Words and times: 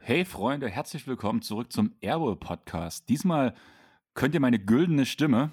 Hey 0.00 0.24
Freunde, 0.24 0.68
herzlich 0.68 1.06
willkommen 1.06 1.42
zurück 1.42 1.72
zum 1.72 1.94
Airwell 2.00 2.34
Podcast. 2.34 3.08
Diesmal 3.08 3.54
könnt 4.14 4.34
ihr 4.34 4.40
meine 4.40 4.58
güldene 4.58 5.06
Stimme 5.06 5.52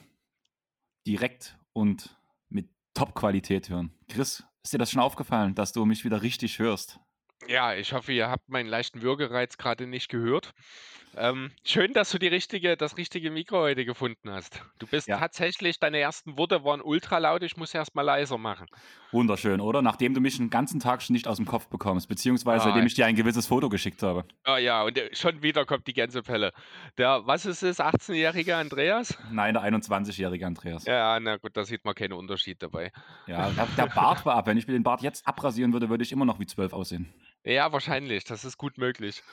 direkt 1.06 1.60
und 1.74 2.18
mit 2.50 2.70
Top-Qualität 2.96 3.70
hören. 3.70 3.92
Chris, 4.08 4.44
ist 4.64 4.74
dir 4.74 4.80
das 4.80 4.90
schon 4.90 5.02
aufgefallen, 5.02 5.54
dass 5.54 5.72
du 5.72 5.86
mich 5.86 6.04
wieder 6.04 6.24
richtig 6.24 6.58
hörst? 6.58 7.00
Ja, 7.48 7.74
ich 7.74 7.94
hoffe, 7.94 8.12
ihr 8.12 8.30
habt 8.30 8.50
meinen 8.50 8.68
leichten 8.70 9.02
Würgereiz 9.02 9.58
gerade 9.58 9.88
nicht 9.88 10.10
gehört. 10.10 10.54
Ähm, 11.18 11.50
schön, 11.66 11.94
dass 11.94 12.12
du 12.12 12.20
die 12.20 12.28
richtige, 12.28 12.78
das 12.78 12.98
richtige 12.98 13.32
Mikro 13.32 13.58
heute 13.62 13.84
gefunden 13.84 14.30
hast. 14.30 14.62
Du 14.78 14.86
bist 14.86 15.08
Ja. 15.08 15.18
tatsächlich, 15.18 15.80
deine 15.80 15.98
ersten 15.98 16.38
Worte 16.38 16.64
waren 16.64 16.82
ultra 16.82 17.18
laut, 17.18 17.42
ich 17.42 17.58
muss 17.58 17.74
erst 17.74 17.96
mal 17.96 18.04
leiser 18.04 18.38
machen. 18.38 18.68
Wunderschön, 19.12 19.60
oder? 19.60 19.82
Nachdem 19.82 20.14
du 20.14 20.22
mich 20.22 20.38
den 20.38 20.52
ganzen 20.52 20.80
Tag 20.80 21.02
schon 21.02 21.14
nicht 21.16 21.28
aus 21.28 21.38
dem 21.38 21.48
Kopf 21.48 21.68
bekommst, 21.68 22.08
beziehungsweise 22.10 22.70
Ah, 22.70 22.84
ich 22.84 22.94
dir 22.94 23.08
ein 23.08 23.16
gewisses 23.16 23.48
Foto 23.48 23.70
geschickt 23.70 24.04
habe. 24.04 24.24
ah 24.44 24.60
ja, 24.60 24.84
und 24.84 24.98
äh, 25.00 25.10
schon 25.16 25.42
wieder 25.42 25.66
kommt 25.66 25.88
die 25.88 25.94
Gänsepelle. 25.94 26.52
Der, 27.00 27.26
was 27.26 27.48
ist 27.48 27.64
es, 27.64 27.80
18-jährige 27.80 28.56
Andreas? 28.56 29.18
Nein, 29.32 29.56
der 29.56 29.64
21-jährige 29.64 30.46
Andreas. 30.46 30.86
Ja, 30.86 31.20
na 31.20 31.38
gut, 31.38 31.58
da 31.58 31.64
sieht 31.64 31.84
man 31.86 31.96
keinen 31.96 32.14
Unterschied 32.14 32.62
dabei. 32.62 32.92
Ja, 33.26 33.50
der, 33.50 33.66
der 33.78 33.88
Bart 33.88 34.24
war 34.28 34.36
ab. 34.36 34.46
Wenn 34.46 34.58
ich 34.58 34.68
mir 34.68 34.74
den 34.74 34.84
Bart 34.84 35.02
jetzt 35.02 35.28
abrasieren 35.28 35.74
würde, 35.74 35.90
würde 35.90 36.04
ich 36.04 36.12
immer 36.12 36.26
noch 36.26 36.40
wie 36.40 36.46
12 36.46 36.72
aussehen. 36.74 37.12
Ja, 37.44 37.72
wahrscheinlich, 37.72 38.24
das 38.24 38.46
ist 38.46 38.58
gut 38.58 38.78
möglich. 38.78 39.24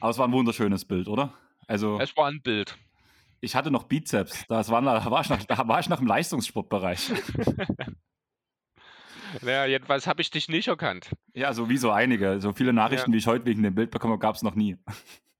Aber 0.00 0.10
es 0.10 0.18
war 0.18 0.26
ein 0.26 0.32
wunderschönes 0.32 0.84
Bild, 0.84 1.08
oder? 1.08 1.32
Also, 1.66 1.98
Es 2.00 2.16
war 2.16 2.28
ein 2.28 2.42
Bild. 2.42 2.76
ich 3.40 3.54
hatte 3.54 3.70
noch 3.70 3.84
Bizeps. 3.84 4.44
Das 4.48 4.70
war, 4.70 4.82
da, 4.82 5.10
war 5.10 5.20
ich 5.20 5.28
noch, 5.28 5.42
da 5.44 5.68
war 5.68 5.80
ich 5.80 5.88
noch 5.88 6.00
im 6.00 6.06
Leistungssportbereich. 6.06 7.10
Naja, 9.40 9.64
jedenfalls 9.64 10.06
habe 10.06 10.20
ich 10.20 10.30
dich 10.30 10.48
nicht 10.48 10.68
erkannt. 10.68 11.10
Ja, 11.32 11.54
so 11.54 11.70
wie 11.70 11.78
so 11.78 11.90
einige. 11.90 12.38
So 12.40 12.52
viele 12.52 12.74
Nachrichten, 12.74 13.12
wie 13.14 13.16
ich 13.16 13.26
heute 13.26 13.46
wegen 13.46 13.62
dem 13.62 13.74
Bild 13.74 13.90
bekomme, 13.90 14.18
gab 14.18 14.34
es 14.34 14.42
noch 14.42 14.54
nie. 14.54 14.76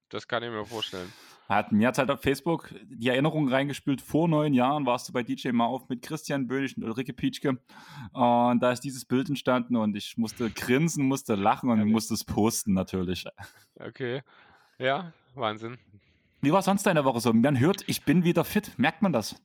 Das 0.09 0.27
kann 0.27 0.43
ich 0.43 0.51
mir 0.51 0.65
vorstellen. 0.65 1.13
Hat 1.48 1.73
mir 1.73 1.89
hat 1.89 1.98
halt 1.98 2.11
auf 2.11 2.23
Facebook 2.23 2.75
die 2.85 3.09
Erinnerung 3.09 3.48
reingespült. 3.48 4.01
Vor 4.01 4.29
neun 4.29 4.55
Jahren 4.55 4.87
warst 4.87 5.09
du 5.09 5.12
bei 5.12 5.23
DJ 5.23 5.51
Mauf 5.51 5.89
mit 5.89 6.03
Christian 6.03 6.47
Bönig 6.47 6.77
und 6.77 6.85
Ulrike 6.85 7.12
Pietschke. 7.12 7.59
Und 8.12 8.61
da 8.61 8.73
ist 8.73 8.81
dieses 8.81 9.05
Bild 9.05 9.29
entstanden 9.29 9.77
und 9.77 9.97
ich 9.97 10.17
musste 10.17 10.51
grinsen, 10.51 11.05
musste 11.05 11.35
lachen 11.35 11.70
und 11.70 11.79
Ehrlich? 11.79 11.93
musste 11.93 12.15
es 12.15 12.25
posten 12.25 12.73
natürlich. 12.73 13.25
Okay. 13.79 14.23
Ja, 14.79 15.13
Wahnsinn. 15.35 15.79
Wie 16.41 16.53
war 16.53 16.63
sonst 16.63 16.85
deine 16.85 17.05
Woche 17.05 17.20
so? 17.20 17.33
Man 17.33 17.59
hört, 17.61 17.85
ich 17.87 18.05
bin 18.05 18.25
wieder 18.25 18.45
fit. 18.45 18.73
Merkt 18.79 19.03
man 19.03 19.13
das? 19.13 19.37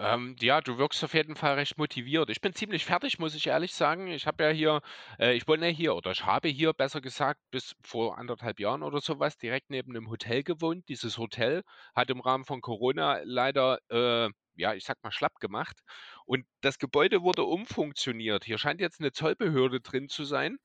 Ähm, 0.00 0.36
ja, 0.40 0.60
du 0.60 0.78
wirkst 0.78 1.02
auf 1.02 1.12
jeden 1.14 1.34
Fall 1.34 1.54
recht 1.54 1.76
motiviert. 1.76 2.30
Ich 2.30 2.40
bin 2.40 2.54
ziemlich 2.54 2.84
fertig, 2.84 3.18
muss 3.18 3.34
ich 3.34 3.48
ehrlich 3.48 3.74
sagen. 3.74 4.06
Ich 4.06 4.28
habe 4.28 4.44
ja 4.44 4.50
hier, 4.50 4.80
äh, 5.18 5.34
ich 5.34 5.48
wohne 5.48 5.66
ja 5.66 5.72
hier 5.74 5.96
oder 5.96 6.12
ich 6.12 6.24
habe 6.24 6.48
hier, 6.48 6.72
besser 6.72 7.00
gesagt, 7.00 7.40
bis 7.50 7.74
vor 7.82 8.16
anderthalb 8.16 8.60
Jahren 8.60 8.84
oder 8.84 9.00
sowas 9.00 9.36
direkt 9.38 9.70
neben 9.70 9.96
einem 9.96 10.08
Hotel 10.08 10.44
gewohnt. 10.44 10.88
Dieses 10.88 11.18
Hotel 11.18 11.64
hat 11.96 12.10
im 12.10 12.20
Rahmen 12.20 12.44
von 12.44 12.60
Corona 12.60 13.20
leider, 13.24 13.78
äh, 13.90 14.30
ja, 14.54 14.74
ich 14.74 14.84
sag 14.84 15.02
mal, 15.02 15.10
schlapp 15.10 15.40
gemacht. 15.40 15.80
Und 16.26 16.46
das 16.60 16.78
Gebäude 16.78 17.22
wurde 17.22 17.42
umfunktioniert. 17.42 18.44
Hier 18.44 18.58
scheint 18.58 18.80
jetzt 18.80 19.00
eine 19.00 19.10
Zollbehörde 19.12 19.80
drin 19.80 20.08
zu 20.08 20.22
sein. 20.24 20.58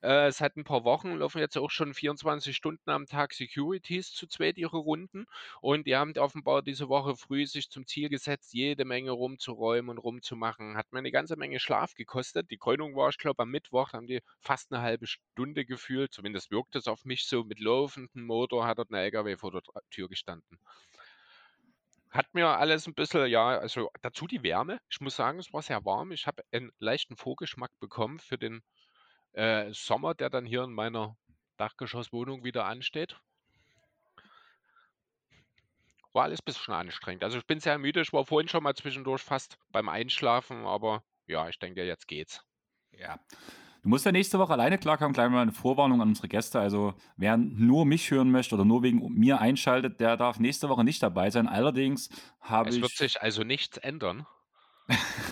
Äh, 0.00 0.30
seit 0.30 0.56
ein 0.56 0.62
paar 0.62 0.84
Wochen 0.84 1.14
laufen 1.16 1.40
jetzt 1.40 1.58
auch 1.58 1.70
schon 1.70 1.92
24 1.92 2.54
Stunden 2.54 2.88
am 2.90 3.06
Tag 3.06 3.34
Securities 3.34 4.12
zu 4.12 4.28
zweit 4.28 4.56
ihre 4.56 4.76
Runden. 4.76 5.26
Und 5.60 5.88
die 5.88 5.96
haben 5.96 6.16
offenbar 6.18 6.62
diese 6.62 6.88
Woche 6.88 7.16
früh 7.16 7.46
sich 7.46 7.68
zum 7.68 7.84
Ziel 7.84 8.08
gesetzt, 8.08 8.54
jede 8.54 8.84
Menge 8.84 9.10
rumzuräumen 9.10 9.90
und 9.90 9.98
rumzumachen. 9.98 10.76
Hat 10.76 10.92
mir 10.92 11.00
eine 11.00 11.10
ganze 11.10 11.36
Menge 11.36 11.58
Schlaf 11.58 11.94
gekostet. 11.94 12.48
Die 12.52 12.58
Krönung 12.58 12.94
war, 12.94 13.08
ich 13.08 13.18
glaube, 13.18 13.42
am 13.42 13.50
Mittwoch, 13.50 13.92
haben 13.92 14.06
die 14.06 14.20
fast 14.38 14.72
eine 14.72 14.82
halbe 14.82 15.08
Stunde 15.08 15.64
gefühlt. 15.64 16.12
Zumindest 16.12 16.52
wirkt 16.52 16.76
es 16.76 16.86
auf 16.86 17.04
mich 17.04 17.26
so. 17.26 17.42
Mit 17.42 17.58
laufendem 17.58 18.24
Motor 18.24 18.66
hat 18.66 18.78
dort 18.78 18.90
ein 18.90 18.94
LKW 18.94 19.36
vor 19.36 19.50
der 19.50 19.62
Tür 19.90 20.08
gestanden. 20.08 20.60
Hat 22.10 22.32
mir 22.34 22.46
alles 22.46 22.86
ein 22.86 22.94
bisschen, 22.94 23.26
ja, 23.26 23.58
also 23.58 23.90
dazu 24.00 24.28
die 24.28 24.42
Wärme. 24.44 24.80
Ich 24.88 25.00
muss 25.00 25.16
sagen, 25.16 25.40
es 25.40 25.52
war 25.52 25.62
sehr 25.62 25.84
warm. 25.84 26.12
Ich 26.12 26.26
habe 26.26 26.42
einen 26.52 26.70
leichten 26.78 27.16
Vorgeschmack 27.16 27.72
bekommen 27.80 28.18
für 28.20 28.38
den 28.38 28.62
äh, 29.32 29.72
Sommer, 29.72 30.14
der 30.14 30.30
dann 30.30 30.46
hier 30.46 30.64
in 30.64 30.72
meiner 30.72 31.16
Dachgeschosswohnung 31.56 32.44
wieder 32.44 32.64
ansteht. 32.66 33.20
War 36.12 36.24
alles 36.24 36.40
ein 36.40 36.44
bisschen 36.46 36.74
anstrengend. 36.74 37.22
Also 37.22 37.38
ich 37.38 37.46
bin 37.46 37.60
sehr 37.60 37.78
müde. 37.78 38.00
Ich 38.00 38.12
war 38.12 38.24
vorhin 38.24 38.48
schon 38.48 38.62
mal 38.62 38.74
zwischendurch 38.74 39.22
fast 39.22 39.58
beim 39.70 39.88
Einschlafen, 39.88 40.66
aber 40.66 41.02
ja, 41.26 41.48
ich 41.48 41.58
denke, 41.58 41.84
jetzt 41.84 42.08
geht's. 42.08 42.42
Ja. 42.92 43.18
Du 43.82 43.90
musst 43.90 44.04
ja 44.04 44.12
nächste 44.12 44.38
Woche 44.38 44.52
alleine 44.52 44.78
klarkommen. 44.78 45.12
Gleich 45.12 45.30
mal 45.30 45.42
eine 45.42 45.52
Vorwarnung 45.52 46.00
an 46.02 46.08
unsere 46.08 46.28
Gäste. 46.28 46.58
Also, 46.58 46.94
wer 47.16 47.36
nur 47.36 47.86
mich 47.86 48.10
hören 48.10 48.30
möchte 48.30 48.54
oder 48.54 48.64
nur 48.64 48.82
wegen 48.82 49.12
mir 49.14 49.40
einschaltet, 49.40 50.00
der 50.00 50.16
darf 50.16 50.40
nächste 50.40 50.68
Woche 50.68 50.82
nicht 50.84 51.02
dabei 51.02 51.30
sein. 51.30 51.46
Allerdings 51.46 52.08
habe 52.40 52.70
Es 52.70 52.80
wird 52.80 52.92
ich. 52.92 52.98
sich 52.98 53.22
also 53.22 53.44
nichts 53.44 53.76
ändern. 53.76 54.26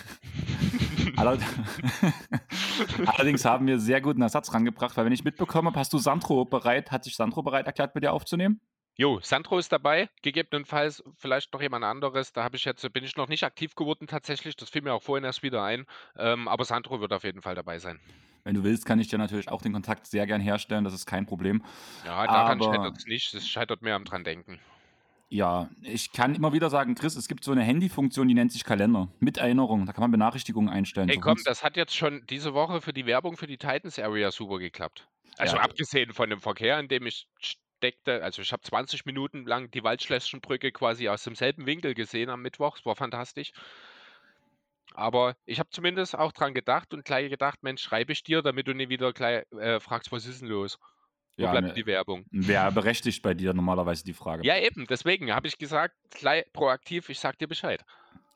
Aller- 1.17 1.37
Allerdings 3.07 3.43
haben 3.45 3.67
wir 3.67 3.79
sehr 3.79 4.01
guten 4.01 4.21
Ersatz 4.21 4.53
rangebracht, 4.53 4.95
weil 4.97 5.05
wenn 5.05 5.13
ich 5.13 5.23
mitbekommen 5.23 5.67
habe, 5.67 5.79
hast 5.79 5.91
du 5.93 5.97
Sandro 5.97 6.45
bereit, 6.45 6.91
hat 6.91 7.03
sich 7.03 7.15
Sandro 7.15 7.41
bereit 7.43 7.65
erklärt, 7.65 7.95
mit 7.95 8.03
dir 8.03 8.13
aufzunehmen? 8.13 8.61
Jo, 8.99 9.19
Sandro 9.21 9.59
ist 9.59 9.71
dabei, 9.71 10.09
gegebenenfalls 10.23 11.03
vielleicht 11.17 11.53
noch 11.53 11.61
jemand 11.61 11.85
anderes. 11.85 12.33
Da 12.33 12.43
habe 12.43 12.55
ich 12.55 12.65
jetzt, 12.65 12.91
bin 12.93 13.03
ich 13.03 13.15
noch 13.15 13.27
nicht 13.27 13.43
aktiv 13.43 13.75
geworden 13.75 14.07
tatsächlich. 14.07 14.55
Das 14.55 14.69
fiel 14.69 14.81
mir 14.81 14.93
auch 14.93 15.03
vorhin 15.03 15.23
erst 15.23 15.43
wieder 15.43 15.63
ein. 15.63 15.85
Ähm, 16.17 16.47
aber 16.47 16.65
Sandro 16.65 16.99
wird 16.99 17.13
auf 17.13 17.23
jeden 17.23 17.43
Fall 17.43 17.53
dabei 17.53 17.77
sein. 17.77 17.99
Wenn 18.43 18.55
du 18.55 18.63
willst, 18.63 18.85
kann 18.85 18.99
ich 18.99 19.07
dir 19.07 19.19
natürlich 19.19 19.49
auch 19.49 19.61
den 19.61 19.73
Kontakt 19.73 20.07
sehr 20.07 20.25
gern 20.25 20.41
herstellen, 20.41 20.83
das 20.83 20.93
ist 20.93 21.05
kein 21.05 21.25
Problem. 21.27 21.63
Ja, 22.05 22.25
daran 22.25 22.59
Aber- 22.61 22.73
scheitert 22.73 22.97
es 22.97 23.05
nicht. 23.05 23.33
Es 23.35 23.47
scheitert 23.47 23.81
mehr 23.83 23.95
am 23.95 24.05
dran 24.05 24.23
denken. 24.23 24.59
Ja, 25.29 25.69
ich 25.81 26.13
kann 26.13 26.35
immer 26.35 26.53
wieder 26.53 26.69
sagen, 26.69 26.95
Chris, 26.95 27.15
es 27.17 27.27
gibt 27.27 27.43
so 27.43 27.51
eine 27.51 27.61
Handyfunktion, 27.61 28.27
die 28.29 28.33
nennt 28.33 28.51
sich 28.53 28.63
Kalender. 28.63 29.09
Mit 29.19 29.37
Erinnerung, 29.37 29.85
da 29.85 29.91
kann 29.91 30.01
man 30.01 30.11
Benachrichtigungen 30.11 30.69
einstellen. 30.69 31.09
Ey, 31.09 31.15
So 31.15 31.21
komm, 31.21 31.31
funkt's- 31.31 31.43
das 31.43 31.63
hat 31.63 31.75
jetzt 31.75 31.95
schon 31.95 32.25
diese 32.27 32.53
Woche 32.53 32.79
für 32.81 32.93
die 32.93 33.05
Werbung 33.05 33.35
für 33.35 33.47
die 33.47 33.57
Titans 33.57 33.99
Area 33.99 34.31
super 34.31 34.57
geklappt. 34.57 35.07
Also 35.37 35.57
Ja. 35.57 35.63
abgesehen 35.63 36.13
von 36.13 36.29
dem 36.29 36.39
Verkehr, 36.39 36.79
in 36.79 36.87
dem 36.87 37.05
ich 37.05 37.27
steckte, 37.39 38.23
also 38.23 38.41
ich 38.41 38.51
habe 38.53 38.61
20 38.63 39.05
Minuten 39.05 39.45
lang 39.45 39.69
die 39.69 39.83
Waldschlösschenbrücke 39.83 40.71
quasi 40.71 41.09
aus 41.09 41.23
demselben 41.23 41.65
Winkel 41.65 41.93
gesehen 41.93 42.29
am 42.29 42.41
Mittwoch. 42.41 42.77
Es 42.77 42.85
war 42.85 42.95
fantastisch. 42.95 43.51
Aber 44.93 45.35
ich 45.45 45.59
habe 45.59 45.69
zumindest 45.69 46.17
auch 46.17 46.31
dran 46.31 46.53
gedacht 46.53 46.93
und 46.93 47.05
gleich 47.05 47.29
gedacht, 47.29 47.61
Mensch, 47.61 47.81
schreibe 47.83 48.13
ich 48.13 48.23
dir, 48.23 48.41
damit 48.41 48.67
du 48.67 48.73
nie 48.73 48.89
wieder 48.89 49.13
gleich 49.13 49.43
äh, 49.51 49.79
fragst, 49.79 50.11
was 50.11 50.25
ist 50.25 50.41
denn 50.41 50.47
los? 50.47 50.79
Wo 51.37 51.43
Ja, 51.43 51.51
bleibt 51.51 51.67
ne- 51.67 51.73
die 51.73 51.85
Werbung? 51.85 52.25
Wäre 52.31 52.71
berechtigt 52.71 53.21
bei 53.21 53.33
dir 53.35 53.53
normalerweise 53.53 54.03
die 54.03 54.13
Frage. 54.13 54.43
Ja, 54.45 54.57
eben, 54.57 54.87
deswegen 54.87 55.31
habe 55.33 55.47
ich 55.47 55.57
gesagt, 55.57 55.95
gleich 56.11 56.51
proaktiv, 56.51 57.09
ich 57.09 57.19
sag 57.19 57.37
dir 57.37 57.47
Bescheid. 57.47 57.85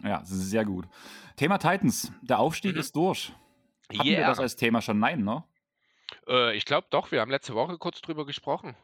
Ja, 0.03 0.19
das 0.19 0.29
ist 0.31 0.49
sehr 0.51 0.65
gut. 0.65 0.87
Thema 1.35 1.57
Titans. 1.57 2.11
Der 2.21 2.39
Aufstieg 2.39 2.75
Mhm. 2.75 2.79
ist 2.79 2.95
durch. 2.95 3.33
Hatten 3.91 4.05
wir 4.07 4.17
Yeah. 4.19 4.27
das 4.27 4.39
als 4.39 4.55
Thema 4.55 4.81
schon? 4.81 4.99
Nein, 4.99 5.23
ne? 5.23 5.43
Äh, 6.27 6.55
ich 6.55 6.65
glaube 6.65 6.87
doch, 6.91 7.11
wir 7.11 7.21
haben 7.21 7.31
letzte 7.31 7.55
Woche 7.55 7.77
kurz 7.77 8.01
drüber 8.01 8.25
gesprochen. 8.25 8.75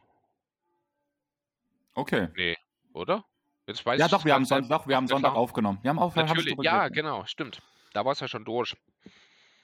Okay. 1.94 2.30
Nee, 2.36 2.56
oder? 2.94 3.24
Jetzt 3.68 3.86
weiß 3.86 4.00
Ja, 4.00 4.06
ich 4.06 4.12
doch, 4.12 4.20
es 4.20 4.26
wir 4.26 4.34
haben, 4.34 4.42
nicht 4.44 4.50
Son 4.50 4.64
selber 4.64 4.78
doch, 4.80 4.88
wir 4.88 4.96
haben 4.96 5.06
auf 5.06 5.10
Sonntag 5.10 5.36
aufgenommen. 5.36 5.80
Wir 5.82 5.90
haben 5.90 6.00
auch 6.00 6.16
haben 6.16 6.26
Natürlich, 6.28 6.50
drüber 6.50 6.64
ja, 6.64 6.88
genau, 6.90 7.26
stimmt. 7.26 7.62
Da 7.94 8.06
war 8.06 8.14
es 8.14 8.20
ja 8.20 8.28
schon 8.28 8.46
durch. 8.46 8.76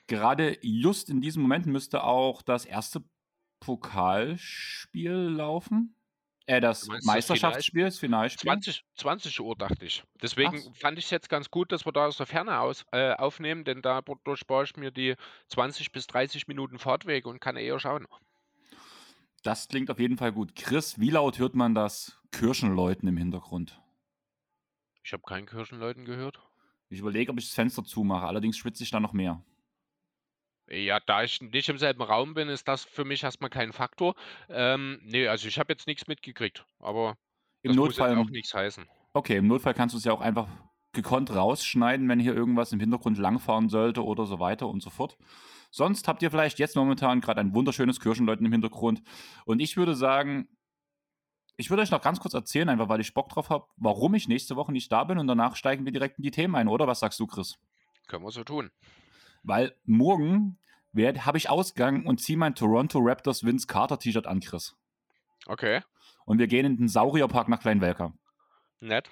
Gerade 0.06 0.58
just 0.62 1.08
in 1.08 1.20
diesem 1.20 1.42
Moment 1.42 1.66
müsste 1.66 2.04
auch 2.04 2.42
das 2.42 2.64
erste 2.66 3.02
Pokalspiel 3.64 5.12
laufen. 5.12 5.96
Äh, 6.46 6.60
das 6.60 6.86
meinst 6.86 7.06
Meisterschaftsspiel, 7.06 7.84
das 7.84 7.98
Finalspiel. 7.98 8.50
20, 8.50 8.84
20 8.96 9.40
Uhr 9.40 9.56
dachte 9.56 9.86
ich. 9.86 10.04
Deswegen 10.20 10.62
Ach. 10.68 10.76
fand 10.76 10.98
ich 10.98 11.06
es 11.06 11.10
jetzt 11.10 11.30
ganz 11.30 11.50
gut, 11.50 11.72
dass 11.72 11.86
wir 11.86 11.92
da 11.92 12.06
aus 12.06 12.18
der 12.18 12.26
Ferne 12.26 12.60
aus, 12.60 12.84
äh, 12.92 13.14
aufnehmen, 13.14 13.64
denn 13.64 13.80
dadurch 13.80 14.38
spare 14.38 14.64
ich 14.64 14.76
mir 14.76 14.90
die 14.90 15.14
20 15.48 15.92
bis 15.92 16.06
30 16.06 16.46
Minuten 16.46 16.78
Fahrtweg 16.78 17.24
und 17.24 17.40
kann 17.40 17.56
eher 17.56 17.78
schauen. 17.80 18.06
Das 19.42 19.68
klingt 19.68 19.90
auf 19.90 19.98
jeden 19.98 20.18
Fall 20.18 20.32
gut. 20.32 20.54
Chris, 20.54 20.98
wie 20.98 21.10
laut 21.10 21.38
hört 21.38 21.54
man 21.54 21.74
das 21.74 22.20
Kirchenläuten 22.32 23.08
im 23.08 23.16
Hintergrund? 23.16 23.80
Ich 25.02 25.12
habe 25.14 25.22
keinen 25.22 25.46
Kirchenleuten 25.46 26.04
gehört. 26.04 26.40
Ich 26.90 26.98
überlege, 26.98 27.32
ob 27.32 27.38
ich 27.38 27.46
das 27.46 27.54
Fenster 27.54 27.84
zumache. 27.84 28.26
Allerdings 28.26 28.58
schwitze 28.58 28.82
ich 28.82 28.90
da 28.90 29.00
noch 29.00 29.14
mehr. 29.14 29.42
Ja, 30.70 30.98
da 31.00 31.22
ich 31.22 31.40
nicht 31.40 31.68
im 31.68 31.78
selben 31.78 32.02
Raum 32.02 32.34
bin, 32.34 32.48
ist 32.48 32.66
das 32.68 32.84
für 32.84 33.04
mich 33.04 33.22
erstmal 33.22 33.50
kein 33.50 33.72
Faktor. 33.72 34.14
Ähm, 34.48 34.98
nee, 35.02 35.26
also 35.28 35.46
ich 35.46 35.58
habe 35.58 35.72
jetzt 35.72 35.86
nichts 35.86 36.06
mitgekriegt, 36.06 36.64
aber 36.78 37.16
Im 37.62 37.72
das 37.72 37.76
muss 37.76 37.98
Notfall, 37.98 38.16
auch 38.16 38.30
nichts 38.30 38.54
heißen. 38.54 38.88
okay, 39.12 39.36
im 39.36 39.46
Notfall 39.46 39.74
kannst 39.74 39.94
du 39.94 39.98
es 39.98 40.04
ja 40.04 40.12
auch 40.12 40.20
einfach 40.22 40.48
gekonnt 40.92 41.34
rausschneiden, 41.34 42.08
wenn 42.08 42.20
hier 42.20 42.34
irgendwas 42.34 42.72
im 42.72 42.80
Hintergrund 42.80 43.18
langfahren 43.18 43.68
sollte 43.68 44.04
oder 44.04 44.26
so 44.26 44.38
weiter 44.40 44.68
und 44.68 44.80
so 44.82 44.90
fort. 44.90 45.18
Sonst 45.70 46.06
habt 46.08 46.22
ihr 46.22 46.30
vielleicht 46.30 46.58
jetzt 46.60 46.76
momentan 46.76 47.20
gerade 47.20 47.40
ein 47.40 47.52
wunderschönes 47.54 47.98
Kirchenläuten 48.00 48.46
im 48.46 48.52
Hintergrund. 48.52 49.02
Und 49.44 49.60
ich 49.60 49.76
würde 49.76 49.94
sagen, 49.96 50.48
ich 51.56 51.68
würde 51.68 51.82
euch 51.82 51.90
noch 51.90 52.00
ganz 52.00 52.20
kurz 52.20 52.34
erzählen, 52.34 52.68
einfach 52.68 52.88
weil 52.88 53.00
ich 53.00 53.12
Bock 53.12 53.28
drauf 53.28 53.50
habe, 53.50 53.66
warum 53.76 54.14
ich 54.14 54.28
nächste 54.28 54.56
Woche 54.56 54.72
nicht 54.72 54.90
da 54.92 55.04
bin 55.04 55.18
und 55.18 55.26
danach 55.26 55.56
steigen 55.56 55.84
wir 55.84 55.92
direkt 55.92 56.18
in 56.18 56.22
die 56.22 56.30
Themen 56.30 56.54
ein, 56.54 56.68
oder? 56.68 56.86
Was 56.86 57.00
sagst 57.00 57.18
du, 57.20 57.26
Chris? 57.26 57.58
Können 58.06 58.24
wir 58.24 58.30
so 58.30 58.44
tun. 58.44 58.70
Weil 59.44 59.76
morgen 59.84 60.58
habe 60.96 61.38
ich 61.38 61.48
Ausgang 61.48 62.06
und 62.06 62.20
ziehe 62.20 62.38
mein 62.38 62.54
Toronto 62.54 62.98
Raptors 63.00 63.44
Vince 63.44 63.66
Carter 63.66 63.98
T-Shirt 63.98 64.26
an, 64.26 64.40
Chris. 64.40 64.74
Okay. 65.46 65.82
Und 66.24 66.38
wir 66.38 66.46
gehen 66.46 66.64
in 66.64 66.76
den 66.76 66.88
Saurierpark 66.88 67.48
nach 67.48 67.60
Kleinwelker. 67.60 68.14
Nett. 68.80 69.10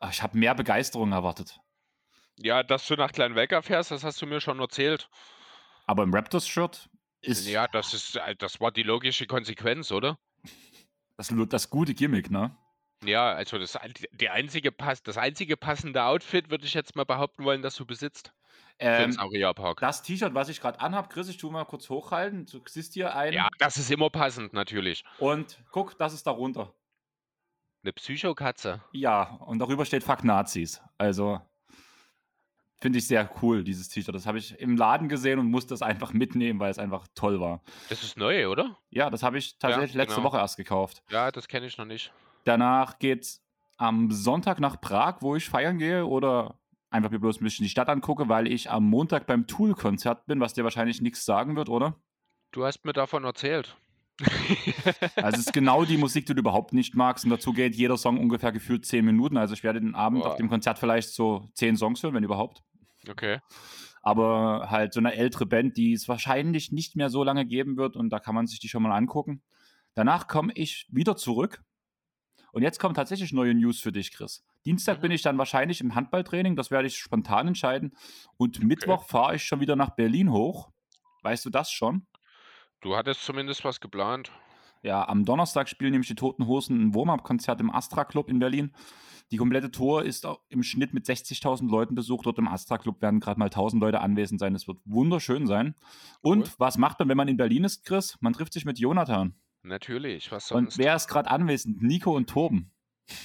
Ach, 0.00 0.12
ich 0.12 0.22
habe 0.22 0.36
mehr 0.36 0.54
Begeisterung 0.54 1.12
erwartet. 1.12 1.60
Ja, 2.38 2.62
dass 2.62 2.86
du 2.86 2.94
nach 2.94 3.12
Kleinwelker 3.12 3.62
fährst, 3.62 3.90
das 3.90 4.04
hast 4.04 4.20
du 4.20 4.26
mir 4.26 4.40
schon 4.40 4.58
erzählt. 4.58 5.08
Aber 5.86 6.02
im 6.02 6.12
Raptors-Shirt 6.12 6.90
ist. 7.20 7.46
Ja, 7.48 7.68
das 7.68 7.94
ist, 7.94 8.20
das 8.38 8.60
war 8.60 8.72
die 8.72 8.82
logische 8.82 9.26
Konsequenz, 9.26 9.92
oder? 9.92 10.18
Das, 11.16 11.32
das 11.48 11.70
gute 11.70 11.94
Gimmick, 11.94 12.30
ne? 12.30 12.56
Ja, 13.04 13.32
also 13.32 13.58
das, 13.58 13.78
die 14.12 14.28
einzige 14.28 14.72
das 14.72 15.18
einzige 15.18 15.56
passende 15.56 16.04
Outfit 16.04 16.50
würde 16.50 16.66
ich 16.66 16.74
jetzt 16.74 16.96
mal 16.96 17.04
behaupten 17.04 17.44
wollen, 17.44 17.62
dass 17.62 17.76
du 17.76 17.84
besitzt. 17.84 18.32
Ähm, 18.78 19.16
das 19.80 20.02
T-Shirt, 20.02 20.34
was 20.34 20.48
ich 20.48 20.60
gerade 20.60 20.80
anhabe, 20.80 21.08
Chris, 21.08 21.28
ich 21.28 21.36
tue 21.36 21.52
mal 21.52 21.64
kurz 21.64 21.88
hochhalten. 21.88 22.46
Du 22.46 22.60
siehst 22.66 22.94
hier 22.94 23.14
ein. 23.14 23.32
Ja, 23.32 23.48
das 23.58 23.76
ist 23.76 23.90
immer 23.90 24.10
passend, 24.10 24.52
natürlich. 24.52 25.04
Und 25.18 25.58
guck, 25.70 25.96
das 25.98 26.12
ist 26.12 26.26
darunter. 26.26 26.74
Eine 27.84 27.92
Psychokatze. 27.92 28.80
Ja, 28.92 29.34
und 29.46 29.58
darüber 29.58 29.84
steht 29.84 30.02
Fuck 30.02 30.24
Nazis. 30.24 30.80
Also 30.98 31.40
finde 32.82 32.98
ich 32.98 33.06
sehr 33.06 33.30
cool, 33.40 33.62
dieses 33.62 33.88
T-Shirt. 33.88 34.14
Das 34.14 34.26
habe 34.26 34.38
ich 34.38 34.58
im 34.58 34.76
Laden 34.76 35.08
gesehen 35.08 35.38
und 35.38 35.46
musste 35.46 35.72
es 35.74 35.82
einfach 35.82 36.12
mitnehmen, 36.12 36.58
weil 36.58 36.70
es 36.70 36.78
einfach 36.78 37.06
toll 37.14 37.40
war. 37.40 37.60
Das 37.88 38.02
ist 38.02 38.16
neu, 38.16 38.48
oder? 38.48 38.76
Ja, 38.90 39.08
das 39.08 39.22
habe 39.22 39.38
ich 39.38 39.58
tatsächlich 39.58 39.94
ja, 39.94 40.02
letzte 40.02 40.16
genau. 40.16 40.28
Woche 40.28 40.38
erst 40.38 40.56
gekauft. 40.56 41.02
Ja, 41.10 41.30
das 41.30 41.46
kenne 41.46 41.66
ich 41.66 41.78
noch 41.78 41.84
nicht. 41.84 42.12
Danach 42.44 42.98
geht's 42.98 43.40
am 43.76 44.10
Sonntag 44.10 44.58
nach 44.60 44.80
Prag, 44.80 45.18
wo 45.20 45.36
ich 45.36 45.48
feiern 45.48 45.78
gehe 45.78 46.04
oder 46.04 46.58
einfach 46.92 47.10
mir 47.10 47.18
bloß 47.18 47.40
ein 47.40 47.44
bisschen 47.44 47.64
die 47.64 47.70
Stadt 47.70 47.88
angucke, 47.88 48.28
weil 48.28 48.46
ich 48.46 48.70
am 48.70 48.84
Montag 48.84 49.26
beim 49.26 49.46
Tool-Konzert 49.46 50.26
bin, 50.26 50.40
was 50.40 50.54
dir 50.54 50.64
wahrscheinlich 50.64 51.00
nichts 51.00 51.24
sagen 51.24 51.56
wird, 51.56 51.68
oder? 51.68 51.96
Du 52.52 52.64
hast 52.64 52.84
mir 52.84 52.92
davon 52.92 53.24
erzählt. 53.24 53.76
also 55.16 55.38
es 55.38 55.46
ist 55.46 55.52
genau 55.52 55.84
die 55.84 55.96
Musik, 55.96 56.26
die 56.26 56.34
du 56.34 56.40
überhaupt 56.40 56.74
nicht 56.74 56.94
magst 56.94 57.24
und 57.24 57.30
dazu 57.30 57.52
geht 57.52 57.74
jeder 57.74 57.96
Song 57.96 58.20
ungefähr 58.20 58.52
gefühlt 58.52 58.84
zehn 58.84 59.04
Minuten. 59.04 59.36
Also 59.36 59.54
ich 59.54 59.64
werde 59.64 59.80
den 59.80 59.94
Abend 59.94 60.22
Boah. 60.22 60.30
auf 60.30 60.36
dem 60.36 60.48
Konzert 60.48 60.78
vielleicht 60.78 61.10
so 61.10 61.48
zehn 61.54 61.76
Songs 61.76 62.02
hören, 62.02 62.14
wenn 62.14 62.24
überhaupt. 62.24 62.62
Okay. 63.08 63.40
Aber 64.02 64.70
halt 64.70 64.92
so 64.92 65.00
eine 65.00 65.14
ältere 65.14 65.46
Band, 65.46 65.76
die 65.76 65.92
es 65.92 66.08
wahrscheinlich 66.08 66.72
nicht 66.72 66.94
mehr 66.94 67.08
so 67.08 67.24
lange 67.24 67.46
geben 67.46 67.76
wird 67.76 67.96
und 67.96 68.10
da 68.10 68.18
kann 68.18 68.34
man 68.34 68.46
sich 68.46 68.60
die 68.60 68.68
schon 68.68 68.82
mal 68.82 68.92
angucken. 68.92 69.42
Danach 69.94 70.26
komme 70.26 70.52
ich 70.54 70.86
wieder 70.90 71.16
zurück 71.16 71.62
und 72.52 72.62
jetzt 72.62 72.78
kommen 72.78 72.94
tatsächlich 72.94 73.32
neue 73.32 73.54
News 73.54 73.80
für 73.80 73.92
dich, 73.92 74.12
Chris. 74.12 74.44
Dienstag 74.64 74.98
mhm. 74.98 75.02
bin 75.02 75.12
ich 75.12 75.22
dann 75.22 75.38
wahrscheinlich 75.38 75.80
im 75.80 75.94
Handballtraining, 75.94 76.54
das 76.54 76.70
werde 76.70 76.86
ich 76.86 76.98
spontan 76.98 77.48
entscheiden. 77.48 77.96
Und 78.36 78.58
okay. 78.58 78.66
Mittwoch 78.66 79.04
fahre 79.04 79.34
ich 79.34 79.42
schon 79.42 79.60
wieder 79.60 79.74
nach 79.74 79.90
Berlin 79.90 80.30
hoch. 80.30 80.70
Weißt 81.22 81.44
du 81.44 81.50
das 81.50 81.70
schon? 81.70 82.06
Du 82.80 82.96
hattest 82.96 83.24
zumindest 83.24 83.64
was 83.64 83.80
geplant. 83.80 84.30
Ja, 84.82 85.06
am 85.08 85.24
Donnerstag 85.24 85.68
spielen 85.68 85.92
nämlich 85.92 86.08
die 86.08 86.16
Toten 86.16 86.46
Hosen 86.46 86.88
ein 86.88 86.94
Warm-Up-Konzert 86.94 87.60
im 87.60 87.70
Astra 87.70 88.04
Club 88.04 88.28
in 88.28 88.38
Berlin. 88.40 88.74
Die 89.30 89.38
komplette 89.38 89.70
Tour 89.70 90.04
ist 90.04 90.26
im 90.50 90.62
Schnitt 90.62 90.92
mit 90.92 91.06
60.000 91.06 91.70
Leuten 91.70 91.94
besucht. 91.94 92.26
Dort 92.26 92.38
im 92.38 92.48
Astra 92.48 92.76
Club 92.76 93.00
werden 93.00 93.20
gerade 93.20 93.38
mal 93.38 93.48
1.000 93.48 93.80
Leute 93.80 94.00
anwesend 94.00 94.40
sein. 94.40 94.54
Es 94.54 94.68
wird 94.68 94.78
wunderschön 94.84 95.46
sein. 95.46 95.74
Und 96.20 96.48
cool. 96.48 96.54
was 96.58 96.76
macht 96.76 96.98
man, 96.98 97.08
wenn 97.08 97.16
man 97.16 97.28
in 97.28 97.38
Berlin 97.38 97.64
ist, 97.64 97.84
Chris? 97.84 98.18
Man 98.20 98.34
trifft 98.34 98.52
sich 98.52 98.66
mit 98.66 98.78
Jonathan. 98.78 99.34
Natürlich, 99.62 100.32
was 100.32 100.48
sonst? 100.48 100.76
Und 100.76 100.84
wer 100.84 100.96
ist 100.96 101.08
gerade 101.08 101.30
anwesend? 101.30 101.82
Nico 101.82 102.14
und 102.14 102.28
Toben. 102.28 102.72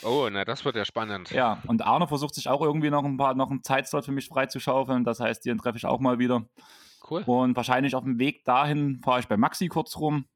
Oh, 0.04 0.28
na, 0.32 0.46
das 0.46 0.66
wird 0.66 0.76
ja 0.76 0.86
spannend. 0.86 1.32
Ja, 1.32 1.62
und 1.68 1.82
Arno 1.82 2.08
versucht 2.08 2.36
sich 2.36 2.48
auch 2.48 2.62
irgendwie 2.62 2.90
noch 2.90 3.04
ein 3.04 3.18
paar, 3.18 3.36
noch 3.36 3.50
einen 3.50 3.64
Zeitslot 3.64 4.06
für 4.06 4.12
mich 4.12 4.28
freizuschaufeln. 4.28 5.04
Das 5.04 5.20
heißt, 5.20 5.46
den 5.46 5.58
treffe 5.58 5.78
ich 5.78 5.86
auch 5.86 6.00
mal 6.00 6.20
wieder. 6.20 6.48
Cool. 7.10 7.24
Und 7.26 7.56
wahrscheinlich 7.56 7.96
auf 7.96 8.04
dem 8.04 8.20
Weg 8.20 8.44
dahin 8.46 9.02
fahre 9.04 9.20
ich 9.20 9.28
bei 9.28 9.38
Maxi 9.38 9.68
kurz 9.68 9.98
rum. 9.98 10.28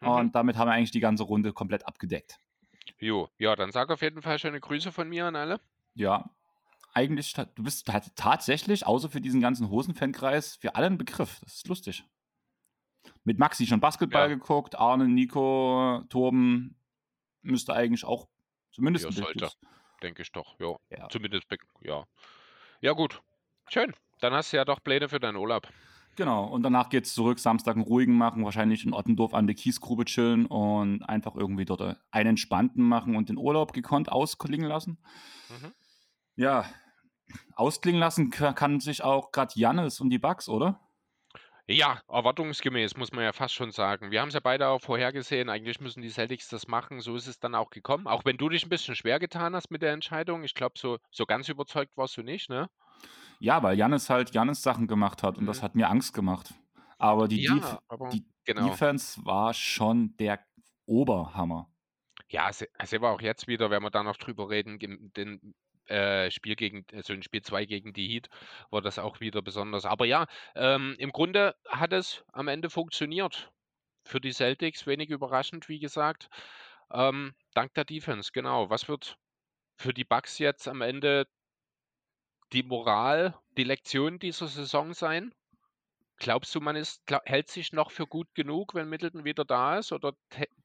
Mhm. 0.00 0.08
Und 0.08 0.34
damit 0.34 0.56
haben 0.56 0.68
wir 0.68 0.72
eigentlich 0.72 0.90
die 0.90 1.00
ganze 1.00 1.24
Runde 1.24 1.52
komplett 1.52 1.86
abgedeckt. 1.86 2.38
Jo, 2.98 3.28
ja, 3.38 3.56
dann 3.56 3.72
sag 3.72 3.90
auf 3.90 4.02
jeden 4.02 4.22
Fall 4.22 4.38
schöne 4.38 4.60
Grüße 4.60 4.92
von 4.92 5.08
mir 5.08 5.26
an 5.26 5.36
alle. 5.36 5.60
Ja, 5.94 6.30
eigentlich, 6.94 7.32
du 7.32 7.62
bist 7.62 7.90
tatsächlich, 8.16 8.86
außer 8.86 9.08
für 9.08 9.20
diesen 9.20 9.40
ganzen 9.40 9.68
Hosenfankreis, 9.68 10.56
für 10.56 10.76
alle 10.76 10.86
ein 10.86 10.98
Begriff. 10.98 11.40
Das 11.40 11.54
ist 11.54 11.68
lustig 11.68 12.04
mit 13.24 13.38
Maxi 13.38 13.66
schon 13.66 13.80
Basketball 13.80 14.28
ja. 14.28 14.34
geguckt, 14.36 14.76
Arne, 14.78 15.08
Nico, 15.08 16.02
Torben 16.08 16.76
müsste 17.42 17.74
eigentlich 17.74 18.04
auch 18.04 18.28
zumindest 18.72 19.04
ja, 19.04 19.12
sollte, 19.12 19.50
denke 20.02 20.22
ich 20.22 20.32
doch. 20.32 20.58
Jo. 20.58 20.78
Ja. 20.90 21.08
Zumindest, 21.08 21.46
ja. 21.80 22.04
Ja, 22.80 22.92
gut. 22.92 23.22
Schön. 23.68 23.92
Dann 24.20 24.32
hast 24.32 24.52
du 24.52 24.56
ja 24.56 24.64
doch 24.64 24.82
Pläne 24.82 25.08
für 25.08 25.20
deinen 25.20 25.36
Urlaub. 25.36 25.68
Genau, 26.14 26.44
und 26.44 26.62
danach 26.62 26.90
geht 26.90 27.06
es 27.06 27.14
zurück, 27.14 27.38
Samstag 27.38 27.74
einen 27.74 27.84
ruhigen 27.84 28.14
machen, 28.14 28.44
wahrscheinlich 28.44 28.84
in 28.84 28.92
Ottendorf 28.92 29.32
an 29.32 29.46
der 29.46 29.56
Kiesgrube 29.56 30.04
chillen 30.04 30.44
und 30.44 31.02
einfach 31.04 31.34
irgendwie 31.34 31.64
dort 31.64 31.96
einen 32.10 32.30
entspannten 32.30 32.84
machen 32.84 33.16
und 33.16 33.30
den 33.30 33.38
Urlaub 33.38 33.72
gekonnt 33.72 34.12
ausklingen 34.12 34.68
lassen. 34.68 34.98
Mhm. 35.48 35.72
Ja, 36.36 36.66
ausklingen 37.54 37.98
lassen 37.98 38.30
kann 38.30 38.80
sich 38.80 39.02
auch 39.02 39.32
gerade 39.32 39.58
Jannis 39.58 40.00
und 40.00 40.10
die 40.10 40.18
Bugs, 40.18 40.50
oder? 40.50 40.80
Ja, 41.68 42.00
erwartungsgemäß 42.08 42.96
muss 42.96 43.12
man 43.12 43.24
ja 43.24 43.32
fast 43.32 43.54
schon 43.54 43.70
sagen. 43.70 44.10
Wir 44.10 44.20
haben 44.20 44.28
es 44.28 44.34
ja 44.34 44.40
beide 44.40 44.68
auch 44.68 44.80
vorhergesehen. 44.80 45.48
Eigentlich 45.48 45.80
müssen 45.80 46.02
die 46.02 46.08
Celtics 46.08 46.48
das 46.48 46.66
machen. 46.66 47.00
So 47.00 47.14
ist 47.14 47.28
es 47.28 47.38
dann 47.38 47.54
auch 47.54 47.70
gekommen. 47.70 48.08
Auch 48.08 48.24
wenn 48.24 48.36
du 48.36 48.48
dich 48.48 48.66
ein 48.66 48.68
bisschen 48.68 48.96
schwer 48.96 49.20
getan 49.20 49.54
hast 49.54 49.70
mit 49.70 49.80
der 49.80 49.92
Entscheidung. 49.92 50.42
Ich 50.42 50.54
glaube, 50.54 50.74
so, 50.76 50.98
so 51.12 51.24
ganz 51.24 51.48
überzeugt 51.48 51.96
warst 51.96 52.16
du 52.16 52.22
nicht, 52.22 52.50
ne? 52.50 52.68
Ja, 53.38 53.62
weil 53.62 53.78
Janis 53.78 54.10
halt 54.10 54.34
Janis 54.34 54.62
Sachen 54.62 54.88
gemacht 54.88 55.22
hat 55.22 55.38
und 55.38 55.46
das 55.46 55.60
mhm. 55.60 55.64
hat 55.64 55.74
mir 55.76 55.88
Angst 55.88 56.14
gemacht. 56.14 56.52
Aber 56.98 57.28
die, 57.28 57.42
Ja, 57.42 57.54
Def 57.54 57.78
aber 57.88 58.08
die 58.10 58.24
genau. 58.44 58.68
Defense 58.68 59.24
war 59.24 59.54
schon 59.54 60.16
der 60.16 60.40
Oberhammer. 60.86 61.68
Ja, 62.28 62.52
se 62.52 62.68
sehen 62.84 63.02
wir 63.02 63.10
auch 63.10 63.20
jetzt 63.20 63.46
wieder, 63.46 63.70
wenn 63.70 63.82
wir 63.82 63.90
da 63.90 64.02
noch 64.02 64.16
drüber 64.16 64.48
reden, 64.48 64.78
den 64.78 65.54
äh, 65.86 66.30
Spiel 66.30 66.56
gegen, 66.56 66.84
also 66.92 67.12
in 67.12 67.22
Spiel 67.22 67.42
2 67.42 67.64
gegen 67.66 67.92
die 67.92 68.08
Heat 68.08 68.28
war 68.70 68.82
das 68.82 68.98
auch 68.98 69.20
wieder 69.20 69.42
besonders. 69.42 69.84
Aber 69.84 70.06
ja, 70.06 70.26
ähm, 70.54 70.96
im 70.98 71.12
Grunde 71.12 71.56
hat 71.68 71.92
es 71.92 72.24
am 72.32 72.48
Ende 72.48 72.70
funktioniert. 72.70 73.52
Für 74.04 74.20
die 74.20 74.32
Celtics 74.32 74.86
wenig 74.86 75.10
überraschend, 75.10 75.68
wie 75.68 75.78
gesagt. 75.78 76.28
Ähm, 76.90 77.34
dank 77.54 77.74
der 77.74 77.84
Defense, 77.84 78.30
genau. 78.32 78.68
Was 78.70 78.88
wird 78.88 79.16
für 79.76 79.94
die 79.94 80.04
Bucks 80.04 80.38
jetzt 80.38 80.68
am 80.68 80.80
Ende 80.82 81.26
die 82.52 82.62
Moral, 82.62 83.34
die 83.56 83.64
Lektion 83.64 84.18
dieser 84.18 84.48
Saison 84.48 84.92
sein? 84.94 85.32
Glaubst 86.22 86.54
du, 86.54 86.60
man 86.60 86.76
ist, 86.76 87.04
glaub, 87.04 87.22
hält 87.24 87.48
sich 87.48 87.72
noch 87.72 87.90
für 87.90 88.06
gut 88.06 88.28
genug, 88.36 88.76
wenn 88.76 88.88
Middleton 88.88 89.24
wieder 89.24 89.44
da 89.44 89.80
ist? 89.80 89.90
Oder 89.90 90.12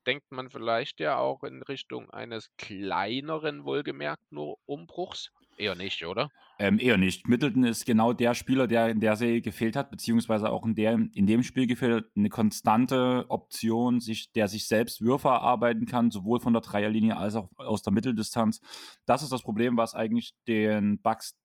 denkt 0.05 0.31
man 0.31 0.51
vielleicht 0.51 0.99
ja 0.99 1.17
auch 1.17 1.41
in 1.41 1.63
Richtung 1.63 2.11
eines 2.11 2.51
kleineren, 2.57 3.65
wohlgemerkt 3.65 4.21
nur 4.31 4.59
Umbruchs? 4.67 5.31
Eher 5.57 5.73
nicht, 5.73 6.05
oder? 6.05 6.29
Ähm, 6.59 6.77
eher 6.79 6.99
nicht. 6.99 7.27
Middleton 7.27 7.63
ist 7.63 7.87
genau 7.87 8.13
der 8.13 8.35
Spieler, 8.35 8.67
der 8.67 8.89
in 8.89 8.99
der 8.99 9.15
Serie 9.15 9.41
gefehlt 9.41 9.75
hat, 9.75 9.89
beziehungsweise 9.89 10.51
auch 10.51 10.63
in, 10.63 10.75
der, 10.75 10.93
in 10.93 11.25
dem 11.25 11.41
Spiel 11.41 11.65
gefehlt 11.65 12.03
hat. 12.03 12.11
Eine 12.15 12.29
konstante 12.29 13.25
Option, 13.29 13.99
sich, 13.99 14.31
der 14.33 14.47
sich 14.47 14.67
selbst 14.67 15.01
Würfe 15.01 15.29
erarbeiten 15.29 15.87
kann, 15.87 16.11
sowohl 16.11 16.39
von 16.39 16.53
der 16.53 16.61
Dreierlinie 16.61 17.17
als 17.17 17.33
auch 17.33 17.49
aus 17.55 17.81
der 17.81 17.93
Mitteldistanz. 17.93 18.61
Das 19.07 19.23
ist 19.23 19.31
das 19.31 19.41
Problem, 19.41 19.75
was 19.75 19.95
eigentlich 19.95 20.35
den 20.47 21.01
Bucks 21.01 21.35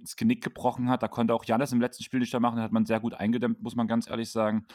das 0.00 0.16
Genick 0.16 0.42
gebrochen 0.42 0.88
hat. 0.88 1.02
Da 1.02 1.08
konnte 1.08 1.34
auch 1.34 1.44
Janis 1.44 1.72
im 1.72 1.80
letzten 1.80 2.04
Spiel 2.04 2.20
nicht 2.20 2.32
da 2.32 2.40
machen, 2.40 2.60
hat 2.60 2.72
man 2.72 2.86
sehr 2.86 3.00
gut 3.00 3.14
eingedämmt, 3.14 3.62
muss 3.62 3.76
man 3.76 3.86
ganz 3.86 4.08
ehrlich 4.08 4.30
sagen. 4.30 4.66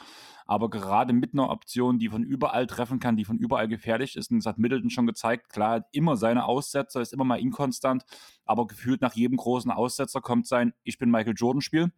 Aber 0.45 0.69
gerade 0.69 1.13
mit 1.13 1.33
einer 1.33 1.49
Option, 1.49 1.99
die 1.99 2.09
von 2.09 2.23
überall 2.23 2.67
treffen 2.67 2.99
kann, 2.99 3.15
die 3.15 3.25
von 3.25 3.37
überall 3.37 3.67
gefährlich 3.67 4.15
ist, 4.15 4.31
und 4.31 4.39
das 4.39 4.45
hat 4.45 4.57
Middleton 4.57 4.89
schon 4.89 5.07
gezeigt, 5.07 5.49
klar, 5.49 5.85
immer 5.91 6.17
seine 6.17 6.45
Aussetzer, 6.45 7.01
ist 7.01 7.13
immer 7.13 7.23
mal 7.23 7.39
inkonstant, 7.39 8.03
aber 8.45 8.67
gefühlt 8.67 9.01
nach 9.01 9.13
jedem 9.13 9.37
großen 9.37 9.71
Aussetzer 9.71 10.21
kommt 10.21 10.47
sein 10.47 10.73
Ich 10.83 10.97
bin 10.97 11.11
Michael 11.11 11.35
Jordan-Spiel. 11.35 11.91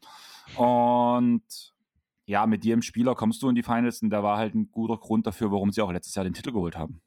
Und 0.56 1.74
ja, 2.26 2.48
mit 2.48 2.64
jedem 2.64 2.82
Spieler 2.82 3.16
kommst 3.16 3.42
du 3.42 3.50
in 3.50 3.56
die 3.56 3.64
Finals 3.64 4.02
und 4.02 4.10
da 4.10 4.24
war 4.24 4.38
halt 4.38 4.56
ein 4.56 4.72
guter 4.72 4.98
Grund 4.98 5.28
dafür, 5.28 5.52
warum 5.52 5.72
sie 5.72 5.82
auch 5.82 5.92
letztes 5.92 6.16
Jahr 6.16 6.24
den 6.24 6.34
Titel 6.34 6.52
geholt 6.52 6.78
haben. 6.78 7.02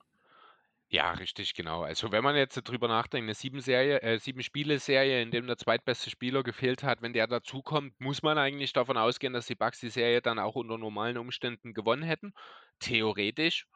Ja, 0.88 1.10
richtig, 1.12 1.54
genau. 1.54 1.82
Also 1.82 2.12
wenn 2.12 2.22
man 2.22 2.36
jetzt 2.36 2.54
drüber 2.62 2.86
nachdenkt, 2.86 3.24
eine 3.26 3.34
sieben 3.34 3.60
Serie, 3.60 4.00
äh, 4.02 4.18
sieben 4.20 4.42
Spiele-Serie, 4.42 5.20
in 5.20 5.32
dem 5.32 5.46
der 5.48 5.56
zweitbeste 5.56 6.10
Spieler 6.10 6.44
gefehlt 6.44 6.84
hat, 6.84 7.02
wenn 7.02 7.12
der 7.12 7.26
dazukommt, 7.26 8.00
muss 8.00 8.22
man 8.22 8.38
eigentlich 8.38 8.72
davon 8.72 8.96
ausgehen, 8.96 9.32
dass 9.32 9.46
die 9.46 9.56
Bucks 9.56 9.80
die 9.80 9.90
Serie 9.90 10.22
dann 10.22 10.38
auch 10.38 10.54
unter 10.54 10.78
normalen 10.78 11.18
Umständen 11.18 11.74
gewonnen 11.74 12.04
hätten. 12.04 12.34
Theoretisch. 12.78 13.66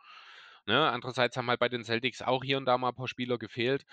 Ne? 0.66 0.88
Andererseits 0.90 1.36
haben 1.36 1.48
halt 1.48 1.60
bei 1.60 1.68
den 1.68 1.84
Celtics 1.84 2.22
auch 2.22 2.44
hier 2.44 2.58
und 2.58 2.66
da 2.66 2.78
mal 2.78 2.90
ein 2.90 2.94
paar 2.94 3.08
Spieler 3.08 3.38
gefehlt. 3.38 3.84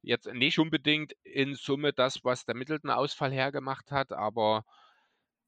Jetzt 0.00 0.32
nicht 0.32 0.58
unbedingt 0.58 1.12
in 1.24 1.54
Summe 1.54 1.92
das, 1.92 2.24
was 2.24 2.46
der 2.46 2.56
Middleton-Ausfall 2.56 3.32
hergemacht 3.32 3.90
hat, 3.90 4.12
aber 4.12 4.64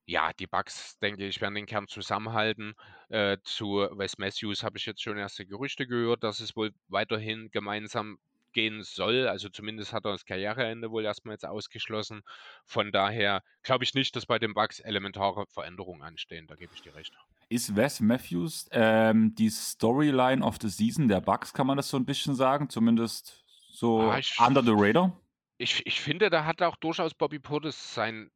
Ja, 0.06 0.32
die 0.32 0.46
Bucks, 0.46 0.99
denke 0.99 1.26
ich, 1.26 1.40
werden 1.40 1.54
den 1.54 1.66
Kern 1.66 1.88
zusammenhalten. 1.88 2.75
Äh, 3.08 3.38
zu 3.42 3.76
Wes 3.92 4.18
Matthews 4.18 4.62
habe 4.62 4.76
ich 4.78 4.87
jetzt 4.87 5.02
schon 5.02 5.16
erste 5.18 5.46
Gerüchte 5.46 5.87
gehört, 5.87 6.23
dass 6.25 6.40
es 6.40 6.56
wohl 6.56 6.73
weiterhin 6.88 7.50
gemeinsam 7.50 8.18
gehen 8.52 8.82
soll. 8.82 9.26
Also 9.28 9.49
zumindest 9.49 9.92
hat 9.92 10.04
er 10.04 10.12
das 10.12 10.25
Karriereende 10.26 10.90
wohl 10.90 11.04
erstmal 11.04 11.34
jetzt 11.34 11.46
ausgeschlossen. 11.46 12.23
Von 12.66 12.92
daher 12.92 13.42
glaube 13.62 13.84
ich 13.84 13.94
nicht, 13.94 14.14
dass 14.16 14.26
bei 14.26 14.38
den 14.38 14.54
Bucks 14.54 14.78
elementare 14.80 15.46
Veränderungen 15.46 16.02
anstehen. 16.02 16.46
Da 16.46 16.56
gebe 16.56 16.75
ich 16.75 16.82
dir 16.82 16.94
recht. 16.94 17.14
Ist 17.49 17.76
Wes 17.76 18.00
Matthews 18.00 18.66
ähm, 18.73 19.34
die 19.34 19.50
Storyline 19.50 20.44
of 20.44 20.56
the 20.61 20.68
Season 20.68 21.08
der 21.08 21.20
Bucks, 21.20 21.52
kann 21.52 21.66
man 21.66 21.76
das 21.76 21.88
so 21.88 21.96
ein 21.96 22.06
bisschen 22.06 22.34
sagen? 22.34 22.68
Zumindest 22.70 23.44
so 23.70 23.99
Ah, 23.99 24.18
ich, 24.18 24.34
under 24.38 24.62
the 24.62 24.73
radar? 24.75 25.20
ich, 25.58 25.87
ich 25.87 26.00
finde, 26.00 26.30
da 26.30 26.44
hat 26.44 26.62
auch 26.62 26.76
durchaus 26.76 27.14
Bobby 27.14 27.38
Portis 27.38 27.94
sein, 27.94 28.30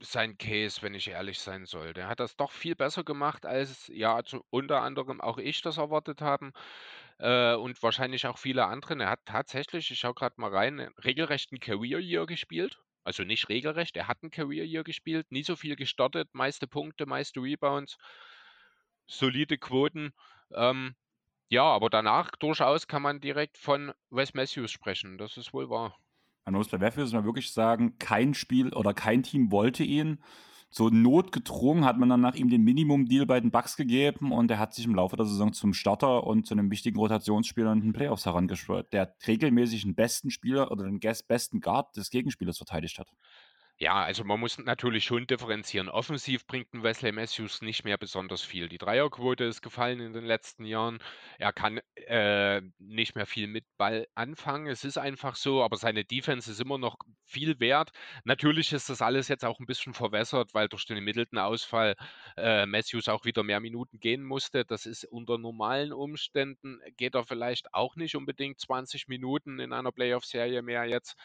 sein 0.00 0.38
Case, 0.38 0.82
wenn 0.82 0.94
ich 0.94 1.08
ehrlich 1.08 1.38
sein 1.40 1.66
soll. 1.66 1.92
Der 1.94 2.08
hat 2.08 2.20
das 2.20 2.36
doch 2.36 2.52
viel 2.52 2.74
besser 2.76 3.04
gemacht, 3.04 3.46
als 3.46 3.88
ja, 3.88 4.22
zu, 4.24 4.44
unter 4.50 4.82
anderem 4.82 5.20
auch 5.20 5.38
ich 5.38 5.62
das 5.62 5.76
erwartet 5.78 6.20
haben 6.22 6.52
äh, 7.18 7.54
und 7.54 7.82
wahrscheinlich 7.82 8.26
auch 8.26 8.38
viele 8.38 8.66
andere. 8.66 8.94
Er 9.02 9.10
hat 9.10 9.26
tatsächlich, 9.26 9.90
ich 9.90 9.98
schaue 10.00 10.14
gerade 10.14 10.40
mal 10.40 10.54
rein, 10.54 10.80
einen 10.80 10.94
regelrechten 11.04 11.60
Career 11.60 12.00
Year 12.00 12.26
gespielt. 12.26 12.80
Also 13.04 13.24
nicht 13.24 13.48
regelrecht, 13.48 13.96
er 13.96 14.08
hat 14.08 14.18
einen 14.22 14.30
Career 14.30 14.64
Year 14.64 14.84
gespielt, 14.84 15.32
nie 15.32 15.42
so 15.42 15.56
viel 15.56 15.76
gestartet, 15.76 16.28
meiste 16.34 16.66
Punkte, 16.66 17.06
meiste 17.06 17.40
Rebounds, 17.40 17.96
solide 19.06 19.58
Quoten. 19.58 20.12
Ähm, 20.54 20.94
ja, 21.50 21.64
aber 21.64 21.90
danach 21.90 22.32
durchaus 22.32 22.88
kann 22.88 23.02
man 23.02 23.20
direkt 23.20 23.58
von 23.58 23.92
Wes 24.10 24.34
Matthews 24.34 24.70
sprechen. 24.72 25.18
Das 25.18 25.36
ist 25.36 25.52
wohl 25.52 25.70
wahr. 25.70 25.98
Man 26.44 26.54
muss 26.54 26.68
bei 26.68 26.78
Matthews 26.78 27.12
mal 27.12 27.24
wirklich 27.24 27.52
sagen, 27.52 27.98
kein 27.98 28.34
Spiel 28.34 28.72
oder 28.72 28.94
kein 28.94 29.22
Team 29.22 29.50
wollte 29.52 29.84
ihn. 29.84 30.18
So 30.72 30.88
notgedrungen 30.88 31.84
hat 31.84 31.98
man 31.98 32.08
dann 32.08 32.20
nach 32.20 32.36
ihm 32.36 32.48
den 32.48 32.62
Minimum-Deal 32.62 33.26
bei 33.26 33.40
den 33.40 33.50
Bucks 33.50 33.76
gegeben 33.76 34.30
und 34.30 34.52
er 34.52 34.60
hat 34.60 34.72
sich 34.72 34.84
im 34.84 34.94
Laufe 34.94 35.16
der 35.16 35.26
Saison 35.26 35.52
zum 35.52 35.74
Starter 35.74 36.24
und 36.24 36.46
zu 36.46 36.54
einem 36.54 36.70
wichtigen 36.70 36.96
Rotationsspieler 36.96 37.72
in 37.72 37.80
den 37.80 37.92
Playoffs 37.92 38.24
herangeschwört, 38.24 38.92
der 38.92 39.16
regelmäßig 39.26 39.82
den 39.82 39.96
besten 39.96 40.30
Spieler 40.30 40.70
oder 40.70 40.84
den 40.84 41.00
besten 41.00 41.60
Guard 41.60 41.96
des 41.96 42.10
Gegenspielers 42.10 42.58
verteidigt 42.58 43.00
hat. 43.00 43.12
Ja, 43.82 44.02
also 44.04 44.24
man 44.24 44.38
muss 44.38 44.58
natürlich 44.58 45.04
schon 45.04 45.26
differenzieren. 45.26 45.88
Offensiv 45.88 46.46
bringt 46.46 46.74
ein 46.74 46.82
Wesley 46.82 47.12
Matthews 47.12 47.62
nicht 47.62 47.82
mehr 47.82 47.96
besonders 47.96 48.42
viel. 48.42 48.68
Die 48.68 48.76
Dreierquote 48.76 49.44
ist 49.44 49.62
gefallen 49.62 50.00
in 50.00 50.12
den 50.12 50.26
letzten 50.26 50.66
Jahren. 50.66 50.98
Er 51.38 51.54
kann 51.54 51.80
äh, 51.94 52.60
nicht 52.78 53.14
mehr 53.14 53.24
viel 53.24 53.46
mit 53.46 53.64
Ball 53.78 54.06
anfangen. 54.14 54.66
Es 54.66 54.84
ist 54.84 54.98
einfach 54.98 55.34
so, 55.34 55.62
aber 55.64 55.78
seine 55.78 56.04
Defense 56.04 56.50
ist 56.50 56.60
immer 56.60 56.76
noch 56.76 56.98
viel 57.24 57.58
wert. 57.58 57.92
Natürlich 58.24 58.70
ist 58.74 58.90
das 58.90 59.00
alles 59.00 59.28
jetzt 59.28 59.46
auch 59.46 59.58
ein 59.60 59.66
bisschen 59.66 59.94
verwässert, 59.94 60.52
weil 60.52 60.68
durch 60.68 60.84
den 60.84 61.02
Middleton-Ausfall 61.02 61.96
äh, 62.36 62.66
Matthews 62.66 63.08
auch 63.08 63.24
wieder 63.24 63.44
mehr 63.44 63.60
Minuten 63.60 63.98
gehen 63.98 64.22
musste. 64.24 64.66
Das 64.66 64.84
ist 64.84 65.04
unter 65.06 65.38
normalen 65.38 65.94
Umständen, 65.94 66.80
geht 66.98 67.14
er 67.14 67.24
vielleicht 67.24 67.72
auch 67.72 67.96
nicht 67.96 68.14
unbedingt 68.14 68.60
20 68.60 69.08
Minuten 69.08 69.58
in 69.58 69.72
einer 69.72 69.90
Playoff-Serie 69.90 70.60
mehr 70.60 70.84
jetzt. 70.84 71.16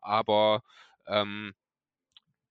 Aber 0.00 0.64
ähm, 1.06 1.54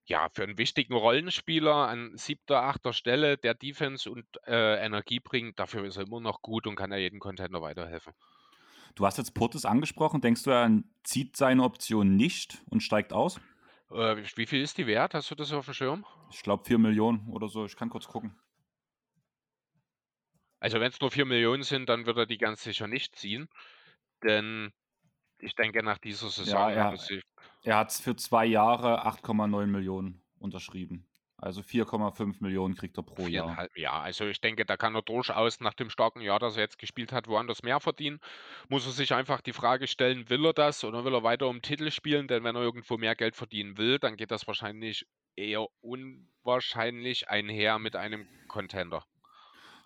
ja, 0.06 0.30
für 0.30 0.44
einen 0.44 0.58
wichtigen 0.58 0.94
Rollenspieler 0.94 1.88
an 1.88 2.16
siebter, 2.16 2.64
achter 2.64 2.94
Stelle, 2.94 3.38
der 3.38 3.54
Defense 3.54 4.10
und 4.10 4.26
äh, 4.46 4.84
Energie 4.84 5.20
bringt, 5.20 5.60
dafür 5.60 5.86
ist 5.86 5.98
er 5.98 6.04
immer 6.08 6.20
noch 6.20 6.42
gut 6.42 6.68
und 6.68 6.76
kann 6.76 6.92
er 6.92 6.98
jeden 6.98 7.20
Contender 7.20 7.62
weiterhelfen. 7.62 8.14
Du 8.96 9.06
hast 9.06 9.18
jetzt 9.18 9.34
Portis 9.34 9.66
angesprochen. 9.66 10.22
Denkst 10.22 10.44
du, 10.44 10.50
er 10.50 10.70
zieht 11.04 11.38
seine 11.38 11.64
Option 11.64 12.16
nicht 12.16 12.62
und 12.70 12.82
steigt 12.82 13.14
aus? 13.14 13.40
Äh, 13.90 14.18
wie 14.36 14.46
viel 14.46 14.62
ist 14.62 14.78
die 14.78 14.88
wert? 14.88 15.14
Hast 15.14 15.32
du 15.32 15.36
das 15.36 15.54
auf 15.54 15.66
dem 15.66 15.74
Schirm? 15.74 16.06
Ich 16.32 16.42
glaube 16.42 16.66
4 16.66 16.78
Millionen 16.78 17.30
oder 17.30 17.48
so. 17.48 17.66
Ich 17.66 17.76
kann 17.76 17.90
kurz 17.90 18.08
gucken. 18.08 18.36
Also 20.60 20.80
wenn 20.80 20.92
es 20.92 21.00
nur 21.00 21.12
4 21.12 21.26
Millionen 21.26 21.64
sind, 21.64 21.90
dann 21.90 22.06
wird 22.06 22.18
er 22.18 22.26
die 22.26 22.38
ganz 22.38 22.64
sicher 22.64 22.88
nicht 22.88 23.16
ziehen. 23.16 23.50
Denn 24.24 24.72
ich 25.40 25.56
denke, 25.56 25.84
nach 25.84 25.98
dieser 25.98 26.30
Saison 26.30 26.70
ja, 26.70 26.92
er, 26.92 26.98
er 27.64 27.78
hat 27.78 27.92
es 27.92 28.00
für 28.00 28.16
zwei 28.16 28.46
Jahre 28.46 29.06
8,9 29.06 29.68
Millionen 29.68 30.22
unterschrieben. 30.40 31.08
Also 31.42 31.62
4,5 31.62 32.36
Millionen 32.40 32.76
kriegt 32.76 32.98
er 32.98 33.04
pro 33.04 33.26
Jahr. 33.26 33.68
Ja, 33.76 34.00
also 34.00 34.26
ich 34.26 34.42
denke, 34.42 34.64
da 34.64 34.78
kann 34.78 34.94
er 34.94 35.02
durchaus 35.02 35.60
nach 35.60 35.74
dem 35.74 35.90
starken 35.90 36.22
Jahr, 36.22 36.38
das 36.38 36.56
er 36.56 36.62
jetzt 36.62 36.78
gespielt 36.78 37.12
hat, 37.12 37.28
woanders 37.28 37.64
mehr 37.64 37.80
verdienen. 37.80 38.20
Muss 38.70 38.86
er 38.86 38.92
sich 38.92 39.12
einfach 39.16 39.42
die 39.42 39.54
Frage 39.54 39.88
stellen, 39.88 40.30
will 40.30 40.46
er 40.46 40.54
das 40.54 40.84
oder 40.84 41.04
will 41.04 41.16
er 41.16 41.24
weiter 41.24 41.48
um 41.48 41.64
Titel 41.64 41.90
spielen? 41.90 42.28
Denn 42.28 42.44
wenn 42.44 42.56
er 42.56 42.62
irgendwo 42.62 42.98
mehr 42.98 43.16
Geld 43.16 43.36
verdienen 43.36 43.80
will, 43.80 43.98
dann 43.98 44.18
geht 44.18 44.30
das 44.30 44.46
wahrscheinlich 44.46 45.08
eher 45.36 45.66
unwahrscheinlich 45.82 47.28
einher 47.30 47.80
mit 47.80 47.96
einem 47.96 48.28
Contender. 48.48 49.04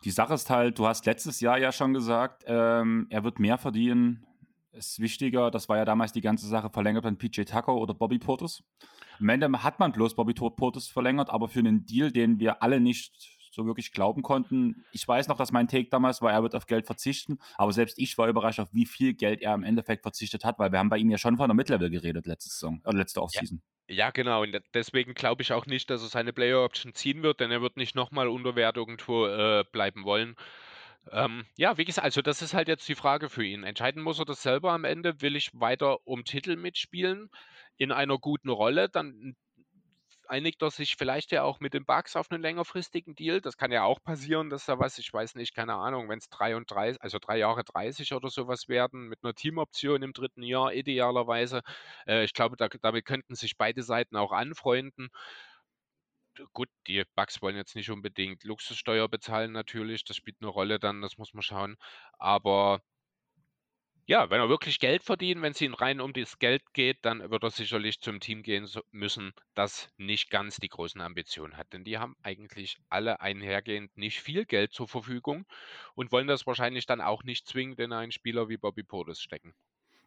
Die 0.04 0.12
Sache 0.12 0.34
ist 0.34 0.50
halt, 0.50 0.78
du 0.78 0.88
hast 0.88 1.06
letztes 1.06 1.40
Jahr 1.40 1.58
ja 1.58 1.72
schon 1.72 1.94
gesagt, 1.94 2.44
ähm, 2.48 3.08
er 3.10 3.24
wird 3.24 3.40
mehr 3.40 3.58
verdienen, 3.58 4.28
ist 4.76 5.00
wichtiger, 5.00 5.52
das 5.52 5.70
war 5.70 5.78
ja 5.78 5.86
damals 5.86 6.12
die 6.12 6.22
ganze 6.22 6.48
Sache, 6.48 6.70
verlängert 6.70 7.04
man 7.04 7.18
PJ 7.18 7.44
Tucker 7.44 7.76
oder 7.76 7.94
Bobby 7.94 8.20
Portis. 8.20 8.64
Am 9.20 9.30
Ende 9.30 9.52
hat 9.64 9.80
man 9.80 9.92
bloß 9.92 10.16
Bobby 10.16 10.34
Portis 10.34 10.88
verlängert, 10.88 11.30
aber 11.30 11.48
für 11.48 11.60
einen 11.60 11.86
Deal, 11.86 12.12
den 12.12 12.40
wir 12.40 12.62
alle 12.62 12.80
nicht 12.80 13.36
so 13.56 13.66
wirklich 13.66 13.94
glauben 13.94 14.22
konnten. 14.22 14.84
Ich 14.92 15.08
weiß 15.08 15.28
noch, 15.30 15.38
dass 15.38 15.52
mein 15.52 15.68
Take 15.68 15.90
damals 15.90 16.22
war, 16.22 16.32
er 16.32 16.44
wird 16.44 16.56
auf 16.56 16.68
Geld 16.68 16.86
verzichten, 16.86 17.40
aber 17.56 17.72
selbst 17.72 17.98
ich 17.98 18.18
war 18.18 18.28
überrascht, 18.28 18.60
auf 18.60 18.74
wie 18.74 18.86
viel 18.86 19.14
Geld 19.14 19.42
er 19.42 19.54
im 19.54 19.64
Endeffekt 19.64 20.04
verzichtet 20.04 20.44
hat, 20.44 20.60
weil 20.60 20.72
wir 20.72 20.80
haben 20.80 20.90
bei 20.90 20.98
ihm 20.98 21.10
ja 21.10 21.18
schon 21.18 21.38
von 21.38 21.48
der 21.48 21.56
Midlevel 21.56 21.90
geredet 21.90 22.28
letzte 22.28 22.50
Saison, 22.50 22.82
oder 22.84 22.98
letzte 22.98 23.22
Offseason. 23.22 23.62
Ja. 23.88 23.96
ja, 23.96 24.10
genau. 24.12 24.44
Und 24.44 24.62
deswegen 24.74 25.14
glaube 25.14 25.42
ich 25.42 25.54
auch 25.54 25.66
nicht, 25.66 25.90
dass 25.90 26.04
er 26.04 26.10
seine 26.10 26.34
Player 26.34 26.64
Option 26.64 26.94
ziehen 26.94 27.24
wird, 27.24 27.40
denn 27.40 27.52
er 27.52 27.62
wird 27.62 27.78
nicht 27.78 27.96
nochmal 27.96 28.28
unter 28.28 28.56
Wert 28.56 28.76
irgendwo 28.76 29.26
äh, 29.26 29.64
bleiben 29.72 30.04
wollen. 30.04 30.36
Ähm, 31.12 31.46
ja, 31.58 31.78
wie 31.78 31.86
gesagt, 31.86 32.06
also 32.06 32.22
das 32.22 32.42
ist 32.42 32.54
halt 32.54 32.68
jetzt 32.68 32.88
die 32.88 32.96
Frage 32.96 33.30
für 33.30 33.44
ihn. 33.46 33.64
Entscheiden 33.64 34.02
muss 34.02 34.20
er 34.20 34.26
das 34.26 34.42
selber 34.42 34.72
am 34.72 34.84
Ende. 34.84 35.22
Will 35.22 35.36
ich 35.36 35.52
weiter 35.54 36.06
um 36.08 36.24
Titel 36.26 36.56
mitspielen 36.56 37.30
in 37.78 37.92
einer 37.92 38.18
guten 38.18 38.50
Rolle? 38.50 38.90
Dann 38.90 39.36
einigt 40.28 40.62
er 40.62 40.72
sich 40.72 40.96
vielleicht 40.96 41.32
ja 41.32 41.44
auch 41.44 41.60
mit 41.60 41.74
den 41.74 41.86
Bugs 41.86 42.16
auf 42.16 42.32
einen 42.32 42.42
längerfristigen 42.42 43.16
Deal. 43.16 43.42
Das 43.42 43.58
kann 43.58 43.72
ja 43.72 43.84
auch 43.84 44.02
passieren, 44.04 44.50
dass 44.50 44.66
da 44.66 44.80
was, 44.80 44.98
ich 44.98 45.12
weiß 45.12 45.36
nicht, 45.36 45.56
keine 45.56 45.76
Ahnung, 45.76 46.10
wenn 46.10 46.20
es 46.20 46.30
drei 46.30 46.56
und 46.56 46.70
drei, 46.70 46.96
also 47.00 47.20
drei 47.20 47.38
Jahre 47.38 47.64
30 47.64 48.14
oder 48.14 48.30
sowas 48.30 48.68
werden, 48.68 49.08
mit 49.08 49.20
einer 49.24 49.34
Teamoption 49.34 50.02
im 50.02 50.14
dritten 50.14 50.44
Jahr 50.44 50.74
idealerweise. 50.74 51.62
Äh, 52.08 52.24
ich 52.24 52.34
glaube, 52.34 52.58
da, 52.58 52.68
damit 52.82 53.06
könnten 53.06 53.36
sich 53.36 53.58
beide 53.58 53.84
Seiten 53.84 54.16
auch 54.16 54.32
anfreunden 54.32 55.10
gut, 56.54 56.70
die 56.88 57.04
Bugs 57.16 57.42
wollen 57.42 57.56
jetzt 57.56 57.76
nicht 57.76 57.90
unbedingt 57.90 58.44
Luxussteuer 58.44 59.08
bezahlen 59.08 59.52
natürlich, 59.52 60.04
das 60.04 60.18
spielt 60.18 60.38
eine 60.42 60.50
Rolle 60.50 60.80
dann, 60.80 61.02
das 61.02 61.18
muss 61.18 61.34
man 61.34 61.44
schauen. 61.44 61.78
Aber 62.18 62.82
ja, 64.08 64.30
wenn 64.30 64.40
er 64.40 64.50
wirklich 64.50 64.80
Geld 64.80 65.04
verdient, 65.04 65.42
wenn 65.42 65.54
es 65.54 65.62
ihm 65.62 65.74
rein 65.74 66.00
um 66.00 66.14
das 66.14 66.38
Geld 66.38 66.62
geht, 66.74 67.00
dann 67.02 67.32
wird 67.32 67.44
er 67.44 67.50
sicherlich 67.50 68.02
zum 68.02 68.20
Team 68.20 68.44
gehen 68.44 68.68
müssen, 68.92 69.34
das 69.56 69.90
nicht 69.98 70.30
ganz 70.30 70.58
die 70.58 70.70
großen 70.70 71.02
Ambitionen 71.02 71.58
hat. 71.58 71.74
Denn 71.74 71.84
die 71.84 71.98
haben 71.98 72.16
eigentlich 72.22 72.78
alle 72.90 73.20
einhergehend 73.20 73.98
nicht 73.98 74.22
viel 74.22 74.46
Geld 74.46 74.74
zur 74.74 74.88
Verfügung 74.88 75.46
und 75.96 76.12
wollen 76.12 76.28
das 76.28 76.46
wahrscheinlich 76.46 76.86
dann 76.86 77.02
auch 77.02 77.24
nicht 77.24 77.48
zwingend 77.48 77.80
in 77.80 77.94
einen 77.94 78.12
Spieler 78.12 78.48
wie 78.48 78.58
Bobby 78.58 78.84
Portis 78.84 79.20
stecken. 79.20 79.56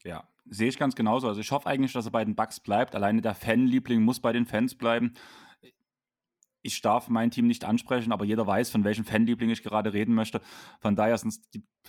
Ja, 0.05 0.29
sehe 0.45 0.69
ich 0.69 0.79
ganz 0.79 0.95
genauso. 0.95 1.27
Also 1.27 1.41
ich 1.41 1.51
hoffe 1.51 1.69
eigentlich, 1.69 1.93
dass 1.93 2.07
er 2.07 2.13
bei 2.13 2.25
den 2.25 2.37
Bugs 2.37 2.61
bleibt. 2.61 2.95
Alleine 2.95 3.21
der 3.21 3.35
Fanliebling 3.35 4.01
muss 4.03 4.21
bei 4.21 4.33
den 4.33 4.47
Fans 4.47 4.77
bleiben 4.77 5.15
ich 6.69 6.81
darf 6.81 7.09
mein 7.09 7.31
Team 7.31 7.47
nicht 7.47 7.65
ansprechen, 7.65 8.13
aber 8.13 8.25
jeder 8.25 8.47
weiß, 8.47 8.71
von 8.71 8.85
welchem 8.85 9.05
Fanliebling 9.05 9.51
ich 9.51 9.63
gerade 9.63 9.93
reden 9.93 10.15
möchte. 10.15 10.41
Von 10.81 10.97
daher 10.97 11.19
sind 11.19 11.35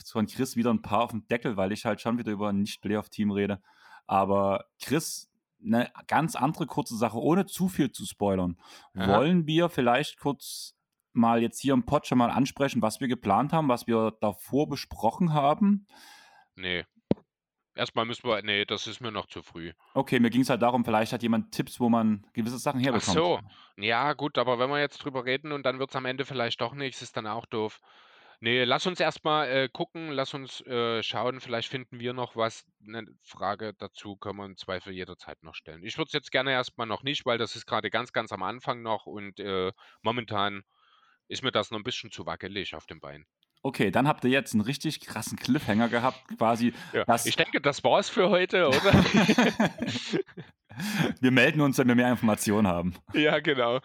von 0.06 0.26
Chris 0.26 0.56
wieder 0.56 0.74
ein 0.74 0.82
paar 0.82 1.04
auf 1.04 1.12
dem 1.12 1.28
Deckel, 1.28 1.58
weil 1.58 1.72
ich 1.72 1.86
halt 1.86 2.02
schon 2.02 2.18
wieder 2.18 2.32
über 2.32 2.50
ein 2.50 2.62
Nicht-Playoff-Team 2.62 3.32
rede. 3.32 3.62
Aber 4.08 4.66
Chris, 4.82 5.32
eine 5.64 5.92
ganz 6.08 6.36
andere 6.36 6.66
kurze 6.66 6.98
Sache, 6.98 7.20
ohne 7.20 7.46
zu 7.46 7.68
viel 7.68 7.92
zu 7.92 8.06
spoilern. 8.06 8.58
Aha. 8.96 9.18
Wollen 9.18 9.46
wir 9.46 9.70
vielleicht 9.70 10.20
kurz 10.20 10.76
mal 11.14 11.42
jetzt 11.42 11.60
hier 11.60 11.74
im 11.74 11.86
Pod 11.86 12.08
schon 12.08 12.18
mal 12.18 12.32
ansprechen, 12.32 12.82
was 12.82 13.00
wir 13.00 13.08
geplant 13.08 13.54
haben, 13.54 13.68
was 13.68 13.88
wir 13.88 14.18
davor 14.22 14.70
besprochen 14.70 15.34
haben? 15.34 15.88
Nee, 16.56 16.86
Erstmal 17.80 18.04
müssen 18.04 18.28
wir, 18.28 18.42
nee, 18.42 18.66
das 18.66 18.88
ist 18.88 19.00
mir 19.00 19.10
noch 19.10 19.26
zu 19.28 19.42
früh. 19.42 19.72
Okay, 19.94 20.20
mir 20.20 20.30
ging 20.30 20.42
es 20.42 20.50
halt 20.50 20.62
darum, 20.62 20.84
vielleicht 20.84 21.14
hat 21.14 21.24
jemand 21.24 21.54
Tipps, 21.54 21.80
wo 21.80 21.88
man 21.88 22.28
gewisse 22.34 22.58
Sachen 22.58 22.82
herbekommt. 22.82 23.08
Ach 23.10 23.14
so, 23.14 23.40
ja 23.78 24.12
gut, 24.12 24.38
aber 24.38 24.60
wenn 24.60 24.70
wir 24.70 24.82
jetzt 24.82 24.98
drüber 24.98 25.24
reden 25.24 25.54
und 25.54 25.66
dann 25.66 25.80
wird 25.80 25.90
es 25.90 25.96
am 25.96 26.04
Ende 26.04 26.26
vielleicht 26.26 26.60
doch 26.60 26.74
nichts, 26.74 27.02
ist 27.02 27.16
dann 27.16 27.26
auch 27.26 27.46
doof. 27.46 27.80
Nee, 28.42 28.66
lass 28.66 28.86
uns 28.86 29.00
erstmal 29.00 29.50
äh, 29.50 29.70
gucken, 29.70 30.12
lass 30.12 30.34
uns 30.34 30.60
äh, 30.62 31.02
schauen, 31.04 31.40
vielleicht 31.40 31.70
finden 31.70 32.02
wir 32.02 32.12
noch 32.12 32.36
was. 32.36 32.66
Eine 32.86 33.06
Frage 33.22 33.74
dazu 33.74 34.18
können 34.18 34.38
wir 34.38 34.46
im 34.46 34.58
Zweifel 34.58 34.94
jederzeit 34.94 35.42
noch 35.44 35.56
stellen. 35.56 35.84
Ich 35.84 35.98
würde 35.98 36.08
es 36.08 36.14
jetzt 36.14 36.32
gerne 36.32 36.52
erstmal 36.52 36.88
noch 36.88 37.04
nicht, 37.04 37.26
weil 37.26 37.38
das 37.38 37.56
ist 37.56 37.66
gerade 37.66 37.90
ganz, 37.90 38.12
ganz 38.12 38.34
am 38.34 38.44
Anfang 38.44 38.82
noch 38.82 39.06
und 39.06 39.40
äh, 39.40 39.72
momentan 40.02 40.64
ist 41.30 41.44
mir 41.44 41.52
das 41.52 41.72
noch 41.72 41.80
ein 41.80 41.84
bisschen 41.84 42.12
zu 42.12 42.26
wackelig 42.26 42.76
auf 42.76 42.86
dem 42.86 43.00
Bein. 43.00 43.26
Okay, 43.62 43.92
dann 43.92 44.08
habt 44.08 44.24
ihr 44.24 44.30
jetzt 44.30 44.54
einen 44.54 44.62
richtig 44.62 45.02
krassen 45.02 45.38
Cliffhanger 45.38 45.90
gehabt, 45.90 46.22
quasi. 46.38 46.74
Ja, 46.94 47.04
ich 47.26 47.36
denke, 47.36 47.60
das 47.60 47.84
war's 47.84 48.10
für 48.10 48.30
heute, 48.30 48.68
oder? 48.70 48.94
Wir 51.20 51.32
melden 51.32 51.60
uns, 51.60 51.78
wenn 51.78 51.90
wir 51.90 51.96
mehr 51.96 52.10
Informationen 52.10 52.66
haben. 52.68 52.94
Ja, 53.14 53.40
genau. 53.40 53.80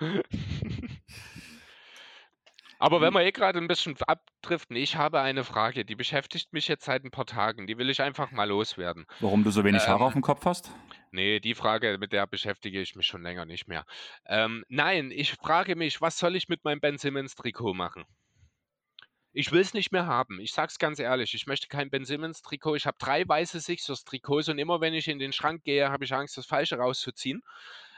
Aber 2.78 3.00
wenn 3.00 3.08
Hm. 3.08 3.14
wir 3.14 3.22
eh 3.24 3.32
gerade 3.32 3.58
ein 3.58 3.66
bisschen 3.66 3.96
abdriften, 4.06 4.76
ich 4.76 4.96
habe 4.96 5.20
eine 5.20 5.42
Frage, 5.42 5.84
die 5.84 5.94
beschäftigt 5.96 6.52
mich 6.52 6.68
jetzt 6.68 6.84
seit 6.84 7.04
ein 7.04 7.10
paar 7.10 7.26
Tagen. 7.26 7.66
Die 7.66 7.78
will 7.78 7.88
ich 7.90 8.02
einfach 8.02 8.30
mal 8.30 8.48
loswerden. 8.48 9.06
Warum 9.20 9.42
du 9.42 9.50
so 9.50 9.64
wenig 9.64 9.88
Haare 9.88 10.00
Ähm, 10.00 10.06
auf 10.06 10.12
dem 10.12 10.22
Kopf 10.22 10.44
hast? 10.44 10.70
Ne, 11.10 11.40
die 11.40 11.54
Frage, 11.54 11.96
mit 11.98 12.12
der 12.12 12.26
beschäftige 12.26 12.80
ich 12.80 12.94
mich 12.94 13.06
schon 13.06 13.22
länger 13.22 13.44
nicht 13.44 13.66
mehr. 13.68 13.84
Ähm, 14.26 14.64
nein, 14.68 15.10
ich 15.10 15.32
frage 15.32 15.76
mich, 15.76 16.00
was 16.00 16.18
soll 16.18 16.36
ich 16.36 16.48
mit 16.48 16.64
meinem 16.64 16.80
Ben 16.80 16.98
Simmons 16.98 17.34
Trikot 17.34 17.74
machen? 17.74 18.04
Ich 19.36 19.50
will 19.50 19.60
es 19.60 19.74
nicht 19.74 19.90
mehr 19.90 20.06
haben. 20.06 20.38
Ich 20.38 20.52
sage 20.52 20.68
es 20.68 20.78
ganz 20.78 21.00
ehrlich, 21.00 21.34
ich 21.34 21.46
möchte 21.46 21.66
kein 21.66 21.90
Ben 21.90 22.04
Simmons 22.04 22.40
Trikot. 22.40 22.76
Ich 22.76 22.86
habe 22.86 22.96
3 23.00 23.26
weiße 23.26 23.58
Sixers 23.58 24.04
Trikots 24.04 24.48
und 24.48 24.58
immer 24.58 24.80
wenn 24.80 24.94
ich 24.94 25.08
in 25.08 25.18
den 25.18 25.32
Schrank 25.32 25.64
gehe, 25.64 25.90
habe 25.90 26.04
ich 26.04 26.14
Angst, 26.14 26.36
das 26.36 26.46
Falsche 26.46 26.76
rauszuziehen. 26.76 27.42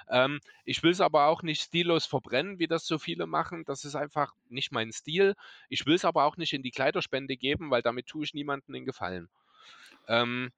Ähm, 0.08 0.40
ich 0.64 0.82
will 0.82 0.92
es 0.92 1.02
aber 1.02 1.26
auch 1.26 1.42
nicht 1.42 1.60
stillos 1.60 2.06
verbrennen, 2.06 2.58
wie 2.58 2.66
das 2.66 2.86
so 2.86 2.98
viele 2.98 3.26
machen. 3.26 3.64
Das 3.66 3.84
ist 3.84 3.96
einfach 3.96 4.32
nicht 4.48 4.72
mein 4.72 4.92
Stil. 4.92 5.34
Ich 5.68 5.84
will 5.84 5.96
es 5.96 6.06
aber 6.06 6.24
auch 6.24 6.38
nicht 6.38 6.54
in 6.54 6.62
die 6.62 6.70
Kleiderspende 6.70 7.36
geben, 7.36 7.70
weil 7.70 7.82
damit 7.82 8.06
tue 8.06 8.24
ich 8.24 8.32
niemandem 8.32 8.72
den 8.72 8.86
Gefallen. 8.86 9.28
Ähm, 10.08 10.52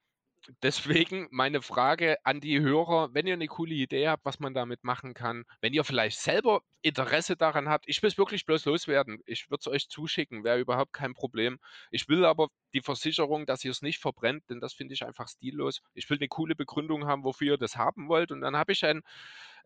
deswegen 0.62 1.28
meine 1.30 1.62
Frage 1.62 2.16
an 2.24 2.40
die 2.40 2.60
Hörer, 2.60 3.12
wenn 3.12 3.26
ihr 3.26 3.34
eine 3.34 3.46
coole 3.46 3.74
Idee 3.74 4.08
habt, 4.08 4.24
was 4.24 4.40
man 4.40 4.54
damit 4.54 4.82
machen 4.84 5.14
kann, 5.14 5.44
wenn 5.60 5.74
ihr 5.74 5.84
vielleicht 5.84 6.18
selber 6.18 6.62
Interesse 6.80 7.36
daran 7.36 7.68
habt, 7.68 7.84
ich 7.88 8.02
will 8.02 8.08
es 8.08 8.18
wirklich 8.18 8.46
bloß 8.46 8.64
loswerden. 8.64 9.20
Ich 9.26 9.50
würde 9.50 9.60
es 9.60 9.68
euch 9.68 9.88
zuschicken, 9.88 10.44
wäre 10.44 10.58
überhaupt 10.58 10.92
kein 10.92 11.14
Problem. 11.14 11.58
Ich 11.90 12.08
will 12.08 12.24
aber 12.24 12.48
die 12.72 12.80
Versicherung, 12.80 13.46
dass 13.46 13.64
ihr 13.64 13.70
es 13.70 13.82
nicht 13.82 13.98
verbrennt, 13.98 14.44
denn 14.48 14.60
das 14.60 14.72
finde 14.72 14.94
ich 14.94 15.04
einfach 15.04 15.28
stillos. 15.28 15.82
Ich 15.94 16.08
will 16.08 16.18
eine 16.18 16.28
coole 16.28 16.54
Begründung 16.54 17.06
haben, 17.06 17.24
wofür 17.24 17.54
ihr 17.54 17.58
das 17.58 17.76
haben 17.76 18.08
wollt 18.08 18.32
und 18.32 18.40
dann 18.40 18.56
habe 18.56 18.72
ich 18.72 18.84
ein, 18.84 19.02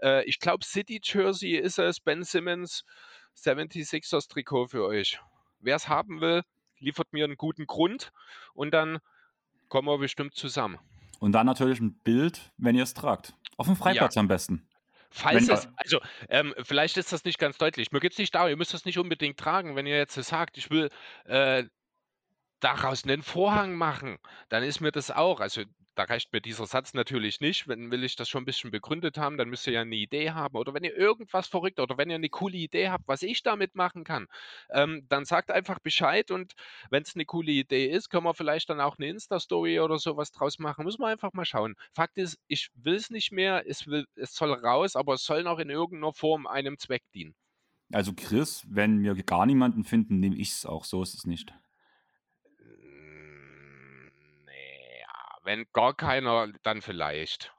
äh, 0.01 0.25
ich 0.25 0.41
glaube 0.41 0.65
City 0.65 1.01
Jersey 1.03 1.57
ist 1.57 1.79
es, 1.79 2.01
Ben 2.01 2.25
Simmons 2.25 2.85
76ers 3.37 4.29
Trikot 4.29 4.69
für 4.69 4.85
euch. 4.85 5.19
Wer 5.61 5.77
es 5.77 5.89
haben 5.89 6.21
will, 6.21 6.43
liefert 6.79 7.13
mir 7.13 7.25
einen 7.25 7.37
guten 7.37 7.67
Grund 7.67 8.13
und 8.55 8.73
dann 8.73 8.99
kommen 9.73 9.89
wir 9.89 9.97
bestimmt 9.97 10.35
zusammen. 10.35 10.79
Und 11.19 11.33
dann 11.33 11.47
natürlich 11.47 11.81
ein 11.81 11.95
Bild, 12.05 12.53
wenn 12.59 12.75
ihr 12.75 12.83
es 12.83 12.93
tragt. 12.93 13.33
Auf 13.57 13.65
dem 13.67 13.75
Ja. 13.75 13.81
Freiplatz 13.83 14.19
am 14.19 14.29
besten. 14.29 14.69
Falls 15.09 15.49
Wenn- 15.49 15.55
es, 15.55 15.67
also 15.77 15.99
ähm, 16.29 16.55
vielleicht 16.63 16.99
ist 16.99 17.11
das 17.11 17.25
nicht 17.25 17.39
ganz 17.39 17.57
deutlich. 17.57 17.91
Mir 17.91 18.01
geht 18.01 18.13
es 18.13 18.19
nicht 18.19 18.35
darum, 18.35 18.51
ihr 18.51 18.57
müsst 18.59 18.75
das 18.75 18.85
nicht 18.85 18.99
unbedingt 18.99 19.39
tragen. 19.39 19.75
Wenn 19.75 19.87
ihr 19.87 19.97
jetzt 19.97 20.15
sagt, 20.15 20.59
ich 20.59 20.69
will 20.69 20.91
äh, 21.25 21.65
daraus 22.65 23.05
einen 23.05 23.23
Vorhang 23.23 23.75
machen, 23.75 24.19
dann 24.49 24.63
ist 24.63 24.81
mir 24.81 24.93
das 24.93 25.11
auch. 25.11 25.41
Also 25.41 25.63
da 25.95 26.05
reicht 26.05 26.33
mir 26.33 26.41
dieser 26.41 26.67
Satz 26.67 26.95
natürlich 26.95 27.41
nicht. 27.41 27.69
Wenn 27.69 27.91
will 27.91 28.03
ich 28.05 28.17
das 28.17 28.29
schon 28.29 28.43
ein 28.43 28.47
bisschen 28.47 28.71
begründet 28.71 29.19
haben, 29.19 29.37
dann 29.37 29.51
müsst 29.51 29.67
ihr 29.67 29.75
ja 29.75 29.83
eine 29.83 29.97
Idee 29.97 30.31
haben. 30.31 30.57
Oder 30.57 30.73
wenn 30.73 30.85
ihr 30.85 30.97
irgendwas 30.97 31.49
verrückt 31.49 31.81
oder 31.81 31.99
wenn 31.99 32.09
ihr 32.09 32.17
eine 32.17 32.31
coole 32.31 32.57
Idee 32.57 32.89
habt, 32.89 33.07
was 33.09 33.23
ich 33.23 33.43
damit 33.43 33.75
machen 33.75 34.05
kann, 34.05 34.27
ähm, 34.71 35.07
dann 35.09 35.25
sagt 35.27 35.51
einfach 35.51 35.81
Bescheid 35.81 36.31
und 36.31 36.55
wenn 36.91 37.03
es 37.03 37.15
eine 37.15 37.27
coole 37.27 37.53
Idee 37.53 37.87
ist, 37.91 38.09
können 38.09 38.25
wir 38.25 38.35
vielleicht 38.35 38.71
dann 38.71 38.81
auch 38.81 38.97
eine 38.99 39.09
Insta-Story 39.09 39.81
oder 39.81 39.99
sowas 39.99 40.31
draus 40.31 40.59
machen. 40.59 40.85
Müssen 40.85 41.03
wir 41.03 41.09
einfach 41.09 41.33
mal 41.35 41.45
schauen. 41.45 41.75
Fakt 41.93 42.17
ist, 42.17 42.39
ich 42.49 42.71
will 42.75 42.95
es 42.95 43.11
nicht 43.11 43.33
mehr, 43.33 43.65
es, 43.67 43.87
will, 43.87 44.07
es 44.15 44.35
soll 44.35 44.53
raus, 44.53 44.97
aber 44.97 45.15
es 45.15 45.25
soll 45.25 45.43
noch 45.43 45.59
in 45.59 45.69
irgendeiner 45.69 46.15
Form 46.15 46.47
einem 46.47 46.79
Zweck 46.79 47.03
dienen. 47.15 47.35
Also 47.93 48.13
Chris, 48.17 48.65
wenn 48.69 49.03
wir 49.03 49.15
gar 49.23 49.45
niemanden 49.45 49.85
finden, 49.85 50.19
nehme 50.19 50.37
ich 50.37 50.51
es 50.51 50.65
auch. 50.65 50.85
So 50.85 51.03
ist 51.03 51.15
es 51.15 51.27
nicht. 51.27 51.53
Mm, 52.59 54.09
Nee, 54.47 55.01
ja, 55.01 55.32
wenn 55.45 55.65
gar 55.73 55.95
keiner, 55.95 56.49
dann 56.63 56.83
vielleicht. 56.83 57.53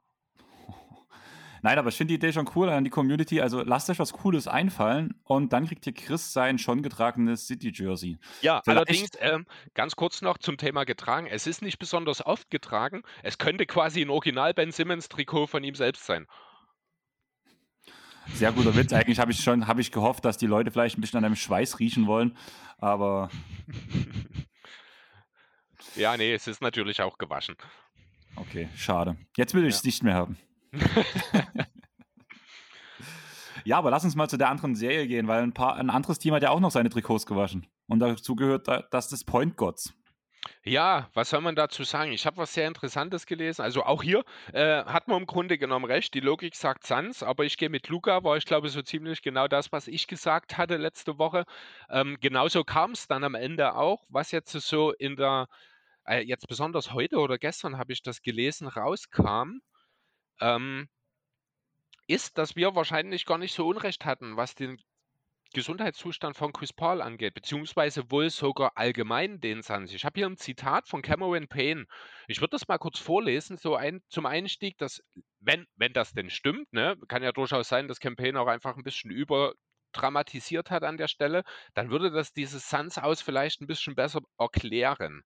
Nein, 1.65 1.79
aber 1.79 1.87
ich 1.87 1.95
finde 1.95 2.09
die 2.09 2.15
Idee 2.15 2.33
schon 2.33 2.49
cool 2.55 2.67
an 2.67 2.83
die 2.83 2.89
Community. 2.89 3.39
Also 3.39 3.61
lasst 3.63 3.89
euch 3.89 3.97
was 3.97 4.11
Cooles 4.11 4.49
einfallen 4.49 5.13
und 5.23 5.53
dann 5.53 5.65
kriegt 5.65 5.87
ihr 5.87 5.93
Chris 5.93 6.33
sein 6.33 6.59
schon 6.59 6.81
getragenes 6.83 7.47
City-Jersey. 7.47 8.17
Ja, 8.41 8.59
Vielleicht- 8.65 8.67
allerdings 8.77 9.09
ähm, 9.21 9.45
ganz 9.73 9.95
kurz 9.95 10.21
noch 10.21 10.37
zum 10.37 10.57
Thema 10.57 10.83
getragen. 10.83 11.25
Es 11.25 11.47
ist 11.47 11.61
nicht 11.61 11.79
besonders 11.79 12.25
oft 12.25 12.49
getragen. 12.49 13.03
Es 13.21 13.37
könnte 13.37 13.65
quasi 13.65 14.01
ein 14.01 14.09
Original 14.09 14.53
Ben 14.53 14.73
Simmons 14.73 15.07
Trikot 15.07 15.47
von 15.47 15.63
ihm 15.63 15.75
selbst 15.75 16.05
sein. 16.05 16.27
Sehr 18.33 18.51
guter 18.51 18.75
Witz. 18.75 18.91
Eigentlich 18.91 19.19
habe 19.19 19.31
ich 19.31 19.41
schon, 19.41 19.65
habe 19.67 19.79
ich 19.79 19.91
gehofft, 19.91 20.25
dass 20.25 20.37
die 20.37 20.47
Leute 20.47 20.69
vielleicht 20.71 20.97
ein 20.97 21.01
bisschen 21.01 21.17
an 21.19 21.25
einem 21.25 21.35
Schweiß 21.37 21.79
riechen 21.79 22.07
wollen. 22.07 22.37
Aber 22.77 23.29
Ja, 25.95 26.17
nee, 26.17 26.33
es 26.33 26.47
ist 26.47 26.61
natürlich 26.61 27.01
auch 27.01 27.17
gewaschen. 27.17 27.55
okay, 28.35 28.69
schade. 28.75 29.15
Jetzt 29.37 29.53
will 29.53 29.65
ich 29.65 29.75
es 29.75 29.83
nicht 29.83 30.03
mehr 30.03 30.15
haben. 30.15 30.37
Ja, 33.65 33.77
aber 33.77 33.91
lass 33.91 34.03
uns 34.03 34.15
mal 34.15 34.27
zu 34.27 34.35
der 34.37 34.49
anderen 34.49 34.75
Serie 34.75 35.07
gehen, 35.07 35.27
weil 35.29 35.41
ein, 35.41 35.53
paar, 35.53 35.77
ein 35.77 35.89
anderes 35.89 36.19
Team 36.19 36.33
hat 36.33 36.43
ja 36.43 36.49
auch 36.49 36.59
noch 36.59 36.71
seine 36.71 36.89
Trikots 36.89 37.25
gewaschen. 37.25 37.65
Und 37.87 37.99
dazu 37.99 38.35
gehört 38.35 38.67
da- 38.67 38.83
das 38.91 39.07
des 39.07 39.23
Point 39.23 39.55
Gods. 39.55 39.93
Ja, 40.65 41.09
was 41.13 41.29
soll 41.29 41.39
man 41.39 41.55
dazu 41.55 41.83
sagen? 41.85 42.11
Ich 42.11 42.25
habe 42.25 42.35
was 42.35 42.53
sehr 42.53 42.67
Interessantes 42.67 43.25
gelesen. 43.25 43.61
Also 43.61 43.83
auch 43.83 44.03
hier 44.03 44.25
äh, 44.51 44.83
hat 44.83 45.07
man 45.07 45.21
im 45.21 45.25
Grunde 45.27 45.57
genommen 45.57 45.85
recht. 45.85 46.13
Die 46.13 46.19
Logik 46.19 46.55
sagt 46.55 46.85
Sans, 46.85 47.23
aber 47.23 47.45
ich 47.45 47.57
gehe 47.57 47.69
mit 47.69 47.87
Luca, 47.87 48.25
war 48.25 48.35
ich 48.35 48.43
glaube 48.45 48.67
so 48.67 48.81
ziemlich 48.81 49.21
genau 49.21 49.47
das, 49.47 49.71
was 49.71 49.87
ich 49.87 50.07
gesagt 50.07 50.57
hatte 50.57 50.75
letzte 50.75 51.17
Woche. 51.17 51.45
Ähm, 51.89 52.17
genauso 52.19 52.65
kam 52.65 52.91
es 52.91 53.07
dann 53.07 53.23
am 53.23 53.35
Ende 53.35 53.75
auch, 53.75 54.03
was 54.09 54.31
jetzt 54.31 54.51
so 54.51 54.91
in 54.91 55.15
der, 55.15 55.47
äh, 56.05 56.21
jetzt 56.21 56.47
besonders 56.47 56.93
heute 56.93 57.17
oder 57.17 57.37
gestern 57.37 57.77
habe 57.77 57.93
ich 57.93 58.01
das 58.01 58.21
gelesen, 58.21 58.67
rauskam, 58.67 59.59
ähm, 60.39 60.89
ist, 62.07 62.37
dass 62.37 62.55
wir 62.55 62.75
wahrscheinlich 62.75 63.25
gar 63.25 63.37
nicht 63.37 63.53
so 63.53 63.67
Unrecht 63.67 64.05
hatten, 64.05 64.35
was 64.37 64.55
den 64.55 64.77
Gesundheitszustand 65.53 66.35
von 66.35 66.51
Chris 66.51 66.73
Paul 66.73 67.01
angeht, 67.01 67.35
beziehungsweise 67.35 68.09
wohl 68.09 68.31
sogar 68.31 68.71
allgemein 68.75 69.39
den 69.39 69.61
Suns. 69.61 69.93
Ich 69.93 70.03
habe 70.03 70.19
hier 70.19 70.25
ein 70.25 70.37
Zitat 70.37 70.87
von 70.87 71.03
Cameron 71.03 71.47
Payne. 71.47 71.85
Ich 72.27 72.41
würde 72.41 72.51
das 72.51 72.67
mal 72.67 72.79
kurz 72.79 72.99
vorlesen, 72.99 73.57
so 73.57 73.75
ein, 73.75 74.01
zum 74.09 74.25
Einstieg, 74.25 74.77
dass, 74.79 75.03
wenn, 75.39 75.67
wenn 75.75 75.93
das 75.93 76.13
denn 76.13 76.31
stimmt, 76.31 76.73
ne, 76.73 76.97
kann 77.07 77.21
ja 77.21 77.31
durchaus 77.31 77.69
sein, 77.69 77.87
dass 77.87 77.99
Campaign 77.99 78.35
auch 78.35 78.47
einfach 78.47 78.75
ein 78.75 78.83
bisschen 78.83 79.11
überdramatisiert 79.11 80.71
hat 80.71 80.83
an 80.83 80.97
der 80.97 81.07
Stelle, 81.07 81.43
dann 81.75 81.91
würde 81.91 82.09
das 82.09 82.33
dieses 82.33 82.67
Suns 82.67 82.97
aus 82.97 83.21
vielleicht 83.21 83.61
ein 83.61 83.67
bisschen 83.67 83.93
besser 83.95 84.21
erklären. 84.39 85.21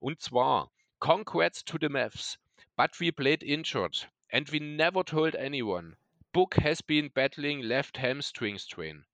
Und 0.00 0.20
zwar, 0.20 0.70
Congrats 1.00 1.62
to 1.62 1.78
the 1.78 1.88
Mavs, 1.88 2.36
but 2.76 2.98
we 3.00 3.10
played 3.10 3.42
injured 3.42 4.06
and 4.30 4.48
we 4.50 4.58
never 4.58 5.02
told 5.02 5.34
anyone. 5.34 5.96
Book 6.32 6.54
has 6.56 6.80
been 6.80 7.08
battling 7.08 7.62
left 7.62 7.96
hamstring 7.96 8.58
strain. 8.58 9.04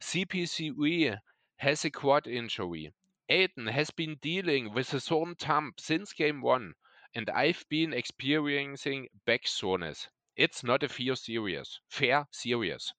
CPCE 0.00 1.20
has 1.56 1.84
a 1.84 1.90
quad 1.90 2.26
injury. 2.26 2.92
Aiden 3.30 3.70
has 3.70 3.90
been 3.90 4.16
dealing 4.16 4.72
with 4.72 4.92
a 4.92 5.00
sore 5.00 5.34
thumb 5.34 5.72
since 5.78 6.12
game 6.12 6.40
one, 6.40 6.74
and 7.14 7.30
I've 7.30 7.64
been 7.68 7.92
experiencing 7.92 9.08
back 9.24 9.46
soreness. 9.46 10.08
It's 10.36 10.64
not 10.64 10.82
a 10.82 10.88
fear 10.88 11.14
serious. 11.14 11.78
Fair 11.88 12.26
serious. 12.30 12.92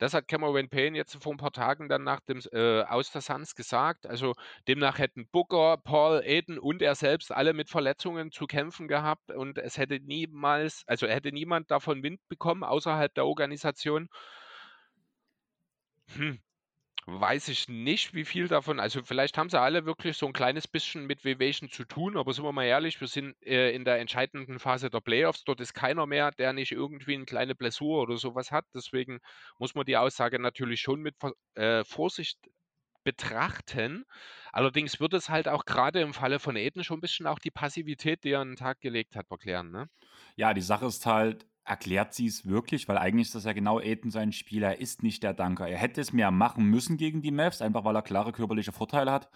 Das 0.00 0.14
hat 0.14 0.28
Cameron 0.28 0.70
Payne 0.70 0.96
jetzt 0.96 1.22
vor 1.22 1.32
ein 1.34 1.36
paar 1.36 1.52
Tagen 1.52 1.90
dann 1.90 2.04
nach 2.04 2.20
dem 2.20 2.40
äh, 2.52 2.82
Aus 2.84 3.12
der 3.12 3.20
Suns 3.20 3.54
gesagt. 3.54 4.06
Also 4.06 4.32
demnach 4.66 4.98
hätten 4.98 5.28
Booker, 5.28 5.76
Paul, 5.76 6.22
Aiden 6.24 6.58
und 6.58 6.80
er 6.80 6.94
selbst 6.94 7.30
alle 7.30 7.52
mit 7.52 7.68
Verletzungen 7.68 8.32
zu 8.32 8.46
kämpfen 8.46 8.88
gehabt 8.88 9.30
und 9.30 9.58
es 9.58 9.76
hätte 9.76 10.00
niemals, 10.00 10.84
also 10.86 11.06
hätte 11.06 11.32
niemand 11.32 11.70
davon 11.70 12.02
Wind 12.02 12.18
bekommen 12.30 12.64
außerhalb 12.64 13.14
der 13.14 13.26
Organisation. 13.26 14.08
Hm, 16.16 16.40
weiß 17.18 17.48
ich 17.48 17.68
nicht, 17.68 18.14
wie 18.14 18.24
viel 18.24 18.48
davon. 18.48 18.78
Also 18.80 19.02
vielleicht 19.02 19.38
haben 19.38 19.50
sie 19.50 19.60
alle 19.60 19.86
wirklich 19.86 20.16
so 20.16 20.26
ein 20.26 20.32
kleines 20.32 20.68
bisschen 20.68 21.06
mit 21.06 21.24
Vivation 21.24 21.70
zu 21.70 21.84
tun, 21.84 22.16
aber 22.16 22.32
sind 22.32 22.44
wir 22.44 22.52
mal 22.52 22.64
ehrlich, 22.64 23.00
wir 23.00 23.08
sind 23.08 23.34
äh, 23.44 23.72
in 23.72 23.84
der 23.84 23.98
entscheidenden 23.98 24.58
Phase 24.58 24.90
der 24.90 25.00
Playoffs. 25.00 25.44
Dort 25.44 25.60
ist 25.60 25.74
keiner 25.74 26.06
mehr, 26.06 26.30
der 26.30 26.52
nicht 26.52 26.72
irgendwie 26.72 27.14
eine 27.14 27.24
kleine 27.24 27.54
Blessur 27.54 28.02
oder 28.02 28.16
sowas 28.16 28.50
hat. 28.52 28.66
Deswegen 28.74 29.20
muss 29.58 29.74
man 29.74 29.86
die 29.86 29.96
Aussage 29.96 30.38
natürlich 30.38 30.80
schon 30.80 31.00
mit 31.00 31.16
äh, 31.54 31.84
Vorsicht 31.84 32.38
betrachten. 33.04 34.04
Allerdings 34.52 35.00
wird 35.00 35.14
es 35.14 35.28
halt 35.28 35.48
auch 35.48 35.64
gerade 35.64 36.00
im 36.00 36.14
Falle 36.14 36.38
von 36.38 36.56
Eden 36.56 36.84
schon 36.84 36.98
ein 36.98 37.00
bisschen 37.00 37.26
auch 37.26 37.38
die 37.38 37.50
Passivität, 37.50 38.24
die 38.24 38.30
er 38.30 38.40
an 38.40 38.50
den 38.50 38.56
Tag 38.56 38.80
gelegt 38.80 39.16
hat, 39.16 39.26
erklären. 39.30 39.70
Ne? 39.70 39.88
Ja, 40.36 40.54
die 40.54 40.60
Sache 40.60 40.86
ist 40.86 41.06
halt, 41.06 41.46
erklärt 41.70 42.12
sie 42.14 42.26
es 42.26 42.46
wirklich? 42.46 42.88
Weil 42.88 42.98
eigentlich 42.98 43.28
ist 43.28 43.34
das 43.34 43.44
ja 43.44 43.52
genau 43.52 43.78
Aiden 43.78 44.10
sein 44.10 44.32
Spiel. 44.32 44.62
Er 44.62 44.80
ist 44.80 45.02
nicht 45.02 45.22
der 45.22 45.32
Danker. 45.34 45.68
Er 45.68 45.78
hätte 45.78 46.00
es 46.00 46.12
mehr 46.12 46.30
machen 46.30 46.64
müssen 46.66 46.96
gegen 46.96 47.22
die 47.22 47.30
Mavs, 47.30 47.62
einfach 47.62 47.84
weil 47.84 47.94
er 47.96 48.02
klare 48.02 48.32
körperliche 48.32 48.72
Vorteile 48.72 49.12
hat. 49.12 49.30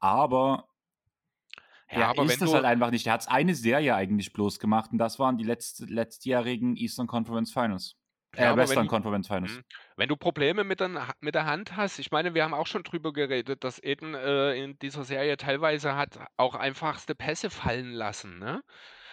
Aber 0.00 0.68
Ja, 1.90 1.98
er 2.00 2.08
aber 2.10 2.24
ist 2.24 2.40
wenn 2.40 2.48
es 2.48 2.52
halt 2.54 2.64
einfach 2.64 2.90
nicht. 2.90 3.06
Er 3.06 3.14
hat 3.14 3.28
eine 3.30 3.54
Serie 3.54 3.94
eigentlich 3.94 4.32
bloß 4.32 4.58
gemacht 4.58 4.90
und 4.92 4.98
das 4.98 5.18
waren 5.18 5.38
die 5.38 5.44
letzte, 5.44 5.86
letztjährigen 5.86 6.76
Eastern 6.76 7.06
Conference 7.06 7.52
Finals. 7.52 7.94
Äh, 8.36 8.42
Ja, 8.42 8.50
aber 8.52 8.62
Western 8.62 8.80
wenn- 8.82 8.88
Conference 8.88 9.26
Finals. 9.28 9.52
Mhm. 9.52 9.62
Wenn 9.96 10.08
du 10.08 10.16
Probleme 10.16 10.64
mit 10.64 10.80
der, 10.80 11.08
mit 11.20 11.34
der 11.34 11.46
Hand 11.46 11.76
hast, 11.76 11.98
ich 11.98 12.10
meine, 12.10 12.34
wir 12.34 12.44
haben 12.44 12.54
auch 12.54 12.66
schon 12.66 12.82
drüber 12.82 13.12
geredet, 13.12 13.64
dass 13.64 13.82
Eden 13.82 14.14
äh, 14.14 14.52
in 14.62 14.78
dieser 14.80 15.04
Serie 15.04 15.36
teilweise 15.38 15.96
hat 15.96 16.18
auch 16.36 16.54
einfachste 16.54 17.14
Pässe 17.14 17.48
fallen 17.50 17.92
lassen. 17.92 18.38
Ne? 18.38 18.62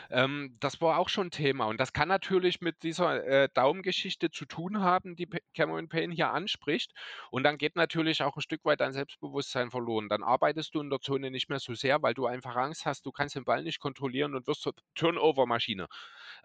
Ähm, 0.09 0.57
das 0.59 0.81
war 0.81 0.97
auch 0.97 1.09
schon 1.09 1.31
Thema 1.31 1.65
und 1.65 1.79
das 1.79 1.93
kann 1.93 2.07
natürlich 2.07 2.61
mit 2.61 2.83
dieser 2.83 3.23
äh, 3.25 3.49
Daumengeschichte 3.53 4.31
zu 4.31 4.45
tun 4.45 4.81
haben, 4.81 5.15
die 5.15 5.27
Cameron 5.53 5.89
Payne 5.89 6.13
hier 6.13 6.31
anspricht. 6.31 6.93
Und 7.31 7.43
dann 7.43 7.57
geht 7.57 7.75
natürlich 7.75 8.21
auch 8.23 8.35
ein 8.35 8.41
Stück 8.41 8.63
weit 8.65 8.81
dein 8.81 8.93
Selbstbewusstsein 8.93 9.71
verloren. 9.71 10.09
Dann 10.09 10.23
arbeitest 10.23 10.75
du 10.75 10.81
in 10.81 10.89
der 10.89 10.99
Zone 10.99 11.31
nicht 11.31 11.49
mehr 11.49 11.59
so 11.59 11.73
sehr, 11.73 12.01
weil 12.01 12.13
du 12.13 12.25
einfach 12.25 12.55
Angst 12.55 12.85
hast, 12.85 13.05
du 13.05 13.11
kannst 13.11 13.35
den 13.35 13.45
Ball 13.45 13.63
nicht 13.63 13.79
kontrollieren 13.79 14.35
und 14.35 14.47
wirst 14.47 14.61
zur 14.61 14.73
Turnover-Maschine. 14.95 15.87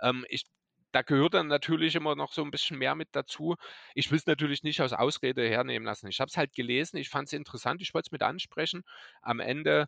Ähm, 0.01 0.25
ich 0.29 0.45
da 0.93 1.03
gehört 1.03 1.35
dann 1.35 1.47
natürlich 1.47 1.95
immer 1.95 2.17
noch 2.17 2.33
so 2.33 2.43
ein 2.43 2.51
bisschen 2.51 2.79
mehr 2.79 2.95
mit 2.95 3.09
dazu. 3.13 3.57
Ich 3.95 4.11
will 4.11 4.19
es 4.19 4.27
natürlich 4.27 4.63
nicht 4.63 4.81
als 4.81 4.93
Ausrede 4.93 5.49
hernehmen 5.49 5.87
lassen. 5.87 6.09
Ich 6.09 6.21
habe 6.21 6.29
es 6.29 6.37
halt 6.37 6.53
gelesen, 6.53 6.97
ich 6.97 7.09
fand 7.09 7.29
es 7.29 7.33
interessant, 7.33 7.81
ich 7.83 7.95
wollte 7.95 8.09
es 8.09 8.13
mit 8.13 8.23
ansprechen. 8.23 8.83
Am 9.23 9.41
Ende 9.41 9.87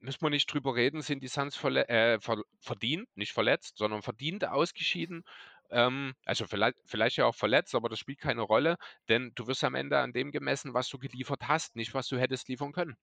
müssen 0.00 0.22
wir 0.22 0.30
nicht 0.30 0.52
drüber 0.52 0.74
reden, 0.74 1.02
sind 1.02 1.22
die 1.22 1.28
Suns 1.28 1.62
äh, 1.62 2.18
verdient, 2.60 3.08
nicht 3.16 3.32
verletzt, 3.32 3.78
sondern 3.78 4.02
verdient 4.02 4.46
ausgeschieden. 4.46 5.24
Ähm, 5.70 6.14
also 6.24 6.46
vielleicht, 6.46 6.76
vielleicht 6.84 7.16
ja 7.16 7.26
auch 7.26 7.34
verletzt, 7.34 7.74
aber 7.74 7.88
das 7.88 7.98
spielt 7.98 8.20
keine 8.20 8.42
Rolle, 8.42 8.76
denn 9.08 9.32
du 9.34 9.46
wirst 9.46 9.64
am 9.64 9.74
Ende 9.74 9.98
an 9.98 10.12
dem 10.12 10.30
gemessen, 10.30 10.74
was 10.74 10.88
du 10.88 10.98
geliefert 10.98 11.48
hast, 11.48 11.76
nicht 11.76 11.94
was 11.94 12.08
du 12.08 12.18
hättest 12.18 12.48
liefern 12.48 12.72
können. 12.72 12.96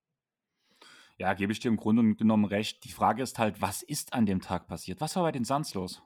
Ja, 1.17 1.33
gebe 1.33 1.51
ich 1.51 1.59
dir 1.59 1.67
im 1.67 1.77
Grunde 1.77 2.15
genommen 2.15 2.45
recht. 2.45 2.83
Die 2.85 2.91
Frage 2.91 3.21
ist 3.21 3.37
halt, 3.37 3.61
was 3.61 3.83
ist 3.83 4.13
an 4.13 4.25
dem 4.25 4.41
Tag 4.41 4.67
passiert? 4.67 4.99
Was 4.99 5.15
war 5.15 5.23
bei 5.23 5.31
den 5.31 5.45
Suns 5.45 5.73
los? 5.73 6.01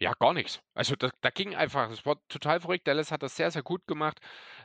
Ja, 0.00 0.12
gar 0.18 0.34
nichts. 0.34 0.60
Also 0.74 0.96
da 0.96 1.08
da 1.20 1.30
ging 1.30 1.54
einfach 1.54 1.88
es 1.90 2.04
war 2.04 2.16
total 2.28 2.60
verrückt. 2.60 2.86
Dallas 2.88 3.12
hat 3.12 3.22
das 3.22 3.36
sehr, 3.36 3.50
sehr 3.52 3.62
gut 3.62 3.86
gemacht. 3.86 4.18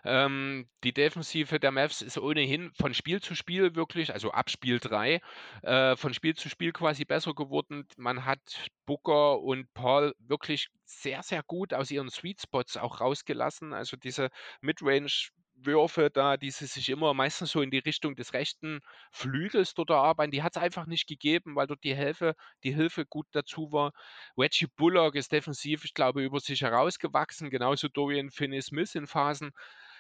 Ähm, 0.04 0.68
die 0.84 0.92
Defensive 0.94 1.60
der 1.60 1.72
Mavs 1.72 2.02
ist 2.02 2.18
ohnehin 2.18 2.72
von 2.74 2.94
Spiel 2.96 3.22
zu 3.22 3.36
Spiel 3.36 3.76
wirklich 3.76 4.12
also 4.12 4.32
ab 4.32 4.50
Spiel 4.50 4.80
3, 4.80 5.22
äh, 5.62 5.96
von 5.96 6.14
Spiel 6.16 6.36
zu 6.36 6.50
Spiel 6.50 6.72
quasi 6.72 7.06
besser 7.06 7.34
geworden. 7.36 7.88
Man 7.98 8.26
hat 8.26 8.70
Booker 8.86 9.40
und 9.42 9.72
Paul 9.74 10.14
wirklich 10.20 10.70
sehr, 10.86 11.22
sehr 11.22 11.44
gut 11.44 11.74
aus 11.76 11.92
ihren 11.92 12.10
Sweet 12.10 12.42
Spots 12.42 12.76
auch 12.78 13.00
rausgelassen. 13.00 13.72
Also 13.74 13.98
diese 13.98 14.30
Midrange 14.62 15.30
Würfe 15.66 16.10
da, 16.12 16.38
die 16.38 16.52
sie 16.52 16.66
sich 16.66 16.90
immer 16.90 17.14
meistens 17.14 17.52
so 17.52 17.62
in 17.62 17.72
die 17.72 17.80
Richtung 17.80 18.16
des 18.16 18.34
rechten 18.34 18.80
Flügels 19.12 19.74
dort 19.74 19.90
erarbeiten, 19.90 20.32
die 20.32 20.44
hat 20.44 20.56
es 20.56 20.62
einfach 20.62 20.86
nicht 20.86 21.08
gegeben, 21.08 21.56
weil 21.56 21.68
dort 21.68 21.84
die 21.84 21.96
Hilfe, 21.96 22.36
die 22.64 22.74
Hilfe 22.74 23.06
gut 23.06 23.28
dazu 23.32 23.72
war. 23.72 23.92
Reggie 24.38 24.68
Bullock 24.68 25.16
ist 25.16 25.32
defensiv, 25.32 25.86
ich 25.86 25.94
glaube, 25.94 26.24
über 26.24 26.40
sich 26.40 26.62
herausgewachsen, 26.62 27.50
genauso 27.50 27.88
Dorian 27.88 28.32
Finney-Smith 28.32 28.96
in 28.96 29.08
Phasen. 29.08 29.52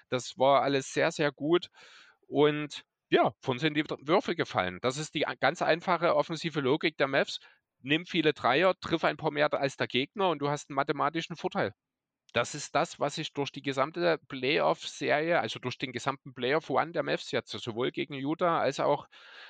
Das 0.09 0.37
war 0.37 0.61
alles 0.63 0.93
sehr, 0.93 1.11
sehr 1.11 1.31
gut. 1.31 1.69
Und 2.27 2.83
ja, 3.09 3.33
von 3.41 3.59
sind 3.59 3.75
die 3.75 3.83
Würfe 4.01 4.35
gefallen. 4.35 4.79
Das 4.81 4.97
ist 4.97 5.15
die 5.15 5.25
ganz 5.39 5.61
einfache 5.61 6.15
offensive 6.15 6.61
Logik 6.61 6.97
der 6.97 7.07
Mavs. 7.07 7.39
Nimm 7.81 8.05
viele 8.05 8.33
Dreier, 8.33 8.75
triff 8.79 9.03
ein 9.03 9.17
paar 9.17 9.31
mehr 9.31 9.51
als 9.53 9.77
der 9.77 9.87
Gegner 9.87 10.29
und 10.29 10.39
du 10.39 10.49
hast 10.49 10.69
einen 10.69 10.75
mathematischen 10.75 11.35
Vorteil. 11.35 11.73
Das 12.33 12.55
ist 12.55 12.75
das, 12.75 12.99
was 12.99 13.15
sich 13.15 13.33
durch 13.33 13.51
die 13.51 13.61
gesamte 13.61 14.19
Playoff-Serie, 14.27 15.39
also 15.39 15.59
durch 15.59 15.77
den 15.77 15.91
gesamten 15.91 16.33
Playoff-One 16.33 16.91
der 16.91 17.03
Mavs 17.03 17.31
jetzt 17.31 17.51
sowohl 17.51 17.91
gegen 17.91 18.13
Utah 18.13 18.59
als 18.59 18.79
auch 18.79 19.07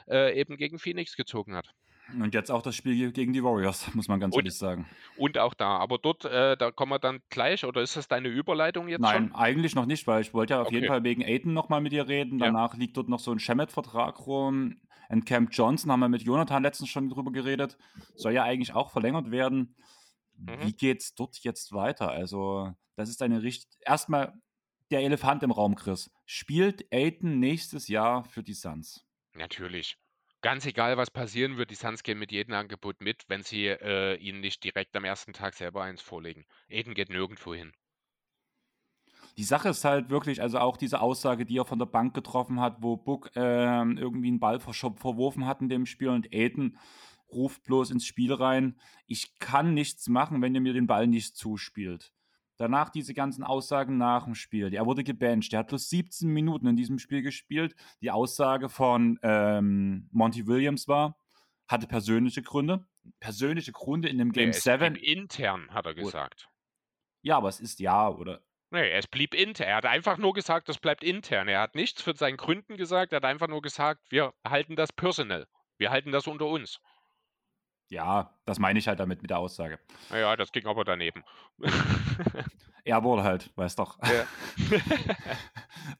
äh, 0.08 0.40
eben 0.40 0.58
gegen 0.58 0.80
Phoenix 0.80 1.16
gezogen 1.16 1.56
hat. 1.56 1.74
Und 2.20 2.34
jetzt 2.34 2.50
auch 2.50 2.62
das 2.62 2.76
Spiel 2.76 3.12
gegen 3.12 3.34
die 3.34 3.44
Warriors, 3.44 3.94
muss 3.94 4.08
man 4.08 4.20
ganz 4.20 4.36
und, 4.36 4.42
ehrlich 4.42 4.58
sagen. 4.58 4.88
Und 5.18 5.38
auch 5.38 5.54
da. 5.54 5.78
Aber 5.78 5.98
dort, 5.98 6.26
äh, 6.26 6.58
da 6.58 6.72
kommen 6.72 6.92
wir 6.92 7.00
dann 7.00 7.22
gleich, 7.30 7.66
oder 7.66 7.82
ist 7.82 7.98
das 7.98 8.08
deine 8.08 8.30
Überleitung 8.30 8.88
jetzt 8.88 9.02
Nein, 9.02 9.30
schon? 9.30 9.36
eigentlich 9.36 9.76
noch 9.76 9.86
nicht, 9.86 10.08
weil 10.08 10.22
ich 10.22 10.34
wollte 10.34 10.54
ja 10.54 10.62
auf 10.62 10.68
okay. 10.68 10.76
jeden 10.76 10.88
Fall 10.88 11.04
wegen 11.04 11.24
Aiden 11.24 11.54
nochmal 11.54 11.82
mit 11.82 11.92
dir 11.92 12.08
reden. 12.08 12.40
Danach 12.40 12.74
ja. 12.74 12.80
liegt 12.80 12.98
dort 12.98 13.10
noch 13.10 13.20
so 13.20 13.32
ein 13.32 13.40
Shemet-Vertrag 13.40 14.26
rum. 14.26 14.78
Und 15.10 15.26
Camp 15.26 15.50
Johnson 15.52 15.92
haben 15.92 16.02
wir 16.02 16.10
mit 16.10 16.22
Jonathan 16.22 16.62
letztens 16.64 16.90
schon 16.90 17.10
drüber 17.10 17.32
geredet. 17.32 17.78
Soll 18.16 18.34
ja 18.34 18.44
eigentlich 18.44 18.74
auch 18.74 18.92
verlängert 18.92 19.32
werden. 19.32 19.76
Mhm. 20.40 20.62
Wie 20.62 20.74
geht's 20.74 21.14
dort 21.14 21.38
jetzt 21.40 21.72
weiter? 21.74 22.10
Also, 22.10 22.74
das 22.96 23.10
ist 23.10 23.22
eine 23.22 23.44
richtig. 23.44 23.70
Erstmal 23.82 24.34
der 24.92 25.02
Elefant 25.02 25.44
im 25.44 25.52
Raum, 25.52 25.76
Chris. 25.76 26.12
Spielt 26.26 26.92
Aiden 26.94 27.40
nächstes 27.40 27.88
Jahr 27.88 28.24
für 28.24 28.44
die 28.44 28.54
Suns? 28.54 29.06
Natürlich. 29.34 29.98
Ganz 30.42 30.66
egal, 30.66 30.96
was 30.98 31.12
passieren 31.12 31.58
wird, 31.58 31.70
die 31.70 31.76
Suns 31.76 32.02
gehen 32.02 32.18
mit 32.18 32.32
jedem 32.32 32.54
Angebot 32.54 33.02
mit, 33.02 33.26
wenn 33.28 33.44
sie 33.44 33.68
äh, 33.68 34.16
ihnen 34.16 34.40
nicht 34.40 34.64
direkt 34.64 34.96
am 34.96 35.04
ersten 35.04 35.34
Tag 35.34 35.54
selber 35.54 35.84
eins 35.84 36.02
vorlegen. 36.02 36.46
Aiden 36.70 36.94
geht 36.94 37.10
nirgendwo 37.10 37.54
hin. 37.54 37.74
Die 39.38 39.44
Sache 39.44 39.70
ist 39.70 39.86
halt 39.86 40.10
wirklich, 40.10 40.42
also 40.42 40.60
auch 40.60 40.78
diese 40.78 41.02
Aussage, 41.02 41.46
die 41.46 41.58
er 41.58 41.66
von 41.66 41.80
der 41.80 41.86
Bank 41.86 42.14
getroffen 42.14 42.60
hat, 42.60 42.82
wo 42.82 42.98
Book 42.98 43.32
äh, 43.36 43.82
irgendwie 43.82 44.30
einen 44.30 44.40
Ball 44.40 44.60
verworfen 44.60 45.46
hat 45.46 45.62
in 45.62 45.70
dem 45.70 45.86
Spiel 45.86 46.10
und 46.10 46.34
Aiden 46.34 46.78
ruft 47.32 47.64
bloß 47.64 47.92
ins 47.92 48.06
Spiel 48.06 48.34
rein, 48.34 48.80
ich 49.06 49.38
kann 49.40 49.74
nichts 49.74 50.08
machen, 50.08 50.42
wenn 50.42 50.56
ihr 50.56 50.62
mir 50.62 50.74
den 50.74 50.88
Ball 50.88 51.08
nicht 51.08 51.36
zuspielt. 51.36 52.14
Danach 52.58 52.90
diese 52.90 53.14
ganzen 53.14 53.44
Aussagen 53.44 53.98
nach 53.98 54.26
dem 54.26 54.36
Spiel. 54.36 54.74
Er 54.74 54.86
wurde 54.86 55.06
gebancht. 55.06 55.54
Er 55.54 55.60
hat 55.60 55.70
plus 55.70 55.90
17 55.90 56.28
Minuten 56.28 56.68
in 56.68 56.76
diesem 56.76 57.00
Spiel 57.00 57.22
gespielt. 57.22 57.74
Die 58.02 58.12
Aussage 58.12 58.68
von 58.68 59.18
ähm, 59.24 60.10
Monty 60.12 60.46
Williams 60.46 60.90
war, 60.90 61.18
hatte 61.70 61.88
persönliche 61.88 62.42
Gründe. 62.42 62.86
Persönliche 63.22 63.72
Gründe 63.72 64.10
in 64.10 64.18
dem 64.18 64.34
Game 64.34 64.52
7. 64.52 64.96
Intern, 64.96 65.74
hat 65.74 65.86
er 65.86 65.94
gesagt. 65.94 66.50
Ja, 67.22 67.38
aber 67.38 67.48
es 67.48 67.62
ist 67.62 67.80
ja, 67.80 68.10
oder? 68.10 68.42
Nee, 68.72 68.92
es 68.92 69.08
blieb 69.08 69.34
intern. 69.34 69.68
Er 69.70 69.76
hat 69.78 69.86
einfach 69.86 70.18
nur 70.18 70.34
gesagt, 70.34 70.68
das 70.68 70.78
bleibt 70.78 71.04
intern. 71.04 71.48
Er 71.48 71.62
hat 71.62 71.76
nichts 71.76 72.02
für 72.02 72.16
seinen 72.16 72.38
Gründen 72.38 72.76
gesagt. 72.76 73.14
Er 73.14 73.18
hat 73.18 73.26
einfach 73.26 73.48
nur 73.48 73.62
gesagt, 73.62 74.02
wir 74.10 74.34
halten 74.46 74.76
das 74.76 74.92
personal. 74.92 75.48
Wir 75.78 75.92
halten 75.92 76.12
das 76.12 76.28
unter 76.28 76.46
uns. 76.46 76.82
Ja, 77.90 78.40
das 78.46 78.60
meine 78.60 78.78
ich 78.78 78.88
halt 78.88 79.00
damit 79.00 79.22
mit 79.22 79.32
der 79.32 79.40
Aussage. 79.40 79.80
Ja, 80.12 80.36
das 80.36 80.52
ging 80.52 80.68
aber 80.68 80.84
daneben. 80.84 81.24
Airball 82.84 83.24
halt, 83.24 83.52
weiß 83.58 83.76
doch. 83.76 83.98
Ja. 84.04 84.28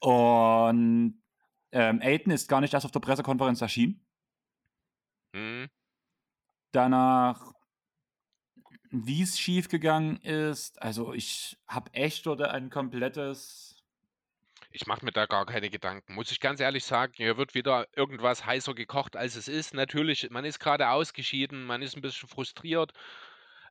Und 0.00 1.20
ähm, 1.72 2.00
Aiden 2.00 2.32
ist 2.32 2.48
gar 2.48 2.60
nicht 2.60 2.74
erst 2.74 2.86
auf 2.86 2.92
der 2.92 3.00
Pressekonferenz 3.00 3.60
erschienen. 3.60 4.06
Mhm. 5.32 5.68
Danach, 6.72 7.52
wie 8.90 9.22
es 9.22 9.38
schiefgegangen 9.38 10.16
ist, 10.18 10.80
also 10.80 11.12
ich 11.12 11.58
habe 11.66 11.92
echt 11.94 12.28
oder 12.28 12.52
ein 12.52 12.70
komplettes 12.70 13.69
ich 14.72 14.86
mache 14.86 15.04
mir 15.04 15.12
da 15.12 15.26
gar 15.26 15.46
keine 15.46 15.70
Gedanken. 15.70 16.14
Muss 16.14 16.30
ich 16.30 16.40
ganz 16.40 16.60
ehrlich 16.60 16.84
sagen, 16.84 17.12
hier 17.16 17.36
wird 17.36 17.54
wieder 17.54 17.86
irgendwas 17.94 18.46
heißer 18.46 18.74
gekocht, 18.74 19.16
als 19.16 19.36
es 19.36 19.48
ist. 19.48 19.74
Natürlich, 19.74 20.30
man 20.30 20.44
ist 20.44 20.60
gerade 20.60 20.90
ausgeschieden, 20.90 21.64
man 21.64 21.82
ist 21.82 21.96
ein 21.96 22.02
bisschen 22.02 22.28
frustriert. 22.28 22.92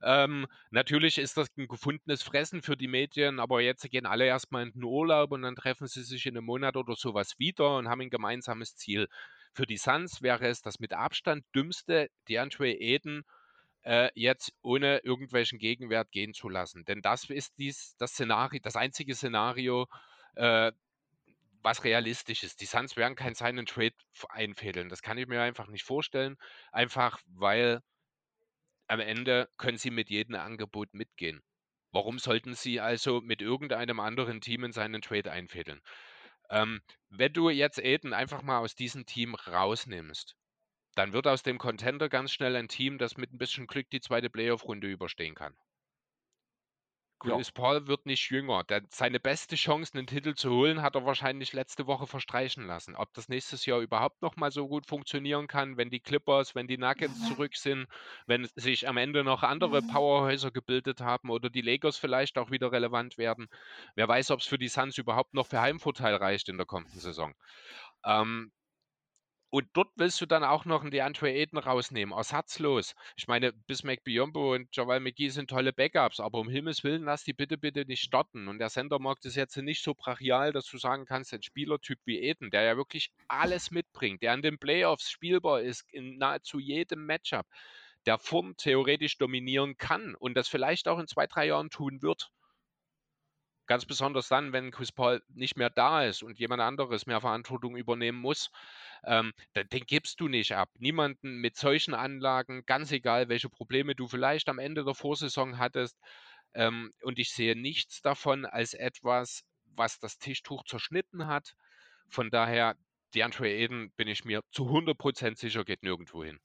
Ähm, 0.01 0.47
natürlich 0.71 1.17
ist 1.17 1.37
das 1.37 1.49
ein 1.57 1.67
gefundenes 1.67 2.23
Fressen 2.23 2.61
für 2.61 2.77
die 2.77 2.87
Medien, 2.87 3.39
aber 3.39 3.61
jetzt 3.61 3.89
gehen 3.89 4.05
alle 4.05 4.25
erstmal 4.25 4.63
in 4.63 4.71
den 4.71 4.83
Urlaub 4.83 5.31
und 5.31 5.41
dann 5.41 5.55
treffen 5.55 5.87
sie 5.87 6.03
sich 6.03 6.25
in 6.25 6.37
einem 6.37 6.45
Monat 6.45 6.77
oder 6.77 6.95
sowas 6.95 7.37
wieder 7.37 7.75
und 7.77 7.89
haben 7.89 8.01
ein 8.01 8.09
gemeinsames 8.09 8.75
Ziel. 8.75 9.07
Für 9.53 9.65
die 9.65 9.77
Suns 9.77 10.21
wäre 10.21 10.47
es 10.47 10.61
das 10.61 10.79
mit 10.79 10.93
Abstand 10.93 11.43
dümmste, 11.53 12.09
DeAndre 12.29 12.71
Eden 12.71 13.23
äh, 13.83 14.09
jetzt 14.15 14.53
ohne 14.61 14.99
irgendwelchen 14.99 15.59
Gegenwert 15.59 16.11
gehen 16.11 16.33
zu 16.33 16.49
lassen. 16.49 16.85
Denn 16.85 17.01
das 17.01 17.29
ist 17.29 17.57
dies, 17.57 17.95
das 17.97 18.11
Szenario, 18.11 18.59
das 18.61 18.75
einzige 18.75 19.15
Szenario, 19.15 19.87
äh, 20.35 20.71
was 21.61 21.83
realistisch 21.83 22.43
ist. 22.43 22.61
Die 22.61 22.65
Suns 22.65 22.95
werden 22.95 23.15
kein 23.15 23.35
Sign 23.35 23.59
and 23.59 23.69
Trade 23.69 23.95
einfädeln. 24.29 24.89
Das 24.89 25.01
kann 25.01 25.17
ich 25.17 25.27
mir 25.27 25.41
einfach 25.41 25.67
nicht 25.67 25.83
vorstellen. 25.83 26.37
Einfach 26.71 27.19
weil 27.27 27.81
am 28.87 28.99
Ende 28.99 29.49
können 29.57 29.77
sie 29.77 29.91
mit 29.91 30.09
jedem 30.09 30.35
Angebot 30.35 30.93
mitgehen. 30.93 31.43
Warum 31.91 32.19
sollten 32.19 32.55
sie 32.55 32.79
also 32.79 33.21
mit 33.21 33.41
irgendeinem 33.41 33.99
anderen 33.99 34.41
Team 34.41 34.63
in 34.63 34.71
seinen 34.71 35.01
Trade 35.01 35.31
einfädeln? 35.31 35.81
Ähm, 36.49 36.81
wenn 37.09 37.33
du 37.33 37.49
jetzt 37.49 37.79
Aiden 37.79 38.13
einfach 38.13 38.41
mal 38.41 38.59
aus 38.59 38.75
diesem 38.75 39.05
Team 39.05 39.35
rausnimmst, 39.35 40.35
dann 40.95 41.13
wird 41.13 41.27
aus 41.27 41.43
dem 41.43 41.57
Contender 41.59 42.09
ganz 42.09 42.31
schnell 42.31 42.55
ein 42.55 42.67
Team, 42.67 42.97
das 42.97 43.17
mit 43.17 43.31
ein 43.31 43.37
bisschen 43.37 43.67
Glück 43.67 43.89
die 43.89 44.01
zweite 44.01 44.29
Playoff-Runde 44.29 44.87
überstehen 44.87 45.35
kann. 45.35 45.55
Chris 47.19 47.47
ja. 47.47 47.53
Paul 47.53 47.87
wird 47.87 48.05
nicht 48.05 48.29
jünger. 48.29 48.63
Der, 48.63 48.81
seine 48.89 49.19
beste 49.19 49.55
Chance, 49.55 49.93
einen 49.93 50.07
Titel 50.07 50.35
zu 50.35 50.51
holen, 50.51 50.81
hat 50.81 50.95
er 50.95 51.05
wahrscheinlich 51.05 51.51
letzte 51.53 51.85
Woche 51.85 52.07
verstreichen 52.07 52.65
lassen. 52.65 52.95
Ob 52.95 53.13
das 53.13 53.27
nächstes 53.27 53.65
Jahr 53.65 53.81
überhaupt 53.81 54.21
noch 54.21 54.37
mal 54.37 54.51
so 54.51 54.67
gut 54.67 54.85
funktionieren 54.87 55.47
kann, 55.47 55.77
wenn 55.77 55.89
die 55.89 55.99
Clippers, 55.99 56.55
wenn 56.55 56.67
die 56.67 56.77
Nuggets 56.77 57.27
zurück 57.27 57.57
sind, 57.57 57.87
wenn 58.25 58.47
sich 58.55 58.87
am 58.87 58.97
Ende 58.97 59.23
noch 59.23 59.43
andere 59.43 59.81
Powerhäuser 59.81 60.51
gebildet 60.51 61.01
haben 61.01 61.29
oder 61.29 61.49
die 61.49 61.61
Lakers 61.61 61.97
vielleicht 61.97 62.37
auch 62.37 62.51
wieder 62.51 62.71
relevant 62.71 63.17
werden. 63.17 63.49
Wer 63.95 64.07
weiß, 64.07 64.31
ob 64.31 64.39
es 64.39 64.47
für 64.47 64.57
die 64.57 64.69
Suns 64.69 64.97
überhaupt 64.97 65.33
noch 65.33 65.47
für 65.47 65.61
Heimvorteil 65.61 66.15
reicht 66.15 66.47
in 66.49 66.57
der 66.57 66.65
kommenden 66.65 66.99
Saison. 66.99 67.33
Ähm, 68.05 68.51
und 69.51 69.67
dort 69.73 69.89
willst 69.95 70.21
du 70.21 70.25
dann 70.27 70.43
auch 70.43 70.65
noch 70.65 70.81
einen 70.81 70.91
DeAndre 70.91 71.29
Aiden 71.29 71.57
rausnehmen, 71.57 72.15
ersatzlos. 72.15 72.95
Ich 73.17 73.27
meine, 73.27 73.51
Bismack 73.51 74.03
Biombo 74.03 74.53
und 74.53 74.75
Javal 74.75 74.99
McGee 74.99 75.29
sind 75.29 75.49
tolle 75.49 75.73
Backups, 75.73 76.19
aber 76.19 76.39
um 76.39 76.49
Himmels 76.49 76.83
Willen 76.83 77.05
lass 77.05 77.23
die 77.23 77.33
bitte, 77.33 77.57
bitte 77.57 77.85
nicht 77.85 78.01
starten. 78.03 78.47
Und 78.47 78.59
der 78.59 78.69
Sendermarkt 78.69 79.25
ist 79.25 79.35
jetzt 79.35 79.57
nicht 79.57 79.83
so 79.83 79.95
brachial, 79.95 80.51
dass 80.51 80.65
du 80.65 80.77
sagen 80.77 81.05
kannst, 81.05 81.33
ein 81.33 81.41
Spielertyp 81.41 81.99
wie 82.05 82.19
Aiden, 82.29 82.51
der 82.51 82.61
ja 82.63 82.77
wirklich 82.77 83.11
alles 83.27 83.71
mitbringt, 83.71 84.21
der 84.21 84.33
an 84.33 84.41
den 84.43 84.59
Playoffs 84.59 85.09
spielbar 85.09 85.61
ist, 85.61 85.83
in 85.91 86.17
nahezu 86.17 86.59
jedem 86.59 87.05
Matchup, 87.05 87.47
der 88.05 88.19
vorn 88.19 88.55
theoretisch 88.55 89.17
dominieren 89.17 89.77
kann 89.77 90.15
und 90.15 90.35
das 90.35 90.47
vielleicht 90.47 90.87
auch 90.87 90.99
in 90.99 91.07
zwei, 91.07 91.25
drei 91.27 91.47
Jahren 91.47 91.69
tun 91.71 92.01
wird. 92.01 92.31
Ganz 93.69 93.85
besonders 93.85 94.27
dann, 94.27 94.51
wenn 94.51 94.71
Chris 94.71 94.91
Paul 94.91 95.21
nicht 95.29 95.55
mehr 95.55 95.69
da 95.69 96.03
ist 96.03 96.23
und 96.23 96.39
jemand 96.39 96.59
anderes 96.59 97.05
mehr 97.05 97.21
Verantwortung 97.21 97.77
übernehmen 97.77 98.17
muss, 98.17 98.49
ähm, 99.03 99.31
den, 99.55 99.69
den 99.69 99.85
gibst 99.85 100.19
du 100.19 100.27
nicht 100.27 100.55
ab. 100.55 100.71
Niemanden 100.79 101.37
mit 101.37 101.55
solchen 101.55 101.93
Anlagen, 101.93 102.65
ganz 102.65 102.91
egal, 102.91 103.29
welche 103.29 103.47
Probleme 103.47 103.93
du 103.93 104.07
vielleicht 104.07 104.49
am 104.49 104.57
Ende 104.57 104.83
der 104.83 104.95
Vorsaison 104.95 105.59
hattest. 105.59 105.99
Ähm, 106.55 106.91
und 107.03 107.19
ich 107.19 107.29
sehe 107.31 107.55
nichts 107.55 108.01
davon 108.01 108.47
als 108.47 108.73
etwas, 108.73 109.43
was 109.65 109.99
das 109.99 110.17
Tischtuch 110.17 110.63
zerschnitten 110.63 111.27
hat. 111.27 111.53
Von 112.07 112.31
daher, 112.31 112.75
DeAndre 113.13 113.49
Eden, 113.49 113.91
bin 113.91 114.07
ich 114.07 114.25
mir 114.25 114.41
zu 114.51 114.63
100% 114.65 115.37
sicher, 115.37 115.63
geht 115.63 115.83
nirgendwo 115.83 116.23
hin. 116.23 116.39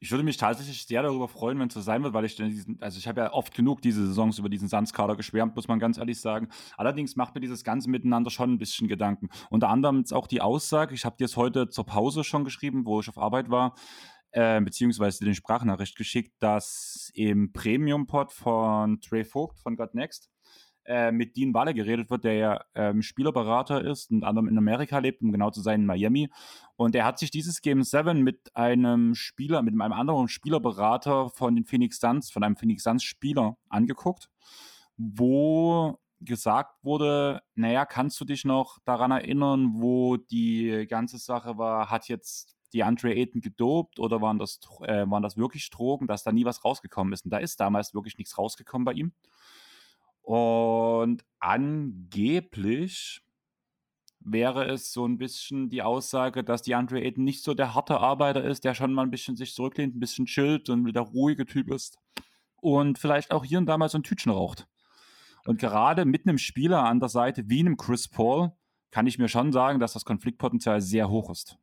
Ich 0.00 0.10
würde 0.10 0.24
mich 0.24 0.36
tatsächlich 0.36 0.86
sehr 0.86 1.02
darüber 1.02 1.28
freuen, 1.28 1.58
wenn 1.58 1.68
es 1.68 1.74
so 1.74 1.80
sein 1.80 2.02
wird, 2.02 2.14
weil 2.14 2.24
ich 2.24 2.36
diesen, 2.36 2.80
also 2.82 2.98
ich 2.98 3.08
habe 3.08 3.20
ja 3.22 3.32
oft 3.32 3.54
genug 3.54 3.82
diese 3.82 4.06
Saisons 4.06 4.38
über 4.38 4.48
diesen 4.48 4.68
Suns-Kader 4.68 5.16
geschwärmt, 5.16 5.56
muss 5.56 5.68
man 5.68 5.78
ganz 5.78 5.98
ehrlich 5.98 6.20
sagen. 6.20 6.48
Allerdings 6.76 7.16
macht 7.16 7.34
mir 7.34 7.40
dieses 7.40 7.64
ganze 7.64 7.88
Miteinander 7.90 8.30
schon 8.30 8.52
ein 8.52 8.58
bisschen 8.58 8.88
Gedanken. 8.88 9.28
Unter 9.50 9.68
anderem 9.68 9.98
jetzt 9.98 10.12
auch 10.12 10.26
die 10.26 10.40
Aussage, 10.40 10.94
ich 10.94 11.04
habe 11.04 11.16
dir 11.16 11.24
es 11.24 11.36
heute 11.36 11.68
zur 11.68 11.86
Pause 11.86 12.24
schon 12.24 12.44
geschrieben, 12.44 12.84
wo 12.86 13.00
ich 13.00 13.08
auf 13.08 13.18
Arbeit 13.18 13.50
war, 13.50 13.74
äh, 14.32 14.60
beziehungsweise 14.60 15.24
den 15.24 15.34
Sprachnachricht 15.34 15.96
geschickt, 15.96 16.32
dass 16.40 17.10
im 17.14 17.52
Premium-Pod 17.52 18.32
von 18.32 19.00
Trey 19.00 19.24
Vogt 19.24 19.60
von 19.60 19.76
God 19.76 19.94
Next 19.94 20.28
äh, 20.86 21.12
mit 21.12 21.36
Dean 21.36 21.54
Walle 21.54 21.74
geredet 21.74 22.10
wird, 22.10 22.24
der 22.24 22.34
ja 22.34 22.64
ähm, 22.74 23.02
Spielerberater 23.02 23.84
ist 23.84 24.10
und 24.10 24.24
anderem 24.24 24.48
in 24.48 24.58
Amerika 24.58 24.98
lebt, 24.98 25.22
um 25.22 25.32
genau 25.32 25.50
zu 25.50 25.60
sein 25.60 25.80
in 25.80 25.86
Miami. 25.86 26.30
Und 26.76 26.94
er 26.94 27.04
hat 27.04 27.18
sich 27.18 27.30
dieses 27.30 27.62
Game 27.62 27.82
7 27.82 28.22
mit 28.22 28.54
einem 28.54 29.14
Spieler, 29.14 29.62
mit 29.62 29.72
einem 29.74 29.92
anderen 29.92 30.28
Spielerberater 30.28 31.30
von 31.30 31.54
den 31.54 31.64
Phoenix 31.64 31.98
Suns, 31.98 32.30
von 32.30 32.42
einem 32.42 32.56
Phoenix 32.56 32.82
Suns 32.82 33.02
Spieler 33.02 33.56
angeguckt, 33.68 34.28
wo 34.96 35.98
gesagt 36.20 36.82
wurde, 36.82 37.42
naja, 37.54 37.84
kannst 37.84 38.20
du 38.20 38.24
dich 38.24 38.44
noch 38.44 38.78
daran 38.84 39.10
erinnern, 39.10 39.74
wo 39.74 40.16
die 40.16 40.86
ganze 40.88 41.18
Sache 41.18 41.58
war, 41.58 41.90
hat 41.90 42.08
jetzt 42.08 42.54
die 42.74 42.82
Andre 42.82 43.14
Ayton 43.14 43.40
gedopt 43.40 44.00
oder 44.00 44.20
waren 44.20 44.38
das, 44.38 44.58
äh, 44.82 45.08
waren 45.08 45.22
das 45.22 45.36
wirklich 45.36 45.70
Drogen, 45.70 46.06
dass 46.06 46.24
da 46.24 46.32
nie 46.32 46.44
was 46.44 46.64
rausgekommen 46.64 47.12
ist? 47.12 47.24
Und 47.24 47.30
da 47.30 47.38
ist 47.38 47.60
damals 47.60 47.94
wirklich 47.94 48.18
nichts 48.18 48.36
rausgekommen 48.36 48.84
bei 48.84 48.92
ihm. 48.92 49.12
Und 50.24 51.22
angeblich 51.38 53.20
wäre 54.20 54.64
es 54.64 54.90
so 54.90 55.06
ein 55.06 55.18
bisschen 55.18 55.68
die 55.68 55.82
Aussage, 55.82 56.42
dass 56.42 56.62
die 56.62 56.74
Andre 56.74 57.02
Ayton 57.02 57.24
nicht 57.24 57.44
so 57.44 57.52
der 57.52 57.74
harte 57.74 58.00
Arbeiter 58.00 58.42
ist, 58.42 58.64
der 58.64 58.74
schon 58.74 58.94
mal 58.94 59.02
ein 59.02 59.10
bisschen 59.10 59.36
sich 59.36 59.54
zurücklehnt, 59.54 59.94
ein 59.94 60.00
bisschen 60.00 60.24
chillt 60.24 60.70
und 60.70 60.90
der 60.92 61.02
ruhige 61.02 61.44
Typ 61.44 61.70
ist 61.70 61.98
und 62.62 62.98
vielleicht 62.98 63.32
auch 63.32 63.44
hier 63.44 63.58
und 63.58 63.66
da 63.66 63.76
mal 63.76 63.90
so 63.90 63.98
ein 63.98 64.02
Tütchen 64.02 64.32
raucht. 64.32 64.66
Und 65.46 65.60
gerade 65.60 66.06
mit 66.06 66.26
einem 66.26 66.38
Spieler 66.38 66.84
an 66.84 67.00
der 67.00 67.10
Seite 67.10 67.50
wie 67.50 67.60
einem 67.60 67.76
Chris 67.76 68.08
Paul 68.08 68.52
kann 68.90 69.06
ich 69.06 69.18
mir 69.18 69.28
schon 69.28 69.52
sagen, 69.52 69.78
dass 69.78 69.92
das 69.92 70.06
Konfliktpotenzial 70.06 70.80
sehr 70.80 71.10
hoch 71.10 71.28
ist. 71.28 71.58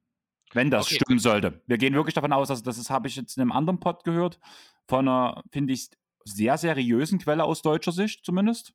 Wenn 0.54 0.70
das 0.70 0.86
okay, 0.86 0.96
stimmen 0.96 1.18
sollte. 1.18 1.64
Wir 1.66 1.80
gehen 1.80 1.96
wirklich 1.96 2.14
davon 2.14 2.34
aus, 2.34 2.52
also 2.52 2.62
das 2.62 2.90
habe 2.92 3.08
ich 3.08 3.16
jetzt 3.16 3.38
in 3.38 3.42
einem 3.42 3.54
anderen 3.54 3.80
Pod 3.80 4.04
gehört, 4.04 4.40
von 4.88 5.08
einer, 5.08 5.42
finde 5.52 5.74
ich, 5.74 5.90
sehr 6.24 6.58
seriösen 6.58 7.20
Quelle 7.20 7.44
aus 7.44 7.62
deutscher 7.62 7.92
Sicht 7.92 8.26
zumindest. 8.26 8.74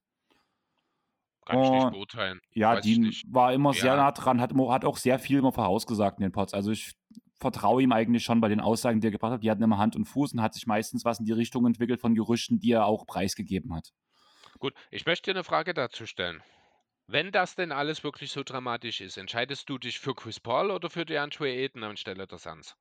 Kann 1.46 1.62
ich 1.62 1.70
nicht 1.70 1.90
beurteilen. 1.92 2.40
Ja, 2.52 2.74
Weiß 2.74 2.82
die 2.82 3.22
war 3.28 3.52
immer 3.52 3.72
ja. 3.72 3.80
sehr 3.80 3.96
nah 3.96 4.10
dran, 4.10 4.40
hat, 4.40 4.52
hat 4.52 4.84
auch 4.84 4.96
sehr 4.96 5.18
viel 5.18 5.38
immer 5.38 5.52
vorausgesagt 5.52 6.18
in 6.18 6.22
den 6.22 6.32
Pods. 6.32 6.54
Also 6.54 6.72
ich 6.72 6.96
vertraue 7.38 7.82
ihm 7.82 7.92
eigentlich 7.92 8.24
schon 8.24 8.40
bei 8.40 8.48
den 8.48 8.60
Aussagen, 8.60 9.00
die 9.00 9.08
er 9.08 9.12
gebracht 9.12 9.32
hat. 9.32 9.42
Die 9.42 9.50
hatten 9.50 9.62
immer 9.62 9.78
Hand 9.78 9.94
und 9.94 10.06
Fuß 10.06 10.32
und 10.32 10.42
hat 10.42 10.54
sich 10.54 10.66
meistens 10.66 11.04
was 11.04 11.20
in 11.20 11.26
die 11.26 11.32
Richtung 11.32 11.66
entwickelt 11.66 12.00
von 12.00 12.14
Gerüchten, 12.14 12.58
die 12.58 12.72
er 12.72 12.86
auch 12.86 13.06
preisgegeben 13.06 13.74
hat. 13.74 13.92
Gut, 14.58 14.74
ich 14.90 15.06
möchte 15.06 15.30
dir 15.30 15.36
eine 15.36 15.44
Frage 15.44 15.74
dazu 15.74 16.06
stellen. 16.06 16.42
Wenn 17.06 17.30
das 17.30 17.54
denn 17.54 17.70
alles 17.70 18.02
wirklich 18.02 18.32
so 18.32 18.42
dramatisch 18.42 19.00
ist, 19.00 19.16
entscheidest 19.16 19.68
du 19.68 19.78
dich 19.78 20.00
für 20.00 20.14
Chris 20.14 20.40
Paul 20.40 20.72
oder 20.72 20.90
für 20.90 21.04
DeAndre 21.04 21.48
Ayton 21.48 21.84
anstelle 21.84 22.26
der 22.26 22.38
Suns? 22.38 22.74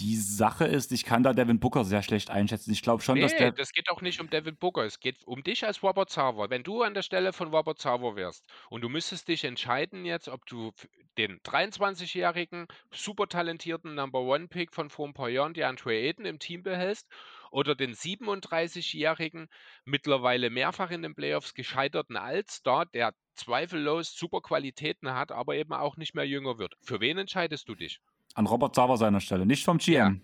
Die 0.00 0.16
Sache 0.16 0.64
ist, 0.66 0.90
ich 0.92 1.04
kann 1.04 1.22
da 1.22 1.32
Devin 1.34 1.60
Booker 1.60 1.84
sehr 1.84 2.02
schlecht 2.02 2.30
einschätzen. 2.30 2.72
Ich 2.72 2.82
glaube 2.82 3.02
schon, 3.02 3.20
dass 3.20 3.32
Nee, 3.32 3.38
der. 3.38 3.52
das 3.52 3.72
geht 3.72 3.90
auch 3.90 4.00
nicht 4.00 4.20
um 4.20 4.28
Devin 4.30 4.56
Booker. 4.56 4.84
Es 4.84 5.00
geht 5.00 5.24
um 5.26 5.42
dich 5.42 5.64
als 5.66 5.82
Robert 5.82 6.10
Sarver. 6.10 6.50
Wenn 6.50 6.62
du 6.62 6.82
an 6.82 6.94
der 6.94 7.02
Stelle 7.02 7.32
von 7.32 7.48
Robert 7.54 7.78
Sarver 7.78 8.16
wärst 8.16 8.46
und 8.70 8.80
du 8.82 8.88
müsstest 8.88 9.28
dich 9.28 9.44
entscheiden 9.44 10.04
jetzt, 10.04 10.28
ob 10.28 10.46
du 10.46 10.72
den 11.18 11.40
23-jährigen, 11.42 12.66
super 12.90 13.28
talentierten 13.28 13.94
Number 13.94 14.20
One 14.20 14.48
Pick 14.48 14.72
von 14.72 14.88
vor 14.90 15.06
ein 15.08 15.14
paar 15.14 15.28
Jahren, 15.28 15.52
die 15.54 15.64
Andre 15.64 15.92
Ayton, 15.94 16.24
im 16.26 16.38
Team 16.38 16.62
behältst 16.62 17.06
oder 17.50 17.74
den 17.74 17.94
37-jährigen, 17.94 19.48
mittlerweile 19.84 20.48
mehrfach 20.50 20.90
in 20.90 21.02
den 21.02 21.14
Playoffs 21.14 21.54
gescheiterten 21.54 22.16
Allstar, 22.16 22.86
der 22.86 23.14
zweifellos 23.34 24.14
super 24.16 24.40
Qualitäten 24.40 25.12
hat, 25.12 25.32
aber 25.32 25.54
eben 25.56 25.72
auch 25.74 25.96
nicht 25.96 26.14
mehr 26.14 26.26
jünger 26.26 26.58
wird. 26.58 26.74
Für 26.82 27.00
wen 27.00 27.18
entscheidest 27.18 27.68
du 27.68 27.74
dich? 27.74 28.00
An 28.34 28.46
Robert 28.46 28.74
Sava 28.74 28.96
seiner 28.96 29.20
Stelle, 29.20 29.46
nicht 29.46 29.64
vom 29.64 29.78
GM. 29.78 29.94
Ja. 29.94 30.14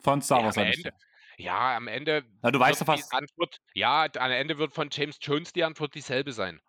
Von 0.00 0.20
Sava 0.20 0.46
ja, 0.46 0.52
seiner 0.52 0.72
Stelle. 0.72 0.94
Ja, 1.36 1.76
am 1.76 1.88
Ende. 1.88 2.24
Ja, 2.42 2.50
du 2.50 2.60
weißt 2.60 2.82
doch 2.82 2.86
was. 2.86 3.10
Antwort, 3.12 3.60
ja, 3.74 4.06
am 4.18 4.30
Ende 4.30 4.58
wird 4.58 4.74
von 4.74 4.88
James 4.90 5.18
Jones 5.20 5.52
die 5.52 5.64
Antwort 5.64 5.94
dieselbe 5.94 6.32
sein. 6.32 6.60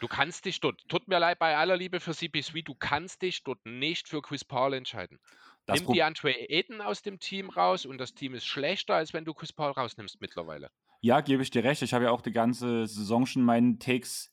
Du 0.00 0.08
kannst 0.08 0.46
dich 0.46 0.60
dort, 0.60 0.80
tut 0.88 1.08
mir 1.08 1.18
leid, 1.18 1.38
bei 1.38 1.56
aller 1.56 1.76
Liebe 1.76 2.00
für 2.00 2.12
CP3, 2.12 2.64
du 2.64 2.74
kannst 2.74 3.20
dich 3.20 3.44
dort 3.44 3.64
nicht 3.66 4.08
für 4.08 4.22
Chris 4.22 4.44
Paul 4.44 4.72
entscheiden. 4.72 5.18
Das 5.66 5.82
Nimm 5.82 5.92
die 5.92 6.02
Andre 6.02 6.32
Ayton 6.48 6.80
aus 6.80 7.02
dem 7.02 7.18
Team 7.18 7.50
raus 7.50 7.84
und 7.84 7.98
das 7.98 8.14
Team 8.14 8.34
ist 8.34 8.46
schlechter, 8.46 8.94
als 8.94 9.12
wenn 9.12 9.26
du 9.26 9.34
Chris 9.34 9.52
Paul 9.52 9.72
rausnimmst 9.72 10.20
mittlerweile. 10.20 10.70
Ja, 11.02 11.20
gebe 11.20 11.42
ich 11.42 11.50
dir 11.50 11.64
recht. 11.64 11.82
Ich 11.82 11.92
habe 11.92 12.04
ja 12.04 12.10
auch 12.12 12.22
die 12.22 12.32
ganze 12.32 12.86
Saison 12.86 13.26
schon 13.26 13.42
meinen 13.42 13.78
Takes 13.78 14.32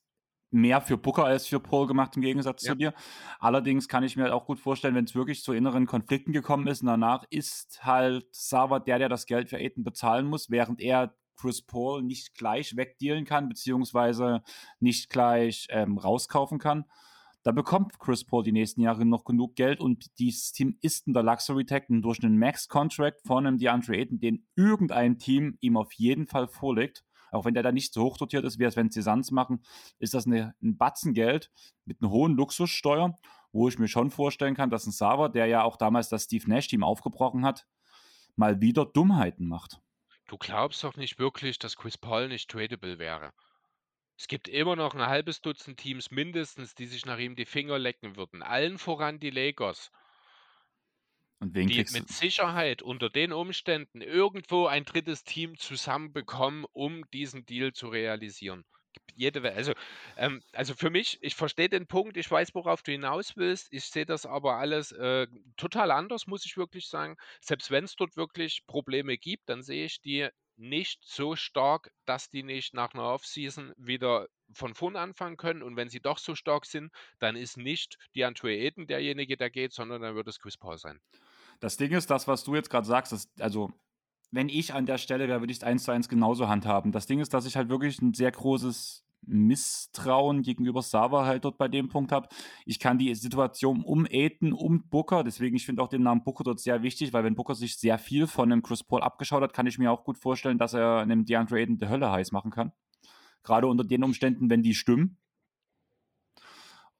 mehr 0.51 0.81
für 0.81 0.97
Booker 0.97 1.25
als 1.25 1.47
für 1.47 1.59
Paul 1.59 1.87
gemacht, 1.87 2.15
im 2.15 2.21
Gegensatz 2.21 2.63
ja. 2.63 2.71
zu 2.71 2.77
dir. 2.77 2.93
Allerdings 3.39 3.87
kann 3.87 4.03
ich 4.03 4.15
mir 4.15 4.23
halt 4.23 4.33
auch 4.33 4.45
gut 4.45 4.59
vorstellen, 4.59 4.95
wenn 4.95 5.05
es 5.05 5.15
wirklich 5.15 5.43
zu 5.43 5.53
inneren 5.53 5.85
Konflikten 5.85 6.31
gekommen 6.31 6.67
ist 6.67 6.81
und 6.81 6.87
danach 6.87 7.25
ist 7.29 7.83
halt 7.83 8.27
Sava 8.31 8.79
der, 8.79 8.99
der 8.99 9.09
das 9.09 9.25
Geld 9.25 9.49
für 9.49 9.57
Aiden 9.57 9.83
bezahlen 9.83 10.27
muss, 10.27 10.49
während 10.49 10.81
er 10.81 11.15
Chris 11.35 11.61
Paul 11.61 12.01
nicht 12.01 12.33
gleich 12.33 12.75
wegdealen 12.75 13.25
kann, 13.25 13.47
beziehungsweise 13.47 14.41
nicht 14.79 15.09
gleich 15.09 15.67
ähm, 15.69 15.97
rauskaufen 15.97 16.57
kann. 16.59 16.85
Da 17.43 17.51
bekommt 17.51 17.99
Chris 17.99 18.25
Paul 18.25 18.43
die 18.43 18.51
nächsten 18.51 18.81
Jahre 18.81 19.05
noch 19.05 19.23
genug 19.23 19.55
Geld 19.55 19.79
und 19.79 20.19
dieses 20.19 20.51
Team 20.51 20.77
ist 20.81 21.07
in 21.07 21.13
der 21.13 21.23
Luxury 21.23 21.65
Tag 21.65 21.85
durch 21.87 22.21
einen 22.23 22.37
Max-Contract 22.37 23.21
von 23.25 23.45
einem 23.45 23.57
DeAndre 23.57 23.95
Ayton, 23.95 24.19
den 24.19 24.45
irgendein 24.55 25.17
Team 25.17 25.57
ihm 25.61 25.77
auf 25.77 25.93
jeden 25.93 26.27
Fall 26.27 26.47
vorlegt 26.47 27.05
auch 27.31 27.45
wenn 27.45 27.53
der 27.53 27.63
da 27.63 27.71
nicht 27.71 27.93
so 27.93 28.03
hoch 28.03 28.17
dotiert 28.17 28.45
ist, 28.45 28.59
wie 28.59 28.63
es 28.63 28.75
wenn 28.75 28.89
sie 28.89 29.01
Suns 29.01 29.31
machen, 29.31 29.63
ist 29.99 30.13
das 30.13 30.25
eine, 30.25 30.55
ein 30.61 30.77
Batzen 30.77 31.13
Geld 31.13 31.51
mit 31.85 32.01
einer 32.01 32.11
hohen 32.11 32.35
Luxussteuer, 32.35 33.17
wo 33.51 33.67
ich 33.67 33.79
mir 33.79 33.87
schon 33.87 34.11
vorstellen 34.11 34.55
kann, 34.55 34.69
dass 34.69 34.85
ein 34.85 34.91
Sava, 34.91 35.29
der 35.29 35.47
ja 35.47 35.63
auch 35.63 35.77
damals 35.77 36.09
das 36.09 36.23
Steve 36.23 36.49
Nash-Team 36.49 36.83
aufgebrochen 36.83 37.45
hat, 37.45 37.67
mal 38.35 38.61
wieder 38.61 38.85
Dummheiten 38.85 39.47
macht. 39.47 39.81
Du 40.27 40.37
glaubst 40.37 40.83
doch 40.83 40.97
nicht 40.97 41.19
wirklich, 41.19 41.57
dass 41.57 41.77
Chris 41.77 41.97
Paul 41.97 42.27
nicht 42.27 42.49
tradable 42.49 42.99
wäre. 42.99 43.31
Es 44.17 44.27
gibt 44.27 44.47
immer 44.47 44.75
noch 44.75 44.95
ein 44.95 45.05
halbes 45.05 45.41
Dutzend 45.41 45.79
Teams 45.79 46.11
mindestens, 46.11 46.73
die 46.73 46.87
sich 46.87 47.05
nach 47.05 47.19
ihm 47.19 47.35
die 47.35 47.45
Finger 47.45 47.77
lecken 47.77 48.15
würden. 48.15 48.41
Allen 48.41 48.79
voran 48.79 49.19
die 49.19 49.29
Lakers. 49.29 49.91
Und 51.39 51.53
wen 51.55 51.67
die 51.69 51.85
mit 51.89 52.09
Sicherheit 52.09 52.81
unter 52.81 53.09
den 53.09 53.31
Umständen 53.31 54.01
irgendwo 54.01 54.65
ein 54.67 54.85
drittes 54.85 55.23
Team 55.23 55.57
zusammenbekommen, 55.57 56.65
um 56.73 57.09
diesen 57.11 57.45
Deal 57.45 57.73
zu 57.73 57.89
realisieren. 57.89 58.65
Jede, 59.15 59.41
also, 59.53 59.73
ähm, 60.15 60.41
also 60.53 60.73
für 60.75 60.89
mich, 60.89 61.19
ich 61.21 61.35
verstehe 61.35 61.69
den 61.69 61.87
Punkt, 61.87 62.17
ich 62.17 62.29
weiß, 62.29 62.55
worauf 62.55 62.81
du 62.83 62.91
hinaus 62.91 63.35
willst. 63.37 63.67
Ich 63.71 63.85
sehe 63.85 64.05
das 64.05 64.25
aber 64.25 64.57
alles 64.57 64.91
äh, 64.91 65.27
total 65.57 65.91
anders, 65.91 66.27
muss 66.27 66.45
ich 66.45 66.57
wirklich 66.57 66.87
sagen. 66.87 67.17
Selbst 67.41 67.69
wenn 67.71 67.83
es 67.85 67.95
dort 67.95 68.15
wirklich 68.17 68.65
Probleme 68.67 69.17
gibt, 69.17 69.49
dann 69.49 69.61
sehe 69.63 69.85
ich 69.85 70.01
die 70.01 70.29
nicht 70.55 71.03
so 71.05 71.35
stark, 71.35 71.91
dass 72.05 72.29
die 72.29 72.43
nicht 72.43 72.73
nach 72.73 72.93
einer 72.93 73.09
Offseason 73.13 73.73
wieder 73.77 74.27
von 74.53 74.73
vorn 74.73 74.95
anfangen 74.95 75.37
können. 75.37 75.63
Und 75.63 75.75
wenn 75.75 75.89
sie 75.89 75.99
doch 75.99 76.17
so 76.17 76.35
stark 76.35 76.65
sind, 76.65 76.91
dann 77.19 77.35
ist 77.35 77.57
nicht 77.57 77.97
die 78.15 78.21
Eden 78.21 78.87
derjenige, 78.87 79.37
der 79.37 79.49
geht, 79.49 79.73
sondern 79.73 80.01
dann 80.01 80.15
wird 80.15 80.27
es 80.27 80.39
Chris 80.39 80.57
Paul 80.57 80.77
sein. 80.77 80.99
Das 81.59 81.77
Ding 81.77 81.91
ist, 81.91 82.09
das, 82.09 82.27
was 82.27 82.43
du 82.43 82.55
jetzt 82.55 82.69
gerade 82.69 82.85
sagst, 82.85 83.13
ist, 83.13 83.41
also, 83.41 83.71
wenn 84.31 84.49
ich 84.49 84.73
an 84.73 84.85
der 84.85 84.97
Stelle 84.97 85.27
wäre, 85.27 85.41
würde 85.41 85.51
ich 85.51 85.57
es 85.59 85.63
eins 85.63 85.83
zu 85.83 85.91
eins 85.91 86.09
genauso 86.09 86.47
handhaben. 86.47 86.91
Das 86.91 87.07
Ding 87.07 87.19
ist, 87.19 87.33
dass 87.33 87.45
ich 87.45 87.55
halt 87.55 87.69
wirklich 87.69 88.01
ein 88.01 88.13
sehr 88.13 88.31
großes 88.31 89.07
Misstrauen 89.25 90.41
gegenüber 90.41 90.81
Sava 90.81 91.25
halt 91.25 91.43
dort 91.43 91.57
bei 91.57 91.67
dem 91.67 91.89
Punkt 91.89 92.11
habe. 92.11 92.29
Ich 92.65 92.79
kann 92.79 92.97
die 92.97 93.13
Situation 93.15 93.83
um 93.83 94.05
Aiden, 94.09 94.53
um 94.53 94.87
Booker, 94.89 95.23
deswegen 95.23 95.55
ich 95.55 95.65
finde 95.65 95.81
auch 95.81 95.89
den 95.89 96.03
Namen 96.03 96.23
Booker 96.23 96.43
dort 96.43 96.59
sehr 96.59 96.83
wichtig, 96.83 97.13
weil 97.13 97.23
wenn 97.23 97.35
Booker 97.35 97.55
sich 97.55 97.77
sehr 97.77 97.97
viel 97.97 98.27
von 98.27 98.51
einem 98.51 98.61
Chris 98.61 98.83
Paul 98.83 99.01
abgeschaut 99.01 99.41
hat, 99.41 99.53
kann 99.53 99.67
ich 99.67 99.79
mir 99.79 99.91
auch 99.91 100.03
gut 100.03 100.17
vorstellen, 100.17 100.57
dass 100.57 100.73
er 100.73 100.99
einem 100.99 101.25
DeAndre 101.25 101.57
Aiden 101.57 101.77
die 101.77 101.89
Hölle 101.89 102.11
heiß 102.11 102.31
machen 102.31 102.51
kann. 102.51 102.71
Gerade 103.47 103.67
unter 103.67 103.85
den 103.85 104.03
Umständen, 104.03 104.49
wenn 104.49 104.61
die 104.61 104.75
stimmen. 104.75 105.17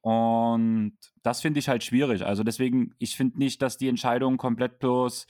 Und 0.00 0.96
das 1.22 1.42
finde 1.42 1.60
ich 1.60 1.68
halt 1.68 1.84
schwierig. 1.84 2.24
Also 2.24 2.42
deswegen, 2.42 2.94
ich 2.98 3.16
finde 3.16 3.38
nicht, 3.38 3.60
dass 3.60 3.76
die 3.76 3.88
Entscheidung 3.88 4.38
komplett 4.38 4.78
bloß 4.78 5.26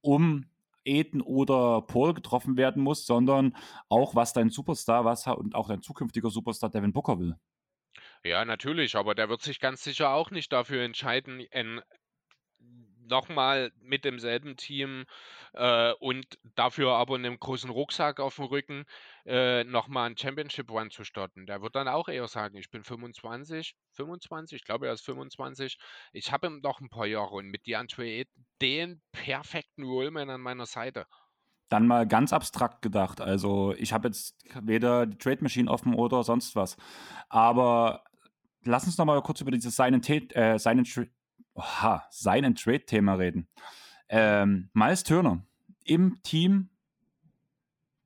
um 0.00 0.46
Aiden 0.84 1.20
oder 1.20 1.82
Paul 1.82 2.14
getroffen 2.14 2.56
werden 2.56 2.82
muss, 2.82 3.06
sondern 3.06 3.56
auch, 3.88 4.16
was 4.16 4.32
dein 4.32 4.50
Superstar, 4.50 5.04
was 5.04 5.28
und 5.28 5.54
auch 5.54 5.68
dein 5.68 5.82
zukünftiger 5.82 6.30
Superstar 6.30 6.70
Devin 6.70 6.92
Booker 6.92 7.20
will. 7.20 7.36
Ja, 8.24 8.44
natürlich, 8.44 8.96
aber 8.96 9.14
der 9.14 9.28
wird 9.28 9.42
sich 9.42 9.60
ganz 9.60 9.84
sicher 9.84 10.10
auch 10.10 10.32
nicht 10.32 10.52
dafür 10.52 10.82
entscheiden, 10.82 11.46
ein 11.52 11.80
nochmal 13.08 13.72
mit 13.80 14.04
demselben 14.04 14.56
Team 14.56 15.04
äh, 15.52 15.92
und 15.94 16.38
dafür 16.54 16.92
aber 16.92 17.14
einem 17.16 17.38
großen 17.38 17.70
Rucksack 17.70 18.20
auf 18.20 18.36
dem 18.36 18.46
Rücken 18.46 18.84
äh, 19.24 19.64
nochmal 19.64 20.10
ein 20.10 20.16
Championship 20.16 20.70
One 20.70 20.90
zu 20.90 21.04
starten. 21.04 21.46
Der 21.46 21.62
wird 21.62 21.74
dann 21.74 21.88
auch 21.88 22.08
eher 22.08 22.28
sagen, 22.28 22.56
ich 22.56 22.70
bin 22.70 22.84
25, 22.84 23.74
25, 23.92 24.56
ich 24.56 24.64
glaube 24.64 24.86
er 24.86 24.92
ist 24.92 25.04
25. 25.04 25.78
Ich 26.12 26.32
habe 26.32 26.50
noch 26.50 26.80
ein 26.80 26.88
paar 26.88 27.06
Jahre 27.06 27.34
und 27.34 27.48
mit 27.48 27.66
DeAndre 27.66 28.24
den 28.60 29.00
perfekten 29.12 29.84
Rollman 29.84 30.30
an 30.30 30.40
meiner 30.40 30.66
Seite. 30.66 31.06
Dann 31.68 31.86
mal 31.86 32.06
ganz 32.06 32.32
abstrakt 32.32 32.80
gedacht. 32.82 33.20
Also 33.20 33.74
ich 33.76 33.92
habe 33.92 34.08
jetzt 34.08 34.36
weder 34.62 35.06
die 35.06 35.18
Trade 35.18 35.42
Machine 35.42 35.68
offen 35.68 35.94
oder 35.94 36.22
sonst 36.22 36.54
was. 36.54 36.76
Aber 37.28 38.04
lass 38.66 38.86
uns 38.86 38.98
noch 38.98 39.04
mal 39.04 39.20
kurz 39.22 39.40
über 39.40 39.50
dieses 39.50 39.74
Sign 39.74 39.94
and, 39.94 40.08
äh, 40.08 40.58
and, 40.64 41.10
Oha, 41.56 42.06
Sign 42.10 42.44
and 42.44 42.62
Trade 42.62 42.84
Thema 42.84 43.14
reden. 43.14 43.48
Ähm, 44.08 44.68
Miles 44.74 45.02
Turner 45.02 45.42
im 45.84 46.22
Team 46.22 46.68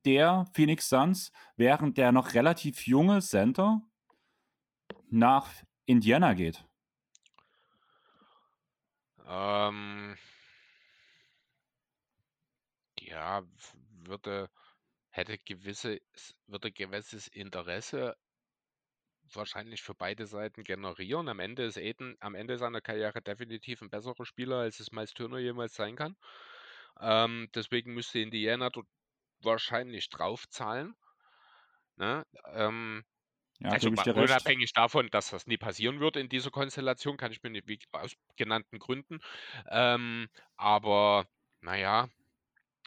der 0.05 0.47
Phoenix 0.53 0.87
Suns, 0.87 1.31
während 1.57 1.97
der 1.97 2.11
noch 2.11 2.33
relativ 2.33 2.87
junge 2.87 3.19
Center 3.19 3.81
nach 5.09 5.49
Indiana 5.85 6.33
geht. 6.33 6.63
Ähm, 9.27 10.17
ja, 12.99 13.43
würde, 14.05 14.49
hätte 15.09 15.37
gewisse, 15.37 16.01
würde 16.47 16.71
gewisses 16.71 17.27
Interesse 17.27 18.15
wahrscheinlich 19.35 19.81
für 19.81 19.95
beide 19.95 20.25
Seiten 20.25 20.63
generieren. 20.63 21.29
Am 21.29 21.39
Ende 21.39 21.63
ist 21.63 21.77
Aiden 21.77 22.15
am 22.19 22.35
Ende 22.35 22.57
seiner 22.57 22.81
Karriere 22.81 23.21
definitiv 23.21 23.81
ein 23.81 23.89
besserer 23.89 24.25
Spieler, 24.25 24.57
als 24.57 24.79
es 24.79 24.91
Miles 24.91 25.13
Turner 25.13 25.39
jemals 25.39 25.75
sein 25.75 25.95
kann. 25.95 26.15
Ähm, 26.99 27.49
deswegen 27.55 27.93
müsste 27.93 28.19
Indiana 28.19 28.69
dort 28.69 28.87
wahrscheinlich 29.41 30.09
draufzahlen. 30.09 30.95
Ne? 31.95 32.25
Ähm, 32.53 33.03
ja, 33.59 33.69
also 33.69 33.89
unabhängig 33.89 34.73
davon, 34.73 35.09
dass 35.11 35.29
das 35.29 35.45
nie 35.45 35.57
passieren 35.57 35.99
wird 35.99 36.15
in 36.15 36.29
dieser 36.29 36.49
Konstellation, 36.49 37.17
kann 37.17 37.31
ich 37.31 37.43
mir 37.43 37.51
nicht, 37.51 37.67
wie, 37.67 37.79
aus 37.91 38.13
genannten 38.35 38.79
Gründen. 38.79 39.19
Ähm, 39.69 40.29
aber 40.57 41.27
naja, 41.61 42.09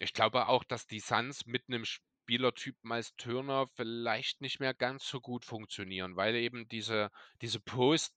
ich 0.01 0.13
glaube 0.13 0.49
auch, 0.49 0.65
dass 0.65 0.87
die 0.87 0.99
Suns 0.99 1.47
mit 1.47 1.63
einem 1.69 1.85
Spielertypen 2.25 2.91
als 2.91 3.15
Turner 3.17 3.67
vielleicht 3.75 4.41
nicht 4.41 4.59
mehr 4.61 4.75
ganz 4.75 5.07
so 5.07 5.21
gut 5.21 5.45
funktionieren, 5.45 6.17
weil 6.17 6.35
eben 6.37 6.69
diese, 6.69 7.11
diese 7.43 7.61
Post 7.61 8.15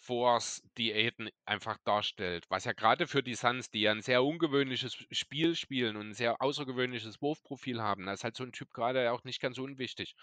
Force, 0.00 0.62
die 0.78 0.92
Aiden 0.94 1.28
einfach 1.44 1.76
darstellt, 1.84 2.46
was 2.48 2.64
ja 2.64 2.72
gerade 2.72 3.06
für 3.06 3.22
die 3.22 3.34
Suns, 3.34 3.70
die 3.70 3.80
ja 3.82 3.90
ein 3.92 4.00
sehr 4.00 4.24
ungewöhnliches 4.24 4.94
Spiel 5.10 5.54
spielen 5.56 5.96
und 5.96 6.08
ein 6.10 6.14
sehr 6.14 6.40
außergewöhnliches 6.40 7.20
Wurfprofil 7.20 7.82
haben, 7.82 8.06
da 8.06 8.12
ist 8.12 8.24
halt 8.24 8.36
so 8.36 8.44
ein 8.44 8.52
Typ 8.52 8.72
gerade 8.72 9.12
auch 9.12 9.24
nicht 9.24 9.40
ganz 9.40 9.58
unwichtig. 9.58 10.14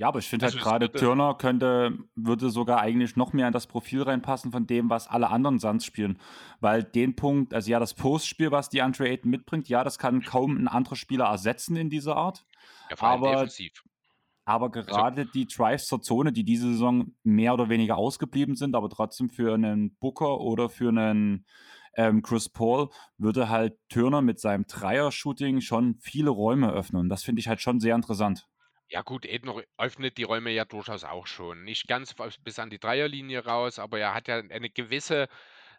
Ja, 0.00 0.08
aber 0.08 0.18
ich 0.18 0.28
finde 0.28 0.46
halt 0.46 0.54
also 0.54 0.64
halt 0.64 0.80
gerade 0.80 0.98
Turner 0.98 1.34
könnte, 1.34 1.98
würde 2.14 2.48
sogar 2.48 2.80
eigentlich 2.80 3.16
noch 3.16 3.34
mehr 3.34 3.46
in 3.46 3.52
das 3.52 3.66
Profil 3.66 4.00
reinpassen 4.00 4.50
von 4.50 4.66
dem, 4.66 4.88
was 4.88 5.08
alle 5.08 5.28
anderen 5.28 5.58
Suns 5.58 5.84
spielen. 5.84 6.18
Weil 6.58 6.82
den 6.82 7.16
Punkt, 7.16 7.52
also 7.52 7.70
ja, 7.70 7.78
das 7.78 7.92
Postspiel, 7.92 8.50
was 8.50 8.70
die 8.70 8.80
Andre 8.80 9.10
Ayton 9.10 9.30
mitbringt, 9.30 9.68
ja, 9.68 9.84
das 9.84 9.98
kann 9.98 10.22
kaum 10.22 10.56
ein 10.56 10.68
anderer 10.68 10.96
Spieler 10.96 11.26
ersetzen 11.26 11.76
in 11.76 11.90
dieser 11.90 12.16
Art. 12.16 12.46
Ja, 12.88 12.96
vor 12.96 13.08
allem 13.08 13.24
aber, 13.24 13.32
defensiv. 13.32 13.72
Aber 14.46 14.74
also 14.74 14.90
gerade 14.90 15.20
also, 15.20 15.32
die 15.34 15.46
Drives 15.46 15.86
zur 15.86 16.00
Zone, 16.00 16.32
die 16.32 16.44
diese 16.44 16.68
Saison 16.72 17.12
mehr 17.22 17.52
oder 17.52 17.68
weniger 17.68 17.98
ausgeblieben 17.98 18.56
sind, 18.56 18.74
aber 18.74 18.88
trotzdem 18.88 19.28
für 19.28 19.52
einen 19.52 19.96
Booker 19.96 20.40
oder 20.40 20.70
für 20.70 20.88
einen 20.88 21.44
ähm, 21.94 22.22
Chris 22.22 22.48
Paul 22.48 22.88
würde 23.18 23.50
halt 23.50 23.76
Turner 23.90 24.22
mit 24.22 24.40
seinem 24.40 24.64
Dreier-Shooting 24.66 25.60
schon 25.60 25.96
viele 26.00 26.30
Räume 26.30 26.72
öffnen. 26.72 27.10
Das 27.10 27.22
finde 27.22 27.40
ich 27.40 27.48
halt 27.48 27.60
schon 27.60 27.80
sehr 27.80 27.96
interessant. 27.96 28.48
Ja 28.92 29.02
gut, 29.02 29.24
Edner 29.24 29.62
öffnet 29.78 30.18
die 30.18 30.24
Räume 30.24 30.50
ja 30.50 30.64
durchaus 30.64 31.04
auch 31.04 31.26
schon. 31.28 31.62
Nicht 31.62 31.86
ganz 31.86 32.14
bis 32.42 32.58
an 32.58 32.70
die 32.70 32.80
Dreierlinie 32.80 33.44
raus, 33.44 33.78
aber 33.78 34.00
er 34.00 34.14
hat 34.14 34.26
ja 34.26 34.38
eine 34.38 34.68
gewisse, 34.68 35.28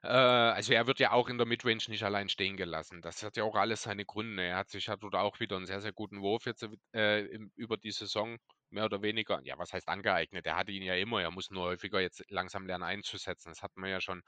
äh, 0.02 0.08
also 0.08 0.72
er 0.74 0.88
wird 0.88 1.00
ja 1.00 1.12
auch 1.12 1.28
in 1.28 1.38
der 1.38 1.46
Midrange 1.46 1.84
nicht 1.90 2.04
allein 2.04 2.30
stehen 2.30 2.56
gelassen. 2.56 3.02
Das 3.02 3.22
hat 3.24 3.36
ja 3.36 3.44
auch 3.44 3.56
alles 3.56 3.84
seine 3.84 4.06
Gründe. 4.06 4.44
Er 4.44 4.56
hat 4.58 4.70
sich 4.70 4.88
hat 4.88 5.04
dort 5.04 5.16
auch 5.16 5.42
wieder 5.42 5.58
einen 5.58 5.66
sehr, 5.66 5.82
sehr 5.82 5.92
guten 5.92 6.22
Wurf 6.22 6.46
jetzt 6.46 6.66
äh, 6.96 7.26
im, 7.26 7.52
über 7.56 7.76
die 7.78 7.92
Saison 7.92 8.38
mehr 8.70 8.86
oder 8.86 9.02
weniger, 9.02 9.42
ja, 9.44 9.58
was 9.58 9.74
heißt 9.74 9.90
angeeignet? 9.90 10.46
Er 10.46 10.56
hatte 10.56 10.72
ihn 10.72 10.84
ja 10.84 10.96
immer, 10.96 11.22
er 11.22 11.32
muss 11.32 11.50
nur 11.52 11.64
häufiger 11.66 12.00
jetzt 12.00 12.24
langsam 12.30 12.66
lernen 12.66 12.86
einzusetzen. 12.86 13.50
Das 13.50 13.62
hat 13.62 13.76
man 13.76 13.90
ja 13.90 14.00
schon 14.00 14.22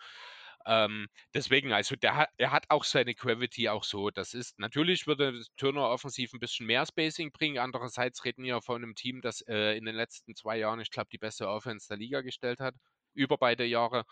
ähm, 0.66 1.08
deswegen, 1.34 1.74
also 1.74 1.96
der 1.96 2.28
er 2.38 2.52
hat 2.52 2.66
auch 2.70 2.84
seine 2.84 3.16
Gravity 3.16 3.70
auch 3.70 3.84
so. 3.84 4.10
Das 4.10 4.34
ist, 4.34 4.60
natürlich 4.60 5.08
würde 5.08 5.42
Turner 5.58 5.90
offensiv 5.90 6.34
ein 6.34 6.40
bisschen 6.40 6.68
mehr 6.68 6.86
Spacing 6.86 7.32
bringen. 7.32 7.58
Andererseits 7.58 8.26
reden 8.26 8.44
wir 8.44 8.62
von 8.62 8.84
einem 8.84 8.96
Team, 8.96 9.22
das 9.22 9.42
äh, 9.48 9.78
in 9.78 9.86
den 9.86 9.96
letzten 9.96 10.36
zwei 10.36 10.58
Jahren, 10.58 10.80
ich 10.80 10.92
glaube, 10.92 11.10
die 11.12 11.18
beste 11.18 11.48
Offense 11.48 11.88
der 11.88 11.98
Liga 11.98 12.22
gestellt 12.22 12.60
hat. 12.60 12.76
Über 13.14 13.38
beide 13.38 13.66
Jahre. 13.66 14.06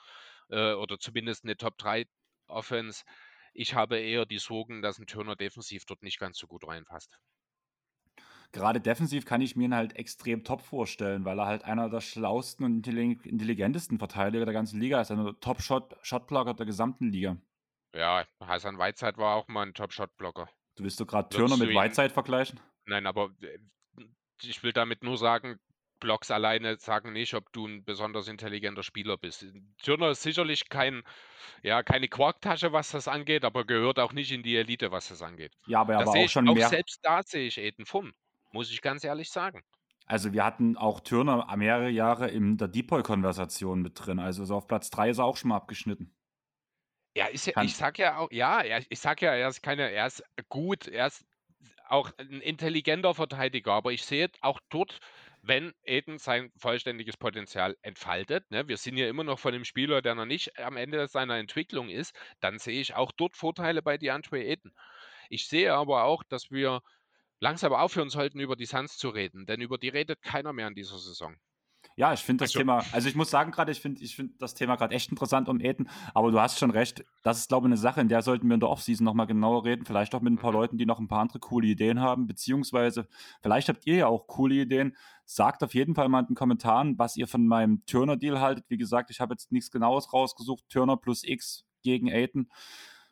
Äh, 0.49 0.73
oder 0.73 0.99
zumindest 0.99 1.43
eine 1.43 1.57
Top 1.57 1.77
3 1.77 2.05
Offense. 2.47 3.03
Ich 3.53 3.75
habe 3.75 3.99
eher 3.99 4.25
die 4.25 4.39
Sorgen, 4.39 4.81
dass 4.81 4.99
ein 4.99 5.07
Turner 5.07 5.35
defensiv 5.35 5.85
dort 5.85 6.03
nicht 6.03 6.19
ganz 6.19 6.37
so 6.37 6.47
gut 6.47 6.67
reinpasst 6.67 7.17
gerade 8.51 8.81
defensiv 8.81 9.25
kann 9.25 9.41
ich 9.41 9.55
mir 9.55 9.65
ihn 9.65 9.75
halt 9.75 9.95
extrem 9.95 10.43
top 10.43 10.61
vorstellen, 10.61 11.25
weil 11.25 11.39
er 11.39 11.45
halt 11.45 11.63
einer 11.63 11.89
der 11.89 12.01
schlausten 12.01 12.65
und 12.65 12.87
intelligentesten 12.87 13.97
Verteidiger 13.97 14.45
der 14.45 14.53
ganzen 14.53 14.79
Liga 14.79 15.01
ist. 15.01 15.11
Also 15.11 15.31
Top-Shot-Shotblocker 15.33 16.53
der 16.53 16.65
gesamten 16.65 17.09
Liga. 17.09 17.37
Ja, 17.95 18.25
Hassan 18.39 18.77
Whiteside 18.77 19.17
war 19.17 19.35
auch 19.35 19.47
mal 19.47 19.65
ein 19.65 19.73
Top-Shot-Blocker. 19.73 20.49
Du 20.75 20.83
willst 20.83 20.99
doch 20.99 21.07
gerade 21.07 21.29
Turner 21.29 21.57
mit 21.57 21.69
Whiteside 21.69 22.09
vergleichen? 22.09 22.59
Nein, 22.85 23.05
aber 23.05 23.31
äh, 23.41 23.59
ich 24.43 24.63
will 24.63 24.71
damit 24.71 25.03
nur 25.03 25.17
sagen, 25.17 25.59
Blocks 25.99 26.31
alleine 26.31 26.77
sagen 26.77 27.13
nicht, 27.13 27.35
ob 27.35 27.51
du 27.53 27.67
ein 27.67 27.83
besonders 27.85 28.27
intelligenter 28.27 28.81
Spieler 28.81 29.17
bist. 29.17 29.45
Turner 29.83 30.09
ist 30.09 30.23
sicherlich 30.23 30.67
kein, 30.67 31.03
ja, 31.61 31.83
keine 31.83 32.07
Quarktasche, 32.07 32.73
was 32.73 32.91
das 32.91 33.07
angeht, 33.07 33.45
aber 33.45 33.65
gehört 33.65 33.99
auch 33.99 34.11
nicht 34.11 34.31
in 34.31 34.41
die 34.41 34.55
Elite, 34.55 34.91
was 34.91 35.09
das 35.09 35.21
angeht. 35.21 35.53
Ja, 35.67 35.81
aber 35.81 35.93
er 35.93 36.05
war 36.05 36.15
auch 36.15 36.29
schon 36.29 36.49
auch 36.49 36.55
mehr. 36.55 36.69
Selbst 36.69 36.99
da 37.03 37.21
sehe 37.21 37.47
ich 37.47 37.59
Eden 37.59 37.85
Fum 37.85 38.13
muss 38.51 38.71
ich 38.71 38.81
ganz 38.81 39.03
ehrlich 39.03 39.29
sagen. 39.29 39.63
Also 40.05 40.33
wir 40.33 40.43
hatten 40.43 40.75
auch 40.77 40.99
Turner 40.99 41.47
mehrere 41.55 41.89
Jahre 41.89 42.29
in 42.29 42.57
der 42.57 42.67
Depoy-Konversation 42.67 43.81
mit 43.81 43.93
drin. 43.95 44.19
Also 44.19 44.43
so 44.45 44.55
auf 44.55 44.67
Platz 44.67 44.89
3 44.89 45.11
ist 45.11 45.19
er 45.19 45.25
auch 45.25 45.37
schon 45.37 45.49
mal 45.49 45.55
abgeschnitten. 45.55 46.13
Ja, 47.15 47.27
ist 47.27 47.45
ja, 47.45 47.61
ich 47.61 47.75
sag 47.75 47.97
ja 47.97 48.17
auch, 48.17 48.31
ja, 48.31 48.63
ich 48.89 48.99
sag 48.99 49.21
ja, 49.21 49.33
er 49.33 49.49
ist 49.49 49.61
keine, 49.61 49.91
er 49.91 50.07
ist 50.07 50.23
gut, 50.49 50.87
er 50.87 51.07
ist 51.07 51.25
auch 51.87 52.11
ein 52.17 52.41
intelligenter 52.41 53.13
Verteidiger, 53.13 53.73
aber 53.73 53.91
ich 53.91 54.05
sehe 54.05 54.29
auch 54.41 54.59
dort, 54.69 54.99
wenn 55.41 55.73
Eden 55.83 56.19
sein 56.19 56.51
vollständiges 56.57 57.17
Potenzial 57.17 57.75
entfaltet, 57.81 58.49
ne, 58.51 58.67
wir 58.67 58.77
sind 58.77 58.95
ja 58.97 59.09
immer 59.09 59.23
noch 59.23 59.39
von 59.39 59.51
dem 59.51 59.65
Spieler, 59.65 60.01
der 60.01 60.15
noch 60.15 60.25
nicht 60.25 60.57
am 60.59 60.77
Ende 60.77 61.07
seiner 61.07 61.37
Entwicklung 61.37 61.89
ist, 61.89 62.15
dann 62.39 62.59
sehe 62.59 62.79
ich 62.79 62.95
auch 62.95 63.11
dort 63.11 63.35
Vorteile 63.35 63.81
bei 63.81 63.97
DeAndre 63.97 64.41
Eden. 64.41 64.73
Ich 65.29 65.47
sehe 65.47 65.73
aber 65.73 66.03
auch, 66.03 66.23
dass 66.23 66.51
wir 66.51 66.81
langsam 67.41 67.73
aufhören 67.73 68.09
sollten, 68.09 68.39
über 68.39 68.55
die 68.55 68.65
Suns 68.65 68.97
zu 68.97 69.09
reden, 69.09 69.45
denn 69.45 69.59
über 69.59 69.77
die 69.77 69.89
redet 69.89 70.21
keiner 70.21 70.53
mehr 70.53 70.67
in 70.67 70.75
dieser 70.75 70.97
Saison. 70.99 71.35
Ja, 71.97 72.13
ich 72.13 72.21
finde 72.21 72.43
das 72.43 72.51
also, 72.51 72.59
Thema, 72.59 72.85
also 72.93 73.09
ich 73.09 73.15
muss 73.15 73.29
sagen 73.29 73.51
gerade, 73.51 73.71
ich 73.71 73.81
finde 73.81 74.01
ich 74.01 74.15
find 74.15 74.41
das 74.41 74.53
Thema 74.53 74.75
gerade 74.75 74.95
echt 74.95 75.09
interessant 75.09 75.49
um 75.49 75.59
Eden, 75.59 75.89
aber 76.13 76.31
du 76.31 76.39
hast 76.39 76.57
schon 76.57 76.71
recht, 76.71 77.03
das 77.23 77.39
ist 77.39 77.49
glaube 77.49 77.67
ich 77.67 77.69
eine 77.69 77.77
Sache, 77.77 77.99
in 77.99 78.07
der 78.07 78.21
sollten 78.21 78.47
wir 78.47 78.53
in 78.53 78.59
der 78.59 78.69
Offseason 78.69 79.03
nochmal 79.03 79.27
genauer 79.27 79.65
reden, 79.65 79.83
vielleicht 79.85 80.15
auch 80.15 80.21
mit 80.21 80.31
ein 80.31 80.37
paar 80.37 80.51
mhm. 80.51 80.57
Leuten, 80.57 80.77
die 80.77 80.85
noch 80.85 80.99
ein 80.99 81.07
paar 81.07 81.19
andere 81.19 81.39
coole 81.39 81.67
Ideen 81.67 81.99
haben, 81.99 82.27
beziehungsweise 82.27 83.07
vielleicht 83.41 83.67
habt 83.67 83.85
ihr 83.85 83.95
ja 83.95 84.07
auch 84.07 84.27
coole 84.27 84.55
Ideen, 84.55 84.95
sagt 85.25 85.63
auf 85.63 85.73
jeden 85.73 85.95
Fall 85.95 86.07
mal 86.07 86.19
in 86.19 86.27
den 86.27 86.35
Kommentaren, 86.35 86.97
was 86.97 87.17
ihr 87.17 87.27
von 87.27 87.45
meinem 87.45 87.83
Turner-Deal 87.87 88.39
haltet, 88.39 88.65
wie 88.69 88.77
gesagt, 88.77 89.09
ich 89.11 89.19
habe 89.19 89.33
jetzt 89.33 89.51
nichts 89.51 89.71
genaues 89.71 90.13
rausgesucht, 90.13 90.63
Turner 90.69 90.97
plus 90.97 91.23
X 91.23 91.65
gegen 91.83 92.09
Aiden, 92.09 92.49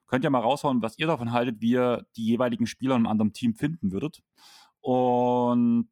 Könnt 0.10 0.24
ihr 0.24 0.30
mal 0.32 0.40
raushauen, 0.40 0.82
was 0.82 0.98
ihr 0.98 1.06
davon 1.08 1.32
haltet, 1.32 1.62
wie 1.62 1.72
ihr 1.72 2.06
die 2.16 2.26
jeweiligen 2.26 2.66
Spieler 2.66 2.96
in 2.96 3.02
einem 3.02 3.12
anderen 3.12 3.32
Team 3.32 3.54
finden 3.54 3.92
würdet. 3.92 4.24
Und 4.82 5.92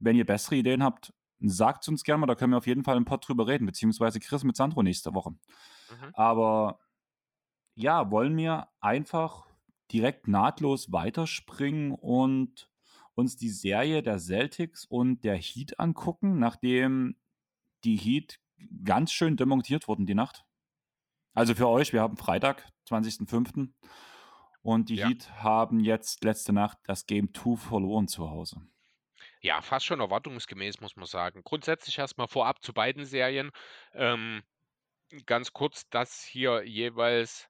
wenn 0.00 0.16
ihr 0.16 0.26
bessere 0.26 0.56
Ideen 0.56 0.82
habt, 0.82 1.14
sagt 1.38 1.84
es 1.84 1.88
uns 1.88 2.02
gerne 2.02 2.20
mal, 2.20 2.26
da 2.26 2.34
können 2.34 2.52
wir 2.52 2.58
auf 2.58 2.66
jeden 2.66 2.82
Fall 2.82 2.96
im 2.96 3.04
Pod 3.04 3.26
drüber 3.26 3.46
reden, 3.46 3.66
beziehungsweise 3.66 4.18
Chris 4.18 4.42
mit 4.42 4.56
Sandro 4.56 4.82
nächste 4.82 5.14
Woche. 5.14 5.30
Mhm. 5.30 6.14
Aber 6.14 6.80
ja, 7.74 8.10
wollen 8.10 8.36
wir 8.36 8.68
einfach 8.80 9.46
direkt 9.92 10.26
nahtlos 10.26 10.90
weiterspringen 10.90 11.92
und 11.92 12.68
uns 13.14 13.36
die 13.36 13.50
Serie 13.50 14.02
der 14.02 14.18
Celtics 14.18 14.86
und 14.86 15.22
der 15.22 15.36
Heat 15.36 15.78
angucken, 15.78 16.38
nachdem 16.38 17.16
die 17.84 17.96
Heat 17.96 18.40
ganz 18.84 19.12
schön 19.12 19.36
demontiert 19.36 19.86
wurden 19.88 20.06
die 20.06 20.14
Nacht. 20.14 20.44
Also 21.34 21.54
für 21.54 21.68
euch, 21.68 21.92
wir 21.92 22.00
haben 22.00 22.16
Freitag, 22.16 22.68
20.05. 22.84 23.74
Und 24.62 24.88
die 24.90 24.96
Ja. 24.96 25.08
Heat 25.08 25.30
haben 25.42 25.80
jetzt 25.80 26.24
letzte 26.24 26.52
Nacht 26.52 26.78
das 26.84 27.06
Game 27.06 27.34
2 27.34 27.56
verloren 27.56 28.08
zu 28.08 28.30
Hause. 28.30 28.62
Ja, 29.40 29.60
fast 29.62 29.84
schon 29.86 30.00
erwartungsgemäß, 30.00 30.80
muss 30.80 30.96
man 30.96 31.06
sagen. 31.06 31.42
Grundsätzlich 31.44 31.98
erstmal 31.98 32.28
vorab 32.28 32.62
zu 32.62 32.72
beiden 32.72 33.04
Serien. 33.04 33.50
Ähm, 33.92 34.42
ganz 35.26 35.52
kurz, 35.52 35.88
dass 35.90 36.22
hier 36.24 36.64
jeweils 36.64 37.48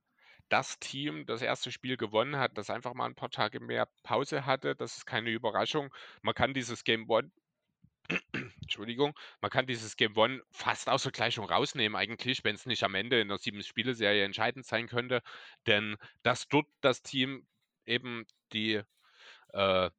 das 0.48 0.78
Team 0.80 1.26
das 1.26 1.42
erste 1.42 1.72
Spiel 1.72 1.96
gewonnen 1.96 2.36
hat, 2.38 2.58
das 2.58 2.70
einfach 2.70 2.94
mal 2.94 3.06
ein 3.06 3.14
paar 3.14 3.30
Tage 3.30 3.60
mehr 3.60 3.88
Pause 4.04 4.46
hatte. 4.46 4.76
Das 4.76 4.98
ist 4.98 5.06
keine 5.06 5.30
Überraschung. 5.30 5.92
Man 6.22 6.34
kann 6.34 6.54
dieses 6.54 6.84
Game 6.84 7.08
One, 7.08 7.30
Entschuldigung, 8.62 9.14
man 9.40 9.50
kann 9.50 9.66
dieses 9.66 9.96
Game 9.96 10.16
One 10.16 10.42
fast 10.50 10.88
aus 10.88 11.02
der 11.02 11.12
Gleichung 11.12 11.46
rausnehmen, 11.46 11.96
eigentlich, 11.96 12.44
wenn 12.44 12.54
es 12.54 12.66
nicht 12.66 12.84
am 12.84 12.94
Ende 12.94 13.20
in 13.20 13.28
der 13.28 13.38
sieben-Spiele-Serie 13.38 14.24
entscheidend 14.24 14.66
sein 14.66 14.88
könnte. 14.88 15.22
Denn 15.66 15.96
dass 16.22 16.48
dort 16.48 16.66
das 16.80 17.02
Team 17.02 17.46
eben 17.86 18.26
die 18.52 18.82
äh, 19.52 19.90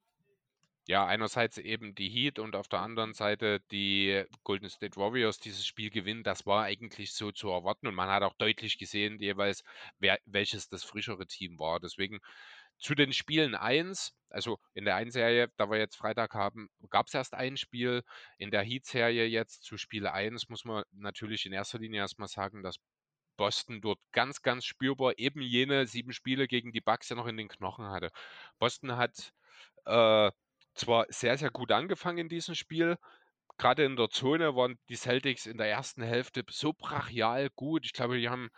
ja, 0.86 1.06
einerseits 1.06 1.56
eben 1.58 1.94
die 1.94 2.10
Heat 2.10 2.38
und 2.38 2.56
auf 2.56 2.68
der 2.68 2.80
anderen 2.80 3.14
Seite 3.14 3.60
die 3.70 4.24
Golden 4.42 4.68
State 4.68 4.96
Warriors 4.96 5.38
dieses 5.40 5.66
Spiel 5.66 5.90
gewinnen, 5.90 6.24
das 6.24 6.44
war 6.46 6.64
eigentlich 6.64 7.12
so 7.14 7.32
zu 7.32 7.48
erwarten 7.48 7.86
und 7.86 7.94
man 7.94 8.10
hat 8.10 8.22
auch 8.22 8.34
deutlich 8.34 8.76
gesehen, 8.78 9.18
jeweils, 9.18 9.64
wer, 9.98 10.18
welches 10.26 10.68
das 10.68 10.84
frischere 10.84 11.26
Team 11.26 11.58
war. 11.58 11.80
Deswegen 11.80 12.20
zu 12.78 12.94
den 12.94 13.12
Spielen 13.12 13.54
1, 13.54 14.14
also 14.30 14.58
in 14.74 14.84
der 14.84 14.96
einen 14.96 15.10
Serie, 15.10 15.48
da 15.56 15.70
wir 15.70 15.78
jetzt 15.78 15.96
Freitag 15.96 16.34
haben, 16.34 16.68
gab 16.90 17.06
es 17.06 17.14
erst 17.14 17.34
ein 17.34 17.56
Spiel. 17.56 18.02
In 18.38 18.50
der 18.50 18.62
Heat-Serie 18.62 19.26
jetzt 19.26 19.62
zu 19.62 19.76
Spiel 19.76 20.06
1 20.06 20.48
muss 20.48 20.64
man 20.64 20.84
natürlich 20.92 21.46
in 21.46 21.52
erster 21.52 21.78
Linie 21.78 22.00
erstmal 22.00 22.28
sagen, 22.28 22.62
dass 22.62 22.76
Boston 23.36 23.80
dort 23.80 23.98
ganz, 24.12 24.42
ganz 24.42 24.64
spürbar 24.64 25.14
eben 25.18 25.40
jene 25.40 25.86
sieben 25.86 26.12
Spiele 26.12 26.46
gegen 26.46 26.72
die 26.72 26.80
Bucks 26.80 27.08
ja 27.08 27.16
noch 27.16 27.26
in 27.26 27.36
den 27.36 27.48
Knochen 27.48 27.86
hatte. 27.86 28.10
Boston 28.58 28.96
hat 28.96 29.32
äh, 29.86 30.30
zwar 30.74 31.06
sehr, 31.08 31.38
sehr 31.38 31.50
gut 31.50 31.72
angefangen 31.72 32.18
in 32.18 32.28
diesem 32.28 32.54
Spiel. 32.54 32.96
Gerade 33.56 33.84
in 33.84 33.96
der 33.96 34.10
Zone 34.10 34.56
waren 34.56 34.78
die 34.88 34.96
Celtics 34.96 35.46
in 35.46 35.58
der 35.58 35.70
ersten 35.70 36.02
Hälfte 36.02 36.44
so 36.50 36.72
brachial 36.72 37.50
gut. 37.54 37.84
Ich 37.86 37.92
glaube, 37.92 38.18
die 38.18 38.28
haben 38.28 38.50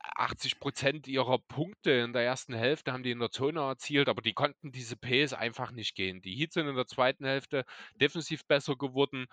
80 0.00 0.60
Prozent 0.60 1.08
ihrer 1.08 1.38
Punkte 1.38 1.90
in 1.92 2.12
der 2.12 2.22
ersten 2.22 2.54
Hälfte 2.54 2.92
haben 2.92 3.02
die 3.02 3.10
in 3.10 3.18
der 3.18 3.30
Zone 3.30 3.60
erzielt, 3.60 4.08
aber 4.08 4.22
die 4.22 4.32
konnten 4.32 4.72
diese 4.72 4.96
Pace 4.96 5.32
einfach 5.32 5.70
nicht 5.70 5.94
gehen. 5.94 6.22
Die 6.22 6.34
Heat 6.34 6.52
sind 6.52 6.68
in 6.68 6.76
der 6.76 6.86
zweiten 6.86 7.24
Hälfte 7.24 7.64
defensiv 8.00 8.44
besser 8.46 8.76
geworden. 8.76 9.26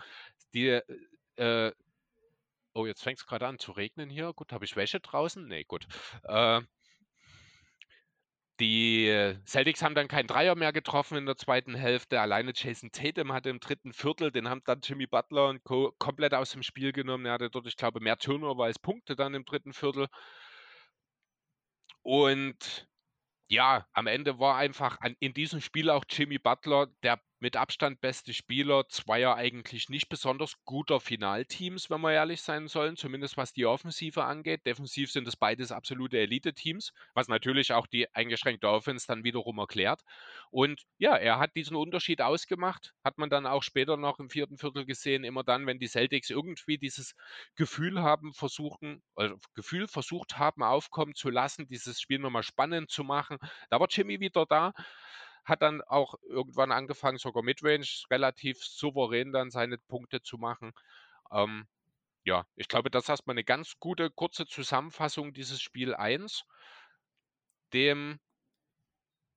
Die, 0.54 0.80
äh, 1.38 1.72
oh, 2.74 2.86
jetzt 2.86 3.04
fängt 3.04 3.20
es 3.20 3.26
gerade 3.26 3.48
an 3.48 3.60
zu 3.60 3.72
regnen 3.72 4.10
hier. 4.10 4.34
Gut, 4.34 4.52
habe 4.52 4.66
ich 4.66 4.76
Wäsche 4.76 5.00
draußen? 5.00 5.48
Nee, 5.48 5.64
gut. 5.64 5.88
Äh, 6.24 6.62
die 8.62 9.36
Celtics 9.46 9.82
haben 9.84 9.96
dann 9.96 10.08
keinen 10.08 10.28
Dreier 10.28 10.56
mehr 10.56 10.72
getroffen 10.72 11.18
in 11.18 11.26
der 11.26 11.36
zweiten 11.36 11.76
Hälfte. 11.76 12.22
Alleine 12.22 12.54
Jason 12.56 12.90
Tatum 12.92 13.34
hatte 13.34 13.50
im 13.50 13.60
dritten 13.60 13.92
Viertel, 13.92 14.32
den 14.32 14.48
haben 14.50 14.62
dann 14.66 14.80
Jimmy 14.82 15.08
Butler 15.08 15.50
und 15.50 15.64
Co. 15.66 15.94
komplett 16.00 16.34
aus 16.34 16.52
dem 16.52 16.64
Spiel 16.64 16.94
genommen. 16.94 17.26
Er 17.26 17.34
hatte 17.34 17.50
dort, 17.50 17.68
ich 17.68 17.76
glaube, 17.76 18.00
mehr 18.00 18.18
Turnover 18.18 18.64
als 18.64 18.80
Punkte 18.80 19.18
dann 19.18 19.34
im 19.34 19.44
dritten 19.44 19.74
Viertel. 19.74 20.08
Und 22.06 22.88
ja, 23.50 23.88
am 23.94 24.06
Ende 24.06 24.38
war 24.38 24.58
einfach 24.58 25.00
an, 25.02 25.16
in 25.20 25.34
diesem 25.34 25.60
Spiel 25.60 25.90
auch 25.90 26.06
Jimmy 26.08 26.38
Butler 26.38 26.88
der 27.02 27.20
mit 27.40 27.58
Abstand 27.58 28.02
beste 28.02 28.34
Spieler 28.34 28.88
zweier 28.88 29.36
eigentlich 29.36 29.90
nicht 29.90 30.10
besonders 30.10 30.56
guter 30.64 31.00
Finalteams, 31.00 31.90
wenn 31.90 32.02
wir 32.02 32.14
ehrlich 32.14 32.42
sein 32.42 32.68
sollen, 32.68 32.96
zumindest 32.96 33.38
was 33.38 33.54
die 33.54 33.66
Offensive 33.66 34.24
angeht. 34.24 34.66
Defensiv 34.66 35.12
sind 35.12 35.28
es 35.28 35.36
beides 35.36 35.72
absolute 35.72 36.18
Elite-Teams, 36.18 36.94
was 37.14 37.28
natürlich 37.28 37.74
auch 37.74 37.88
die 37.88 38.14
eingeschränkte 38.16 38.70
Offense 38.70 39.06
dann 39.08 39.24
wiederum 39.24 39.58
erklärt. 39.58 40.02
Und 40.50 40.84
ja, 40.98 41.16
er 41.16 41.40
hat 41.40 41.56
diesen 41.56 41.76
Unterschied 41.76 42.22
ausgemacht, 42.22 42.94
hat 43.04 43.18
man 43.18 43.30
dann 43.30 43.46
auch 43.46 43.64
später 43.64 43.98
noch 43.98 44.20
im 44.20 44.30
vierten 44.30 44.58
Viertel 44.58 44.86
gesehen, 44.86 45.24
immer 45.24 45.44
dann, 45.44 45.68
wenn 45.68 45.80
die 45.80 45.88
Celtics 45.88 46.30
irgendwie 46.30 46.78
dieses 46.78 47.16
Gefühl 47.56 48.02
haben, 48.02 48.34
versuchen, 48.34 49.04
also 49.16 49.36
Gefühl 49.54 49.88
versucht 49.88 50.38
haben, 50.38 50.64
aufkommen 50.64 51.16
zu 51.16 51.30
lassen, 51.30 51.68
dieses 51.68 52.00
Spiel 52.00 52.20
nochmal 52.20 52.44
spannend 52.44 52.90
zu 52.90 53.04
machen. 53.04 53.38
Da 53.70 53.80
war 53.80 53.88
Jimmy 53.90 54.20
wieder 54.20 54.46
da 54.46 54.74
hat 55.46 55.62
dann 55.62 55.82
auch 55.82 56.16
irgendwann 56.28 56.72
angefangen, 56.72 57.18
sogar 57.18 57.44
Midrange 57.44 57.88
relativ 58.10 58.64
souverän 58.64 59.32
dann 59.32 59.52
seine 59.52 59.78
Punkte 59.78 60.22
zu 60.22 60.38
machen. 60.38 60.74
Ähm, 61.32 61.68
ja, 62.26 62.48
ich 62.56 62.68
glaube, 62.68 62.92
das 62.92 63.04
ist 63.06 63.10
erstmal 63.10 63.36
eine 63.36 63.44
ganz 63.44 63.80
gute, 63.80 64.12
kurze 64.12 64.48
Zusammenfassung 64.48 65.34
dieses 65.34 65.62
Spiel 65.62 65.96
1. 65.96 66.44
Dem 67.74 68.20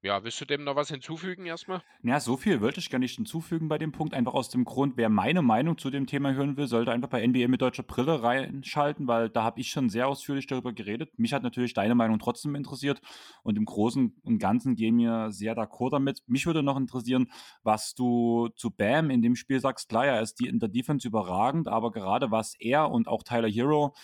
ja, 0.01 0.23
willst 0.23 0.41
du 0.41 0.45
dem 0.45 0.63
noch 0.63 0.77
was 0.77 0.91
hinzufügen 0.91 1.45
erstmal? 1.47 1.83
Ja, 2.05 2.21
so 2.21 2.37
viel 2.37 2.61
wollte 2.61 2.79
ich 2.79 2.89
gar 2.89 3.01
nicht 3.01 3.17
hinzufügen 3.17 3.69
bei 3.69 3.79
dem 3.79 3.91
Punkt, 3.91 4.15
einfach 4.15 4.35
aus 4.35 4.49
dem 4.49 4.65
Grund, 4.65 4.97
wer 4.97 5.09
meine 5.09 5.43
Meinung 5.43 5.77
zu 5.77 5.91
dem 5.91 6.07
Thema 6.07 6.33
hören 6.33 6.57
will, 6.57 6.69
sollte 6.69 6.93
einfach 6.93 7.09
bei 7.09 7.27
NBA 7.27 7.49
mit 7.49 7.61
deutscher 7.61 7.83
Brille 7.83 8.23
reinschalten, 8.23 9.09
weil 9.09 9.29
da 9.29 9.43
habe 9.43 9.61
ich 9.61 9.71
schon 9.71 9.91
sehr 9.91 10.07
ausführlich 10.07 10.47
darüber 10.47 10.73
geredet. 10.73 11.19
Mich 11.19 11.33
hat 11.33 11.43
natürlich 11.43 11.75
deine 11.75 11.97
Meinung 11.97 12.21
trotzdem 12.21 12.55
interessiert 12.55 13.01
und 13.43 13.59
im 13.59 13.65
Großen 13.65 14.15
und 14.23 14.39
Ganzen 14.39 14.77
gehen 14.77 14.99
wir 14.99 15.33
sehr 15.33 15.57
d'accord 15.57 15.91
damit. 15.91 16.23
Mich 16.29 16.47
würde 16.47 16.63
noch 16.63 16.77
interessieren, 16.77 17.31
was 17.65 17.95
du 17.95 18.49
zu 18.55 18.71
Bam 18.71 19.11
in 19.11 19.21
dem 19.21 19.35
Spiel 19.35 19.59
sagst. 19.59 19.89
Klar, 19.89 20.07
er 20.07 20.23
ist 20.23 20.39
die 20.39 20.47
in 20.47 20.61
der 20.61 20.69
Defense 20.69 21.09
überragend, 21.09 21.67
aber 21.67 21.91
gerade 21.91 22.31
was 22.31 22.55
er 22.61 22.91
und 22.91 23.09
auch 23.09 23.25
Tyler 23.25 23.49
Hero 23.49 23.95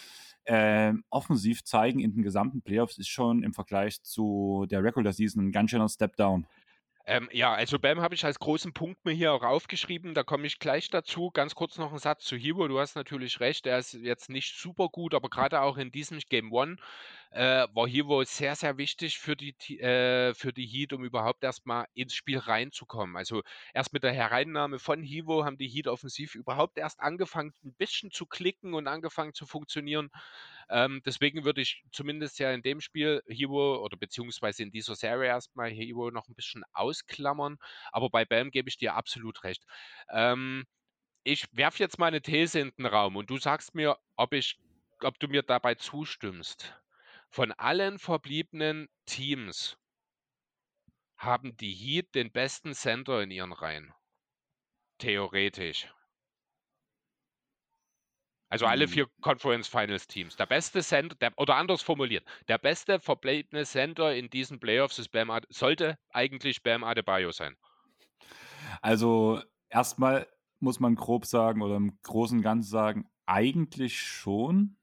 äh, 0.45 0.92
offensiv 1.11 1.64
zeigen 1.64 2.01
in 2.01 2.14
den 2.14 2.22
gesamten 2.22 2.62
Playoffs 2.62 2.99
ist 2.99 3.09
schon 3.09 3.42
im 3.42 3.53
Vergleich 3.53 4.03
zu 4.03 4.66
der 4.70 4.82
Regular 4.82 5.12
Season 5.12 5.47
ein 5.47 5.53
ganz 5.53 5.70
schöner 5.70 5.88
Step 5.88 6.16
down. 6.16 6.47
Ähm, 7.07 7.28
ja, 7.32 7.53
also 7.53 7.78
Bam 7.78 8.01
habe 8.01 8.14
ich 8.14 8.24
als 8.24 8.38
großen 8.38 8.72
Punkt 8.72 9.05
mir 9.05 9.12
hier 9.12 9.34
auch 9.34 9.42
aufgeschrieben, 9.42 10.14
da 10.14 10.22
komme 10.22 10.47
ich 10.47 10.59
gleich 10.59 10.88
dazu. 10.88 11.30
Ganz 11.30 11.55
kurz 11.55 11.76
noch 11.76 11.92
ein 11.92 11.99
Satz 11.99 12.24
zu 12.24 12.36
Hero, 12.36 12.66
du 12.66 12.78
hast 12.78 12.95
natürlich 12.97 13.40
recht, 13.40 13.66
er 13.66 13.78
ist 13.78 13.92
jetzt 13.92 14.30
nicht 14.30 14.57
super 14.59 14.88
gut, 14.88 15.12
aber 15.12 15.28
gerade 15.28 15.61
auch 15.61 15.76
in 15.76 15.92
diesem 15.92 16.18
Game 16.30 16.51
One 16.51 16.76
äh, 17.35 17.66
war 17.74 17.89
Hero 17.89 18.22
sehr, 18.24 18.55
sehr 18.55 18.78
wichtig 18.78 19.18
für 19.18 19.35
die, 19.35 19.55
äh, 19.80 20.35
für 20.35 20.53
die 20.53 20.66
Heat, 20.66 20.93
um 20.93 21.05
überhaupt 21.05 21.43
erstmal 21.43 21.87
ins 21.95 22.14
Spiel 22.14 22.39
reinzukommen. 22.39 23.16
Also 23.16 23.43
erst 23.74 23.93
mit 23.93 24.05
der 24.05 24.12
Hereinnahme 24.12 24.78
von 24.78 25.03
Hero 25.03 25.45
haben 25.45 25.59
die 25.59 25.68
Heat 25.68 25.89
offensiv 25.89 26.37
überhaupt 26.37 26.78
erst 26.78 27.01
angefangen, 27.01 27.53
ein 27.64 27.74
bisschen 27.74 28.12
zu 28.12 28.26
klicken 28.26 28.72
und 28.74 28.87
angefangen 28.87 29.35
zu 29.35 29.47
funktionieren. 29.47 30.11
Ähm, 30.70 31.03
deswegen 31.05 31.45
würde 31.45 31.61
ich 31.61 31.82
zumindest 31.93 32.39
ja 32.39 32.53
in 32.53 32.62
dem 32.62 32.80
Spiel 32.80 33.20
Hero 33.26 33.82
oder 33.85 33.97
beziehungsweise 33.97 34.62
in 34.62 34.70
dieser 34.70 34.95
Serie 34.95 35.26
erstmal 35.28 35.70
Hero 35.70 36.12
noch 36.12 36.28
ein 36.28 36.35
bisschen 36.37 36.62
ausklammern. 36.72 37.59
Aber 37.91 38.11
bei 38.11 38.24
Bam 38.24 38.53
gebe 38.53 38.68
ich 38.68 38.76
dir 38.78 38.95
absolut 38.95 39.43
recht. 39.43 39.64
Ähm, 40.09 40.64
ich 41.24 41.47
werfe 41.53 41.82
jetzt 41.82 41.99
mal 41.99 42.07
eine 42.07 42.22
These 42.22 42.61
in 42.61 42.72
den 42.78 42.87
Raum 42.87 43.16
und 43.16 43.28
du 43.30 43.39
sagst 43.39 43.74
mir, 43.74 43.99
ob 44.16 44.32
ich, 44.35 44.59
ob 45.03 45.18
du 45.18 45.28
mir 45.28 45.43
dabei 45.43 45.74
zustimmst. 45.74 46.74
Von 47.35 47.51
allen 47.51 47.99
verbliebenen 47.99 48.89
Teams 49.07 49.76
haben 51.16 51.57
die 51.57 51.74
Heat 51.74 52.14
den 52.14 52.30
besten 52.30 52.74
Center 52.74 53.22
in 53.22 53.32
ihren 53.32 53.53
Reihen. 53.53 53.93
Theoretisch. 54.99 55.93
Also 58.51 58.66
alle 58.66 58.85
Hm. 58.85 58.93
vier 58.93 59.09
Conference 59.20 59.66
Finals 59.66 60.07
Teams. 60.07 60.37
Der 60.37 60.47
beste 60.47 60.80
Center, 60.80 61.16
der, 61.16 61.37
oder 61.37 61.57
anders 61.57 61.82
formuliert, 61.82 62.24
der 62.47 62.59
beste 62.59 63.01
verbliebene 63.01 63.64
Center 63.64 64.14
in 64.14 64.30
diesen 64.30 64.61
Playoffs 64.61 65.01
ist 65.01 65.09
Bam 65.09 65.30
Ade, 65.30 65.49
sollte 65.51 65.99
eigentlich 66.11 66.62
Bam 66.62 66.85
Adebayo 66.85 67.32
sein. 67.32 67.57
Also 68.82 69.41
erstmal 69.68 70.28
muss 70.61 70.80
man 70.80 70.95
grob 70.95 71.26
sagen 71.26 71.62
oder 71.62 71.76
im 71.76 71.99
Großen 72.03 72.39
und 72.39 72.43
Ganzen 72.43 72.70
sagen, 72.70 73.09
eigentlich 73.26 73.99
schon. 74.01 74.76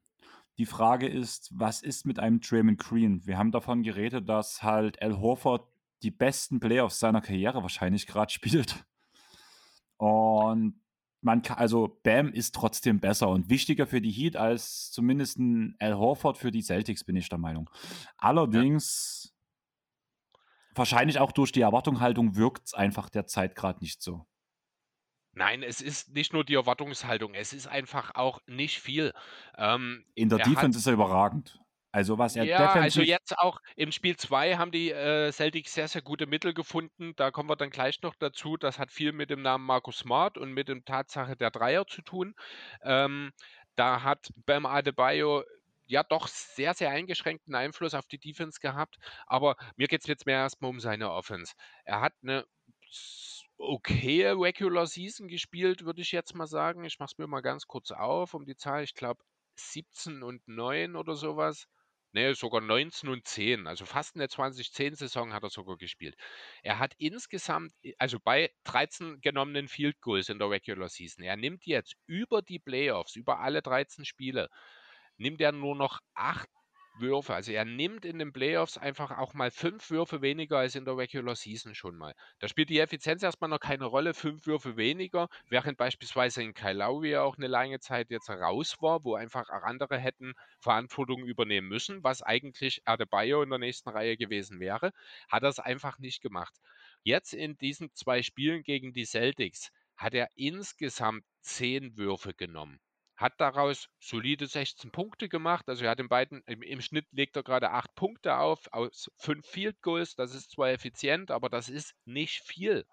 Die 0.62 0.68
Frage 0.68 1.08
ist, 1.08 1.50
was 1.58 1.82
ist 1.82 2.06
mit 2.06 2.20
einem 2.20 2.40
Draymond 2.40 2.78
Green? 2.78 3.26
Wir 3.26 3.40
haben 3.40 3.52
davon 3.52 3.82
geredet, 3.82 4.30
dass 4.30 4.62
halt 4.62 5.02
Al 5.02 5.20
Horford 5.20 5.68
die 6.04 6.12
besten 6.12 6.60
Playoffs 6.60 7.00
seiner 7.00 7.20
Karriere 7.20 7.64
wahrscheinlich 7.64 8.06
gerade 8.06 8.32
spielt. 8.32 8.86
Und 9.98 10.80
man 11.22 11.42
kann, 11.42 11.58
also 11.58 12.00
Bam 12.04 12.32
ist 12.32 12.54
trotzdem 12.54 13.00
besser 13.00 13.30
und 13.30 13.50
wichtiger 13.50 13.88
für 13.88 14.02
die 14.02 14.12
Heat 14.12 14.36
als 14.36 14.92
zumindest 14.92 15.40
ein 15.40 15.78
Al 15.80 15.96
Horford 15.96 16.38
für 16.38 16.52
die 16.52 16.62
Celtics, 16.62 17.04
bin 17.04 17.16
ich 17.16 17.28
der 17.28 17.40
Meinung. 17.40 17.68
Allerdings, 18.20 19.34
wahrscheinlich 20.76 21.18
auch 21.18 21.32
durch 21.32 21.52
die 21.52 21.62
Erwartungshaltung 21.62 22.36
wirkt 22.36 22.68
es 22.68 22.76
einfach 22.76 23.10
derzeit 23.10 23.56
gerade 23.56 23.80
nicht 23.80 24.04
so. 24.04 24.28
Nein, 25.34 25.64
es 25.64 25.82
ist 25.82 26.14
nicht 26.14 26.34
nur 26.34 26.44
die 26.44 26.56
Erwartungshaltung, 26.56 27.34
es 27.34 27.54
ist 27.54 27.68
einfach 27.68 28.16
auch 28.16 28.40
nicht 28.48 28.80
viel. 28.80 29.14
Ähm, 29.58 30.06
In 30.16 30.30
der 30.30 30.40
er 30.40 30.46
Defense 30.46 30.78
ist 30.78 30.88
er 30.88 30.94
überragend. 30.94 31.62
Also 31.94 32.18
was 32.18 32.38
er 32.38 32.46
ja, 32.46 32.58
also 32.72 33.02
defensiv, 33.02 33.08
jetzt 33.08 33.38
auch 33.38 33.60
im 33.76 33.92
Spiel 33.92 34.16
2 34.16 34.56
haben 34.56 34.72
die 34.72 34.92
äh, 34.92 35.32
Celtics 35.32 35.74
sehr, 35.74 35.90
sehr 35.90 36.02
gute 36.02 36.26
Mittel 36.26 36.54
gefunden. 36.54 37.14
Da 37.18 37.32
kommen 37.32 37.50
wir 37.50 37.58
dann 37.58 37.70
gleich 37.70 38.02
noch 38.02 38.16
dazu. 38.16 38.56
Das 38.56 38.80
hat 38.80 38.92
viel 38.92 39.12
mit 39.12 39.30
dem 39.30 39.42
Namen 39.42 39.66
Markus 39.66 39.98
Smart 40.00 40.38
und 40.38 40.54
mit 40.54 40.70
der 40.70 40.84
Tatsache 40.86 41.36
der 41.36 41.52
Dreier 41.52 41.86
zu 41.88 42.02
tun. 42.02 42.34
Ähm, 42.82 43.32
da 43.76 44.04
hat 44.04 44.30
Bam 44.36 44.66
Adebayo 44.66 45.44
ja 45.86 46.04
doch 46.04 46.28
sehr, 46.28 46.74
sehr 46.74 46.92
eingeschränkten 46.92 47.56
Einfluss 47.56 47.94
auf 47.94 48.08
die 48.08 48.20
Defense 48.20 48.62
gehabt. 48.62 48.98
Aber 49.28 49.58
mir 49.76 49.88
geht 49.88 50.02
es 50.02 50.08
jetzt 50.08 50.26
mehr 50.26 50.38
erstmal 50.38 50.70
um 50.72 50.80
seine 50.80 51.12
Offense. 51.12 51.54
Er 51.84 52.00
hat 52.00 52.14
eine 52.24 52.46
okay 53.62 54.28
Regular 54.28 54.88
Season 54.88 55.28
gespielt, 55.28 55.86
würde 55.86 56.02
ich 56.02 56.12
jetzt 56.12 56.36
mal 56.36 56.48
sagen. 56.48 56.84
Ich 56.84 57.00
mache 57.00 57.12
es 57.14 57.18
mir 57.18 57.28
mal 57.28 57.42
ganz 57.42 57.68
kurz 57.68 57.92
auf, 57.92 58.34
um 58.34 58.46
die 58.46 58.56
Zahl. 58.56 58.84
Ich 58.84 58.96
glaube 58.96 59.24
17 59.56 60.24
und 60.24 60.48
9 60.48 60.96
oder 60.96 61.16
sowas. 61.16 61.68
Ne, 62.14 62.36
sogar 62.36 62.60
19 62.60 63.08
und 63.10 63.26
10. 63.26 63.68
Also 63.68 63.86
fast 63.86 64.16
in 64.16 64.20
der 64.20 64.28
2010-Saison 64.28 65.32
hat 65.32 65.44
er 65.44 65.50
sogar 65.50 65.78
gespielt. 65.78 66.18
Er 66.62 66.78
hat 66.78 66.94
insgesamt, 66.98 67.72
also 68.00 68.20
bei 68.20 68.52
13 68.66 69.22
genommenen 69.22 69.70
Field 69.70 70.02
Goals 70.02 70.28
in 70.28 70.38
der 70.38 70.50
Regular 70.50 70.90
Season, 70.90 71.24
er 71.24 71.38
nimmt 71.38 71.66
jetzt 71.66 71.96
über 72.08 72.42
die 72.42 72.60
Playoffs, 72.60 73.16
über 73.16 73.40
alle 73.40 73.62
13 73.62 74.04
Spiele, 74.04 74.50
nimmt 75.16 75.40
er 75.40 75.54
nur 75.54 75.76
noch 75.76 76.02
8 76.16 76.50
Würfe. 77.00 77.34
Also 77.34 77.52
er 77.52 77.66
nimmt 77.66 78.06
in 78.06 78.20
den 78.20 78.34
Playoffs 78.34 78.78
einfach 78.78 79.18
auch 79.18 79.34
mal 79.34 79.52
fünf 79.52 79.90
Würfe 79.90 80.22
weniger 80.22 80.58
als 80.60 80.76
in 80.76 80.86
der 80.86 80.98
Regular 80.98 81.36
Season 81.36 81.76
schon 81.76 81.96
mal. 81.96 82.14
Da 82.40 82.48
spielt 82.48 82.70
die 82.70 82.80
Effizienz 82.80 83.24
erstmal 83.24 83.50
noch 83.50 83.60
keine 83.60 83.86
Rolle, 83.86 84.14
fünf 84.14 84.46
Würfe 84.46 84.78
weniger, 84.78 85.28
während 85.48 85.78
beispielsweise 85.78 86.44
in 86.44 86.54
Lowry 86.54 87.18
auch 87.18 87.38
eine 87.38 87.48
lange 87.48 87.80
Zeit 87.80 88.10
jetzt 88.12 88.30
raus 88.30 88.78
war, 88.82 89.04
wo 89.04 89.16
einfach 89.16 89.50
auch 89.50 89.64
andere 89.64 89.98
hätten 89.98 90.34
Verantwortung 90.60 91.24
übernehmen 91.24 91.68
müssen, 91.68 92.04
was 92.04 92.22
eigentlich 92.22 92.82
Adebayo 92.86 93.42
in 93.42 93.50
der 93.50 93.60
nächsten 93.60 93.90
Reihe 93.90 94.18
gewesen 94.18 94.60
wäre, 94.60 94.92
hat 95.30 95.44
er 95.44 95.50
es 95.50 95.60
einfach 95.60 96.00
nicht 96.00 96.22
gemacht. 96.22 96.54
Jetzt 97.04 97.34
in 97.34 97.58
diesen 97.58 97.94
zwei 97.94 98.22
Spielen 98.22 98.64
gegen 98.64 98.94
die 98.94 99.06
Celtics 99.06 99.72
hat 99.96 100.14
er 100.14 100.30
insgesamt 100.36 101.24
zehn 101.42 101.96
Würfe 101.98 102.34
genommen 102.34 102.80
hat 103.22 103.40
daraus 103.40 103.88
solide 104.00 104.48
16 104.48 104.92
Punkte 104.92 105.30
gemacht. 105.30 105.70
Also 105.70 105.86
er 105.86 105.92
hat 105.92 106.00
in 106.00 106.10
beiden, 106.10 106.42
im, 106.48 106.62
im 106.62 106.82
Schnitt 106.82 107.06
legt 107.12 107.36
er 107.36 107.44
gerade 107.44 107.72
acht 107.72 107.94
Punkte 107.96 108.38
auf 108.38 108.68
aus 108.74 109.12
fünf 109.18 109.46
Field 109.48 109.82
Goals. 109.82 110.16
Das 110.16 110.34
ist 110.34 110.52
zwar 110.52 110.72
effizient, 110.72 111.32
aber 111.32 111.50
das 111.50 111.70
ist 111.70 111.94
nicht 112.06 112.42
viel. 112.44 112.86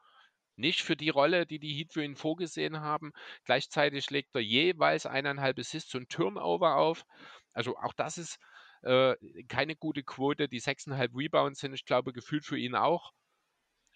Nicht 0.56 0.82
für 0.82 0.96
die 0.96 1.08
Rolle, 1.08 1.46
die 1.46 1.58
die 1.58 1.72
Heat 1.72 1.92
für 1.92 2.04
ihn 2.04 2.16
vorgesehen 2.16 2.80
haben. 2.80 3.12
Gleichzeitig 3.44 4.10
legt 4.10 4.34
er 4.34 4.42
jeweils 4.42 5.06
eineinhalb 5.06 5.58
Assists 5.58 5.94
und 5.94 6.10
Turnover 6.10 6.76
auf. 6.76 7.04
Also 7.52 7.76
auch 7.78 7.94
das 7.94 8.18
ist 8.18 8.38
äh, 8.82 9.16
keine 9.48 9.76
gute 9.76 10.02
Quote. 10.02 10.48
Die 10.48 10.60
sechseinhalb 10.60 11.12
Rebounds 11.14 11.60
sind, 11.60 11.74
ich 11.74 11.84
glaube, 11.84 12.12
gefühlt 12.12 12.44
für 12.44 12.58
ihn 12.58 12.74
auch 12.74 13.12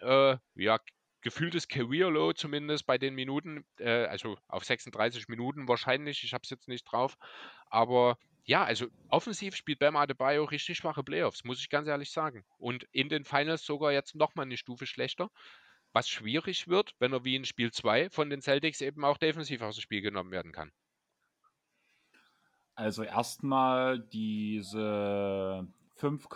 äh, 0.02 0.36
ja, 0.54 0.78
gefühltes 1.22 1.68
Career 1.68 2.10
Low 2.10 2.32
zumindest 2.32 2.86
bei 2.86 2.98
den 2.98 3.14
Minuten, 3.14 3.64
äh, 3.78 4.04
also 4.06 4.36
auf 4.48 4.64
36 4.64 5.28
Minuten 5.28 5.68
wahrscheinlich, 5.68 6.22
ich 6.24 6.34
habe 6.34 6.42
es 6.44 6.50
jetzt 6.50 6.68
nicht 6.68 6.84
drauf, 6.84 7.16
aber 7.70 8.18
ja, 8.44 8.64
also 8.64 8.88
offensiv 9.08 9.54
spielt 9.54 9.78
Bam 9.78 9.96
Adebayo 9.96 10.44
richtig 10.44 10.76
schwache 10.76 11.04
Playoffs, 11.04 11.44
muss 11.44 11.60
ich 11.60 11.70
ganz 11.70 11.86
ehrlich 11.86 12.10
sagen. 12.10 12.44
Und 12.58 12.84
in 12.90 13.08
den 13.08 13.24
Finals 13.24 13.64
sogar 13.64 13.92
jetzt 13.92 14.16
nochmal 14.16 14.46
eine 14.46 14.56
Stufe 14.56 14.86
schlechter, 14.86 15.30
was 15.92 16.08
schwierig 16.08 16.66
wird, 16.66 16.94
wenn 16.98 17.12
er 17.12 17.24
wie 17.24 17.36
in 17.36 17.44
Spiel 17.44 17.70
2 17.70 18.10
von 18.10 18.30
den 18.30 18.42
Celtics 18.42 18.80
eben 18.80 19.04
auch 19.04 19.18
defensiv 19.18 19.62
aus 19.62 19.76
dem 19.76 19.82
Spiel 19.82 20.00
genommen 20.00 20.32
werden 20.32 20.52
kann. 20.52 20.72
Also 22.74 23.02
erstmal 23.02 24.00
diese 24.00 25.68
5, 26.03 26.26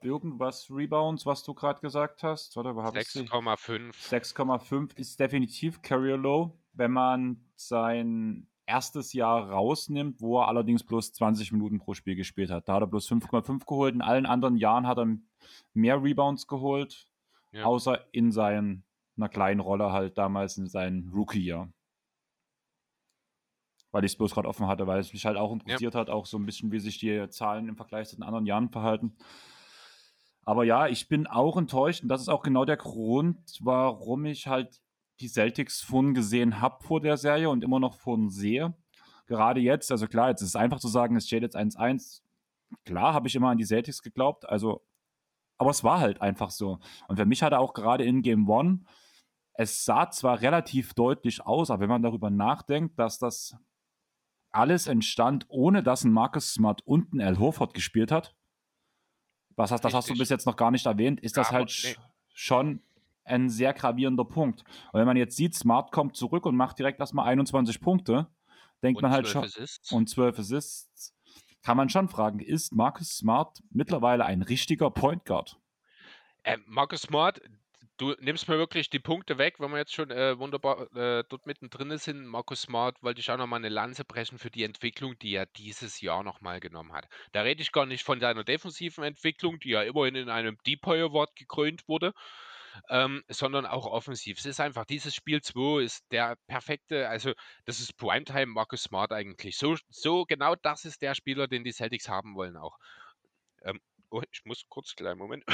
irgendwas 0.00 0.70
Rebounds, 0.70 1.26
was 1.26 1.44
du 1.44 1.52
gerade 1.52 1.80
gesagt 1.80 2.22
hast. 2.22 2.56
6,5. 3.28 3.92
6,5 3.92 4.98
ist 4.98 5.20
definitiv 5.20 5.82
Carrier 5.82 6.16
Low, 6.16 6.58
wenn 6.72 6.90
man 6.90 7.44
sein 7.54 8.46
erstes 8.64 9.12
Jahr 9.12 9.50
rausnimmt, 9.50 10.22
wo 10.22 10.40
er 10.40 10.48
allerdings 10.48 10.84
bloß 10.84 11.12
20 11.12 11.52
Minuten 11.52 11.80
pro 11.80 11.92
Spiel 11.92 12.16
gespielt 12.16 12.50
hat. 12.50 12.66
Da 12.66 12.74
hat 12.74 12.82
er 12.82 12.86
bloß 12.86 13.10
5,5 13.10 13.66
geholt. 13.66 13.94
In 13.94 14.00
allen 14.00 14.24
anderen 14.24 14.56
Jahren 14.56 14.86
hat 14.86 14.98
er 14.98 15.18
mehr 15.74 16.02
Rebounds 16.02 16.46
geholt, 16.46 17.06
ja. 17.52 17.64
außer 17.64 18.02
in 18.12 18.32
seiner 18.32 18.82
kleinen 19.30 19.60
Rolle 19.60 19.92
halt 19.92 20.16
damals 20.16 20.56
in 20.56 20.66
seinem 20.66 21.12
Rookie-Jahr 21.12 21.70
weil 23.92 24.04
ich 24.04 24.12
es 24.12 24.18
bloß 24.18 24.34
gerade 24.34 24.48
offen 24.48 24.66
hatte, 24.66 24.86
weil 24.86 25.00
es 25.00 25.12
mich 25.12 25.26
halt 25.26 25.36
auch 25.36 25.52
interessiert 25.52 25.94
ja. 25.94 26.00
hat, 26.00 26.10
auch 26.10 26.26
so 26.26 26.38
ein 26.38 26.46
bisschen, 26.46 26.72
wie 26.72 26.80
sich 26.80 26.98
die 26.98 27.28
Zahlen 27.30 27.68
im 27.68 27.76
Vergleich 27.76 28.08
zu 28.08 28.16
den 28.16 28.22
anderen 28.22 28.46
Jahren 28.46 28.70
verhalten. 28.70 29.16
Aber 30.44 30.64
ja, 30.64 30.88
ich 30.88 31.08
bin 31.08 31.26
auch 31.26 31.56
enttäuscht 31.56 32.02
und 32.02 32.08
das 32.08 32.22
ist 32.22 32.28
auch 32.28 32.42
genau 32.42 32.64
der 32.64 32.76
Grund, 32.76 33.58
warum 33.60 34.24
ich 34.24 34.46
halt 34.46 34.80
die 35.20 35.28
Celtics 35.28 35.82
von 35.82 36.14
gesehen 36.14 36.60
habe 36.60 36.82
vor 36.82 37.00
der 37.00 37.16
Serie 37.16 37.50
und 37.50 37.62
immer 37.62 37.78
noch 37.78 37.94
von 37.94 38.30
sehe. 38.30 38.74
Gerade 39.26 39.60
jetzt, 39.60 39.92
also 39.92 40.06
klar, 40.06 40.30
jetzt 40.30 40.40
ist 40.40 40.48
es 40.48 40.56
einfach 40.56 40.80
zu 40.80 40.88
sagen, 40.88 41.14
es 41.16 41.26
steht 41.26 41.42
jetzt 41.42 41.56
1-1. 41.56 42.22
Klar, 42.84 43.14
habe 43.14 43.28
ich 43.28 43.34
immer 43.34 43.50
an 43.50 43.58
die 43.58 43.66
Celtics 43.66 44.02
geglaubt, 44.02 44.48
also, 44.48 44.82
aber 45.58 45.70
es 45.70 45.84
war 45.84 46.00
halt 46.00 46.22
einfach 46.22 46.50
so. 46.50 46.78
Und 47.06 47.16
für 47.16 47.26
mich 47.26 47.42
hat 47.42 47.52
er 47.52 47.60
auch 47.60 47.74
gerade 47.74 48.04
in 48.04 48.22
Game 48.22 48.48
One, 48.48 48.84
es 49.54 49.84
sah 49.84 50.10
zwar 50.10 50.40
relativ 50.40 50.94
deutlich 50.94 51.44
aus, 51.44 51.70
aber 51.70 51.82
wenn 51.82 51.90
man 51.90 52.02
darüber 52.02 52.30
nachdenkt, 52.30 52.98
dass 52.98 53.18
das 53.18 53.56
alles 54.52 54.86
entstand, 54.86 55.46
ohne 55.48 55.82
dass 55.82 56.04
ein 56.04 56.12
Marcus 56.12 56.52
Smart 56.52 56.82
und 56.86 57.12
ein 57.12 57.20
Al 57.20 57.38
Horford 57.38 57.74
gespielt 57.74 58.10
hat. 58.10 58.34
Was 59.56 59.70
hast, 59.70 59.84
das 59.84 59.94
hast 59.94 60.08
du 60.08 60.14
bis 60.14 60.28
jetzt 60.28 60.46
noch 60.46 60.56
gar 60.56 60.70
nicht 60.70 60.86
erwähnt, 60.86 61.20
ist 61.20 61.36
ja, 61.36 61.42
das 61.42 61.52
halt 61.52 61.80
nee. 61.84 61.96
schon 62.32 62.82
ein 63.24 63.48
sehr 63.48 63.72
gravierender 63.72 64.24
Punkt. 64.24 64.64
Und 64.92 65.00
wenn 65.00 65.06
man 65.06 65.16
jetzt 65.16 65.36
sieht, 65.36 65.54
Smart 65.54 65.92
kommt 65.92 66.16
zurück 66.16 66.46
und 66.46 66.56
macht 66.56 66.78
direkt 66.78 67.00
erstmal 67.00 67.26
21 67.28 67.80
Punkte, 67.80 68.28
denkt 68.82 68.98
und 68.98 69.02
man 69.02 69.12
halt 69.12 69.28
schon. 69.28 69.44
Assists. 69.44 69.92
Und 69.92 70.08
12 70.08 70.38
Assists. 70.38 71.14
Kann 71.62 71.76
man 71.76 71.90
schon 71.90 72.08
fragen, 72.08 72.40
ist 72.40 72.74
Marcus 72.74 73.18
Smart 73.18 73.62
mittlerweile 73.70 74.24
ein 74.24 74.40
richtiger 74.40 74.90
Point 74.90 75.26
Guard? 75.26 75.60
Äh, 76.42 76.56
Marcus 76.66 77.02
Smart, 77.02 77.40
Du 78.00 78.14
nimmst 78.18 78.48
mir 78.48 78.56
wirklich 78.56 78.88
die 78.88 78.98
Punkte 78.98 79.36
weg, 79.36 79.60
wenn 79.60 79.72
wir 79.72 79.76
jetzt 79.76 79.92
schon 79.92 80.10
äh, 80.10 80.38
wunderbar 80.38 80.90
äh, 80.96 81.22
dort 81.28 81.44
mittendrin 81.44 81.98
sind. 81.98 82.24
Markus 82.24 82.62
Smart 82.62 83.02
wollte 83.02 83.20
ich 83.20 83.30
auch 83.30 83.36
nochmal 83.36 83.58
eine 83.58 83.68
Lanze 83.68 84.06
brechen 84.06 84.38
für 84.38 84.48
die 84.48 84.64
Entwicklung, 84.64 85.18
die 85.18 85.34
er 85.34 85.44
dieses 85.44 86.00
Jahr 86.00 86.22
nochmal 86.22 86.60
genommen 86.60 86.94
hat. 86.94 87.08
Da 87.32 87.42
rede 87.42 87.60
ich 87.60 87.72
gar 87.72 87.84
nicht 87.84 88.02
von 88.02 88.18
seiner 88.18 88.42
defensiven 88.42 89.04
Entwicklung, 89.04 89.58
die 89.60 89.68
ja 89.68 89.82
immerhin 89.82 90.14
in 90.14 90.30
einem 90.30 90.56
Depoy 90.66 90.98
Award 91.02 91.36
gekrönt 91.36 91.88
wurde, 91.88 92.14
ähm, 92.88 93.22
sondern 93.28 93.66
auch 93.66 93.84
offensiv. 93.84 94.38
Es 94.38 94.46
ist 94.46 94.60
einfach, 94.60 94.86
dieses 94.86 95.14
Spiel 95.14 95.42
2 95.42 95.82
ist 95.82 96.10
der 96.10 96.38
perfekte, 96.46 97.06
also 97.06 97.34
das 97.66 97.80
ist 97.80 97.98
Primetime 97.98 98.46
Markus 98.46 98.84
Smart 98.84 99.12
eigentlich. 99.12 99.58
So, 99.58 99.76
so 99.90 100.24
genau 100.24 100.54
das 100.54 100.86
ist 100.86 101.02
der 101.02 101.14
Spieler, 101.14 101.48
den 101.48 101.64
die 101.64 101.72
Celtics 101.72 102.08
haben 102.08 102.34
wollen 102.34 102.56
auch. 102.56 102.78
Ähm, 103.62 103.78
oh, 104.08 104.22
ich 104.32 104.40
muss 104.46 104.64
kurz, 104.70 104.96
kleinen 104.96 105.18
Moment. 105.18 105.44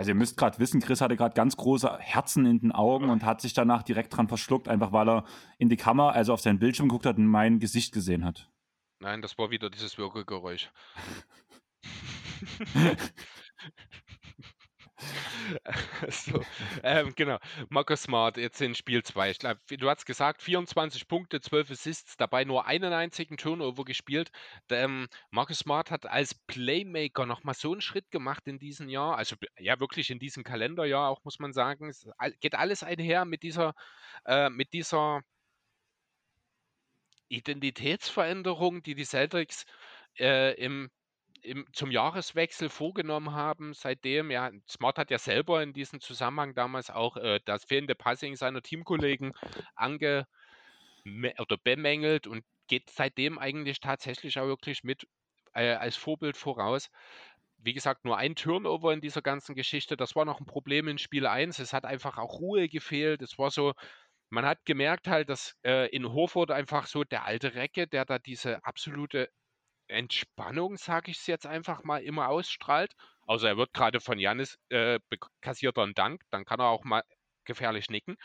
Also 0.00 0.12
ihr 0.12 0.14
müsst 0.14 0.38
gerade 0.38 0.58
wissen, 0.58 0.80
Chris 0.80 1.02
hatte 1.02 1.14
gerade 1.14 1.34
ganz 1.34 1.58
große 1.58 1.98
Herzen 1.98 2.46
in 2.46 2.58
den 2.58 2.72
Augen 2.72 3.10
und 3.10 3.22
hat 3.22 3.42
sich 3.42 3.52
danach 3.52 3.82
direkt 3.82 4.16
dran 4.16 4.28
verschluckt, 4.28 4.66
einfach 4.66 4.92
weil 4.92 5.06
er 5.06 5.24
in 5.58 5.68
die 5.68 5.76
Kamera, 5.76 6.12
also 6.12 6.32
auf 6.32 6.40
sein 6.40 6.58
Bildschirm 6.58 6.88
geguckt 6.88 7.04
hat 7.04 7.18
und 7.18 7.26
mein 7.26 7.58
Gesicht 7.58 7.92
gesehen 7.92 8.24
hat. 8.24 8.50
Nein, 9.00 9.20
das 9.20 9.36
war 9.36 9.50
wieder 9.50 9.68
dieses 9.68 9.98
Würgegeräusch. 9.98 10.70
so, 16.08 16.42
ähm, 16.82 17.12
genau. 17.16 17.38
Marcus 17.68 18.02
Smart 18.02 18.36
jetzt 18.36 18.60
in 18.60 18.74
Spiel 18.74 19.02
2. 19.02 19.30
Ich 19.30 19.38
glaube, 19.38 19.60
du 19.68 19.88
hast 19.88 20.06
gesagt, 20.06 20.42
24 20.42 21.08
Punkte, 21.08 21.40
12 21.40 21.70
Assists, 21.70 22.16
dabei 22.16 22.44
nur 22.44 22.66
einen 22.66 22.92
einzigen 22.92 23.36
Turnover 23.36 23.84
gespielt. 23.84 24.30
Ähm, 24.70 25.08
Marcus 25.30 25.60
Smart 25.60 25.90
hat 25.90 26.06
als 26.06 26.34
Playmaker 26.46 27.26
nochmal 27.26 27.54
so 27.54 27.72
einen 27.72 27.80
Schritt 27.80 28.10
gemacht 28.10 28.46
in 28.46 28.58
diesem 28.58 28.88
Jahr. 28.88 29.16
Also 29.16 29.36
ja, 29.58 29.80
wirklich 29.80 30.10
in 30.10 30.18
diesem 30.18 30.44
Kalenderjahr 30.44 31.08
auch, 31.08 31.24
muss 31.24 31.38
man 31.38 31.52
sagen. 31.52 31.88
Es 31.88 32.06
geht 32.40 32.54
alles 32.54 32.82
einher 32.82 33.24
mit 33.24 33.42
dieser, 33.42 33.74
äh, 34.26 34.50
mit 34.50 34.72
dieser 34.72 35.22
Identitätsveränderung, 37.28 38.82
die 38.82 38.94
die 38.94 39.04
Celtics 39.04 39.64
äh, 40.18 40.54
im 40.54 40.90
im, 41.42 41.66
zum 41.72 41.90
Jahreswechsel 41.90 42.68
vorgenommen 42.68 43.32
haben. 43.32 43.74
Seitdem, 43.74 44.30
ja, 44.30 44.50
Smart 44.68 44.98
hat 44.98 45.10
ja 45.10 45.18
selber 45.18 45.62
in 45.62 45.72
diesem 45.72 46.00
Zusammenhang 46.00 46.54
damals 46.54 46.90
auch 46.90 47.16
äh, 47.16 47.40
das 47.44 47.64
fehlende 47.64 47.94
Passing 47.94 48.36
seiner 48.36 48.62
Teamkollegen 48.62 49.32
ange 49.74 50.26
oder 51.38 51.56
bemängelt 51.62 52.26
und 52.26 52.44
geht 52.68 52.90
seitdem 52.90 53.38
eigentlich 53.38 53.80
tatsächlich 53.80 54.38
auch 54.38 54.46
wirklich 54.46 54.84
mit 54.84 55.06
äh, 55.54 55.72
als 55.72 55.96
Vorbild 55.96 56.36
voraus. 56.36 56.88
Wie 57.58 57.74
gesagt, 57.74 58.04
nur 58.04 58.16
ein 58.16 58.36
Turnover 58.36 58.92
in 58.92 59.00
dieser 59.00 59.22
ganzen 59.22 59.54
Geschichte. 59.54 59.96
Das 59.96 60.16
war 60.16 60.24
noch 60.24 60.40
ein 60.40 60.46
Problem 60.46 60.88
in 60.88 60.98
Spiel 60.98 61.26
1. 61.26 61.58
Es 61.58 61.72
hat 61.72 61.84
einfach 61.84 62.16
auch 62.16 62.40
Ruhe 62.40 62.68
gefehlt. 62.68 63.22
Es 63.22 63.38
war 63.38 63.50
so, 63.50 63.74
man 64.30 64.46
hat 64.46 64.64
gemerkt 64.64 65.08
halt, 65.08 65.28
dass 65.28 65.56
äh, 65.64 65.88
in 65.94 66.12
Horford 66.12 66.50
einfach 66.52 66.86
so 66.86 67.04
der 67.04 67.24
alte 67.24 67.54
Recke, 67.54 67.86
der 67.86 68.04
da 68.04 68.18
diese 68.18 68.64
absolute 68.64 69.28
Entspannung, 69.90 70.76
sage 70.76 71.10
ich 71.10 71.18
es 71.18 71.26
jetzt 71.26 71.46
einfach 71.46 71.84
mal, 71.84 72.02
immer 72.02 72.28
ausstrahlt. 72.28 72.94
Außer 73.26 73.48
er 73.48 73.56
wird 73.56 73.72
gerade 73.72 74.00
von 74.00 74.18
Janis 74.18 74.58
äh, 74.70 74.98
kassiert 75.40 75.76
er 75.76 75.84
einen 75.84 75.94
Dank, 75.94 76.22
dann 76.30 76.44
kann 76.44 76.60
er 76.60 76.66
auch 76.66 76.84
mal 76.84 77.02
gefährlich 77.44 77.90
nicken. 77.90 78.16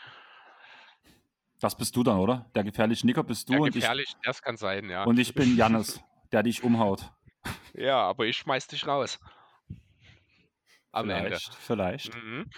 Das 1.60 1.76
bist 1.76 1.96
du 1.96 2.02
dann, 2.02 2.18
oder? 2.18 2.50
Der 2.54 2.64
gefährliche 2.64 3.06
Nicker 3.06 3.22
bist 3.22 3.48
du 3.48 3.54
Ja, 3.54 3.58
und 3.60 3.72
gefährlich, 3.72 4.14
das 4.22 4.42
kann 4.42 4.56
sein, 4.56 4.90
ja. 4.90 5.02
ich, 5.02 5.06
und 5.06 5.18
ich 5.18 5.34
bin 5.34 5.56
Jannis, 5.56 6.00
der 6.32 6.42
dich 6.42 6.62
umhaut. 6.62 7.10
Ja, 7.74 8.00
aber 8.00 8.24
ich 8.24 8.38
schmeiß 8.38 8.66
dich 8.66 8.88
raus. 8.88 9.20
Am 10.96 11.10
Ende. 11.10 11.38
Vielleicht, 11.38 11.54
vielleicht. 11.54 12.14
Mhm. 12.14 12.50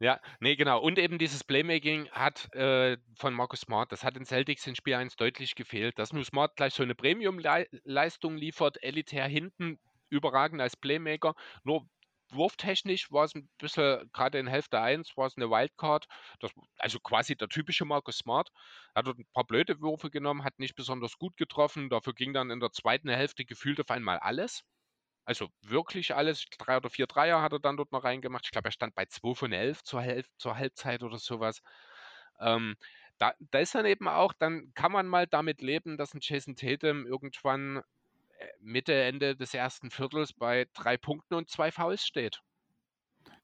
Ja, 0.00 0.18
nee, 0.40 0.56
genau. 0.56 0.80
Und 0.80 0.98
eben 0.98 1.18
dieses 1.18 1.44
Playmaking 1.44 2.08
hat 2.10 2.52
äh, 2.54 2.96
von 3.16 3.34
Marcus 3.34 3.60
Smart, 3.60 3.92
das 3.92 4.02
hat 4.02 4.16
den 4.16 4.24
Celtics 4.24 4.66
in 4.66 4.74
Spiel 4.74 4.94
1 4.94 5.16
deutlich 5.16 5.54
gefehlt. 5.54 5.98
Dass 5.98 6.12
nur 6.12 6.24
Smart 6.24 6.56
gleich 6.56 6.72
so 6.72 6.82
eine 6.82 6.94
Premium-Leistung 6.94 8.36
liefert, 8.36 8.82
elitär 8.82 9.26
hinten, 9.26 9.78
überragend 10.08 10.62
als 10.62 10.76
Playmaker. 10.76 11.34
Nur 11.64 11.86
wurftechnisch 12.30 13.12
war 13.12 13.24
es 13.24 13.34
ein 13.34 13.48
bisschen, 13.58 14.10
gerade 14.12 14.38
in 14.38 14.46
Hälfte 14.46 14.80
1 14.80 15.16
war 15.18 15.26
es 15.26 15.36
eine 15.36 15.50
Wildcard. 15.50 16.06
Das, 16.40 16.50
also 16.78 16.98
quasi 16.98 17.36
der 17.36 17.48
typische 17.48 17.84
Marcus 17.84 18.16
Smart. 18.16 18.50
Er 18.94 19.04
hat 19.04 19.18
ein 19.18 19.26
paar 19.34 19.44
blöde 19.44 19.80
Würfe 19.82 20.10
genommen, 20.10 20.44
hat 20.44 20.58
nicht 20.58 20.76
besonders 20.76 21.18
gut 21.18 21.36
getroffen. 21.36 21.90
Dafür 21.90 22.14
ging 22.14 22.32
dann 22.32 22.50
in 22.50 22.60
der 22.60 22.72
zweiten 22.72 23.10
Hälfte 23.10 23.44
gefühlt 23.44 23.80
auf 23.80 23.90
einmal 23.90 24.18
alles. 24.18 24.64
Also 25.24 25.48
wirklich 25.62 26.14
alles. 26.14 26.46
Drei 26.58 26.76
oder 26.76 26.90
vier 26.90 27.06
Dreier 27.06 27.42
hat 27.42 27.52
er 27.52 27.60
dann 27.60 27.76
dort 27.76 27.92
noch 27.92 28.04
reingemacht. 28.04 28.44
Ich 28.44 28.50
glaube, 28.50 28.68
er 28.68 28.72
stand 28.72 28.94
bei 28.94 29.06
2 29.06 29.34
von 29.34 29.52
11 29.52 29.84
zur, 29.84 30.02
Hälf 30.02 30.26
zur 30.36 30.56
Halbzeit 30.56 31.02
oder 31.02 31.18
sowas. 31.18 31.62
Ähm, 32.40 32.76
da, 33.18 33.34
da 33.38 33.60
ist 33.60 33.74
dann 33.74 33.86
eben 33.86 34.08
auch, 34.08 34.32
dann 34.32 34.72
kann 34.74 34.90
man 34.90 35.06
mal 35.06 35.26
damit 35.26 35.62
leben, 35.62 35.96
dass 35.96 36.14
ein 36.14 36.20
Jason 36.20 36.56
Tatum 36.56 37.06
irgendwann 37.06 37.78
äh, 38.38 38.46
Mitte, 38.60 39.00
Ende 39.00 39.36
des 39.36 39.54
ersten 39.54 39.90
Viertels 39.90 40.32
bei 40.32 40.66
drei 40.74 40.96
Punkten 40.96 41.34
und 41.34 41.48
zwei 41.48 41.70
Fouls 41.70 42.04
steht. 42.04 42.40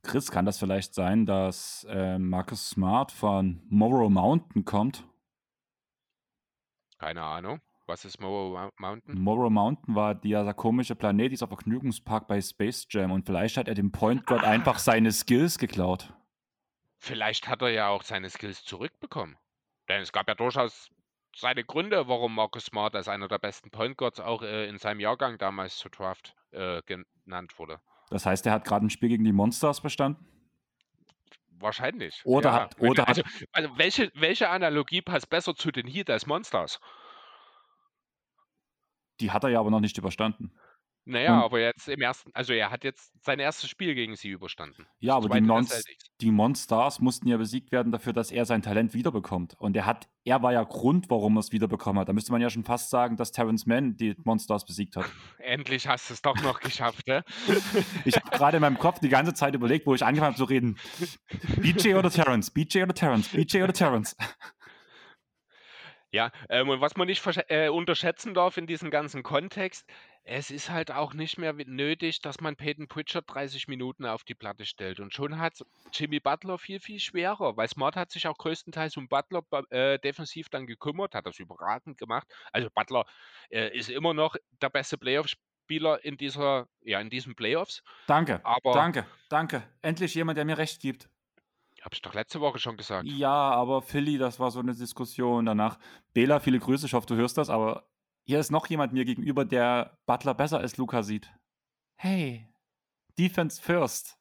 Chris, 0.03 0.31
kann 0.31 0.47
das 0.47 0.59
vielleicht 0.59 0.95
sein, 0.95 1.27
dass 1.27 1.87
äh, 1.89 2.19
Marcus 2.19 2.71
Smart 2.71 3.13
von 3.13 3.63
Morrow 3.69 4.11
Mountain 4.11 4.65
kommt? 4.65 5.05
Keine 6.99 7.23
Ahnung. 7.23 7.61
Was 7.89 8.05
ist 8.05 8.21
Morrow 8.21 8.71
Mountain? 8.77 9.19
Morrow 9.19 9.49
Mountain 9.49 9.95
war 9.95 10.15
dieser 10.15 10.53
komische 10.53 10.95
Planet, 10.95 11.33
dieser 11.33 11.49
Vergnügungspark 11.49 12.27
bei 12.29 12.39
Space 12.43 12.87
Jam 12.91 13.11
und 13.11 13.25
vielleicht 13.25 13.57
hat 13.57 13.67
er 13.67 13.75
dem 13.75 13.91
Point 13.91 14.27
Guard 14.27 14.45
Ah. 14.45 14.51
einfach 14.51 14.79
seine 14.79 15.11
Skills 15.11 15.57
geklaut. 15.57 16.13
Vielleicht 16.99 17.49
hat 17.49 17.63
er 17.63 17.71
ja 17.71 17.89
auch 17.89 18.03
seine 18.03 18.29
Skills 18.29 18.63
zurückbekommen. 18.65 19.39
Denn 19.89 20.03
es 20.03 20.13
gab 20.13 20.29
ja 20.29 20.35
durchaus 20.35 20.91
seine 21.35 21.65
Gründe, 21.65 22.09
warum 22.09 22.35
Marcus 22.35 22.67
Smart 22.67 22.95
als 22.95 23.09
einer 23.09 23.27
der 23.27 23.39
besten 23.39 23.71
Point 23.71 23.97
Guards 23.97 24.21
auch 24.21 24.43
äh, 24.43 24.69
in 24.69 24.77
seinem 24.77 25.01
Jahrgang 25.01 25.39
damals 25.39 25.79
zu 25.79 25.89
Draft 25.89 26.35
äh, 26.51 26.83
genannt 26.83 27.59
wurde. 27.59 27.81
Das 28.11 28.27
heißt, 28.27 28.45
er 28.45 28.53
hat 28.53 28.65
gerade 28.67 28.85
ein 28.85 28.91
Spiel 28.91 29.09
gegen 29.09 29.25
die 29.25 29.33
Monsters 29.33 29.81
bestanden? 29.81 30.27
Wahrscheinlich. 31.59 32.21
Oder 32.25 32.51
ja. 32.51 32.61
hat- 32.65 32.81
oder 32.81 33.03
hat- 33.07 33.09
also, 33.09 33.23
also 33.53 33.79
welche, 33.79 34.13
welche 34.15 34.51
Analogie 34.51 35.01
passt 35.01 35.31
besser 35.31 35.55
zu 35.55 35.71
den 35.71 35.87
Heat 35.87 36.11
als 36.11 36.27
Monsters? 36.27 36.81
Die 39.21 39.31
hat 39.31 39.45
er 39.45 39.51
ja 39.51 39.61
aber 39.61 39.71
noch 39.71 39.81
nicht 39.81 39.99
überstanden. 39.99 40.53
Naja, 41.11 41.39
Und- 41.39 41.45
aber 41.45 41.61
jetzt 41.61 41.89
im 41.89 42.03
ersten, 42.03 42.31
also 42.35 42.53
er 42.53 42.71
hat 42.71 42.85
jetzt 42.85 43.13
sein 43.25 43.39
erstes 43.39 43.71
Spiel 43.71 43.95
gegen 43.95 44.15
sie 44.15 44.29
überstanden. 44.29 44.87
Ja, 44.99 45.17
aber 45.17 45.31
die, 45.41 45.47
Celtics. 45.47 46.05
die 46.21 46.31
Monsters 46.31 47.01
mussten 47.01 47.29
ja 47.29 47.39
besiegt 47.39 47.73
werden 47.73 47.91
dafür, 47.93 48.13
dass 48.13 48.31
er 48.31 48.45
sein 48.45 48.61
Talent 48.61 48.93
wiederbekommt. 48.93 49.55
Und 49.59 49.75
er 49.75 49.87
hat, 49.87 50.07
er 50.25 50.43
war 50.43 50.53
ja 50.53 50.63
Grund, 50.65 51.09
warum 51.09 51.39
er 51.39 51.41
es 51.41 51.51
wiederbekommen 51.51 51.99
hat. 51.99 52.11
Da 52.11 52.13
müsste 52.13 52.31
man 52.31 52.43
ja 52.43 52.51
schon 52.51 52.63
fast 52.63 52.91
sagen, 52.91 53.17
dass 53.17 53.33
Terrence 53.33 53.65
Mann 53.65 53.97
die 53.97 54.17
Monsters 54.25 54.67
besiegt 54.67 54.97
hat. 54.97 55.07
Endlich 55.39 55.89
hast 55.89 56.11
du 56.11 56.13
es 56.15 56.21
doch 56.21 56.37
noch 56.43 56.61
geschafft, 56.61 57.07
ne? 57.07 57.25
Ich 58.05 58.15
habe 58.15 58.29
gerade 58.29 58.59
in 58.59 58.61
meinem 58.61 58.79
Kopf 58.79 58.99
die 58.99 59.09
ganze 59.09 59.33
Zeit 59.33 59.55
überlegt, 59.55 59.87
wo 59.87 59.95
ich 59.95 60.05
angefangen 60.05 60.35
habe 60.35 60.37
zu 60.37 60.45
reden. 60.45 60.77
BJ 61.57 61.95
oder 61.95 62.11
Terrence? 62.11 62.51
BJ 62.51 62.83
oder 62.83 62.95
Terrence? 62.95 63.31
BJ 63.31 63.63
oder 63.63 63.73
Terrence? 63.73 64.15
Ja, 66.11 66.31
ähm, 66.49 66.71
und 66.71 66.81
was 66.81 66.97
man 66.97 67.07
nicht 67.07 67.23
versch- 67.23 67.49
äh, 67.51 67.69
unterschätzen 67.69 68.33
darf 68.33 68.57
in 68.57 68.67
diesem 68.67 68.91
ganzen 68.91 69.23
Kontext, 69.23 69.87
es 70.25 70.51
ist 70.51 70.71
halt 70.71 70.91
auch 70.91 71.13
nicht 71.13 71.37
mehr 71.39 71.59
wi- 71.59 71.65
nötig, 71.67 72.21
dass 72.23 72.41
man 72.41 72.57
Peyton 72.57 72.89
Pritchard 72.89 73.25
30 73.29 73.69
Minuten 73.69 74.07
auf 74.07 74.25
die 74.25 74.35
Platte 74.35 74.65
stellt. 74.65 75.01
Und 75.01 75.13
schon 75.13 75.39
hat 75.39 75.63
Jimmy 75.93 76.19
Butler 76.21 76.59
viel, 76.59 76.81
viel 76.81 76.99
schwerer, 76.99 77.57
weil 77.59 77.69
Smart 77.69 77.95
hat 77.97 78.11
sich 78.11 78.27
auch 78.27 78.39
größtenteils 78.39 78.97
um 78.97 79.09
Butler 79.09 79.43
äh, 79.71 79.99
defensiv 79.99 80.49
dann 80.49 80.67
gekümmert, 80.67 81.15
hat 81.15 81.27
das 81.27 81.39
überragend 81.39 81.99
gemacht. 81.99 82.27
Also 82.53 82.69
Butler 82.75 83.05
äh, 83.51 83.77
ist 83.77 83.91
immer 83.91 84.15
noch 84.15 84.37
der 84.63 84.71
beste 84.71 84.97
Playoff-Spieler 84.97 86.05
in 86.05 86.17
dieser, 86.17 86.69
ja, 86.81 87.01
in 87.01 87.11
diesen 87.11 87.35
Playoffs. 87.35 87.83
Danke, 88.07 88.41
Aber 88.45 88.73
danke, 88.73 89.07
danke. 89.29 89.63
Endlich 89.83 90.15
jemand, 90.15 90.39
der 90.39 90.45
mir 90.47 90.57
recht 90.59 90.81
gibt. 90.81 91.11
Habe 91.83 91.95
ich 91.95 92.03
doch 92.03 92.15
letzte 92.15 92.41
Woche 92.41 92.59
schon 92.59 92.77
gesagt. 92.77 93.07
Ja, 93.09 93.31
aber 93.31 93.83
Philly, 93.83 94.19
das 94.19 94.41
war 94.41 94.51
so 94.51 94.61
eine 94.61 94.75
Diskussion 94.75 95.47
danach. 95.47 95.79
Bela, 96.13 96.41
viele 96.41 96.59
Grüße, 96.59 96.87
ich 96.87 96.95
hoffe, 96.95 97.07
du 97.07 97.17
hörst 97.17 97.39
das, 97.39 97.51
aber 97.51 97.89
hier 98.25 98.41
ist 98.41 98.51
noch 98.51 98.67
jemand 98.67 98.93
mir 98.93 99.05
gegenüber, 99.05 99.45
der 99.45 99.99
Butler 100.07 100.35
besser 100.35 100.59
als 100.59 100.77
Luca 100.77 101.03
sieht. 101.03 101.33
Hey, 101.97 102.49
Defense 103.19 103.61
first. 103.61 104.19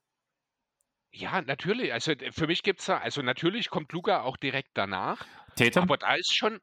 Ja, 1.12 1.42
natürlich. 1.42 1.94
Also 1.94 2.14
für 2.32 2.48
mich 2.48 2.64
gibt 2.64 2.80
es 2.80 2.86
da, 2.86 2.98
also 2.98 3.22
natürlich 3.22 3.70
kommt 3.70 3.92
Luca 3.92 4.22
auch 4.22 4.38
direkt 4.38 4.72
danach. 4.76 5.26
Tatum? 5.56 5.84
Aber 5.84 5.98
da 5.98 6.16
ist 6.16 6.36
schon. 6.36 6.60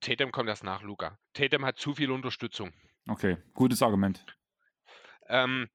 Tatum 0.00 0.32
kommt 0.32 0.48
erst 0.48 0.64
nach 0.64 0.82
Luca. 0.82 1.18
Tatum 1.32 1.64
hat 1.64 1.78
zu 1.78 1.94
viel 1.94 2.10
Unterstützung. 2.10 2.72
Okay, 3.08 3.36
gutes 3.54 3.82
Argument. 3.82 4.24
Ähm, 5.28 5.68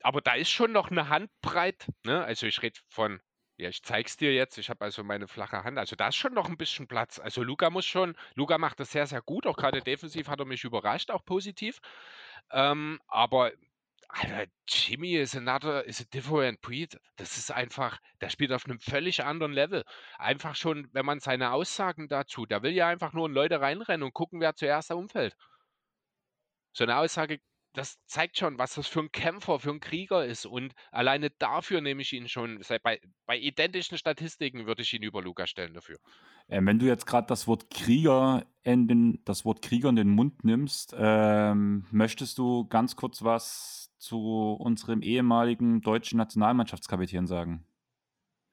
aber 0.00 0.20
da 0.20 0.34
ist 0.34 0.50
schon 0.50 0.72
noch 0.72 0.90
eine 0.90 1.08
Handbreit. 1.08 1.86
Ne? 2.04 2.22
Also 2.24 2.46
ich 2.46 2.62
rede 2.62 2.78
von, 2.88 3.20
ja, 3.56 3.68
ich 3.68 3.82
zeig's 3.82 4.16
dir 4.16 4.34
jetzt. 4.34 4.58
Ich 4.58 4.68
habe 4.68 4.84
also 4.84 5.04
meine 5.04 5.28
flache 5.28 5.62
Hand. 5.62 5.78
Also 5.78 5.94
da 5.96 6.08
ist 6.08 6.16
schon 6.16 6.34
noch 6.34 6.48
ein 6.48 6.56
bisschen 6.56 6.88
Platz. 6.88 7.18
Also 7.20 7.42
Luca 7.42 7.70
muss 7.70 7.86
schon, 7.86 8.16
Luca 8.34 8.58
macht 8.58 8.80
das 8.80 8.90
sehr, 8.90 9.06
sehr 9.06 9.22
gut. 9.22 9.46
Auch 9.46 9.56
gerade 9.56 9.80
defensiv 9.80 10.28
hat 10.28 10.40
er 10.40 10.44
mich 10.44 10.64
überrascht, 10.64 11.10
auch 11.10 11.24
positiv. 11.24 11.80
Ähm, 12.50 13.00
aber 13.06 13.52
Alter, 14.08 14.46
Jimmy 14.68 15.16
is 15.16 15.36
another, 15.36 15.84
is 15.84 16.00
a 16.00 16.04
different 16.12 16.60
breed. 16.60 16.98
Das 17.16 17.36
ist 17.36 17.50
einfach, 17.50 18.00
der 18.20 18.30
spielt 18.30 18.52
auf 18.52 18.64
einem 18.66 18.80
völlig 18.80 19.24
anderen 19.24 19.52
Level. 19.52 19.84
Einfach 20.18 20.54
schon, 20.56 20.88
wenn 20.92 21.06
man 21.06 21.20
seine 21.20 21.52
Aussagen 21.52 22.08
dazu, 22.08 22.46
der 22.46 22.62
will 22.62 22.72
ja 22.72 22.88
einfach 22.88 23.12
nur 23.12 23.26
in 23.26 23.34
Leute 23.34 23.60
reinrennen 23.60 24.04
und 24.04 24.14
gucken, 24.14 24.40
wer 24.40 24.54
zuerst 24.54 24.90
da 24.90 24.94
umfällt. 24.94 25.36
So 26.72 26.84
eine 26.84 26.96
Aussage, 26.96 27.40
das 27.74 27.98
zeigt 28.06 28.38
schon, 28.38 28.58
was 28.58 28.74
das 28.74 28.86
für 28.86 29.00
ein 29.00 29.12
Kämpfer, 29.12 29.58
für 29.58 29.70
ein 29.70 29.80
Krieger 29.80 30.24
ist. 30.24 30.46
Und 30.46 30.74
alleine 30.92 31.30
dafür 31.30 31.80
nehme 31.80 32.02
ich 32.02 32.12
ihn 32.12 32.28
schon, 32.28 32.60
bei, 32.82 33.00
bei 33.26 33.36
identischen 33.36 33.98
Statistiken 33.98 34.66
würde 34.66 34.82
ich 34.82 34.92
ihn 34.94 35.02
über 35.02 35.20
Luca 35.22 35.46
stellen 35.46 35.74
dafür. 35.74 35.98
Ähm, 36.48 36.66
wenn 36.66 36.78
du 36.78 36.86
jetzt 36.86 37.06
gerade 37.06 37.26
das 37.26 37.46
Wort 37.46 37.70
Krieger 37.70 38.46
in 38.62 38.86
den, 38.86 39.22
das 39.24 39.44
Wort 39.44 39.60
Krieger 39.60 39.88
in 39.88 39.96
den 39.96 40.08
Mund 40.08 40.44
nimmst, 40.44 40.94
ähm, 40.96 41.86
möchtest 41.90 42.38
du 42.38 42.66
ganz 42.68 42.96
kurz 42.96 43.22
was 43.22 43.92
zu 43.98 44.56
unserem 44.58 45.02
ehemaligen 45.02 45.80
deutschen 45.80 46.18
Nationalmannschaftskapitän 46.18 47.26
sagen? 47.26 47.66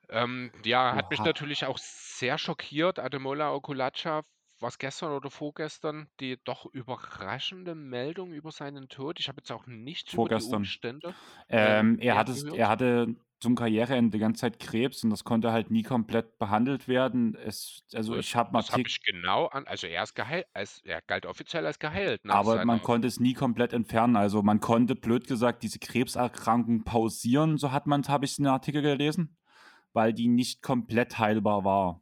Ähm, 0.10 0.52
ja, 0.66 0.96
hat 0.96 1.10
mich 1.10 1.20
Oha. 1.20 1.28
natürlich 1.28 1.66
auch 1.66 1.78
sehr 1.78 2.38
schockiert, 2.38 3.00
Ademola 3.00 3.54
Okulacha, 3.54 4.24
was 4.62 4.78
gestern 4.78 5.12
oder 5.12 5.30
vorgestern, 5.30 6.08
die 6.20 6.38
doch 6.44 6.66
überraschende 6.66 7.76
Meldung 7.76 8.32
über 8.34 8.52
seinen 8.52 8.88
Tod. 8.90 9.20
Ich 9.20 9.28
habe 9.28 9.38
jetzt 9.40 9.52
auch 9.52 9.66
nichts 9.68 10.14
über 10.14 10.18
die 10.18 10.18
Vorgestern. 10.18 10.58
Umstände. 10.60 11.14
Ähm, 11.50 11.94
Ähm, 11.94 12.00
er, 12.00 12.18
hatte, 12.18 12.32
es- 12.32 12.44
er 12.44 12.70
hatte 12.70 13.16
zum 13.40 13.56
Karriereende 13.56 14.12
die 14.12 14.20
ganze 14.20 14.42
Zeit 14.42 14.60
Krebs 14.60 15.04
und 15.04 15.10
das 15.10 15.24
konnte 15.24 15.52
halt 15.52 15.72
nie 15.72 15.82
komplett 15.82 16.38
behandelt 16.38 16.88
werden. 16.88 17.36
Es, 17.36 17.84
also 17.94 18.16
Das, 18.16 18.26
ich 18.26 18.36
habe 18.36 18.50
habe 18.56 18.60
Artik- 18.60 18.88
ich 18.88 19.02
genau 19.02 19.48
an, 19.48 19.66
also 19.66 19.88
er 19.88 20.04
ist 20.04 20.14
geheilt, 20.14 20.46
als, 20.54 20.80
er 20.84 21.02
galt 21.02 21.26
offiziell 21.26 21.66
als 21.66 21.80
geheilt 21.80 22.24
nach 22.24 22.36
aber 22.36 22.64
man 22.66 22.82
konnte 22.84 23.08
es 23.08 23.20
nie 23.20 23.34
komplett 23.34 23.74
entfernen. 23.74 24.16
Also 24.16 24.44
man 24.44 24.60
konnte, 24.60 24.96
blöd 24.96 25.28
gesagt, 25.28 25.64
diese 25.64 25.80
Krebserkrankung 25.80 26.84
pausieren, 26.84 27.58
so 27.58 27.72
hat 27.72 27.88
man 27.88 28.02
es, 28.02 28.10
habe 28.10 28.26
ich 28.26 28.38
in 28.38 28.46
einem 28.46 28.54
Artikel 28.54 28.82
gelesen, 28.84 29.38
weil 29.94 30.14
die 30.14 30.28
nicht 30.28 30.62
komplett 30.62 31.18
heilbar 31.20 31.66
war. 31.66 32.01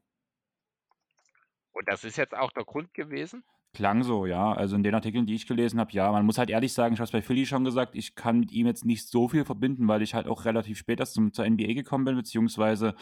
Und 1.74 1.88
das 1.88 2.03
ist 2.03 2.17
jetzt 2.17 2.36
auch 2.36 2.51
der 2.51 2.65
Grund 2.65 2.93
gewesen. 2.93 3.43
Klang 3.74 4.01
so, 4.01 4.26
ja. 4.26 4.51
Also 4.53 4.76
in 4.76 4.84
den 4.84 4.95
Artikeln, 4.95 5.28
die 5.28 5.36
ich 5.36 5.45
gelesen 5.45 5.80
habe, 5.80 5.91
ja. 5.91 6.11
Man 6.11 6.26
muss 6.26 6.39
halt 6.39 6.49
ehrlich 6.49 6.74
sagen, 6.74 6.93
ich 6.93 6.99
habe 6.99 7.05
es 7.05 7.11
bei 7.11 7.22
Philly 7.22 7.45
schon 7.45 7.63
gesagt, 7.63 7.95
ich 7.95 8.15
kann 8.15 8.39
mit 8.39 8.51
ihm 8.51 8.65
jetzt 8.65 8.84
nicht 8.84 9.07
so 9.07 9.28
viel 9.28 9.45
verbinden, 9.45 9.88
weil 9.88 10.01
ich 10.01 10.15
halt 10.15 10.28
auch 10.28 10.45
relativ 10.45 10.80
spät 10.80 10.99
erst 10.99 11.13
zum, 11.13 11.34
zur 11.34 11.47
NBA 11.47 11.74
gekommen 11.74 12.05
bin, 12.05 12.15
beziehungsweise 12.15 12.95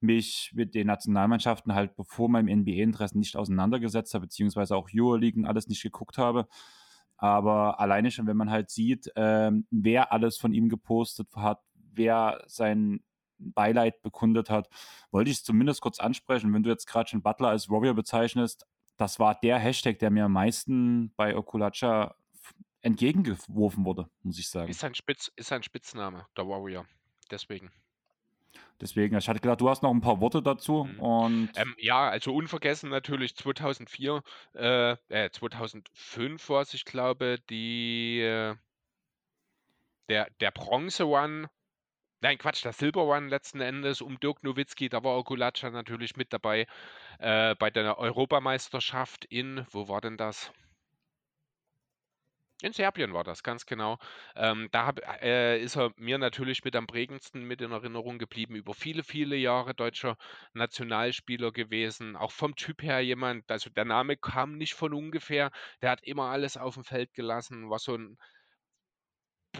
mich 0.00 0.52
mit 0.54 0.74
den 0.76 0.86
Nationalmannschaften 0.86 1.74
halt 1.74 1.96
bevor 1.96 2.28
meinem 2.28 2.60
NBA-Interesse 2.60 3.18
nicht 3.18 3.36
auseinandergesetzt 3.36 4.14
habe, 4.14 4.26
beziehungsweise 4.26 4.76
auch 4.76 4.88
Euroleague 4.94 5.40
und 5.40 5.46
alles 5.46 5.66
nicht 5.66 5.82
geguckt 5.82 6.16
habe. 6.16 6.46
Aber 7.16 7.80
alleine 7.80 8.10
schon, 8.12 8.28
wenn 8.28 8.36
man 8.36 8.50
halt 8.50 8.70
sieht, 8.70 9.10
ähm, 9.16 9.66
wer 9.70 10.12
alles 10.12 10.36
von 10.36 10.52
ihm 10.52 10.68
gepostet 10.68 11.28
hat, 11.34 11.60
wer 11.74 12.42
sein 12.46 13.00
Beileid 13.52 14.02
bekundet 14.02 14.50
hat, 14.50 14.68
wollte 15.10 15.30
ich 15.30 15.38
es 15.38 15.44
zumindest 15.44 15.80
kurz 15.80 15.98
ansprechen. 15.98 16.52
Wenn 16.54 16.62
du 16.62 16.70
jetzt 16.70 16.86
gerade 16.86 17.08
schon 17.08 17.22
Butler 17.22 17.48
als 17.48 17.68
Warrior 17.68 17.94
bezeichnest, 17.94 18.66
das 18.96 19.18
war 19.18 19.34
der 19.34 19.58
Hashtag, 19.58 19.98
der 19.98 20.10
mir 20.10 20.24
am 20.26 20.32
meisten 20.32 21.12
bei 21.16 21.36
Okulacha 21.36 22.14
entgegengeworfen 22.80 23.84
wurde, 23.84 24.08
muss 24.22 24.38
ich 24.38 24.48
sagen. 24.48 24.70
Ist 24.70 24.84
ein, 24.84 24.94
Spitz, 24.94 25.32
ist 25.36 25.52
ein 25.52 25.62
Spitzname, 25.62 26.26
der 26.36 26.46
Warrior. 26.46 26.86
Deswegen. 27.30 27.72
Deswegen, 28.80 29.16
ich 29.16 29.28
hatte 29.28 29.40
gedacht, 29.40 29.60
du 29.60 29.68
hast 29.70 29.82
noch 29.82 29.90
ein 29.90 30.00
paar 30.00 30.20
Worte 30.20 30.42
dazu 30.42 30.84
Mhm. 30.84 31.00
und 31.00 31.50
Ähm, 31.56 31.74
ja, 31.78 32.08
also 32.10 32.34
unvergessen 32.34 32.90
natürlich 32.90 33.36
2004, 33.36 34.22
äh, 34.54 34.96
äh, 35.08 35.30
2005 35.30 36.48
war's, 36.48 36.74
ich 36.74 36.84
glaube, 36.84 37.36
die 37.48 38.20
äh 38.20 38.56
der 40.08 40.28
der 40.40 40.50
Bronze 40.50 41.06
One 41.06 41.48
nein, 42.24 42.38
Quatsch, 42.38 42.64
der 42.64 42.72
Silber 42.72 43.04
One 43.04 43.28
letzten 43.28 43.60
Endes 43.60 44.00
um 44.00 44.18
Dirk 44.18 44.42
Nowitzki, 44.42 44.88
da 44.88 45.04
war 45.04 45.16
Okulacha 45.18 45.70
natürlich 45.70 46.16
mit 46.16 46.32
dabei, 46.32 46.66
äh, 47.18 47.54
bei 47.56 47.70
der 47.70 47.98
Europameisterschaft 47.98 49.24
in 49.26 49.66
wo 49.70 49.88
war 49.88 50.00
denn 50.00 50.16
das? 50.16 50.52
In 52.62 52.72
Serbien 52.72 53.12
war 53.12 53.24
das, 53.24 53.42
ganz 53.42 53.66
genau. 53.66 53.98
Ähm, 54.36 54.68
da 54.72 54.86
habe 54.86 55.02
äh, 55.22 55.60
ist 55.62 55.76
er 55.76 55.92
mir 55.96 56.18
natürlich 56.18 56.64
mit 56.64 56.74
am 56.76 56.86
prägendsten 56.86 57.44
mit 57.44 57.60
in 57.60 57.72
Erinnerung 57.72 58.18
geblieben. 58.18 58.54
Über 58.56 58.74
viele, 58.74 59.02
viele 59.04 59.36
Jahre 59.36 59.74
deutscher 59.74 60.16
Nationalspieler 60.54 61.52
gewesen, 61.52 62.16
auch 62.16 62.32
vom 62.32 62.56
Typ 62.56 62.82
her 62.82 63.00
jemand 63.00 63.50
also 63.50 63.70
der 63.70 63.84
Name 63.84 64.16
kam 64.16 64.56
nicht 64.56 64.74
von 64.74 64.94
ungefähr. 64.94 65.50
Der 65.82 65.90
hat 65.90 66.02
immer 66.04 66.24
alles 66.30 66.56
aufm 66.56 66.84
Feld 66.84 67.12
gelassen, 67.12 67.68
war 67.70 67.78
so 67.78 67.94
'n 67.94 68.16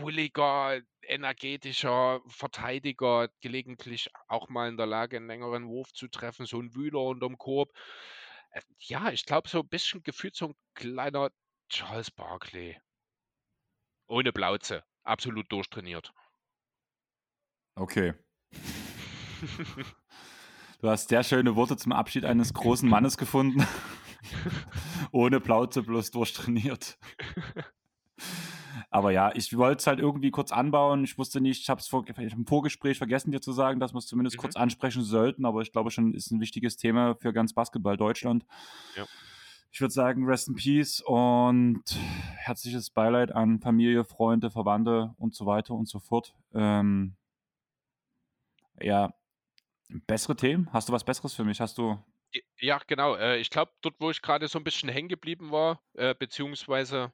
bulliger, 0.00 0.80
energetischer 1.02 2.20
Verteidiger, 2.28 3.28
gelegentlich 3.40 4.10
auch 4.28 4.48
mal 4.48 4.68
in 4.68 4.76
der 4.76 4.86
Lage, 4.86 5.16
'n 5.18 5.26
längeren 5.26 5.68
Wurf 5.68 5.92
zu 5.92 6.08
treffen, 6.08 6.46
so 6.46 6.58
'n 6.60 6.74
Wühler 6.74 7.02
unterm 7.02 7.38
Korb. 7.38 7.70
Äh, 8.52 8.62
ja, 8.78 9.10
ich 9.10 9.24
glaube, 9.26 9.48
so 9.48 9.60
'n 9.60 9.68
bisschen 9.68 10.02
gefühlt 10.02 10.36
so 10.36 10.46
'n 10.48 10.54
kleiner 10.74 11.30
Charles 11.70 12.10
Barkley. 12.10 12.78
Ohne 14.10 14.32
Plauze, 14.32 14.84
absolut 15.02 15.50
durchtrainiert. 15.50 16.12
Okay. 17.76 18.14
Du 20.80 20.90
hast 20.90 21.08
sehr 21.08 21.24
schöne 21.24 21.56
Worte 21.56 21.76
zum 21.76 21.92
Abschied 21.92 22.24
eines 22.24 22.52
großen 22.54 22.88
Mannes 22.88 23.16
gefunden. 23.16 23.66
Ohne 25.12 25.40
Plauze, 25.40 25.82
bloß 25.82 26.10
durchtrainiert. 26.12 26.98
Aber 28.94 29.10
ja, 29.10 29.32
ich 29.34 29.56
wollte 29.58 29.80
es 29.80 29.88
halt 29.88 29.98
irgendwie 29.98 30.30
kurz 30.30 30.52
anbauen. 30.52 31.02
Ich 31.02 31.18
wusste 31.18 31.40
nicht, 31.40 31.60
ich 31.62 31.68
habe 31.68 31.80
es 31.80 31.88
vor, 31.88 32.04
im 32.16 32.46
Vorgespräch 32.46 32.96
vergessen, 32.96 33.32
dir 33.32 33.40
zu 33.40 33.50
sagen, 33.52 33.80
dass 33.80 33.92
wir 33.92 33.98
es 33.98 34.06
zumindest 34.06 34.36
Mhm. 34.36 34.42
kurz 34.42 34.54
ansprechen 34.54 35.02
sollten. 35.02 35.46
Aber 35.46 35.62
ich 35.62 35.72
glaube 35.72 35.90
schon, 35.90 36.14
ist 36.14 36.30
ein 36.30 36.38
wichtiges 36.40 36.76
Thema 36.76 37.16
für 37.16 37.32
ganz 37.32 37.52
Basketball 37.54 37.96
Deutschland. 37.96 38.46
Ja. 38.96 39.04
Ich 39.72 39.80
würde 39.80 39.92
sagen, 39.92 40.24
rest 40.26 40.46
in 40.46 40.54
peace 40.54 41.00
und 41.00 41.82
herzliches 42.36 42.90
Beileid 42.90 43.32
an 43.32 43.58
Familie, 43.58 44.04
Freunde, 44.04 44.52
Verwandte 44.52 45.12
und 45.18 45.34
so 45.34 45.44
weiter 45.44 45.74
und 45.74 45.88
so 45.88 45.98
fort. 45.98 46.32
Ähm, 46.54 47.16
ja, 48.80 49.12
bessere 50.06 50.36
Themen? 50.36 50.68
Hast 50.72 50.88
du 50.88 50.92
was 50.92 51.04
Besseres 51.04 51.34
für 51.34 51.44
mich? 51.44 51.60
Hast 51.60 51.78
du 51.78 51.98
ja, 52.60 52.78
genau. 52.86 53.14
Äh, 53.16 53.38
ich 53.38 53.50
glaube, 53.50 53.72
dort, 53.80 53.94
wo 54.00 54.10
ich 54.10 54.20
grade 54.22 54.48
so 54.48 54.58
'n 54.58 54.64
bisschen 54.64 54.88
hängen 54.88 55.08
geblieben 55.08 55.50
war, 55.52 55.80
äh, 55.94 56.14
beziehungsweise 56.14 57.12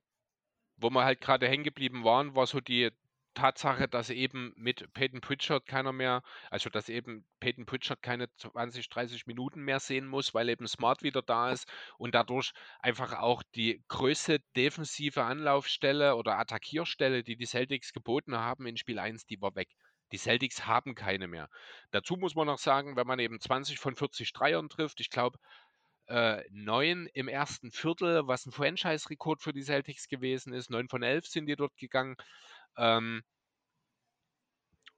wo 0.81 0.91
wir 0.91 1.05
halt 1.05 1.21
grade 1.21 1.49
hängen 1.49 1.65
geblieben 1.65 2.05
waren, 2.05 2.35
war 2.35 2.47
so 2.47 2.61
die 2.61 2.91
Tatsache, 3.35 3.89
dass 3.89 4.11
eben 4.11 4.53
mit 4.57 4.93
Peyton 4.93 5.21
Pritchard 5.21 5.65
keiner 5.67 5.93
mehr 5.93 6.23
also, 6.51 6.69
dass 6.69 6.89
eben 6.89 7.25
Peyton 7.39 7.65
Pritchard 7.65 8.03
keine 8.03 8.29
20, 8.35 8.89
30 8.89 9.27
Minuten 9.27 9.63
mehr 9.63 9.81
sehen 9.81 10.07
muss, 10.07 10.35
weil 10.35 10.49
eben 10.49 10.67
Smart 10.67 11.03
wieder 11.03 11.23
da 11.23 11.53
ist 11.53 11.69
und 11.97 12.15
dadurch 12.15 12.53
einfach 12.81 13.19
auch 13.19 13.43
die 13.55 13.85
größte 13.89 14.41
defensive 14.57 15.23
Anlaufstelle 15.23 16.17
oder 16.17 16.39
Attackierstelle, 16.39 17.23
die 17.23 17.37
die 17.37 17.47
Celtics 17.47 17.93
geboten 17.93 18.37
haben 18.37 18.67
in 18.67 18.77
Spiel 18.77 18.99
1, 18.99 19.27
die 19.27 19.41
war 19.41 19.55
weg. 19.55 19.69
Die 20.13 20.19
Celtics 20.19 20.67
haben 20.67 20.97
keine 20.97 21.29
mehr. 21.29 21.49
Dazu 21.93 22.17
muss 22.17 22.35
man 22.35 22.49
noch 22.49 22.59
sagen, 22.59 22.97
wenn 22.97 23.07
man 23.07 23.21
eben 23.21 23.39
20 23.39 23.79
von 23.79 23.95
40 23.95 24.33
Dreiern 24.33 24.69
trifft, 24.69 24.99
ich 25.01 25.11
glaube, 25.11 25.39
äh, 26.11 26.45
9 26.51 27.07
im 27.15 27.29
ersten 27.29 27.71
Viertel, 27.73 28.27
was 28.29 28.47
'n 28.47 28.53
Franchise-Rekord 28.53 29.43
für 29.43 29.53
die 29.55 29.63
Celtics 29.63 30.09
gewesen 30.09 30.53
ist. 30.55 30.71
9 30.71 30.89
von 30.89 31.03
11 31.05 31.27
sind 31.29 31.47
die 31.47 31.57
dort 31.57 31.77
gegangen. 31.79 32.17
Ähm 32.79 33.23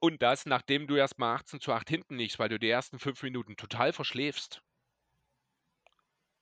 und 0.03 0.21
das, 0.21 0.45
nachdem 0.45 0.85
du 0.85 0.97
erst 0.97 1.17
mal 1.17 1.33
18:8 1.33 1.87
hinten 1.87 2.17
liegst, 2.17 2.37
weil 2.37 2.49
du 2.49 2.59
die 2.59 2.69
ersten 2.69 2.99
5 2.99 3.23
Minuten 3.23 3.55
total 3.55 3.93
verschläfst. 3.93 4.61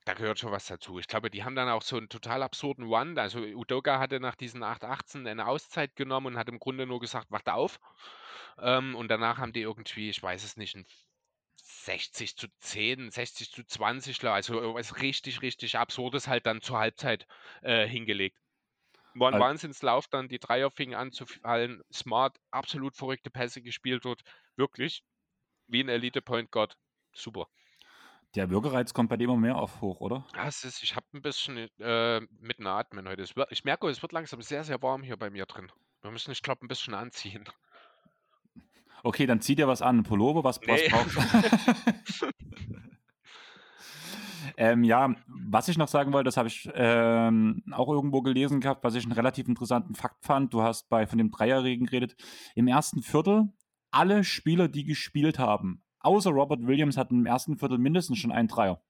Da 0.08 0.14
gehört 0.16 0.40
schon 0.40 0.52
was 0.52 0.66
dazu. 0.66 0.98
Ich 0.98 1.08
glaube, 1.08 1.30
die 1.30 1.44
haben 1.44 1.56
dann 1.56 1.70
auch 1.70 1.84
so 1.84 1.96
'n 1.98 2.10
total 2.10 2.42
absurden 2.42 2.86
Run 2.86 3.18
also, 3.20 3.40
Udoka 3.42 4.00
hatte 4.00 4.20
nach 4.20 4.36
diesen 4.36 4.64
8:18 4.64 5.28
eine 5.28 5.46
Auszeit 5.48 5.96
genommen 5.96 6.28
und 6.28 6.38
hat 6.38 6.50
im 6.50 6.58
Grunde 6.58 6.88
nur 6.88 7.00
gesagt: 7.00 7.30
„Wacht 7.30 7.50
auf.“ 7.50 7.80
Ähm, 8.60 8.96
und 8.96 9.10
danach 9.10 9.38
haben 9.38 9.54
die 9.54 9.62
irgendwie, 9.62 10.10
ich 10.10 10.22
weiß 10.24 10.44
es 10.44 10.58
nicht, 10.58 10.76
'n 11.88 13.12
60:10, 13.12 13.12
60:20, 13.12 14.34
also 14.34 14.56
irgendwas 14.62 15.02
richtig, 15.02 15.42
richtig 15.42 15.78
Absurdes 15.78 16.28
halt 16.28 16.46
dann 16.46 16.62
zur 16.62 16.80
Halbzeit, 16.80 17.28
äh, 17.62 17.88
hingelegt. 17.88 18.38
War 19.16 19.30
'n 19.32 19.40
Al 19.40 19.42
Wahnsinnslauf 19.42 20.08
dann, 20.10 20.30
die 20.30 20.40
Dreier 20.40 20.72
fingen 20.72 20.96
an 20.96 21.12
zu 21.14 21.26
fallen. 21.28 21.82
Smart, 21.94 22.38
absolut 22.52 22.96
verrückte 22.98 23.32
Pässe 23.32 23.62
gespielt 23.64 24.06
dort. 24.06 24.22
Wirklich 24.58 25.04
wie 25.68 25.82
'n 25.82 25.90
Elite 25.90 26.22
Point 26.24 26.52
Guard. 26.52 26.78
Super. 27.14 27.48
Der 28.36 28.50
Würgereiz 28.50 28.94
kommt 28.94 29.10
bei 29.10 29.18
dir 29.18 29.26
immer 29.26 29.36
mehr 29.36 29.58
auf 29.58 29.82
hoch, 29.82 30.00
oder? 30.00 30.26
Ja, 30.34 30.48
es 30.48 30.64
ist 30.64 30.82
ich 30.84 30.96
habe 30.96 31.06
'n 31.14 31.22
bisschen, 31.22 31.58
äh, 31.80 32.22
Mittenatmen 32.40 33.08
heute. 33.08 33.22
Es 33.22 33.36
wird 33.36 33.52
ich 33.52 33.66
merke, 33.66 33.90
es 33.90 34.02
wird 34.02 34.14
langsam 34.14 34.42
sehr, 34.42 34.64
sehr 34.64 34.82
warm 34.82 35.04
hier 35.04 35.18
bei 35.18 35.30
mir 35.30 35.46
drin. 35.46 35.72
Wir 36.02 36.12
müssen, 36.12 36.32
ich 36.32 36.42
glaube, 36.42 36.66
'n 36.66 36.68
bisschen 36.70 36.94
anziehen. 36.94 37.44
Okay, 39.04 39.26
dann 39.26 39.42
zieh 39.42 39.56
dir 39.56 39.68
was 39.68 39.82
an. 39.82 40.00
'N 40.00 40.04
Pullover, 40.04 40.44
was 40.44 40.60
was 40.68 40.82
Ne. 40.82 40.90
brauchst 40.90 41.16
du? 41.18 41.22
Ähm, 44.58 44.84
ja, 44.84 45.16
was 45.28 45.68
ich 45.68 45.78
noch 45.78 45.88
sagen 45.88 46.14
wollte, 46.14 46.26
das 46.26 46.38
habe 46.38 46.48
ich, 46.48 46.70
ähm, 46.74 47.64
auch 47.72 47.90
irgendwo 47.90 48.22
gelesen 48.22 48.60
gehabt, 48.60 48.84
was 48.84 48.96
ich 48.96 49.06
'n 49.06 49.12
relativ 49.12 49.48
interessanten 49.48 49.96
Fakt 49.96 50.24
fand. 50.26 50.54
Du 50.54 50.62
hast 50.62 50.90
bei 50.90 51.08
von 51.08 51.18
dem 51.18 51.32
Dreierregen 51.32 51.86
geredet. 51.86 52.16
Im 52.56 52.68
ersten 52.68 53.02
Viertel, 53.02 53.50
alle 53.92 54.24
Spieler, 54.24 54.68
die 54.68 54.84
gespielt 54.86 55.40
haben, 55.40 55.84
außer 56.00 56.32
Robert 56.32 56.66
Williams, 56.66 56.98
hatten 56.98 57.20
im 57.20 57.26
ersten 57.26 57.58
Viertel 57.58 57.78
mindestens 57.78 58.18
schon 58.20 58.32
einen 58.32 58.48
Dreier. 58.48 58.82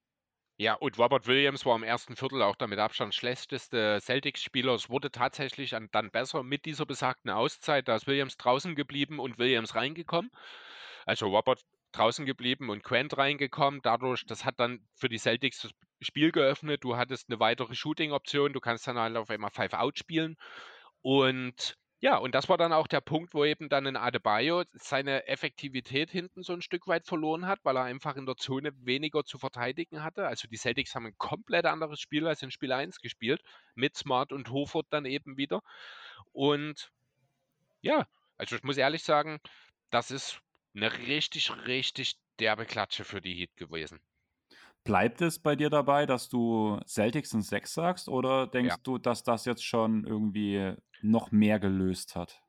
Ja, 0.62 0.76
und 0.76 1.00
Robert 1.00 1.26
Williams 1.26 1.66
war 1.66 1.76
im 1.76 1.82
ersten 1.82 2.16
Viertel 2.16 2.44
auch 2.44 2.56
der 2.56 2.68
mit 2.68 2.78
Abstand 2.78 3.16
schlechteste 3.16 3.98
Celtics-Spieler. 4.00 4.76
Es 4.76 4.92
wurde 4.92 5.10
tatsächlich 5.10 5.74
an 5.76 5.90
dann 5.92 6.12
besser 6.12 6.44
mit 6.44 6.66
dieser 6.66 6.86
besagten 6.86 7.32
Auszeit. 7.32 7.88
Da 7.88 7.96
ist 7.96 8.06
Williams 8.06 8.38
draußen 8.38 8.76
geblieben 8.76 9.18
und 9.20 9.40
Williams 9.40 9.74
reingekommen. 9.74 10.30
Also, 11.08 11.26
Robert 11.30 11.62
draußen 11.94 12.28
geblieben 12.28 12.70
und 12.70 12.84
Grant 12.84 13.18
reingekommen. 13.18 13.82
Dadurch 13.82 14.24
das 14.28 14.46
hat 14.46 14.60
dann 14.60 14.88
für 14.94 15.10
die 15.10 15.18
Celtics 15.18 15.62
das 15.64 15.72
Spiel 16.00 16.32
geöffnet. 16.32 16.84
Du 16.84 16.96
hattest 16.96 17.30
'ne 17.30 17.40
weitere 17.40 17.74
Shooting-Option. 17.74 18.54
Du 18.54 18.60
kannst 18.60 18.86
dann 18.88 19.00
halt 19.00 19.18
auf 19.18 19.32
einmal 19.32 19.50
Five 19.50 19.74
Out 19.74 19.98
spielen. 19.98 20.36
Und 21.02 21.76
ja, 22.02 22.18
und 22.18 22.36
das 22.36 22.50
war 22.50 22.58
dann 22.58 22.74
auch 22.74 22.88
der 22.88 23.02
Punkt, 23.02 23.34
wo 23.36 23.46
eben 23.46 23.70
dann 23.70 23.86
'n 23.88 23.96
Adebayo 23.98 24.64
seine 24.74 25.28
Effektivität 25.28 26.12
hinten 26.12 26.44
so 26.44 26.54
'n 26.54 26.62
Stück 26.64 26.88
weit 26.88 27.06
verloren 27.08 27.48
hat, 27.48 27.60
weil 27.64 27.78
er 27.78 27.84
einfach 27.86 28.16
in 28.18 28.26
der 28.28 28.38
Zone 28.38 28.72
weniger 28.86 29.24
zu 29.26 29.38
verteidigen 29.40 30.04
hatte. 30.04 30.28
Also, 30.28 30.48
die 30.50 30.58
Celtics 30.58 30.96
haben 30.96 31.06
'n 31.08 31.16
komplett 31.18 31.66
anderes 31.68 32.00
Spiel 32.02 32.28
als 32.28 32.42
in 32.44 32.52
Spiel 32.52 32.74
1 32.74 33.00
gespielt, 33.02 33.42
mit 33.76 33.96
Smart 33.98 34.34
und 34.34 34.50
Horford 34.52 34.88
dann 34.92 35.06
eben 35.06 35.38
wieder. 35.38 35.62
Und 36.34 36.92
ja, 37.82 38.08
also, 38.38 38.56
ich 38.58 38.64
muss 38.64 38.78
ehrlich 38.78 39.04
sagen, 39.04 39.40
das 39.92 40.12
ist 40.12 40.42
'ne 40.74 40.92
richtig, 41.08 41.52
richtig 41.68 42.16
derbe 42.40 42.66
Klatsche 42.68 43.06
für 43.06 43.22
die 43.22 43.34
Heat 43.36 43.56
gewesen. 43.58 44.02
Bleibt 44.86 45.22
es 45.22 45.38
bei 45.38 45.56
dir 45.56 45.70
dabei, 45.70 46.08
dass 46.08 46.28
du 46.28 46.80
Celtics 46.88 47.34
in 47.34 47.44
6 47.44 47.74
sagst, 47.76 48.10
oder 48.10 48.48
Ja. 48.64 48.78
denkst 48.78 48.82
du, 48.82 48.98
dass 48.98 49.22
das 49.24 49.46
jetzt 49.46 49.64
schon 49.64 50.06
irgendwie 50.06 50.74
noch 51.04 51.32
mehr 51.32 51.60
gelöst 51.60 52.16
hat? 52.16 52.44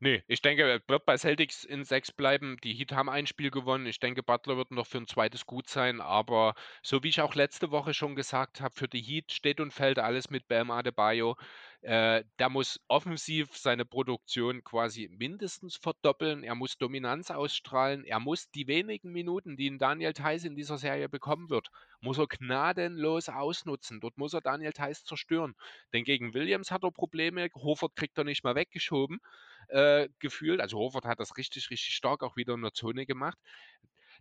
Ne, 0.00 0.22
ich 0.28 0.42
denke, 0.42 0.62
er 0.68 0.80
wird 0.88 1.06
bei 1.06 1.16
Celtics 1.16 1.64
in 1.64 1.82
6 1.82 2.12
bleiben. 2.12 2.58
Die 2.62 2.74
Heat 2.74 2.92
haben 2.92 3.08
ein 3.08 3.26
Spiel 3.26 3.50
gewonnen. 3.50 3.86
Ich 3.86 3.98
denke, 3.98 4.22
Butler 4.22 4.58
wird 4.58 4.70
noch 4.70 4.86
für 4.86 4.98
'n 4.98 5.06
zweites 5.06 5.46
gut 5.46 5.70
sein, 5.70 6.02
aber 6.02 6.54
so 6.82 7.02
wie 7.02 7.08
ich 7.08 7.22
auch 7.22 7.34
letzte 7.34 7.70
Woche 7.70 7.94
schon 7.94 8.14
gesagt 8.14 8.60
habe, 8.60 8.74
für 8.74 8.88
die 8.88 9.00
Heat 9.00 9.32
steht 9.32 9.58
und 9.58 9.72
fällt 9.72 9.98
alles 9.98 10.28
mit 10.28 10.48
Bam 10.48 10.70
Adebayo. 10.70 11.36
Äh, 11.80 12.24
der 12.38 12.50
muss 12.50 12.78
offensiv 12.88 13.56
seine 13.56 13.86
Produktion 13.86 14.62
quasi 14.64 15.08
mindestens 15.10 15.76
verdoppeln. 15.76 16.42
Er 16.42 16.56
muss 16.56 16.76
Dominanz 16.76 17.30
ausstrahlen. 17.30 18.04
Er 18.04 18.20
muss 18.20 18.50
die 18.50 18.66
wenigen 18.66 19.12
Minuten, 19.12 19.56
die 19.56 19.68
'n 19.68 19.78
Daniel 19.78 20.12
Theis 20.12 20.44
in 20.44 20.56
dieser 20.56 20.76
Serie 20.76 21.08
bekommen 21.08 21.48
wird, 21.48 21.68
muss 22.00 22.18
er 22.18 22.26
gnadenlos 22.26 23.30
ausnutzen. 23.30 24.00
Dort 24.00 24.18
muss 24.18 24.34
er 24.34 24.42
Daniel 24.42 24.72
Theis 24.72 25.04
zerstören. 25.04 25.54
Denn 25.94 26.04
gegen 26.04 26.34
Williams 26.34 26.70
hat 26.70 26.84
er 26.84 26.90
Probleme. 26.92 27.48
Horford 27.54 27.96
kriegt 27.96 28.18
er 28.18 28.24
nicht 28.24 28.44
mal 28.44 28.54
weggeschoben, 28.56 29.20
äh, 29.68 30.08
gefühlt. 30.18 30.60
Also, 30.60 30.78
Horford 30.78 31.04
hat 31.04 31.20
das 31.20 31.36
richtig, 31.36 31.70
richtig 31.70 31.94
stark 31.94 32.22
auch 32.22 32.36
wieder 32.36 32.54
in 32.54 32.62
der 32.62 32.72
Zone 32.72 33.06
gemacht. 33.06 33.38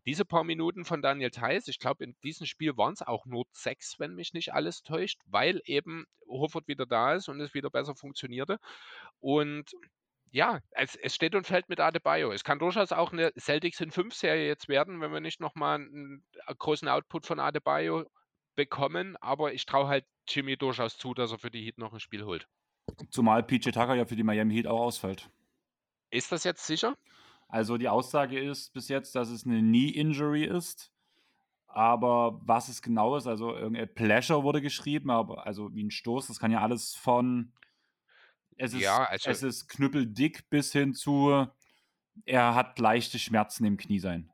Diese 0.06 0.24
paar 0.24 0.44
Minuten 0.44 0.86
von 0.86 1.02
Daniel 1.02 1.32
Theis, 1.32 1.68
ich 1.68 1.80
glaube, 1.80 2.04
in 2.04 2.16
diesem 2.24 2.46
Spiel 2.46 2.78
waren's 2.78 3.02
auch 3.02 3.26
nur 3.26 3.46
6, 3.54 4.00
wenn 4.00 4.14
mich 4.14 4.34
nicht 4.34 4.54
alles 4.54 4.84
täuscht, 4.84 5.20
weil 5.26 5.62
eben 5.66 6.06
Horford 6.28 6.68
wieder 6.68 6.86
da 6.86 7.16
ist 7.16 7.28
und 7.28 7.42
es 7.42 7.56
wieder 7.56 7.72
besser 7.72 7.96
funktionierte. 7.96 8.60
Und 9.20 9.72
ja, 10.32 10.60
es, 10.72 10.96
es 10.96 11.16
steht 11.16 11.34
und 11.34 11.48
fällt 11.48 11.70
mit 11.70 11.80
Adebayo. 11.80 12.32
Es 12.32 12.44
kann 12.44 12.60
durchaus 12.60 12.92
auch 12.92 13.14
eine 13.14 13.32
Celtics 13.40 13.80
in 13.80 13.90
5 13.90 14.14
Serie 14.14 14.48
jetzt 14.48 14.68
werden, 14.68 15.02
wenn 15.02 15.12
wir 15.12 15.22
nicht 15.22 15.40
nochmal 15.40 15.76
einen 15.76 16.24
großen 16.60 16.88
Output 16.88 17.26
von 17.26 17.40
Adebayo 17.40 18.06
bekommen. 18.56 19.16
Aber 19.22 19.54
ich 19.54 19.66
traue 19.66 19.88
halt 19.88 20.06
Jimmy 20.28 20.58
durchaus 20.58 20.98
zu, 20.98 21.14
dass 21.14 21.32
er 21.32 21.40
für 21.40 21.52
die 21.52 21.64
Heat 21.64 21.78
noch 21.78 21.94
ein 21.94 22.00
Spiel 22.00 22.26
holt. 22.26 22.48
Zumal 23.10 23.44
PJ 23.44 23.72
Tucker 23.72 23.96
ja 23.96 24.06
für 24.06 24.16
die 24.16 24.24
Miami 24.24 24.54
Heat 24.56 24.68
auch 24.68 24.82
ausfällt. 24.82 25.30
Ist 26.16 26.32
das 26.32 26.44
jetzt 26.44 26.66
sicher? 26.66 26.96
Also 27.48 27.78
die 27.78 27.90
Aussage 27.90 28.40
ist 28.40 28.74
bis 28.74 28.88
jetzt, 28.88 29.16
dass 29.16 29.30
es 29.30 29.46
eine 29.46 29.60
Knee-Injury 29.60 30.46
ist. 30.46 30.92
Aber 31.68 32.40
was 32.44 32.70
es 32.70 32.82
genau 32.82 33.18
ist, 33.18 33.28
also 33.28 33.54
irgendein 33.54 33.94
Pleasure 33.94 34.44
wurde 34.44 34.62
geschrieben, 34.62 35.10
aber 35.12 35.46
also 35.46 35.74
wie 35.76 35.84
ein 35.84 35.92
Stoß, 35.92 36.28
das 36.28 36.40
kann 36.40 36.52
ja 36.52 36.62
alles 36.62 36.96
von 36.96 37.52
es 38.58 38.74
ist, 38.74 38.82
Ja, 38.82 39.04
also 39.04 39.30
es 39.30 39.44
ist 39.44 39.68
knüppeldick 39.68 40.50
bis 40.50 40.72
hin 40.72 40.94
zu 40.94 41.48
er 42.24 42.56
hat 42.56 42.80
leichte 42.80 43.20
Schmerzen 43.20 43.66
im 43.66 43.76
Knie 43.76 44.00
sein. 44.00 44.32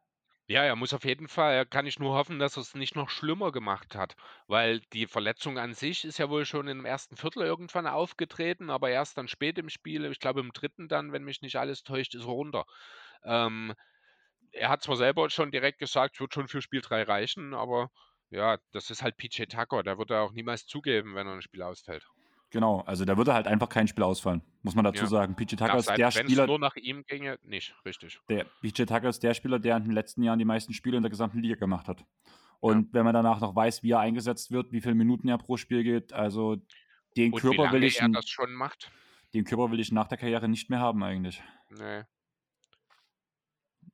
Ja, 0.51 0.65
er 0.65 0.75
muss 0.75 0.93
auf 0.93 1.05
jeden 1.05 1.29
Fall 1.29 1.65
kann 1.65 1.85
ich 1.85 1.97
nur 1.97 2.13
hoffen, 2.13 2.37
dass 2.37 2.57
er 2.57 2.61
es 2.61 2.75
nicht 2.75 2.93
noch 2.93 3.09
schlimmer 3.09 3.53
gemacht 3.53 3.95
hat, 3.95 4.17
weil 4.47 4.81
die 4.91 5.07
Verletzung 5.07 5.57
an 5.57 5.73
sich 5.73 6.03
ist 6.03 6.17
ja 6.17 6.29
wohl 6.29 6.43
schon 6.45 6.67
im 6.67 6.83
ersten 6.83 7.15
Viertel 7.15 7.43
irgendwann 7.43 7.87
aufgetreten, 7.87 8.69
aber 8.69 8.89
erst 8.89 9.17
dann 9.17 9.29
spät 9.29 9.57
im 9.57 9.69
Spiel, 9.69 10.03
ich 10.03 10.19
glaube 10.19 10.41
im 10.41 10.51
dritten 10.51 10.89
dann, 10.89 11.13
wenn 11.13 11.23
mich 11.23 11.41
nicht 11.41 11.55
alles 11.55 11.83
täuscht, 11.83 12.15
ist 12.15 12.23
er 12.25 12.31
runter. 12.31 12.65
Ähm, 13.23 13.73
er 14.51 14.69
hat 14.69 14.83
zwar 14.83 14.97
selber 14.97 15.29
schon 15.29 15.51
direkt 15.51 15.79
gesagt, 15.79 16.19
wird 16.19 16.33
schon 16.33 16.49
für 16.49 16.61
Spiel 16.61 16.81
3 16.81 17.03
reichen, 17.03 17.53
aber 17.53 17.89
ja, 18.29 18.57
das 18.73 18.89
ist 18.89 19.03
halt 19.03 19.15
PJ 19.15 19.45
Tucker, 19.45 19.83
der 19.83 19.97
wird 19.97 20.11
er 20.11 20.23
auch 20.23 20.33
niemals 20.33 20.65
zugeben, 20.65 21.15
wenn 21.15 21.27
er 21.27 21.33
ein 21.35 21.41
Spiel 21.41 21.63
ausfällt. 21.63 22.05
Genau, 22.51 22.81
also 22.81 23.05
da 23.05 23.15
würde 23.17 23.33
halt 23.33 23.47
einfach 23.47 23.69
kein 23.69 23.87
Spiel 23.87 24.03
ausfallen, 24.03 24.41
muss 24.61 24.75
man 24.75 24.83
dazu 24.83 25.03
Ja. 25.03 25.07
sagen. 25.09 25.35
PJ 25.35 25.55
Tucker 25.55 25.67
Ja, 25.73 25.77
ist 25.79 25.85
seit 25.85 25.97
der 25.97 26.11
Spieler, 26.11 26.45
nur 26.47 26.59
nach 26.59 26.75
ihm 26.75 27.03
ginge, 27.05 27.39
nicht, 27.43 27.73
richtig. 27.85 28.19
der 28.29 28.45
PJ 28.61 28.83
Tucker 28.83 29.07
ist 29.09 29.23
der 29.23 29.33
Spieler, 29.33 29.57
der 29.57 29.77
in 29.77 29.83
den 29.85 29.93
letzten 29.93 30.21
Jahren 30.21 30.37
die 30.37 30.45
meisten 30.45 30.73
Spiele 30.73 30.97
in 30.97 31.03
der 31.03 31.09
gesamten 31.09 31.39
Liga 31.39 31.55
gemacht 31.55 31.87
hat. 31.87 32.05
Und 32.59 32.93
wenn 32.93 33.05
man 33.05 33.13
danach 33.13 33.39
noch 33.39 33.55
weiß, 33.55 33.83
wie 33.83 33.91
er 33.91 33.99
eingesetzt 34.01 34.51
wird, 34.51 34.71
wie 34.71 34.81
viele 34.81 34.95
Minuten 34.95 35.27
er 35.29 35.37
pro 35.37 35.55
Spiel 35.57 35.83
geht, 35.83 36.13
also 36.13 36.57
den 37.17 37.31
Und 37.33 37.39
Körper 37.41 37.71
will 37.71 37.83
ich, 37.85 37.99
er 38.01 38.09
das 38.09 38.29
schon 38.29 38.53
macht? 38.53 38.91
den 39.33 39.45
Körper 39.45 39.71
will 39.71 39.79
ich 39.79 39.91
nach 39.93 40.07
der 40.07 40.17
Karriere 40.17 40.47
nicht 40.49 40.69
mehr 40.69 40.79
haben 40.79 41.01
eigentlich. 41.03 41.41
Ne. 41.69 42.05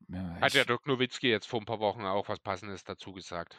Ja, 0.09 0.37
Hat 0.41 0.53
ja 0.53 0.63
Dirk 0.63 0.87
Nowitzki 0.87 1.27
jetzt 1.29 1.47
vor 1.47 1.59
ein 1.59 1.65
paar 1.65 1.79
Wochen 1.79 2.01
auch 2.05 2.27
was 2.29 2.39
Passendes 2.39 2.83
dazu 2.83 3.11
gesagt. 3.13 3.57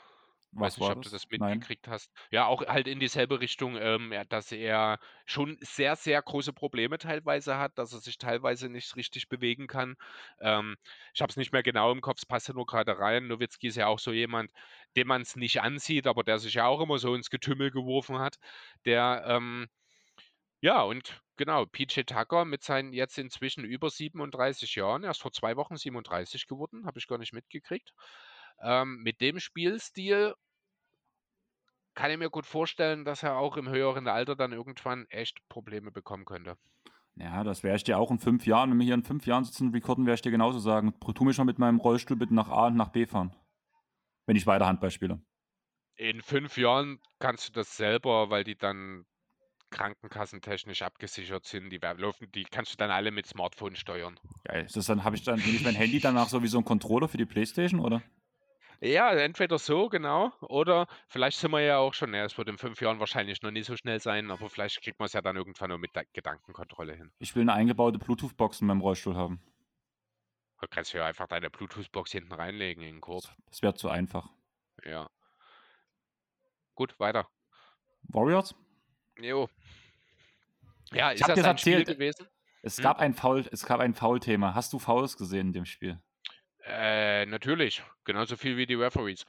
Was 0.52 0.76
Weiß 0.76 0.80
nicht, 0.80 0.90
ob 0.90 1.00
du 1.02 1.10
das? 1.10 1.10
das 1.10 1.26
Nein. 1.34 1.68
mitgekriegt 1.68 1.88
hast. 1.88 2.12
Ja, 2.30 2.46
auch 2.46 2.66
halt 2.66 2.88
in 2.88 3.00
dieselbe 3.00 3.40
Richtung, 3.40 3.76
ähm, 3.76 4.12
ja, 4.12 4.24
dass 4.24 4.50
er 4.52 4.98
schon 5.26 5.58
sehr, 5.60 5.94
sehr 5.96 6.20
große 6.22 6.52
Probleme 6.52 6.98
teilweise 6.98 7.58
hat, 7.58 7.78
dass 7.78 7.92
er 7.92 8.00
sich 8.00 8.18
teilweise 8.18 8.68
nicht 8.68 8.96
richtig 8.96 9.28
bewegen 9.28 9.66
kann. 9.66 9.96
Ähm, 10.40 10.76
ich 11.14 11.20
habe 11.20 11.30
es 11.30 11.36
nicht 11.36 11.52
mehr 11.52 11.62
genau 11.62 11.92
im 11.92 12.00
Kopf, 12.00 12.18
es 12.18 12.26
passt 12.26 12.48
ja 12.48 12.54
nur 12.54 12.66
gerade 12.66 12.98
rein. 12.98 13.26
Nowitzki 13.28 13.68
ist 13.68 13.76
ja 13.76 13.86
auch 13.86 13.98
so 13.98 14.12
jemand, 14.12 14.50
dem 14.96 15.08
man 15.08 15.22
es 15.22 15.36
nicht 15.36 15.60
ansieht, 15.60 16.06
aber 16.06 16.24
der 16.24 16.38
sich 16.38 16.54
ja 16.54 16.66
auch 16.66 16.80
immer 16.80 16.98
so 16.98 17.14
ins 17.14 17.30
Getümmel 17.30 17.70
geworfen 17.70 18.18
hat. 18.18 18.36
Der, 18.86 19.24
ähm, 19.26 19.68
ja, 20.60 20.82
und 20.82 21.22
genau, 21.36 21.66
PJ 21.66 22.02
Tucker 22.02 22.44
mit 22.44 22.62
seinen 22.64 22.92
jetzt 22.92 23.18
inzwischen 23.18 23.64
über 23.64 23.90
37 23.90 24.74
Jahren, 24.74 25.04
er 25.04 25.10
ist 25.12 25.20
vor 25.22 25.32
zwei 25.32 25.56
Wochen 25.56 25.76
37 25.76 26.46
geworden, 26.48 26.86
habe 26.86 26.98
ich 26.98 27.06
gar 27.06 27.18
nicht 27.18 27.32
mitgekriegt. 27.32 27.92
Ähm, 28.60 29.02
mit 29.02 29.20
dem 29.20 29.38
Spielstil 29.40 30.34
kann 31.94 32.10
ich 32.10 32.18
mir 32.18 32.30
gut 32.30 32.46
vorstellen, 32.46 33.04
dass 33.04 33.22
er 33.22 33.38
auch 33.38 33.56
im 33.56 33.68
höheren 33.68 34.06
Alter 34.06 34.36
dann 34.36 34.52
irgendwann 34.52 35.06
echt 35.08 35.38
Probleme 35.48 35.90
bekommen 35.90 36.24
könnte. 36.24 36.56
Ja, 37.16 37.42
das 37.42 37.64
wäre 37.64 37.76
ich 37.76 37.82
dir 37.82 37.98
auch 37.98 38.12
in 38.12 38.20
fünf 38.20 38.46
Jahren. 38.46 38.70
Wenn 38.70 38.78
wir 38.78 38.84
hier 38.84 38.94
in 38.94 39.02
fünf 39.02 39.26
Jahren 39.26 39.44
sitzen 39.44 39.68
und 39.68 39.74
recorden, 39.74 40.06
wäre 40.06 40.14
ich 40.14 40.22
dir 40.22 40.30
genauso 40.30 40.60
sagen. 40.60 40.94
Tu 41.00 41.24
mich 41.24 41.38
mal 41.38 41.44
mit 41.44 41.58
meinem 41.58 41.80
Rollstuhl 41.80 42.16
bitte 42.16 42.34
nach 42.34 42.48
A 42.48 42.68
und 42.68 42.76
nach 42.76 42.90
B 42.90 43.06
fahren. 43.06 43.34
Wenn 44.26 44.36
ich 44.36 44.46
weiter 44.46 44.66
Handball 44.66 44.92
spiele. 44.92 45.20
In 45.96 46.22
fünf 46.22 46.56
Jahren 46.56 47.00
kannst 47.18 47.48
du 47.48 47.52
das 47.52 47.76
selber, 47.76 48.30
weil 48.30 48.44
die 48.44 48.56
dann 48.56 49.04
krankenkassentechnisch 49.70 50.82
abgesichert 50.82 51.44
sind. 51.44 51.70
Die, 51.70 51.78
laufen, 51.78 52.30
die 52.32 52.44
kannst 52.44 52.72
du 52.72 52.76
dann 52.76 52.90
alle 52.90 53.10
mit 53.10 53.26
Smartphone 53.26 53.74
steuern. 53.74 54.18
Geil. 54.44 54.64
Ist 54.64 54.76
das 54.76 54.86
dann, 54.86 55.02
habe 55.02 55.16
ich 55.16 55.24
dann, 55.24 55.40
nehme 55.40 55.56
ich 55.56 55.64
mein 55.64 55.74
Handy 55.74 55.98
danach 55.98 56.28
so 56.28 56.42
wie 56.44 56.48
so 56.48 56.58
ein 56.58 56.64
Controller 56.64 57.08
für 57.08 57.18
die 57.18 57.26
Playstation, 57.26 57.80
oder? 57.80 58.02
Ja, 58.80 59.12
entweder 59.12 59.58
so, 59.58 59.88
genau. 59.88 60.32
Oder 60.40 60.86
vielleicht 61.08 61.38
sind 61.38 61.50
wir 61.50 61.60
ja 61.60 61.78
auch 61.78 61.94
schon, 61.94 62.14
ja, 62.14 62.24
es 62.24 62.38
wird 62.38 62.48
in 62.48 62.58
fünf 62.58 62.80
Jahren 62.80 63.00
wahrscheinlich 63.00 63.42
noch 63.42 63.50
nicht 63.50 63.66
so 63.66 63.76
schnell 63.76 64.00
sein, 64.00 64.30
aber 64.30 64.48
vielleicht 64.48 64.80
kriegt 64.82 64.98
man 65.00 65.06
es 65.06 65.12
ja 65.14 65.20
dann 65.20 65.36
irgendwann 65.36 65.70
nur 65.70 65.78
mit 65.78 65.96
der 65.96 66.04
Gedankenkontrolle 66.12 66.94
hin. 66.94 67.10
Ich 67.18 67.34
will 67.34 67.42
eine 67.42 67.54
eingebaute 67.54 67.98
Bluetooth-Box 67.98 68.60
in 68.60 68.68
meinem 68.68 68.80
Rollstuhl 68.80 69.16
haben. 69.16 69.42
Da 70.60 70.66
kannst 70.68 70.92
du 70.94 70.98
ja 70.98 71.06
einfach 71.06 71.26
deine 71.26 71.50
Bluetooth-Box 71.50 72.12
hinten 72.12 72.32
reinlegen 72.32 72.82
in 72.84 72.94
den 72.96 73.00
Korb. 73.00 73.24
Das 73.46 73.62
wäre 73.62 73.74
zu 73.74 73.88
einfach. 73.88 74.28
Ja. 74.84 75.08
Gut, 76.74 76.98
weiter. 77.00 77.28
Warriors? 78.02 78.54
Jo. 79.20 79.48
Ja, 80.92 81.12
Ich 81.12 81.20
ist 81.20 81.28
das 81.28 81.44
ein 81.44 81.58
Spiel 81.58 81.74
erzählt, 81.74 81.88
gewesen? 81.98 82.26
Es 82.62 82.76
Hm? 82.76 82.84
gab 82.84 82.98
ein 82.98 83.14
Foul, 83.14 83.44
es 83.50 83.64
gab 83.64 83.80
ein 83.80 83.94
Foul-Thema. 83.94 84.54
Hast 84.54 84.72
du 84.72 84.78
Fouls 84.78 85.16
gesehen 85.16 85.48
in 85.48 85.52
dem 85.52 85.64
Spiel? 85.64 86.00
Äh, 86.68 87.26
natürlich. 87.26 87.82
Genauso 88.04 88.36
viel 88.36 88.56
wie 88.56 88.66
die 88.66 88.74
Referees. 88.74 89.24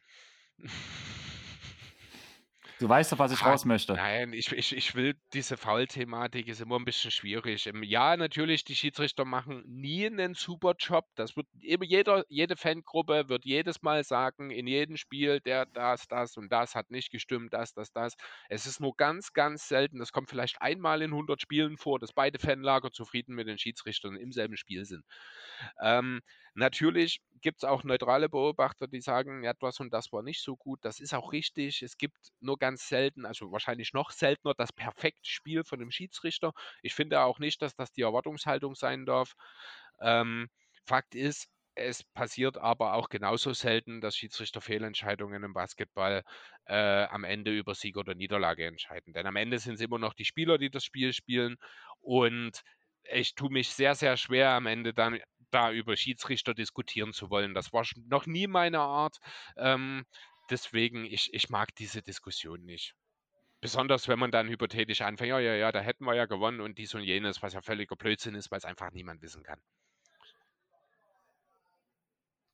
Du 2.79 2.89
weißt 2.89 3.11
doch, 3.11 3.19
was 3.19 3.31
ich 3.31 3.43
Ah, 3.43 3.45
raus 3.45 3.65
möchte. 3.65 3.99
Nein, 3.99 4.33
ich, 4.33 4.51
ich, 4.51 4.75
ich 4.75 4.95
will, 4.95 5.15
diese 5.33 5.57
Foul-Thematik 5.57 6.47
ist 6.47 6.61
immer 6.61 6.77
ein 6.77 6.85
bisschen 6.85 7.11
schwierig. 7.11 7.67
Ähm, 7.67 7.83
Ja, 7.83 8.17
natürlich, 8.17 8.63
die 8.65 8.75
Schiedsrichter 8.75 9.25
machen 9.25 9.63
nie 9.67 10.05
einen 10.05 10.33
super 10.35 10.73
Job. 10.79 11.05
Das 11.15 11.35
wird 11.37 11.47
eben 11.61 11.83
jeder, 11.83 12.25
jede 12.29 12.57
Fangruppe 12.57 13.29
wird 13.29 13.45
jedes 13.45 13.81
Mal 13.81 14.03
sagen, 14.03 14.51
in 14.51 14.67
jedem 14.67 14.97
Spiel, 14.97 15.39
der, 15.41 15.65
das, 15.67 16.07
das 16.07 16.37
und 16.37 16.51
das 16.51 16.75
hat 16.75 16.91
nicht 16.91 17.11
gestimmt, 17.11 17.53
das, 17.53 17.73
das, 17.73 17.91
das. 17.93 18.15
Es 18.49 18.65
ist 18.65 18.79
nur 18.81 18.95
ganz, 18.95 19.33
ganz 19.33 19.67
selten, 19.67 19.99
das 19.99 20.11
kommt 20.11 20.29
vielleicht 20.29 20.61
einmal 20.61 21.01
in 21.01 21.11
100 21.11 21.41
Spielen 21.41 21.77
vor, 21.77 21.99
dass 21.99 22.13
beide 22.13 22.39
Fanlager 22.39 22.91
zufrieden 22.91 23.35
mit 23.35 23.47
den 23.47 23.57
Schiedsrichtern 23.57 24.15
im 24.17 24.31
selben 24.31 24.57
Spiel 24.57 24.85
sind. 24.85 25.05
Ähm, 25.81 26.21
natürlich 26.59 27.21
gibt 27.41 27.59
es 27.63 27.69
auch 27.69 27.83
neutrale 27.83 28.29
Beobachter, 28.29 28.87
die 28.87 29.01
sagen, 29.01 29.43
ja, 29.43 29.53
das 29.53 29.79
und 29.79 29.93
das 29.93 30.11
war 30.13 30.23
nicht 30.23 30.41
so 30.43 30.57
gut. 30.57 30.79
Das 30.83 30.99
ist 30.99 31.13
auch 31.13 31.31
richtig. 31.33 31.81
Es 31.81 31.97
gibt 31.97 32.17
nur 32.41 32.57
ganz 32.59 32.87
selten, 32.89 33.25
also 33.25 33.51
wahrscheinlich 33.51 33.93
noch 33.93 34.11
seltener, 34.11 34.53
das 34.55 34.73
perfekte 34.73 35.29
Spiel 35.29 35.63
von 35.63 35.81
einem 35.81 35.91
Schiedsrichter. 35.91 36.53
Ich 36.83 36.93
finde 36.95 37.21
auch 37.21 37.39
nicht, 37.39 37.61
dass 37.61 37.75
das 37.75 37.91
die 37.91 38.01
Erwartungshaltung 38.03 38.75
sein 38.75 39.05
darf. 39.05 39.33
Ähm, 40.01 40.49
Fakt 40.85 41.15
ist, 41.15 41.47
es 41.75 42.03
passiert 42.03 42.57
aber 42.57 42.93
auch 42.95 43.09
genauso 43.09 43.53
selten, 43.53 44.01
dass 44.01 44.15
Schiedsrichter 44.17 44.59
Fehlentscheidungen 44.61 45.43
im 45.43 45.53
Basketball 45.53 46.23
äh, 46.65 47.03
am 47.05 47.23
Ende 47.23 47.51
über 47.55 47.73
Sieg 47.75 47.95
oder 47.97 48.15
Niederlage 48.15 48.65
entscheiden. 48.65 49.13
Denn 49.13 49.27
am 49.27 49.35
Ende 49.37 49.59
sind 49.59 49.75
es 49.75 49.81
immer 49.81 49.99
noch 49.99 50.13
die 50.13 50.25
Spieler, 50.25 50.57
die 50.57 50.69
das 50.69 50.83
Spiel 50.83 51.13
spielen. 51.13 51.57
Und 52.01 52.61
ich 53.11 53.35
tue 53.35 53.49
mich 53.49 53.69
sehr, 53.69 53.95
sehr 53.95 54.17
schwer 54.17 54.51
am 54.51 54.65
Ende 54.65 54.93
dann 54.93 55.19
da 55.51 55.71
über 55.71 55.95
Schiedsrichter 55.97 56.53
diskutieren 56.53 57.13
zu 57.13 57.29
wollen. 57.29 57.53
Das 57.53 57.73
war 57.73 57.85
noch 58.07 58.25
nie 58.25 58.47
meine 58.47 58.79
Art. 58.79 59.17
Ähm, 59.57 60.05
deswegen, 60.49 61.05
ich, 61.05 61.33
ich 61.33 61.49
mag 61.49 61.73
diese 61.75 62.01
Diskussion 62.01 62.63
nicht. 62.63 62.95
Besonders 63.61 64.07
wenn 64.07 64.19
man 64.19 64.31
dann 64.31 64.47
hypothetisch 64.47 65.01
anfängt, 65.01 65.29
ja, 65.29 65.39
ja, 65.39 65.53
ja, 65.53 65.71
da 65.71 65.81
hätten 65.81 66.05
wir 66.05 66.15
ja 66.15 66.25
gewonnen 66.25 66.61
und 66.61 66.77
dies 66.77 66.93
und 66.93 67.03
jenes, 67.03 67.41
was 67.41 67.53
ja 67.53 67.61
völliger 67.61 67.95
Blödsinn 67.95 68.35
ist, 68.35 68.51
weil 68.51 68.59
es 68.59 68.65
einfach 68.65 68.91
niemand 68.91 69.21
wissen 69.21 69.43
kann. 69.43 69.59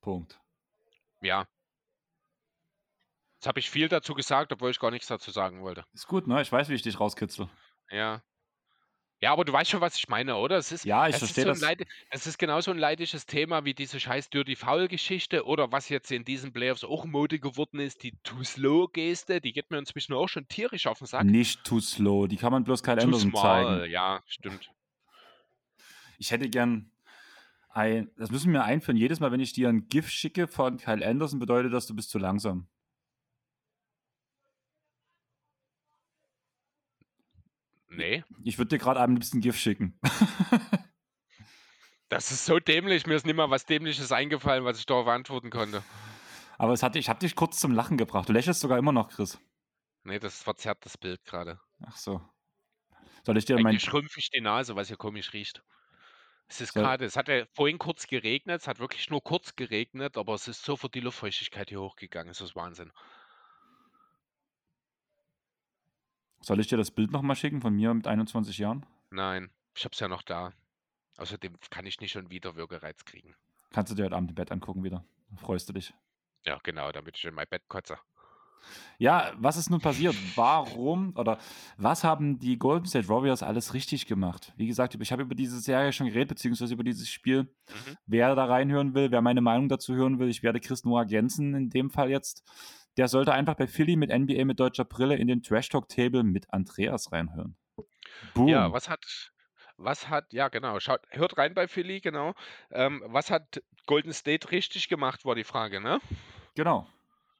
Punkt. 0.00 0.40
Ja. 1.20 1.46
Jetzt 3.36 3.46
habe 3.46 3.60
ich 3.60 3.70
viel 3.70 3.88
dazu 3.88 4.14
gesagt, 4.14 4.52
obwohl 4.52 4.70
ich 4.70 4.80
gar 4.80 4.90
nichts 4.90 5.06
dazu 5.06 5.30
sagen 5.30 5.62
wollte. 5.62 5.84
Ist 5.92 6.06
gut, 6.06 6.26
ne? 6.26 6.42
Ich 6.42 6.50
weiß, 6.50 6.68
wie 6.68 6.74
ich 6.74 6.82
dich 6.82 6.98
rauskitzel. 6.98 7.48
Ja. 7.90 8.22
Ja, 9.20 9.32
aber 9.32 9.46
du 9.46 9.52
weißt 9.52 9.70
schon, 9.70 9.80
was 9.80 9.96
ich 9.96 10.08
meine, 10.08 10.36
oder? 10.36 10.58
Es 10.58 10.72
ist, 10.72 10.84
Ja, 10.84 11.08
ich 11.08 11.16
es 11.16 11.22
ist 11.22 11.32
verstehe 11.32 11.54
so 11.54 11.66
ein 11.66 11.78
das. 11.78 11.86
Es 12.10 12.26
ist 12.26 12.38
genauso 12.38 12.70
ein 12.70 12.76
leidiges 12.78 13.24
Thema 13.24 13.64
wie 13.64 13.72
diese 13.72 13.98
scheiß 13.98 14.28
Dirty 14.28 14.56
Foul-Geschichte 14.56 15.46
oder 15.46 15.72
was 15.72 15.88
jetzt 15.88 16.10
in 16.12 16.24
diesen 16.24 16.52
Playoffs 16.52 16.84
auch 16.84 17.06
Mode 17.06 17.38
geworden 17.38 17.80
ist, 17.80 18.02
die 18.02 18.12
Too-Slow-Geste, 18.24 19.40
die 19.40 19.52
geht 19.54 19.70
mir 19.70 19.78
inzwischen 19.78 20.12
auch 20.12 20.28
schon 20.28 20.46
tierisch 20.48 20.86
auf 20.86 20.98
den 20.98 21.06
Sack. 21.06 21.24
Nicht 21.24 21.64
too 21.64 21.80
slow. 21.80 22.28
Die 22.28 22.36
kann 22.36 22.52
man 22.52 22.64
bloß 22.64 22.82
Kyle 22.82 22.96
Too 22.96 23.04
Anderson 23.04 23.30
small, 23.30 23.78
zeigen. 23.78 23.90
ja, 23.92 24.22
stimmt. 24.26 24.70
Ich 26.18 26.30
hätte 26.30 26.48
gern 26.50 26.90
ein, 27.70 28.10
das 28.18 28.30
müssen 28.30 28.52
wir 28.52 28.64
einführen. 28.64 28.96
Jedes 28.96 29.20
Mal, 29.20 29.32
wenn 29.32 29.40
ich 29.40 29.52
dir 29.52 29.68
ein 29.68 29.88
GIF 29.88 30.10
schicke 30.10 30.46
von 30.46 30.76
Kyle 30.78 31.06
Anderson, 31.06 31.38
bedeutet 31.38 31.72
das, 31.72 31.86
du 31.86 31.94
bist 31.94 32.10
zu 32.10 32.18
langsam. 32.18 32.68
Nee, 37.96 38.24
Ich 38.44 38.58
würde 38.58 38.68
dir 38.70 38.78
gerade 38.78 39.00
am 39.00 39.14
liebsten 39.14 39.40
GIF 39.40 39.56
schicken. 39.56 39.98
das 42.08 42.30
ist 42.30 42.44
so 42.46 42.58
dämlich. 42.58 43.06
Mir 43.06 43.14
ist 43.14 43.26
nicht 43.26 43.36
mal 43.36 43.50
was 43.50 43.66
Dämliches 43.66 44.12
eingefallen, 44.12 44.64
was 44.64 44.78
ich 44.78 44.86
darauf 44.86 45.06
antworten 45.06 45.50
konnte. 45.50 45.82
Aber 46.58 46.72
es 46.72 46.82
hat, 46.82 46.96
ich 46.96 47.08
habe 47.08 47.18
dich 47.20 47.34
kurz 47.36 47.58
zum 47.58 47.72
Lachen 47.72 47.96
gebracht. 47.96 48.28
Du 48.28 48.32
lächelst 48.32 48.60
sogar 48.60 48.78
immer 48.78 48.92
noch, 48.92 49.10
Chris. 49.10 49.38
Nee, 50.04 50.18
das 50.18 50.42
verzerrt 50.42 50.84
das 50.84 50.96
Bild 50.96 51.24
gerade. 51.24 51.60
Ach 51.84 51.96
so. 51.96 52.20
Soll 53.24 53.36
ich 53.36 53.44
dir 53.44 53.58
mein. 53.58 53.80
Schrümpfe 53.80 54.20
ich 54.20 54.30
die 54.30 54.40
Nase, 54.40 54.76
was 54.76 54.88
hier 54.88 54.96
komisch 54.96 55.32
riecht. 55.32 55.62
Es 56.48 56.60
ist 56.60 56.74
gerade, 56.74 57.04
es 57.04 57.16
hat 57.16 57.26
ja 57.26 57.44
vorhin 57.54 57.78
kurz 57.78 58.06
geregnet, 58.06 58.60
es 58.60 58.68
hat 58.68 58.78
wirklich 58.78 59.10
nur 59.10 59.20
kurz 59.20 59.56
geregnet, 59.56 60.16
aber 60.16 60.34
es 60.34 60.46
ist 60.46 60.64
sofort 60.64 60.94
die 60.94 61.00
Luftfeuchtigkeit 61.00 61.70
hier 61.70 61.80
hochgegangen. 61.80 62.30
Es 62.30 62.40
ist 62.40 62.54
Wahnsinn. 62.54 62.92
Soll 66.40 66.60
ich 66.60 66.68
dir 66.68 66.76
das 66.76 66.90
Bild 66.90 67.10
nochmal 67.10 67.36
schicken 67.36 67.60
von 67.60 67.74
mir 67.74 67.92
mit 67.94 68.06
21 68.06 68.58
Jahren? 68.58 68.86
Nein, 69.10 69.50
ich 69.74 69.84
hab's 69.84 70.00
ja 70.00 70.08
noch 70.08 70.22
da. 70.22 70.52
Außerdem 71.18 71.56
kann 71.70 71.86
ich 71.86 72.00
nicht 72.00 72.12
schon 72.12 72.30
wieder 72.30 72.56
Würgereiz 72.56 73.04
kriegen. 73.04 73.34
Kannst 73.70 73.90
du 73.90 73.96
dir 73.96 74.04
heute 74.04 74.16
Abend 74.16 74.30
im 74.30 74.34
Bett 74.34 74.52
angucken 74.52 74.84
wieder. 74.84 75.04
Freust 75.36 75.68
du 75.68 75.72
dich. 75.72 75.94
Ja, 76.44 76.58
genau, 76.62 76.92
damit 76.92 77.16
ich 77.16 77.24
in 77.24 77.34
mein 77.34 77.46
Bett 77.48 77.62
kotze. 77.68 77.98
Ja, 78.98 79.32
was 79.36 79.56
ist 79.56 79.70
nun 79.70 79.80
passiert? 79.80 80.16
Warum 80.34 81.14
oder 81.16 81.38
was 81.76 82.04
haben 82.04 82.38
die 82.38 82.58
Golden 82.58 82.86
State 82.86 83.08
Warriors 83.08 83.42
alles 83.42 83.74
richtig 83.74 84.06
gemacht? 84.06 84.52
Wie 84.56 84.66
gesagt, 84.66 84.94
ich 84.94 85.12
habe 85.12 85.22
über 85.22 85.34
diese 85.34 85.60
Serie 85.60 85.92
schon 85.92 86.06
geredet, 86.06 86.28
beziehungsweise 86.28 86.74
über 86.74 86.84
dieses 86.84 87.08
Spiel. 87.08 87.42
Mhm. 87.42 87.96
Wer 88.06 88.34
da 88.34 88.44
reinhören 88.46 88.94
will, 88.94 89.10
wer 89.10 89.22
meine 89.22 89.40
Meinung 89.40 89.68
dazu 89.68 89.94
hören 89.94 90.18
will, 90.18 90.28
ich 90.28 90.42
werde 90.42 90.60
Chris 90.60 90.84
Noah 90.84 91.00
ergänzen 91.00 91.54
in 91.54 91.70
dem 91.70 91.90
Fall 91.90 92.10
jetzt. 92.10 92.42
Der 92.96 93.08
sollte 93.08 93.32
einfach 93.32 93.54
bei 93.54 93.66
Philly 93.66 93.96
mit 93.96 94.10
NBA 94.10 94.44
mit 94.44 94.58
deutscher 94.58 94.84
Brille 94.84 95.16
in 95.16 95.28
den 95.28 95.42
Trash 95.42 95.68
Talk 95.68 95.88
Table 95.88 96.22
mit 96.22 96.52
Andreas 96.52 97.12
reinhören. 97.12 97.56
Boom. 98.34 98.48
Ja, 98.48 98.72
was 98.72 98.88
hat, 98.88 99.32
was 99.76 100.08
hat, 100.08 100.32
ja 100.32 100.48
genau, 100.48 100.80
schaut, 100.80 101.00
hört 101.10 101.36
rein 101.36 101.54
bei 101.54 101.68
Philly, 101.68 102.00
genau. 102.00 102.34
Ähm, 102.70 103.02
was 103.06 103.30
hat 103.30 103.62
Golden 103.86 104.12
State 104.12 104.50
richtig 104.50 104.88
gemacht, 104.88 105.24
war 105.24 105.34
die 105.34 105.44
Frage, 105.44 105.80
ne? 105.80 106.00
Genau. 106.54 106.86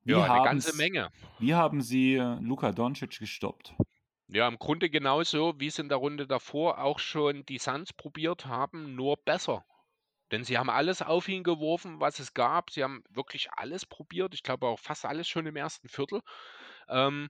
Wie 0.05 0.13
Ja, 0.13 0.25
eine 0.25 0.45
ganze 0.45 0.77
Menge. 0.77 1.11
Wie 1.39 1.55
haben 1.55 1.81
sie 1.81 2.15
äh, 2.15 2.39
Luka 2.41 2.73
Doncic 2.73 3.19
gestoppt? 3.19 3.75
Ja, 4.29 4.47
im 4.49 4.59
Grunde 4.59 4.91
genauso, 4.91 5.55
wie 5.59 5.69
es 5.69 5.79
in 5.79 5.89
der 5.89 5.99
Runde 5.99 6.27
davor 6.27 6.79
auch 6.83 6.99
schon 6.99 7.47
die 7.47 7.59
Suns 7.59 7.93
probiert 7.93 8.47
haben, 8.47 8.95
nur 8.95 9.17
besser. 9.17 9.65
Denn 10.33 10.45
sie 10.45 10.59
haben 10.59 10.71
alles 10.71 11.03
auf 11.03 11.29
ihn 11.29 11.45
geworfen, 11.45 12.01
was 12.01 12.19
es 12.19 12.35
gab. 12.35 12.71
Sie 12.71 12.83
haben 12.83 13.05
wirklich 13.11 13.51
alles 13.53 13.87
probiert. 13.87 14.35
Ich 14.35 14.43
glaube 14.43 14.67
auch 14.67 14.81
fast 14.81 15.05
alles 15.05 15.29
schon 15.29 15.47
im 15.47 15.57
ersten 15.57 15.89
Viertel. 15.89 16.21
Ähm, 16.89 17.29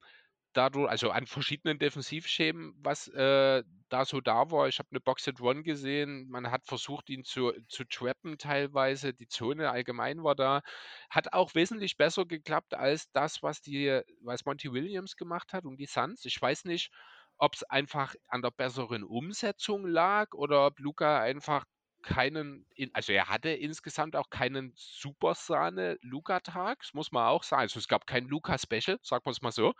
dadurch, 0.56 0.88
also 0.90 1.10
an 1.10 1.26
verschiedenen 1.26 1.78
Defensivschemen, 1.78 2.74
was 2.78 3.08
äh, 3.08 3.62
da 3.88 4.04
so 4.04 4.20
da 4.20 4.50
war. 4.50 4.68
Ich 4.68 4.78
habe 4.78 4.88
eine 4.90 5.00
Box 5.00 5.28
at 5.28 5.40
One 5.40 5.62
gesehen. 5.62 6.28
Man 6.28 6.50
hat 6.50 6.66
versucht, 6.66 7.10
ihn 7.10 7.24
zu, 7.24 7.52
zu 7.68 7.84
trappen 7.84 8.38
teilweise. 8.38 9.12
Die 9.12 9.28
Zone 9.28 9.70
allgemein 9.70 10.24
war 10.24 10.34
da. 10.34 10.62
Hat 11.10 11.32
auch 11.32 11.54
wesentlich 11.54 11.96
besser 11.96 12.24
geklappt 12.24 12.74
als 12.74 13.10
das, 13.12 13.42
was 13.42 13.60
die, 13.60 14.00
was 14.22 14.44
Monty 14.44 14.72
Williams 14.72 15.16
gemacht 15.16 15.52
hat 15.52 15.64
und 15.64 15.76
die 15.78 15.86
Suns. 15.86 16.24
Ich 16.24 16.40
weiß 16.40 16.64
nicht, 16.64 16.90
ob 17.38 17.54
es 17.54 17.62
einfach 17.64 18.14
an 18.28 18.42
der 18.42 18.50
besseren 18.50 19.04
Umsetzung 19.04 19.86
lag 19.86 20.32
oder 20.32 20.66
ob 20.66 20.78
Luca 20.78 21.20
einfach 21.20 21.64
keinen, 22.06 22.66
in- 22.76 22.94
also 22.94 23.12
er 23.12 23.28
hatte 23.28 23.50
insgesamt 23.50 24.16
auch 24.16 24.30
keinen 24.30 24.72
Supersahne-Luca-Tag, 24.76 26.80
das 26.80 26.94
muss 26.94 27.12
man 27.12 27.26
auch 27.28 27.42
sagen. 27.44 27.62
Also 27.62 27.78
es 27.80 27.88
gab 27.88 28.06
kein 28.06 28.26
Luca-Special, 28.28 28.98
sagen 29.02 29.26
wir 29.26 29.32
es 29.32 29.42
mal 29.42 29.52
so. 29.52 29.74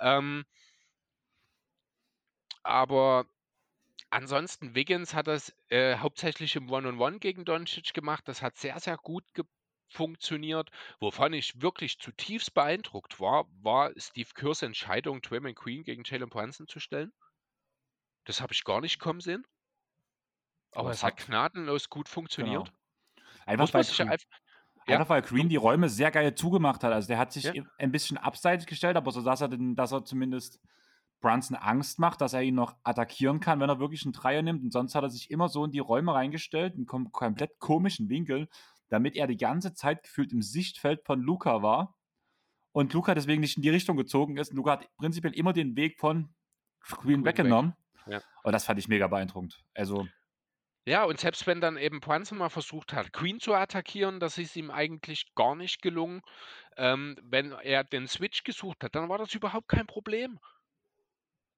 Ähm, 0.00 0.44
aber 2.62 3.26
ansonsten, 4.10 4.74
Wiggins 4.74 5.14
hat 5.14 5.28
das 5.28 5.54
äh, 5.70 5.98
hauptsächlich 5.98 6.56
im 6.56 6.70
One-on-One 6.70 7.20
gegen 7.20 7.46
Doncic 7.46 7.94
gemacht. 7.94 8.28
Das 8.28 8.42
hat 8.42 8.56
sehr, 8.56 8.80
sehr 8.80 8.98
gut 8.98 9.24
funktioniert. 9.88 10.70
Wovon 11.00 11.34
ich 11.34 11.62
wirklich 11.62 12.00
zutiefst 12.00 12.54
beeindruckt 12.54 13.20
war, 13.20 13.46
war 13.62 13.92
Steve 13.98 14.30
Kerrs 14.34 14.62
Entscheidung, 14.62 15.22
Draymond 15.22 15.56
Queen 15.56 15.84
gegen 15.84 16.04
Jalen 16.04 16.30
Brunson 16.30 16.68
zu 16.68 16.80
stellen. 16.80 17.12
Das 18.24 18.40
habe 18.40 18.54
ich 18.54 18.64
gar 18.64 18.80
nicht 18.80 18.98
kommen 18.98 19.20
sehen. 19.20 19.46
Aber 20.72 20.80
Aber 20.80 20.90
es 20.90 21.02
hat 21.02 21.16
gnadenlos 21.16 21.88
gut 21.88 22.08
funktioniert. 22.08 22.72
Genau. 23.16 23.26
Einfach 23.46 23.72
weil, 23.74 23.84
Green, 23.84 24.08
einfach, 24.08 24.26
ja, 24.86 24.98
einfach 24.98 25.08
weil 25.08 25.22
Green 25.22 25.48
die 25.48 25.56
Räume 25.56 25.88
sehr 25.88 26.10
geil 26.10 26.34
zugemacht 26.34 26.84
hat. 26.84 26.92
Also 26.92 27.08
der 27.08 27.18
hat 27.18 27.32
sich 27.32 27.44
Ja. 27.44 27.52
ein 27.78 27.90
bisschen 27.92 28.16
abseits 28.16 28.66
gestellt, 28.66 28.96
aber 28.96 29.10
so 29.10 29.22
dass 29.22 29.40
er, 29.40 29.48
den, 29.48 29.74
dass 29.74 29.92
er 29.92 30.04
zumindest 30.04 30.60
Brunson 31.20 31.56
Angst 31.56 31.98
macht, 31.98 32.20
dass 32.20 32.32
er 32.32 32.42
ihn 32.42 32.54
noch 32.54 32.76
attackieren 32.82 33.40
kann, 33.40 33.60
wenn 33.60 33.68
er 33.68 33.78
wirklich 33.78 34.04
einen 34.04 34.12
Dreier 34.12 34.42
nimmt. 34.42 34.62
Und 34.62 34.72
sonst 34.72 34.94
hat 34.94 35.02
er 35.02 35.10
sich 35.10 35.30
immer 35.30 35.48
so 35.48 35.64
in 35.64 35.70
die 35.70 35.78
Räume 35.80 36.14
reingestellt, 36.14 36.76
in 36.76 36.86
kom 36.86 37.12
komplett 37.12 37.58
komischen 37.58 38.08
Winkel, 38.08 38.48
damit 38.88 39.16
er 39.16 39.26
die 39.26 39.36
ganze 39.36 39.74
Zeit 39.74 40.02
gefühlt 40.02 40.32
im 40.32 40.40
Sichtfeld 40.42 41.04
von 41.04 41.20
Luca 41.20 41.62
war. 41.62 41.96
Und 42.72 42.92
Luca 42.94 43.14
deswegen 43.14 43.40
nicht 43.40 43.56
in 43.56 43.62
die 43.62 43.68
Richtung 43.70 43.96
gezogen 43.96 44.36
ist. 44.36 44.50
Und 44.52 44.56
Luca 44.56 44.72
hat 44.72 44.96
prinzipiell 44.96 45.34
immer 45.34 45.52
den 45.52 45.76
Weg 45.76 45.98
von 45.98 46.32
Green 46.80 47.00
Green 47.02 47.24
weg. 47.24 47.38
weggenommen. 47.38 47.74
Ja. 48.06 48.22
Und 48.44 48.52
das 48.52 48.64
fand 48.64 48.78
ich 48.78 48.88
mega 48.88 49.06
beeindruckend. 49.08 49.62
Also, 49.74 50.06
Ja, 50.86 51.04
und 51.04 51.18
selbst 51.20 51.46
wenn 51.46 51.60
dann 51.62 51.76
eben 51.78 52.00
Brunson 52.00 52.36
mal 52.38 52.48
versucht 52.50 52.92
hat, 52.92 53.12
Queen 53.12 53.38
zu 53.40 53.54
attackieren, 53.54 54.18
das 54.20 54.36
ist 54.38 54.56
ihm 54.56 54.70
eigentlich 54.70 55.34
gar 55.34 55.54
nicht 55.54 55.80
gelungen. 55.82 56.20
Ähm, 56.76 57.16
wenn 57.22 57.52
er 57.52 57.84
den 57.84 58.08
Switch 58.08 58.44
gesucht 58.44 58.84
hat, 58.84 58.94
dann 58.94 59.08
war 59.08 59.18
das 59.18 59.34
überhaupt 59.34 59.68
kein 59.68 59.86
Problem. 59.86 60.38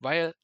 Weil 0.00 0.34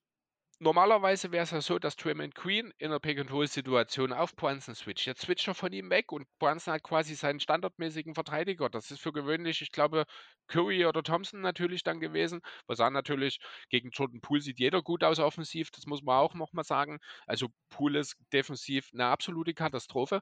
normalerweise 0.61 1.30
wäre 1.32 1.44
es 1.44 1.50
ja 1.50 1.61
so, 1.61 1.78
dass 1.78 1.96
Draymond 1.96 2.34
Queen 2.34 2.72
in 2.78 2.88
einer 2.88 3.00
Pick-and-Roll-Situation 3.00 4.12
auf 4.12 4.34
Brunson 4.34 4.74
switcht. 4.74 5.06
Jetzt 5.06 5.22
switcht 5.22 5.48
er 5.48 5.54
von 5.54 5.72
ihm 5.72 5.90
weg 5.90 6.12
und 6.12 6.26
Brunson 6.38 6.74
hat 6.74 6.82
quasi 6.82 7.14
seinen 7.14 7.40
standardmäßigen 7.40 8.14
Verteidiger. 8.14 8.68
Das 8.68 8.90
ist 8.90 9.00
für 9.00 9.12
gewöhnlich, 9.12 9.62
ich 9.62 9.70
glaube, 9.70 10.04
Curry 10.48 10.86
oder 10.86 11.02
Thompson 11.02 11.40
natürlich 11.40 11.82
dann 11.84 12.00
gewesen. 12.00 12.40
Was 12.66 12.80
auch 12.80 12.90
natürlich 12.90 13.38
gegen 13.70 13.90
Jordan 13.90 14.20
Poole 14.20 14.40
sieht 14.40 14.59
jeder 14.59 14.82
gut 14.82 15.04
aus 15.04 15.18
offensiv, 15.18 15.70
das 15.70 15.86
muss 15.86 16.02
man 16.02 16.18
auch 16.18 16.34
nochmal 16.34 16.64
sagen. 16.64 16.98
Also 17.26 17.48
Poole 17.70 18.00
ist 18.00 18.16
defensiv 18.32 18.90
eine 18.92 19.06
absolute 19.06 19.54
Katastrophe. 19.54 20.20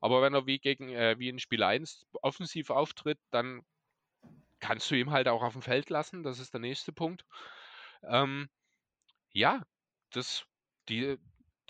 Aber 0.00 0.22
wenn 0.22 0.34
er 0.34 0.46
wie 0.46 0.58
gegen 0.58 0.90
äh, 0.90 1.18
wie 1.18 1.28
in 1.28 1.38
Spiel 1.38 1.62
1 1.62 2.06
offensiv 2.22 2.70
auftritt, 2.70 3.18
dann 3.30 3.62
kannst 4.60 4.90
du 4.90 4.96
ihm 4.96 5.10
halt 5.10 5.28
auch 5.28 5.42
auf 5.42 5.52
dem 5.54 5.62
Feld 5.62 5.90
lassen. 5.90 6.22
Das 6.22 6.38
ist 6.40 6.52
der 6.52 6.60
nächste 6.60 6.92
Punkt. 6.92 7.24
Ähm, 8.02 8.48
ja, 9.32 9.62
das, 10.10 10.44
die, 10.88 11.18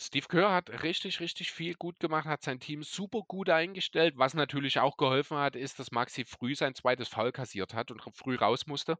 Steve 0.00 0.28
Kerr 0.28 0.52
hat 0.52 0.82
richtig, 0.84 1.18
richtig 1.18 1.50
viel 1.50 1.74
gut 1.74 1.98
gemacht, 1.98 2.26
hat 2.26 2.42
sein 2.42 2.60
Team 2.60 2.84
super 2.84 3.22
gut 3.26 3.50
eingestellt. 3.50 4.14
Was 4.16 4.34
natürlich 4.34 4.78
auch 4.78 4.96
geholfen 4.96 5.38
hat, 5.38 5.56
ist, 5.56 5.78
dass 5.80 5.90
Maxi 5.90 6.24
früh 6.24 6.54
sein 6.54 6.74
zweites 6.74 7.08
Foul 7.08 7.32
kassiert 7.32 7.74
hat 7.74 7.90
und 7.90 8.00
früh 8.14 8.36
raus 8.36 8.66
musste. 8.66 8.96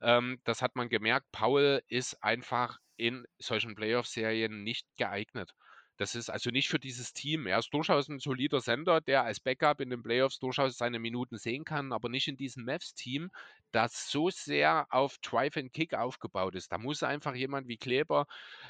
Ähm, 0.00 0.40
das 0.44 0.60
hat 0.62 0.74
man 0.74 0.88
gemerkt. 0.88 1.30
Paul 1.30 1.82
ist 1.88 2.22
einfach 2.24 2.78
in 2.96 3.24
solchen 3.38 3.76
Playoff-Serien 3.76 4.64
nicht 4.64 4.86
geeignet. 4.96 5.54
Das 6.02 6.16
ist 6.16 6.30
also 6.30 6.50
nicht 6.50 6.68
für 6.68 6.80
dieses 6.80 7.12
Team. 7.12 7.46
Er 7.46 7.60
ist 7.60 7.72
durchaus 7.72 8.08
ein 8.08 8.18
solider 8.18 8.60
Sender, 8.60 9.00
der 9.00 9.22
als 9.22 9.38
Backup 9.38 9.80
in 9.80 9.88
den 9.88 10.02
Playoffs 10.02 10.40
durchaus 10.40 10.76
seine 10.76 10.98
Minuten 10.98 11.38
sehen 11.38 11.64
kann, 11.64 11.92
aber 11.92 12.08
nicht 12.08 12.26
in 12.26 12.36
diesem 12.36 12.64
Mavs-Team, 12.64 13.30
das 13.70 14.10
so 14.10 14.28
sehr 14.28 14.88
auf 14.90 15.18
Drive 15.18 15.56
and 15.56 15.72
Kick 15.72 15.94
aufgebaut 15.94 16.56
ist. 16.56 16.72
Da 16.72 16.78
muss 16.78 17.04
einfach 17.04 17.36
jemand 17.36 17.68
wie 17.68 17.76
Kleber, 17.76 18.26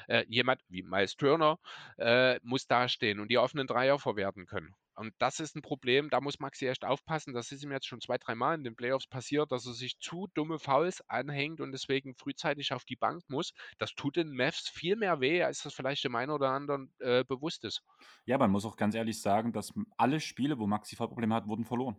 äh, 0.07 0.25
jemand 0.27 0.61
wie 0.69 0.83
Miles 0.83 1.15
Turner, 1.15 1.57
äh, 1.97 2.39
muss 2.43 2.67
dastehen 2.67 3.19
und 3.19 3.29
die 3.29 3.39
offenen 3.39 3.65
Dreier 3.65 3.97
verwerten 3.97 4.45
können. 4.45 4.75
Und 4.95 5.13
das 5.19 5.39
ist 5.39 5.55
ein 5.55 5.61
Problem, 5.61 6.09
da 6.09 6.21
muss 6.21 6.39
Maxi 6.39 6.67
echt 6.67 6.85
aufpassen. 6.85 7.33
Das 7.33 7.51
ist 7.51 7.63
ihm 7.63 7.71
jetzt 7.71 7.87
schon 7.87 8.01
zwei, 8.01 8.17
drei 8.17 8.35
Mal 8.35 8.55
in 8.55 8.63
den 8.63 8.75
Playoffs 8.75 9.07
passiert, 9.07 9.51
dass 9.51 9.65
er 9.65 9.73
sich 9.73 9.97
zu 9.99 10.27
dumme 10.33 10.59
Fouls 10.59 11.01
anhängt 11.09 11.61
und 11.61 11.71
deswegen 11.71 12.15
frühzeitig 12.15 12.73
auf 12.73 12.85
die 12.85 12.95
Bank 12.95 13.23
muss. 13.27 13.53
Das 13.77 13.93
tut 13.95 14.15
den 14.15 14.35
Mavs 14.35 14.69
viel 14.69 14.95
mehr 14.95 15.19
weh, 15.19 15.43
als 15.43 15.63
das 15.63 15.73
vielleicht 15.73 16.03
dem 16.03 16.15
einen 16.15 16.31
oder 16.31 16.49
anderen 16.49 16.93
äh, 16.99 17.23
bewusst 17.23 17.63
ist. 17.63 17.81
ja, 18.25 18.37
man 18.37 18.51
muss 18.51 18.65
auch 18.65 18.75
ganz 18.75 18.95
ehrlich 18.95 19.21
sagen, 19.21 19.53
dass 19.53 19.73
alle 19.97 20.19
Spiele, 20.19 20.59
wo 20.59 20.67
Maxi 20.67 20.95
Probleme 20.95 21.35
hat, 21.35 21.47
wurden 21.47 21.65
verloren. 21.65 21.97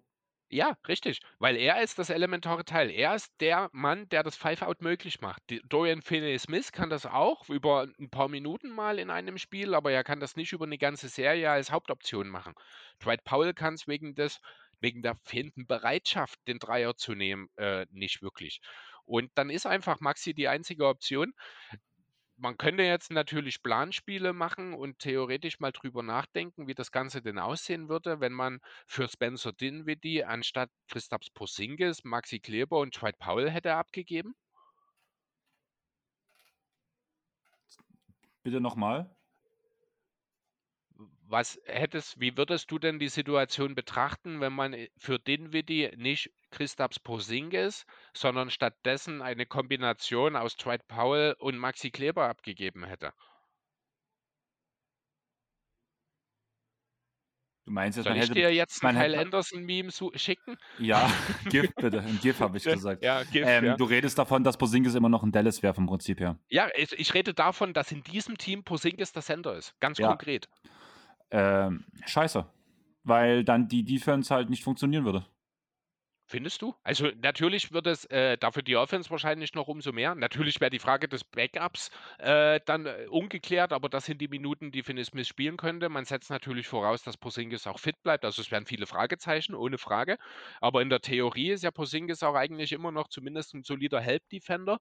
Ja, 0.55 0.77
richtig, 0.87 1.19
weil 1.41 1.57
er 1.57 1.83
ist 1.83 1.99
das 1.99 2.11
elementare 2.11 2.65
Teil. 2.65 2.89
Er 2.89 3.17
ist 3.17 3.33
der 3.41 3.71
Mann, 3.73 4.09
der 4.11 4.23
das 4.23 4.37
Five-Out 4.37 4.83
möglich 4.83 5.21
macht. 5.21 5.43
Dorian 5.65 6.01
Finney-Smith 6.01 6.71
kann 6.71 6.91
das 6.91 7.07
auch 7.07 7.49
über 7.49 7.89
ein 7.99 8.09
paar 8.09 8.29
Minuten 8.29 8.71
mal 8.71 9.01
in 9.01 9.11
einem 9.11 9.37
Spiel, 9.37 9.75
aber 9.75 9.91
er 9.91 10.05
kann 10.05 10.21
das 10.21 10.37
nicht 10.37 10.53
über 10.53 10.65
eine 10.65 10.79
ganze 10.79 11.09
Serie 11.09 11.51
als 11.51 11.73
Hauptoption 11.73 12.29
machen. 12.29 12.55
Dwight 13.03 13.25
Powell 13.25 13.53
kann 13.53 13.75
es 13.75 13.89
wegen 13.89 14.15
wegen 14.79 15.03
der 15.03 15.17
fehlenden 15.25 15.67
Bereitschaft, 15.67 16.39
den 16.47 16.61
Dreier 16.61 16.95
zu 16.95 17.17
nehmen, 17.17 17.49
äh, 17.57 17.87
nicht 17.91 18.23
wirklich. 18.23 18.61
Und 19.07 19.33
dann 19.35 19.51
ist 19.51 19.67
einfach 19.67 19.99
Maxi 19.99 20.35
die 20.35 20.47
einzige 20.47 20.87
Option. 20.87 21.35
Man 22.37 22.57
könnte 22.57 22.83
jetzt 22.83 23.11
natürlich 23.13 23.63
Planspiele 23.63 24.33
machen 24.33 24.75
und 24.75 24.99
theoretisch 24.99 25.61
mal 25.61 25.73
drüber 25.73 26.03
nachdenken, 26.03 26.67
wie 26.67 26.75
das 26.75 26.91
Ganze 26.91 27.23
denn 27.23 27.39
aussehen 27.39 27.89
würde, 27.89 28.21
wenn 28.21 28.33
man 28.33 28.61
für 28.87 29.09
Spencer 29.09 29.53
Dinwiddie 29.53 30.25
anstatt 30.25 30.71
Christaps 30.89 31.31
Porzingis, 31.31 32.03
Maxi 32.05 32.41
Kleber 32.41 32.81
und 32.81 33.01
Dwight 33.01 33.19
Powell 33.19 33.51
hätte 33.51 33.75
abgegeben. 33.75 34.35
Bitte 38.43 38.61
nochmal. 38.61 39.17
Was 41.27 41.59
hättest, 41.65 42.21
wie 42.21 42.37
würdest 42.37 42.71
du 42.71 42.79
denn 42.79 42.99
die 42.99 43.09
Situation 43.09 43.75
betrachten, 43.75 44.41
wenn 44.41 44.53
man 44.53 44.73
äh, 44.75 44.91
für 44.97 45.19
Dinwiddie 45.19 45.91
nicht 45.97 46.31
Christaps 46.55 47.01
Porzingis, 47.01 47.85
sondern 48.15 48.49
stattdessen 48.49 49.23
eine 49.23 49.45
Kombination 49.45 50.37
aus 50.37 50.57
Dwight 50.57 50.87
Powell 50.87 51.35
und 51.39 51.59
Maxi 51.59 51.91
Kleber 51.91 52.29
abgegeben 52.29 52.85
hätte? 52.85 53.13
Du 57.67 57.73
meinst 57.73 57.97
jetzt, 57.97 58.05
Soll 58.05 58.13
man 58.13 58.19
ich 58.23 58.29
hätte, 58.29 58.35
dir 58.35 58.55
jetzt 58.55 58.85
ein 58.85 58.95
Kyle 58.95 59.19
Anderson-Meme 59.19 59.91
schicken? 60.17 60.57
ja, 60.79 61.09
GIF 61.49 61.75
bitte, 61.75 62.01
ein 62.01 62.19
GIF 62.21 62.39
habe 62.41 62.59
ich 62.59 62.65
gesagt. 62.65 63.03
Ja, 63.03 63.23
GIF, 63.25 63.47
Ähm, 63.49 63.65
ja. 63.65 63.77
Du 63.77 63.85
redest 63.85 64.19
davon, 64.19 64.45
dass 64.45 64.59
Porzingis 64.59 64.95
immer 64.95 65.09
noch 65.09 65.23
ein 65.23 65.33
Dallas 65.33 65.63
wäre 65.63 65.73
vom 65.73 65.87
Prinzip 65.87 66.21
her. 66.21 66.39
Ja, 66.51 66.69
ich, 66.77 66.93
ich 66.93 67.15
rede 67.15 67.33
davon, 67.33 67.73
dass 67.73 67.91
in 67.91 68.03
diesem 68.03 68.37
Team 68.37 68.65
Porzingis 68.65 69.13
der 69.13 69.23
Center 69.23 69.57
ist. 69.57 69.75
Ganz 69.81 69.99
Ja. 69.99 70.09
konkret. 70.09 70.49
Ähm, 71.31 71.85
scheiße. 72.05 72.47
Weil 73.03 73.45
dann 73.45 73.67
die 73.69 73.85
Defense 73.85 74.33
halt 74.35 74.51
nicht 74.51 74.63
funktionieren 74.63 75.05
würde. 75.07 75.27
Findest 76.27 76.63
du? 76.63 76.75
Also 76.83 77.11
natürlich 77.21 77.73
wird 77.73 77.87
es 77.87 78.07
äh, 78.07 78.39
dafür 78.39 78.63
die 78.63 78.77
Offense 78.77 79.11
wahrscheinlich 79.11 79.53
noch 79.55 79.69
umso 79.69 79.93
mehr. 79.93 80.15
Natürlich 80.15 80.59
wäre 80.59 80.71
die 80.71 80.79
Frage 80.79 81.07
des 81.07 81.23
Backups 81.23 81.91
äh, 82.19 82.61
dann 82.65 82.87
äh, 82.87 83.07
ungeklärt, 83.11 83.75
aber 83.75 83.91
das 83.91 84.07
sind 84.07 84.23
die 84.23 84.29
Minuten, 84.29 84.73
die 84.73 84.83
Finney 84.83 85.05
Smith 85.05 85.29
spielen 85.29 85.59
könnte. 85.59 85.91
Man 85.91 86.07
setzt 86.07 86.31
natürlich 86.31 86.67
voraus, 86.67 87.03
dass 87.03 87.19
Porzingis 87.19 87.67
auch 87.67 87.79
fit 87.79 88.03
bleibt. 88.03 88.25
Also 88.25 88.41
es 88.41 88.51
wären 88.51 88.65
viele 88.65 88.87
Fragezeichen, 88.87 89.55
ohne 89.55 89.77
Frage. 89.77 90.17
Aber 90.63 90.81
in 90.81 90.89
der 90.89 91.01
Theorie 91.01 91.51
ist 91.51 91.63
ja 91.63 91.71
Porzingis 91.71 92.23
auch 92.23 92.35
eigentlich 92.35 92.73
immer 92.73 92.91
noch 92.91 93.09
zumindest 93.09 93.53
ein 93.53 93.63
solider 93.63 94.01
Help-Defender, 94.01 94.81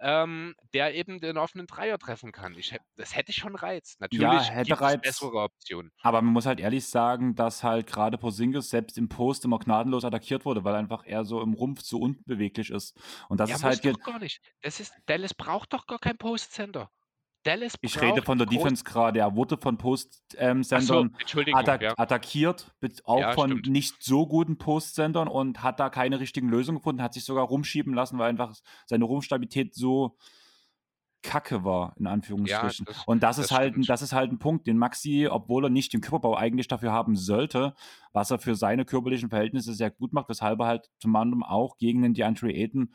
ähm, 0.00 0.54
der 0.74 0.94
eben 0.94 1.20
den 1.20 1.38
offenen 1.38 1.66
Dreier 1.66 1.98
treffen 1.98 2.32
kann. 2.32 2.54
Ich, 2.56 2.76
das 2.96 3.16
hätte 3.16 3.32
schon 3.32 3.54
Reiz. 3.54 3.96
Natürlich 3.98 4.50
hätte 4.50 4.68
gibt 4.70 4.80
Reiz. 4.80 4.94
es 4.96 5.00
bessere 5.00 5.42
Optionen. 5.42 5.92
Aber 6.02 6.22
man 6.22 6.32
muss 6.32 6.46
halt 6.46 6.60
ehrlich 6.60 6.86
sagen, 6.86 7.34
dass 7.34 7.62
halt 7.62 7.86
gerade 7.86 8.18
Porzingis 8.18 8.70
selbst 8.70 8.98
im 8.98 9.08
Post 9.08 9.44
immer 9.44 9.58
gnadenlos 9.58 10.04
attackiert 10.04 10.44
wurde, 10.44 10.64
weil 10.64 10.74
einfach 10.74 11.04
er 11.04 11.24
so 11.24 11.40
im 11.42 11.54
Rumpf 11.54 11.82
so 11.82 11.98
unbeweglich 11.98 12.70
ist. 12.70 12.96
Und 13.28 13.40
das 13.40 13.50
ja, 13.50 13.56
ist 13.56 13.64
halt. 13.64 13.84
doch 13.84 14.00
gar 14.00 14.18
nicht. 14.18 14.40
Das 14.62 14.80
ist, 14.80 14.94
Dallas 15.06 15.34
braucht 15.34 15.72
doch 15.72 15.86
gar 15.86 15.98
kein 15.98 16.16
Post-Center. 16.16 16.90
Dallas 17.44 17.74
Ich 17.80 18.00
rede 18.00 18.22
von 18.22 18.38
der 18.38 18.46
Defense 18.46 18.84
gerade. 18.84 19.18
Er 19.18 19.34
wurde 19.34 19.56
von 19.56 19.74
so, 19.76 19.82
Post-Sendern 19.82 21.14
Entschuldigung, 21.18 21.58
attack 21.60 21.82
ja. 21.82 21.94
attackiert, 21.96 22.72
auch 23.04 23.18
Ja, 23.20 23.32
von 23.32 23.50
stimmt. 23.50 23.66
nicht 23.68 24.02
so 24.02 24.26
guten 24.26 24.58
Post-Sendern 24.58 25.28
und 25.28 25.62
hat 25.62 25.80
da 25.80 25.90
keine 25.90 26.20
richtigen 26.20 26.48
Lösungen 26.48 26.78
gefunden, 26.78 27.02
hat 27.02 27.14
sich 27.14 27.24
sogar 27.24 27.44
rumschieben 27.46 27.94
lassen, 27.94 28.18
weil 28.18 28.28
einfach 28.30 28.54
seine 28.86 29.04
Rumpfstabilität 29.04 29.74
so 29.74 30.16
kacke 31.22 31.64
war, 31.64 31.94
in 31.98 32.06
Anführungsstrichen. 32.08 32.84
das- 32.84 33.04
und 33.06 33.22
das, 33.22 33.38
ist 33.38 33.50
das 33.52 33.56
halt, 33.58 33.68
ein- 33.68 33.72
stimmt. 33.74 33.88
das 33.90 34.02
ist 34.02 34.12
halt 34.12 34.32
ein 34.32 34.38
Punkt, 34.40 34.66
den 34.66 34.76
Maxi, 34.76 35.28
obwohl 35.30 35.66
er 35.66 35.70
nicht 35.70 35.92
den 35.92 36.00
Körperbau 36.00 36.36
eigentlich 36.36 36.66
dafür 36.66 36.90
haben 36.92 37.14
sollte, 37.14 37.74
was 38.12 38.30
er 38.32 38.38
für 38.40 38.56
seine 38.56 38.84
körperlichen 38.84 39.30
Verhältnisse 39.30 39.72
sehr 39.72 39.90
gut 39.92 40.12
macht, 40.12 40.28
weshalb 40.28 40.58
er 40.60 40.66
halt 40.66 40.90
zum 40.98 41.14
anderen 41.14 41.44
auch 41.44 41.76
gegen 41.78 42.02
den 42.02 42.14
DeAndre 42.14 42.50
Ayton 42.52 42.92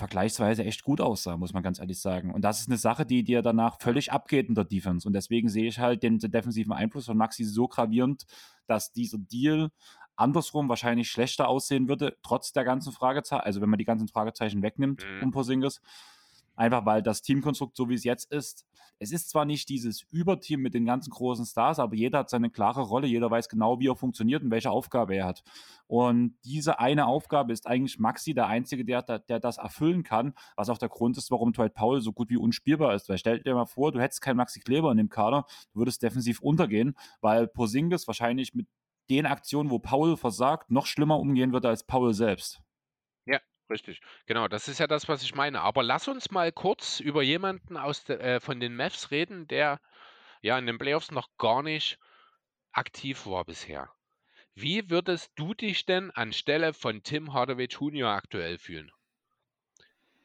vergleichsweise 0.00 0.64
echt 0.64 0.82
gut 0.82 1.00
aussah, 1.00 1.36
muss 1.36 1.52
man 1.52 1.62
ganz 1.62 1.78
ehrlich 1.78 2.00
sagen. 2.00 2.32
Und 2.34 2.42
das 2.42 2.60
ist 2.60 2.68
eine 2.68 2.76
Sache, 2.78 3.06
die 3.06 3.22
dir 3.22 3.42
danach 3.42 3.76
völlig 3.80 4.10
abgeht 4.10 4.48
in 4.48 4.56
der 4.56 4.64
Defense. 4.64 5.06
Und 5.06 5.12
deswegen 5.14 5.48
sehe 5.48 5.68
ich 5.68 5.78
halt 5.78 6.02
den, 6.02 6.18
den 6.18 6.32
defensiven 6.32 6.72
Einfluss 6.72 7.06
von 7.06 7.16
Maxi 7.16 7.44
so 7.44 7.68
gravierend, 7.68 8.24
dass 8.66 8.92
dieser 8.92 9.18
Deal 9.18 9.70
andersrum 10.16 10.68
wahrscheinlich 10.68 11.10
schlechter 11.10 11.48
aussehen 11.48 11.88
würde, 11.88 12.16
trotz 12.22 12.52
der 12.52 12.64
ganzen 12.64 12.92
Fragezeichen, 12.92 13.42
also 13.44 13.60
wenn 13.60 13.70
man 13.70 13.78
die 13.78 13.84
ganzen 13.84 14.08
Fragezeichen 14.08 14.62
wegnimmt 14.62 15.04
Mhm. 15.04 15.22
um 15.22 15.30
Porzingis. 15.30 15.80
Einfach 16.56 16.84
weil 16.84 17.02
das 17.02 17.22
Teamkonstrukt, 17.22 17.76
so 17.76 17.88
wie 17.88 17.94
es 17.94 18.04
jetzt 18.04 18.30
ist, 18.32 18.66
es 19.02 19.12
ist 19.12 19.30
zwar 19.30 19.46
nicht 19.46 19.70
dieses 19.70 20.02
Überteam 20.10 20.60
mit 20.60 20.74
den 20.74 20.84
ganzen 20.84 21.10
großen 21.10 21.46
Stars, 21.46 21.78
aber 21.78 21.94
jeder 21.94 22.18
hat 22.18 22.28
seine 22.28 22.50
klare 22.50 22.82
Rolle, 22.82 23.06
jeder 23.06 23.30
weiß 23.30 23.48
genau, 23.48 23.80
wie 23.80 23.88
er 23.88 23.96
funktioniert 23.96 24.42
und 24.42 24.50
welche 24.50 24.70
Aufgabe 24.70 25.14
er 25.14 25.24
hat. 25.24 25.42
Und 25.86 26.36
diese 26.44 26.78
eine 26.80 27.06
Aufgabe 27.06 27.54
ist 27.54 27.66
eigentlich 27.66 27.98
Maxi 27.98 28.34
der 28.34 28.46
Einzige, 28.46 28.84
der, 28.84 29.00
der, 29.02 29.40
das 29.40 29.56
erfüllen 29.56 30.02
kann, 30.02 30.34
was 30.54 30.68
auch 30.68 30.76
der 30.76 30.90
Grund 30.90 31.16
ist, 31.16 31.30
warum 31.30 31.54
Dwight 31.54 31.72
Powell 31.72 32.02
so 32.02 32.12
gut 32.12 32.28
wie 32.28 32.36
unspielbar 32.36 32.94
ist. 32.94 33.08
Weil 33.08 33.16
stell 33.16 33.40
dir 33.40 33.54
mal 33.54 33.64
vor, 33.64 33.90
du 33.90 34.00
hättest 34.00 34.20
keinen 34.20 34.36
Maxi 34.36 34.60
Kleber 34.60 34.90
in 34.90 34.98
dem 34.98 35.08
Kader, 35.08 35.46
du 35.72 35.78
würdest 35.80 36.02
defensiv 36.02 36.40
untergehen, 36.40 36.94
weil 37.22 37.48
Porzingis 37.48 38.06
wahrscheinlich 38.06 38.54
mit 38.54 38.66
den 39.08 39.24
Aktionen, 39.24 39.70
wo 39.70 39.78
Powell 39.78 40.18
versagt, 40.18 40.70
noch 40.70 40.84
schlimmer 40.84 41.18
umgehen 41.18 41.54
würde 41.54 41.68
als 41.68 41.84
Powell 41.84 42.12
selbst. 42.12 42.60
Richtig, 43.70 44.00
genau, 44.26 44.48
das 44.48 44.68
ist 44.68 44.80
ja 44.80 44.86
das, 44.86 45.08
was 45.08 45.22
ich 45.22 45.34
meine. 45.34 45.62
Aber 45.62 45.82
lass 45.82 46.08
uns 46.08 46.30
mal 46.30 46.52
kurz 46.52 47.00
über 47.00 47.22
jemanden 47.22 47.76
aus 47.78 48.04
de, 48.04 48.18
äh, 48.18 48.40
von 48.40 48.60
den 48.60 48.76
Mavs 48.76 49.10
reden, 49.10 49.46
der 49.48 49.80
ja 50.42 50.58
in 50.58 50.66
den 50.66 50.78
Playoffs 50.78 51.10
noch 51.10 51.28
gar 51.38 51.62
nicht 51.62 51.98
aktiv 52.72 53.26
war 53.26 53.44
bisher. 53.44 53.92
Wie 54.54 54.90
würdest 54.90 55.32
du 55.36 55.54
dich 55.54 55.86
denn 55.86 56.10
anstelle 56.10 56.74
von 56.74 57.02
Tim 57.02 57.32
Hardaway 57.32 57.66
Jr. 57.66 58.10
aktuell 58.10 58.58
fühlen? 58.58 58.92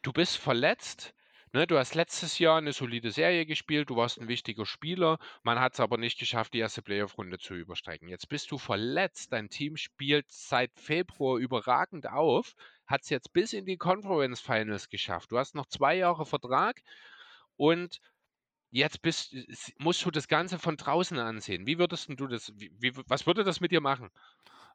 Du 0.03 0.13
bist 0.13 0.37
verletzt, 0.37 1.13
ne? 1.51 1.67
Du 1.67 1.77
hast 1.77 1.95
letztes 1.95 2.39
Jahr 2.39 2.57
eine 2.59 2.71
solide 2.71 3.11
Serie 3.11 3.45
gespielt, 3.45 3.89
du 3.89 3.97
warst 3.97 4.19
ein 4.19 4.29
wichtiger 4.29 4.65
Spieler, 4.65 5.19
man 5.43 5.59
hat 5.59 5.73
es 5.73 5.81
aber 5.81 5.97
nicht 5.97 6.17
geschafft, 6.17 6.53
die 6.53 6.59
erste 6.59 6.81
Playoff-Runde 6.81 7.39
zu 7.39 7.55
übersteigen. 7.55 8.07
Jetzt 8.07 8.29
bist 8.29 8.51
du 8.51 8.57
verletzt, 8.57 9.33
dein 9.33 9.49
Team 9.49 9.75
spielt 9.75 10.31
seit 10.31 10.71
Februar 10.79 11.39
überragend 11.39 12.07
auf, 12.07 12.55
hat 12.88 13.03
es 13.03 13.09
jetzt 13.09 13.33
bis 13.33 13.53
in 13.53 13.65
die 13.65 13.77
Conference 13.77 14.39
Finals 14.41 14.89
geschafft. 14.89 15.31
Du 15.31 15.38
hast 15.38 15.55
noch 15.55 15.65
zwei 15.67 15.95
Jahre 15.95 16.25
Vertrag 16.25 16.81
und 17.57 17.99
jetzt 18.71 19.01
bist, 19.01 19.33
s- 19.33 19.73
musst 19.79 20.05
du 20.05 20.11
das 20.11 20.27
Ganze 20.27 20.59
von 20.59 20.77
draußen 20.77 21.19
ansehen. 21.19 21.67
Wie 21.67 21.79
würdest 21.79 22.09
du 22.09 22.27
das, 22.27 22.53
wie, 22.55 22.93
was 23.07 23.27
würde 23.27 23.43
das 23.43 23.61
mit 23.61 23.71
dir 23.71 23.81
machen? 23.81 24.09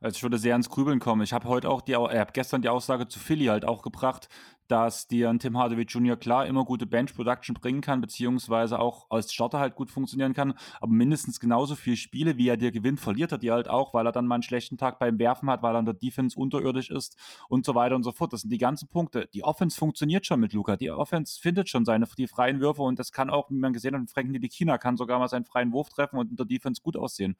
Also 0.00 0.16
ich 0.16 0.22
würde 0.22 0.38
sehr 0.38 0.56
ins 0.56 0.70
Grübeln 0.70 0.98
kommen. 0.98 1.22
Ich 1.22 1.32
habe 1.32 1.48
heute 1.48 1.68
auch 1.68 1.82
die, 1.82 1.92
äh, 1.92 2.26
gestern 2.32 2.62
die 2.62 2.68
Aussage 2.68 3.08
zu 3.08 3.18
Philly 3.18 3.46
halt 3.46 3.64
auch 3.64 3.82
gebracht, 3.82 4.28
dass 4.70 5.08
dir 5.08 5.30
ein 5.30 5.38
Tim 5.38 5.58
Hardaway 5.58 5.82
Jr. 5.82 6.16
klar 6.16 6.46
immer 6.46 6.64
gute 6.64 6.86
Bench 6.86 7.14
Production 7.14 7.54
bringen 7.54 7.80
kann, 7.80 8.00
beziehungsweise 8.00 8.78
auch 8.78 9.06
als 9.10 9.32
Starter 9.32 9.58
halt 9.58 9.74
gut 9.74 9.90
funktionieren 9.90 10.32
kann, 10.32 10.54
aber 10.80 10.92
mindestens 10.92 11.40
genauso 11.40 11.74
viele 11.74 11.96
Spiele, 11.96 12.36
wie 12.36 12.48
er 12.48 12.56
dir 12.56 12.70
gewinnt, 12.70 13.00
verliert 13.00 13.32
er 13.32 13.38
dir 13.38 13.54
halt 13.54 13.68
auch, 13.68 13.94
weil 13.94 14.06
er 14.06 14.12
dann 14.12 14.26
mal 14.26 14.36
einen 14.36 14.42
schlechten 14.42 14.78
Tag 14.78 14.98
beim 14.98 15.18
Werfen 15.18 15.50
hat, 15.50 15.62
weil 15.62 15.74
er 15.74 15.80
in 15.80 15.86
der 15.86 15.94
Defense 15.94 16.38
unterirdisch 16.38 16.90
ist 16.90 17.16
und 17.48 17.66
so 17.66 17.74
weiter 17.74 17.96
und 17.96 18.02
so 18.02 18.12
fort. 18.12 18.32
Das 18.32 18.42
sind 18.42 18.50
die 18.50 18.58
ganzen 18.58 18.88
Punkte. 18.88 19.28
Die 19.34 19.42
Offense 19.42 19.76
funktioniert 19.76 20.26
schon 20.26 20.40
mit 20.40 20.52
Luca. 20.52 20.76
Die 20.76 20.90
Offense 20.90 21.40
findet 21.40 21.68
schon 21.68 21.84
seine 21.84 22.06
die 22.18 22.28
freien 22.28 22.60
Würfe 22.60 22.82
und 22.82 22.98
das 22.98 23.12
kann 23.12 23.30
auch, 23.30 23.50
wie 23.50 23.54
man 23.54 23.72
gesehen 23.72 23.94
hat, 23.94 24.10
Frank 24.10 24.28
Ntilikina 24.30 24.78
kann 24.78 24.96
sogar 24.96 25.18
mal 25.18 25.28
seinen 25.28 25.44
freien 25.44 25.72
Wurf 25.72 25.88
treffen 25.88 26.18
und 26.18 26.30
in 26.30 26.36
der 26.36 26.46
Defense 26.46 26.82
gut 26.82 26.96
aussehen. 26.96 27.36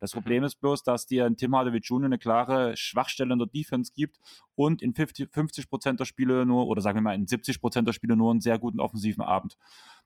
Das 0.00 0.12
Mhm. 0.12 0.18
Problem 0.18 0.44
ist 0.44 0.56
bloß, 0.56 0.82
dass 0.82 1.06
dir 1.06 1.26
ein 1.26 1.36
Tim 1.36 1.54
Hardaway 1.54 1.78
Jr. 1.78 2.06
eine 2.06 2.18
klare 2.18 2.76
Schwachstelle 2.76 3.32
in 3.32 3.38
der 3.38 3.48
Defense 3.48 3.92
gibt 3.94 4.18
und 4.54 4.82
in 4.82 4.94
50 4.94 5.30
50% 5.30 5.98
der 5.98 6.04
Spiele 6.04 6.46
nur, 6.46 6.66
oder 6.72 6.82
sagen 6.82 6.98
wir 6.98 7.02
mal 7.02 7.14
in 7.14 7.26
70% 7.26 7.82
der 7.82 7.92
Spiele 7.92 8.16
nur 8.16 8.30
einen 8.30 8.40
sehr 8.40 8.58
guten 8.58 8.80
offensiven 8.80 9.22
Abend. 9.22 9.56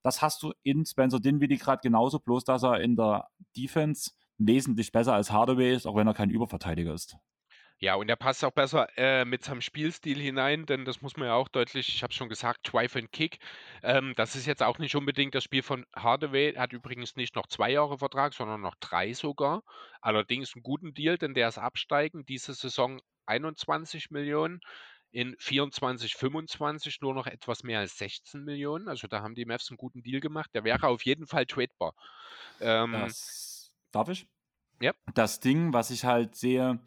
Das 0.02 0.22
hast 0.22 0.42
du 0.42 0.52
in 0.62 0.84
Spencer 0.84 1.20
Dinwiddie 1.20 1.58
gerade 1.58 1.80
genauso, 1.82 2.18
bloß 2.18 2.44
dass 2.44 2.62
er 2.62 2.80
in 2.80 2.96
der 2.96 3.28
Defense 3.56 4.12
wesentlich 4.38 4.92
besser 4.92 5.14
als 5.14 5.30
Hardaway 5.30 5.74
ist, 5.74 5.86
auch 5.86 5.96
wenn 5.96 6.06
er 6.06 6.14
kein 6.14 6.30
Überverteidiger 6.30 6.92
ist. 6.92 7.16
Ja, 7.78 7.94
und 7.96 8.08
er 8.08 8.16
passt 8.16 8.42
auch 8.42 8.52
besser 8.52 8.88
äh, 8.96 9.26
mit 9.26 9.44
seinem 9.44 9.60
Spielstil 9.60 10.18
hinein, 10.18 10.64
denn 10.64 10.86
das 10.86 11.02
muss 11.02 11.18
man 11.18 11.28
ja 11.28 11.34
auch 11.34 11.48
deutlich, 11.48 11.88
ich 11.88 12.02
habe 12.02 12.14
schon 12.14 12.30
gesagt, 12.30 12.60
Drive 12.72 12.96
and 12.96 13.12
Kick. 13.12 13.38
Ähm, 13.82 14.14
das 14.16 14.34
ist 14.34 14.46
jetzt 14.46 14.62
auch 14.62 14.78
nicht 14.78 14.94
unbedingt 14.96 15.34
das 15.34 15.44
Spiel 15.44 15.62
von 15.62 15.84
Hardaway. 15.94 16.52
Er 16.52 16.62
hat 16.62 16.72
übrigens 16.72 17.16
nicht 17.16 17.36
noch 17.36 17.46
zwei 17.49 17.70
Jahre 17.72 17.99
Vertrag, 17.99 18.32
sondern 18.32 18.62
noch 18.62 18.76
drei 18.76 19.12
sogar. 19.12 19.62
Allerdings 20.00 20.54
einen 20.54 20.62
guten 20.62 20.95
Deal, 20.95 21.18
denn 21.18 21.34
der 21.34 21.49
ist 21.49 21.58
absteigen. 21.58 22.24
Diese 22.24 22.54
Saison 22.54 22.99
21 23.26 24.11
Millionen, 24.11 24.61
in 25.17 25.34
24, 25.38 26.14
25 26.14 27.01
nur 27.01 27.14
noch 27.14 27.26
etwas 27.26 27.63
mehr 27.63 27.79
als 27.79 27.97
16 27.97 28.45
Millionen. 28.45 28.87
Also 28.87 29.09
da 29.09 29.22
haben 29.22 29.34
die 29.34 29.47
Mavs 29.47 29.71
einen 29.71 29.79
guten 29.79 30.03
Deal 30.03 30.21
gemacht. 30.21 30.51
Der 30.53 30.63
wäre 30.63 30.88
auf 30.88 31.07
jeden 31.07 31.26
Fall 31.26 31.47
tradebar. 31.47 31.95
Ähm, 32.61 32.93
Das, 32.93 33.71
darf 33.93 34.11
ich? 34.11 34.26
Ja. 34.79 34.93
Das 35.14 35.41
Ding, 35.41 35.72
was 35.72 35.91
ich 35.91 36.05
halt 36.05 36.34
sehe, 36.34 36.80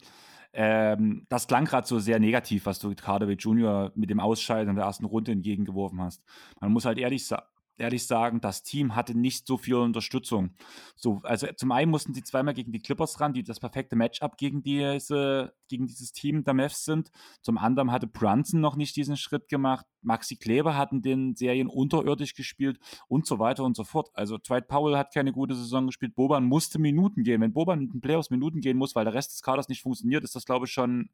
ähm, 0.52 1.26
das 1.28 1.48
klang 1.48 1.64
gerade 1.64 1.88
so 1.88 1.98
sehr 1.98 2.20
negativ, 2.20 2.66
was 2.66 2.78
du 2.78 2.94
Hardaway 2.94 3.34
Jr. 3.34 3.90
mit 3.96 4.10
dem 4.10 4.20
Ausscheiden 4.20 4.70
in 4.70 4.76
der 4.76 4.84
ersten 4.84 5.06
Runde 5.06 5.32
entgegengeworfen 5.32 6.00
hast. 6.00 6.22
Man 6.60 6.70
muss 6.70 6.84
halt 6.84 6.98
ehrlich, 6.98 7.26
sa 7.26 7.48
ehrlich 7.80 8.06
sagen, 8.06 8.40
das 8.40 8.62
Team 8.62 8.94
hatte 8.94 9.16
nicht 9.16 9.46
so 9.46 9.56
viel 9.58 9.76
Unterstützung. 9.76 10.50
So, 10.96 11.20
also 11.24 11.46
zum 11.56 11.72
einen 11.72 11.90
mussten 11.90 12.14
sie 12.14 12.22
zweimal 12.22 12.54
gegen 12.54 12.72
die 12.72 12.80
Clippers 12.80 13.20
ran, 13.20 13.32
die 13.32 13.42
das 13.42 13.60
perfekte 13.60 13.96
Matchup 13.96 14.36
gegen, 14.36 14.62
diese, 14.62 15.52
gegen 15.68 15.86
dieses 15.86 16.12
Team 16.12 16.44
der 16.44 16.54
Mavs 16.54 16.84
sind. 16.84 17.10
Zum 17.42 17.58
anderen 17.58 17.90
hatte 17.90 18.06
Brunson 18.06 18.60
noch 18.60 18.76
nicht 18.76 18.96
diesen 18.96 19.16
Schritt 19.16 19.48
gemacht. 19.48 19.86
Maxi 20.02 20.36
Kleber 20.36 20.76
hatten 20.76 21.02
den 21.02 21.34
Serien 21.36 21.68
unterirdisch 21.68 22.34
gespielt 22.34 22.78
und 23.08 23.26
so 23.26 23.38
weiter 23.38 23.64
und 23.64 23.76
so 23.76 23.84
fort. 23.84 24.10
Also 24.14 24.38
Dwight 24.38 24.68
Powell 24.68 24.96
hat 24.96 25.12
keine 25.12 25.32
gute 25.32 25.54
Saison 25.54 25.86
gespielt. 25.86 26.14
Boban 26.14 26.44
musste 26.44 26.78
Minuten 26.78 27.22
gehen. 27.22 27.40
Wenn 27.40 27.52
Boban 27.52 27.80
in 27.80 27.90
den 27.90 28.00
Playoffs 28.00 28.30
Minuten 28.30 28.60
gehen 28.60 28.76
muss, 28.76 28.94
weil 28.94 29.04
der 29.04 29.14
Rest 29.14 29.32
des 29.32 29.42
Kaders 29.42 29.68
nicht 29.68 29.82
funktioniert, 29.82 30.24
ist 30.24 30.34
das, 30.34 30.44
glaube 30.44 30.66
ich, 30.66 30.72
schon 30.72 31.10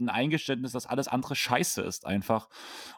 ein 0.00 0.08
Eingeständnis, 0.08 0.72
dass 0.72 0.86
alles 0.86 1.08
andere 1.08 1.34
scheiße 1.34 1.82
ist 1.82 2.06
einfach. 2.06 2.48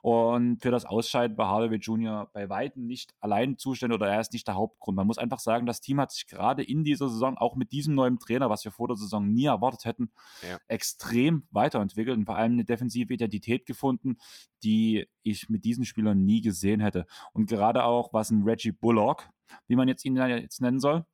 Und 0.02 0.60
für 0.60 0.70
das 0.70 0.84
Ausscheiden 0.84 1.36
war 1.38 1.48
Hardaway 1.48 1.76
Jr. 1.76 2.28
bei 2.32 2.48
Weitem 2.48 2.86
nicht 2.86 3.14
allein 3.20 3.56
zuständig 3.58 3.96
oder 3.96 4.08
er 4.10 4.20
ist 4.20 4.32
nicht 4.32 4.46
der 4.46 4.54
Hauptgrund. 4.56 4.96
Man 4.96 5.06
muss 5.06 5.18
einfach 5.18 5.38
sagen, 5.38 5.66
das 5.66 5.80
Team 5.80 6.00
hat 6.00 6.12
sich 6.12 6.26
gerade 6.26 6.62
in 6.62 6.84
dieser 6.84 7.08
Saison, 7.08 7.38
auch 7.38 7.56
mit 7.56 7.72
diesem 7.72 7.94
neuen 7.94 8.18
Trainer, 8.18 8.50
was 8.50 8.64
wir 8.64 8.72
vor 8.72 8.88
der 8.88 8.96
Saison 8.96 9.26
nie 9.32 9.46
erwartet 9.46 9.84
hätten, 9.84 10.12
Ja. 10.48 10.58
extrem 10.68 11.46
weiterentwickelt 11.50 12.16
und 12.18 12.26
vor 12.26 12.36
allem 12.36 12.52
eine 12.52 12.64
defensive 12.64 13.12
Identität 13.14 13.66
gefunden, 13.66 14.18
die 14.62 15.08
ich 15.22 15.48
mit 15.48 15.64
diesen 15.64 15.84
Spielern 15.84 16.24
nie 16.24 16.40
gesehen 16.40 16.80
hätte. 16.80 17.06
Und 17.32 17.46
gerade 17.48 17.84
auch, 17.84 18.12
was 18.12 18.30
ein 18.30 18.42
Reggie 18.42 18.72
Bullock, 18.72 19.28
wie 19.66 19.76
man 19.76 19.88
jetzt 19.88 20.04
ihn 20.04 20.16
jetzt 20.16 20.60
nennen 20.60 20.80
soll. 20.80 21.04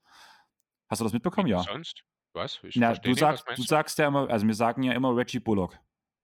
Hast 0.88 1.00
du 1.00 1.04
das 1.04 1.12
mitbekommen? 1.12 1.46
wie 1.46 1.52
Ja. 1.52 1.62
Sonst? 1.62 2.04
Was? 2.36 2.60
Ich 2.62 2.76
Na, 2.76 2.92
du 2.92 3.08
nicht, 3.08 3.20
was 3.22 3.28
sagst, 3.30 3.42
du 3.44 3.50
meinst 3.50 3.62
du? 3.62 3.66
sagst 3.66 3.98
ja 3.98 4.06
immer, 4.08 4.28
also 4.30 4.46
wir 4.46 4.54
sagen 4.54 4.82
ja 4.82 4.92
immer 4.92 5.16
Reggie 5.16 5.40
Bullock. 5.40 5.78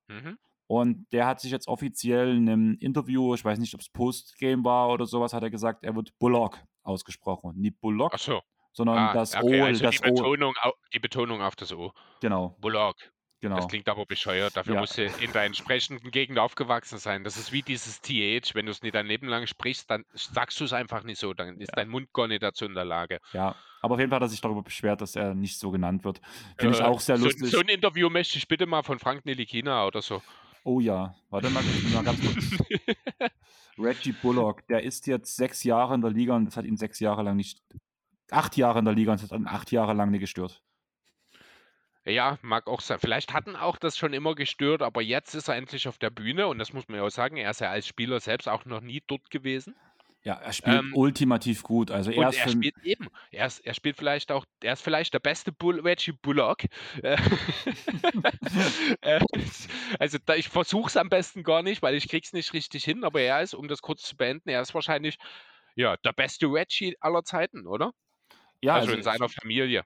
Mhm. 0.08 0.38
Und 0.66 1.06
der 1.12 1.26
hat 1.26 1.40
sich 1.40 1.50
jetzt 1.50 1.68
offiziell 1.68 2.36
in 2.36 2.48
einem 2.48 2.76
Interview, 2.80 3.34
ich 3.34 3.44
weiß 3.44 3.58
nicht, 3.58 3.74
ob 3.74 3.80
es 3.80 3.88
Postgame 3.90 4.64
war 4.64 4.90
oder 4.90 5.06
sowas, 5.06 5.32
hat 5.32 5.42
er 5.42 5.50
gesagt, 5.50 5.84
er 5.84 5.96
wird 5.96 6.16
Bullock 6.18 6.58
ausgesprochen. 6.82 7.54
Nicht 7.56 7.80
Bullock, 7.80 8.18
so. 8.18 8.40
sondern 8.72 8.98
Ah, 8.98 9.12
das 9.12 9.34
okay, 9.34 9.60
O, 9.62 9.64
also 9.64 9.78
die 9.78 9.84
das 9.84 10.00
O. 10.02 10.14
Betonung, 10.14 10.54
au- 10.62 10.72
die 10.94 10.98
Betonung 10.98 11.42
auf 11.42 11.56
das 11.56 11.72
O. 11.72 11.92
Genau, 12.20 12.56
Bullock. 12.60 12.96
Das 13.42 13.50
genau. 13.56 13.66
klingt 13.66 13.88
aber 13.88 14.06
bescheuert. 14.06 14.56
Dafür 14.56 14.74
Ja. 14.74 14.80
musst 14.80 14.96
du 14.98 15.04
in 15.04 15.32
der 15.32 15.42
entsprechenden 15.42 16.12
Gegend 16.12 16.38
aufgewachsen 16.38 16.98
sein. 16.98 17.24
Das 17.24 17.36
ist 17.36 17.50
wie 17.50 17.62
dieses 17.62 18.00
TH. 18.00 18.54
Wenn 18.54 18.66
du 18.66 18.70
es 18.72 18.82
nicht 18.82 18.94
dein 18.94 19.06
Leben 19.06 19.26
lang 19.26 19.48
sprichst, 19.48 19.90
dann 19.90 20.04
sagst 20.14 20.60
du 20.60 20.64
es 20.64 20.72
einfach 20.72 21.02
nicht 21.02 21.18
so. 21.18 21.34
Dann 21.34 21.58
ist 21.58 21.70
Ja. 21.70 21.74
dein 21.76 21.88
Mund 21.88 22.12
gar 22.12 22.28
nicht 22.28 22.42
dazu 22.42 22.64
in 22.66 22.74
der 22.74 22.84
Lage. 22.84 23.18
Ja, 23.32 23.56
aber 23.80 23.94
auf 23.94 24.00
jeden 24.00 24.10
Fall 24.10 24.16
hat 24.16 24.22
er 24.22 24.28
sich 24.28 24.40
darüber 24.40 24.62
beschwert, 24.62 25.00
dass 25.00 25.16
er 25.16 25.34
nicht 25.34 25.58
so 25.58 25.72
genannt 25.72 26.04
wird. 26.04 26.20
Finde 26.56 26.76
ich 26.76 26.82
Äh, 26.82 26.86
auch 26.86 27.00
sehr 27.00 27.16
so, 27.18 27.24
lustig. 27.24 27.50
so 27.50 27.58
ein 27.58 27.68
Interview 27.68 28.08
möchte 28.10 28.38
ich 28.38 28.46
bitte 28.46 28.66
mal 28.66 28.84
von 28.84 29.00
Frank 29.00 29.24
Nilikina 29.26 29.86
oder 29.86 30.02
so. 30.02 30.22
Oh 30.62 30.78
ja, 30.78 31.12
warte 31.30 31.50
mal, 31.50 31.64
ich 31.64 31.92
mal 31.92 32.04
ganz 32.04 32.20
kurz. 32.20 32.36
Reggie 33.78 34.12
Bullock, 34.12 34.64
der 34.68 34.84
ist 34.84 35.06
jetzt 35.08 35.34
sechs 35.34 35.64
Jahre 35.64 35.94
in 35.96 36.00
der 36.02 36.10
Liga 36.10 36.36
und 36.36 36.44
das 36.44 36.56
hat 36.56 36.64
ihn 36.64 36.76
sechs 36.76 37.00
Jahre 37.00 37.22
lang 37.24 37.36
nicht, 37.36 37.60
acht 38.30 38.56
Jahre 38.56 38.78
in 38.78 38.84
der 38.84 38.94
Liga 38.94 39.12
und 39.12 39.20
das 39.22 39.32
hat 39.32 39.38
ihn 39.40 39.48
acht 39.48 39.72
Jahre 39.72 39.94
lang 39.94 40.10
nicht 40.12 40.20
gestört. 40.20 40.62
Ja, 42.04 42.38
mag 42.42 42.66
auch 42.66 42.80
sein. 42.80 42.98
Vielleicht 42.98 43.32
hatten 43.32 43.54
auch 43.54 43.76
das 43.76 43.96
schon 43.96 44.12
immer 44.12 44.34
gestört, 44.34 44.82
aber 44.82 45.02
jetzt 45.02 45.34
ist 45.34 45.48
er 45.48 45.56
endlich 45.56 45.86
auf 45.86 45.98
der 45.98 46.10
Bühne 46.10 46.48
und 46.48 46.58
das 46.58 46.72
muss 46.72 46.88
man 46.88 46.98
ja 46.98 47.04
auch 47.04 47.10
sagen. 47.10 47.36
Er 47.36 47.50
ist 47.50 47.60
ja 47.60 47.70
als 47.70 47.86
Spieler 47.86 48.18
selbst 48.18 48.48
auch 48.48 48.64
noch 48.64 48.80
nie 48.80 49.02
dort 49.06 49.30
gewesen. 49.30 49.76
Ja, 50.24 50.34
er 50.34 50.52
spielt 50.52 50.78
Ähm, 50.78 50.94
ultimativ 50.94 51.62
gut. 51.62 51.90
Also 51.90 52.12
er 52.12 52.32
er 52.32 52.48
spielt 52.48 52.76
eben, 52.84 53.08
er, 53.32 53.46
ist, 53.46 53.58
er 53.60 53.74
spielt 53.74 53.96
vielleicht 53.96 54.30
auch, 54.30 54.44
er 54.62 54.74
ist 54.74 54.82
vielleicht 54.82 55.14
der 55.14 55.18
beste 55.18 55.50
Bull, 55.50 55.80
Reggie 55.80 56.12
Bullock. 56.12 56.64
Äh, 59.02 59.20
also 59.98 60.18
da, 60.24 60.34
ich 60.34 60.48
versuche 60.48 60.88
es 60.88 60.96
am 60.96 61.08
besten 61.08 61.42
gar 61.42 61.62
nicht, 61.62 61.82
weil 61.82 61.94
ich 61.94 62.08
krieg's 62.08 62.32
nicht 62.32 62.52
richtig 62.52 62.84
hin, 62.84 63.04
aber 63.04 63.20
er 63.20 63.42
ist, 63.42 63.54
um 63.54 63.66
das 63.66 63.82
kurz 63.82 64.02
zu 64.02 64.16
beenden, 64.16 64.48
er 64.48 64.62
ist 64.62 64.74
wahrscheinlich 64.74 65.18
ja, 65.74 65.96
der 65.98 66.12
beste 66.12 66.46
Reggie 66.46 66.96
aller 67.00 67.24
Zeiten, 67.24 67.66
oder? 67.66 67.92
ja, 68.62 68.74
also 68.74 68.86
also 68.86 68.96
in 68.96 69.02
seiner 69.02 69.28
Familie, 69.28 69.84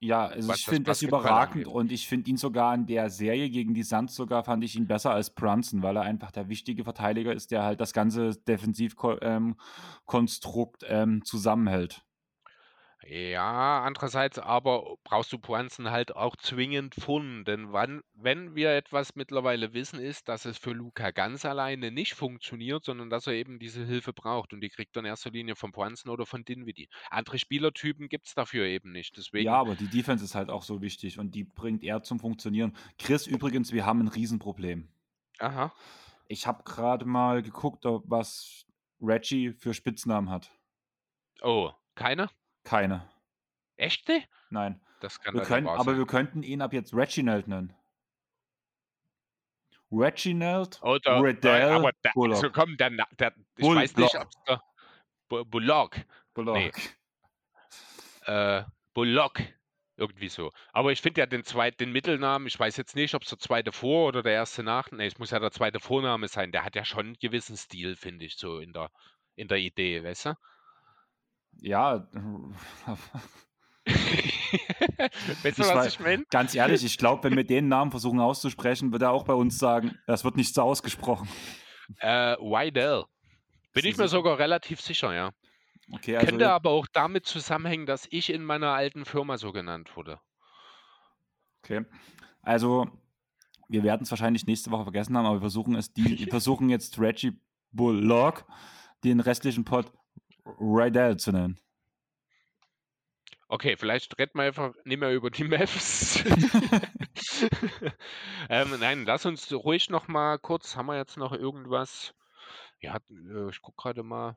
ja, 0.00 0.26
also 0.26 0.48
was 0.48 0.58
ich 0.58 0.66
finde 0.66 0.84
das 0.84 1.02
überragend 1.02 1.66
und 1.66 1.90
ich 1.90 2.06
finde 2.06 2.30
ihn 2.30 2.36
sogar 2.36 2.74
in 2.74 2.86
der 2.86 3.10
Serie 3.10 3.48
gegen 3.48 3.74
die 3.74 3.82
Suns 3.82 4.14
sogar 4.14 4.44
fand 4.44 4.62
ich 4.62 4.76
ihn 4.76 4.86
besser 4.86 5.12
als 5.12 5.30
Brunson, 5.30 5.82
weil 5.82 5.96
er 5.96 6.02
einfach 6.02 6.30
der 6.30 6.48
wichtige 6.48 6.84
Verteidiger 6.84 7.32
ist, 7.32 7.50
der 7.50 7.62
halt 7.62 7.80
das 7.80 7.94
ganze 7.94 8.36
Defensivkonstrukt 8.36 10.84
ähm, 10.86 11.24
zusammenhält. 11.24 12.04
Ja, 13.06 13.82
andererseits 13.82 14.38
aber 14.38 14.96
brauchst 15.04 15.32
du 15.32 15.38
Brunson 15.38 15.90
halt 15.90 16.16
auch 16.16 16.36
zwingend 16.36 16.94
von, 16.94 17.44
denn 17.44 17.70
wann, 17.72 18.02
wenn 18.14 18.54
wir 18.54 18.70
etwas 18.70 19.14
mittlerweile 19.14 19.74
wissen, 19.74 19.98
ist, 20.00 20.28
dass 20.28 20.44
es 20.46 20.56
für 20.58 20.72
Luca 20.72 21.10
ganz 21.10 21.44
alleine 21.44 21.90
nicht 21.90 22.14
funktioniert, 22.14 22.84
sondern 22.84 23.10
dass 23.10 23.26
er 23.26 23.34
eben 23.34 23.58
diese 23.58 23.84
Hilfe 23.84 24.12
braucht 24.14 24.52
und 24.54 24.60
die 24.62 24.70
kriegt 24.70 24.96
er 24.96 25.00
in 25.00 25.06
erster 25.06 25.30
Linie 25.30 25.54
von 25.54 25.70
Brunson 25.72 26.10
oder 26.10 26.24
von 26.24 26.44
Dinwiddie. 26.44 26.88
Andere 27.10 27.38
Spielertypen 27.38 28.08
gibt 28.08 28.26
es 28.26 28.34
dafür 28.34 28.64
eben 28.64 28.92
nicht, 28.92 29.14
Ja, 29.16 29.22
deswegen, 29.22 29.48
aber 29.50 29.74
die 29.74 29.88
Defense 29.88 30.24
ist 30.24 30.34
halt 30.34 30.48
auch 30.48 30.62
so 30.62 30.80
wichtig 30.80 31.18
und 31.18 31.34
die 31.34 31.44
bringt 31.44 31.82
er 31.84 32.02
zum 32.02 32.18
Funktionieren. 32.20 32.74
Chris, 32.98 33.26
übrigens, 33.26 33.72
wir 33.72 33.84
haben 33.84 34.00
ein 34.00 34.08
Riesenproblem. 34.08 34.88
aha, 35.40 35.72
Ich 36.28 36.46
habe 36.46 36.62
gerade 36.64 37.04
mal 37.04 37.42
geguckt, 37.42 37.86
ob- 37.86 38.04
was 38.06 38.66
Reggie 39.00 39.52
für 39.52 39.74
Spitznamen 39.74 40.30
hat. 40.30 40.50
oh, 41.42 41.70
keine? 41.94 42.28
Keine. 42.64 43.08
Echte? 43.76 44.22
Nein. 44.50 44.80
Das 45.00 45.20
kann 45.20 45.34
Wir 45.34 45.42
können, 45.42 45.66
aber 45.68 45.84
sein. 45.84 45.98
wir 45.98 46.06
könnten 46.06 46.42
ihn 46.42 46.62
ab 46.62 46.72
jetzt 46.72 46.94
Reginald 46.94 47.46
nennen. 47.48 47.74
Reginald 49.92 50.82
Oder, 50.82 51.12
nein, 51.16 51.22
Riddell 51.24 51.68
aber 51.70 51.92
der, 52.02 52.10
so 52.14 52.20
Bullock. 52.20 52.52
komm, 52.52 52.76
der, 52.76 52.90
Na- 52.90 53.06
der, 53.18 53.32
ich 53.56 53.62
Bull 53.64 53.76
weiß 53.76 53.96
nicht, 53.96 54.16
ob 54.16 54.28
es 54.28 54.42
der 54.48 54.62
Bu- 55.28 55.44
Bullock, 55.44 55.96
nee, 55.96 56.04
Bullock. 56.34 56.72
äh, 58.26 58.64
Bullock. 58.92 59.40
Irgendwie 59.96 60.28
so. 60.28 60.50
Aber 60.72 60.90
ich 60.90 61.00
finde 61.00 61.20
ja 61.20 61.26
den 61.26 61.44
zweiten, 61.44 61.76
den 61.76 61.92
Mittelnamen, 61.92 62.48
ich 62.48 62.58
weiß 62.58 62.76
jetzt 62.78 62.96
nicht, 62.96 63.14
ob 63.14 63.22
es 63.22 63.28
der 63.28 63.38
zweite 63.38 63.70
Vor- 63.70 64.08
oder 64.08 64.24
der 64.24 64.32
erste 64.32 64.64
Nach. 64.64 64.90
Nee, 64.90 65.06
es 65.06 65.18
muss 65.20 65.30
ja 65.30 65.38
der 65.38 65.52
zweite 65.52 65.78
Vorname 65.78 66.26
sein. 66.26 66.50
Der 66.50 66.64
hat 66.64 66.74
ja 66.74 66.84
schon 66.84 67.06
einen 67.06 67.18
gewissen 67.20 67.56
Stil, 67.56 67.94
finde 67.94 68.24
ich, 68.24 68.34
so 68.36 68.58
in 68.58 68.72
der, 68.72 68.90
in 69.36 69.46
der 69.46 69.58
Idee, 69.58 70.02
weißt 70.02 70.26
du? 70.26 70.34
Ja, 71.60 72.08
weißt 75.42 75.58
du, 75.58 75.62
ich 75.62 75.68
was 75.68 75.86
ich 75.86 76.00
meine? 76.00 76.24
ganz 76.30 76.54
ehrlich, 76.54 76.84
ich 76.84 76.96
glaube, 76.96 77.24
wenn 77.24 77.36
wir 77.36 77.44
den 77.44 77.68
Namen 77.68 77.90
versuchen 77.90 78.20
auszusprechen, 78.20 78.92
wird 78.92 79.02
er 79.02 79.10
auch 79.10 79.24
bei 79.24 79.34
uns 79.34 79.58
sagen, 79.58 79.98
das 80.06 80.24
wird 80.24 80.36
nicht 80.36 80.54
so 80.54 80.62
ausgesprochen. 80.62 81.28
Äh, 81.98 82.36
Wydell. 82.36 83.04
Bin 83.72 83.82
du 83.82 83.88
ich 83.88 83.96
mir 83.96 84.08
sogar 84.08 84.38
relativ 84.38 84.80
sicher, 84.80 85.14
ja. 85.14 85.32
Okay, 85.92 86.16
also 86.16 86.28
Könnte 86.28 86.50
aber 86.50 86.70
auch 86.70 86.86
damit 86.92 87.26
zusammenhängen, 87.26 87.84
dass 87.86 88.06
ich 88.10 88.30
in 88.32 88.44
meiner 88.44 88.68
alten 88.68 89.04
Firma 89.04 89.36
so 89.36 89.52
genannt 89.52 89.96
wurde. 89.96 90.18
Okay. 91.62 91.84
Also, 92.42 92.88
wir 93.68 93.82
werden 93.82 94.02
es 94.02 94.10
wahrscheinlich 94.10 94.46
nächste 94.46 94.70
Woche 94.70 94.84
vergessen 94.84 95.16
haben, 95.16 95.26
aber 95.26 95.36
wir 95.36 95.40
versuchen 95.40 95.74
es, 95.74 95.92
die, 95.92 96.04
wir 96.20 96.28
versuchen 96.28 96.70
jetzt 96.70 96.98
Reggie 96.98 97.38
Bullock, 97.72 98.46
den 99.02 99.20
restlichen 99.20 99.64
Pod 99.64 99.92
Riddell 100.46 101.16
zu 101.16 101.32
nennen. 101.32 101.60
Okay, 103.48 103.76
vielleicht 103.76 104.18
reden 104.18 104.38
wir 104.38 104.44
einfach 104.44 104.74
nicht 104.84 104.98
mehr 104.98 105.12
über 105.12 105.30
die 105.30 105.44
Mavs. 105.48 106.24
ähm, 108.48 108.78
nein, 108.80 109.04
lass 109.04 109.26
uns 109.26 109.52
ruhig 109.52 109.90
noch 109.90 110.08
mal 110.08 110.38
kurz, 110.38 110.76
haben 110.76 110.86
wir 110.86 110.96
jetzt 110.96 111.16
noch 111.16 111.32
irgendwas? 111.32 112.14
Ja, 112.80 112.98
äh, 113.10 113.50
ich 113.50 113.60
gucke 113.62 113.80
gerade 113.80 114.02
mal. 114.02 114.36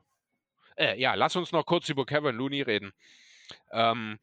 Äh, 0.76 1.00
ja, 1.00 1.14
lass 1.14 1.36
uns 1.36 1.52
noch 1.52 1.66
kurz 1.66 1.88
über 1.88 2.06
Kevin 2.06 2.36
Looney 2.36 2.62
reden. 2.62 2.92
Ähm, 3.72 4.18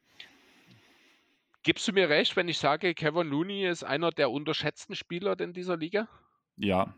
gibst 1.63 1.87
du 1.87 1.91
mir 1.93 2.09
recht, 2.09 2.35
wenn 2.35 2.47
ich 2.47 2.59
sage, 2.59 2.93
Kevin 2.93 3.27
Looney 3.27 3.65
ist 3.67 3.83
einer 3.83 4.11
der 4.11 4.31
unterschätzten 4.31 4.95
Spieler 4.95 5.37
in 5.39 5.53
dieser 5.53 5.77
Liga? 5.77 6.07
ja, 6.57 6.95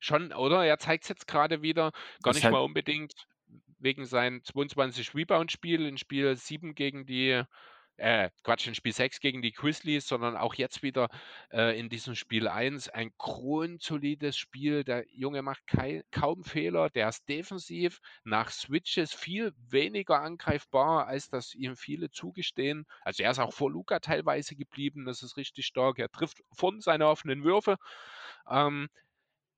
Schon, 0.00 0.32
oder? 0.32 0.64
Er 0.66 0.78
zeigt 0.78 1.04
es 1.04 1.08
jetzt 1.10 1.28
gerade 1.28 1.62
wieder, 1.62 1.92
gar 2.22 2.32
das 2.32 2.36
nicht 2.36 2.44
halt, 2.44 2.52
mal 2.54 2.62
unbedingt 2.62 3.28
wegen 3.82 4.06
seinem 4.06 4.42
22 4.44 5.14
Rebound-Spiel 5.14 5.86
in 5.86 5.98
Spiel 5.98 6.36
7 6.36 6.74
gegen 6.74 7.04
die, 7.04 7.42
äh, 7.96 8.30
Quatsch, 8.42 8.66
in 8.66 8.74
Spiel 8.74 8.92
6 8.92 9.20
gegen 9.20 9.42
die 9.42 9.52
Grizzlies, 9.52 10.08
sondern 10.08 10.36
auch 10.36 10.54
jetzt 10.54 10.82
wieder 10.82 11.08
äh, 11.52 11.78
in 11.78 11.88
diesem 11.88 12.14
Spiel 12.14 12.48
1 12.48 12.88
ein 12.88 13.12
grundsolides 13.18 14.36
Spiel. 14.36 14.84
Der 14.84 15.04
Junge 15.12 15.42
macht 15.42 15.66
kei 15.66 16.02
kaum 16.10 16.44
Fehler, 16.44 16.90
der 16.90 17.08
ist 17.08 17.28
defensiv 17.28 18.00
nach 18.24 18.50
Switches 18.50 19.12
viel 19.12 19.52
weniger 19.56 20.20
angreifbar, 20.20 21.06
als 21.06 21.28
das 21.28 21.54
ihm 21.54 21.76
viele 21.76 22.10
zugestehen. 22.10 22.86
Also 23.02 23.22
er 23.22 23.32
ist 23.32 23.38
auch 23.38 23.52
vor 23.52 23.70
Luca 23.70 24.00
teilweise 24.00 24.56
geblieben, 24.56 25.04
das 25.04 25.22
ist 25.22 25.36
richtig 25.36 25.66
stark. 25.66 25.98
Er 25.98 26.10
trifft 26.10 26.42
von 26.52 26.80
seine 26.80 27.06
offenen 27.06 27.44
Würfe. 27.44 27.76
Ähm, 28.48 28.88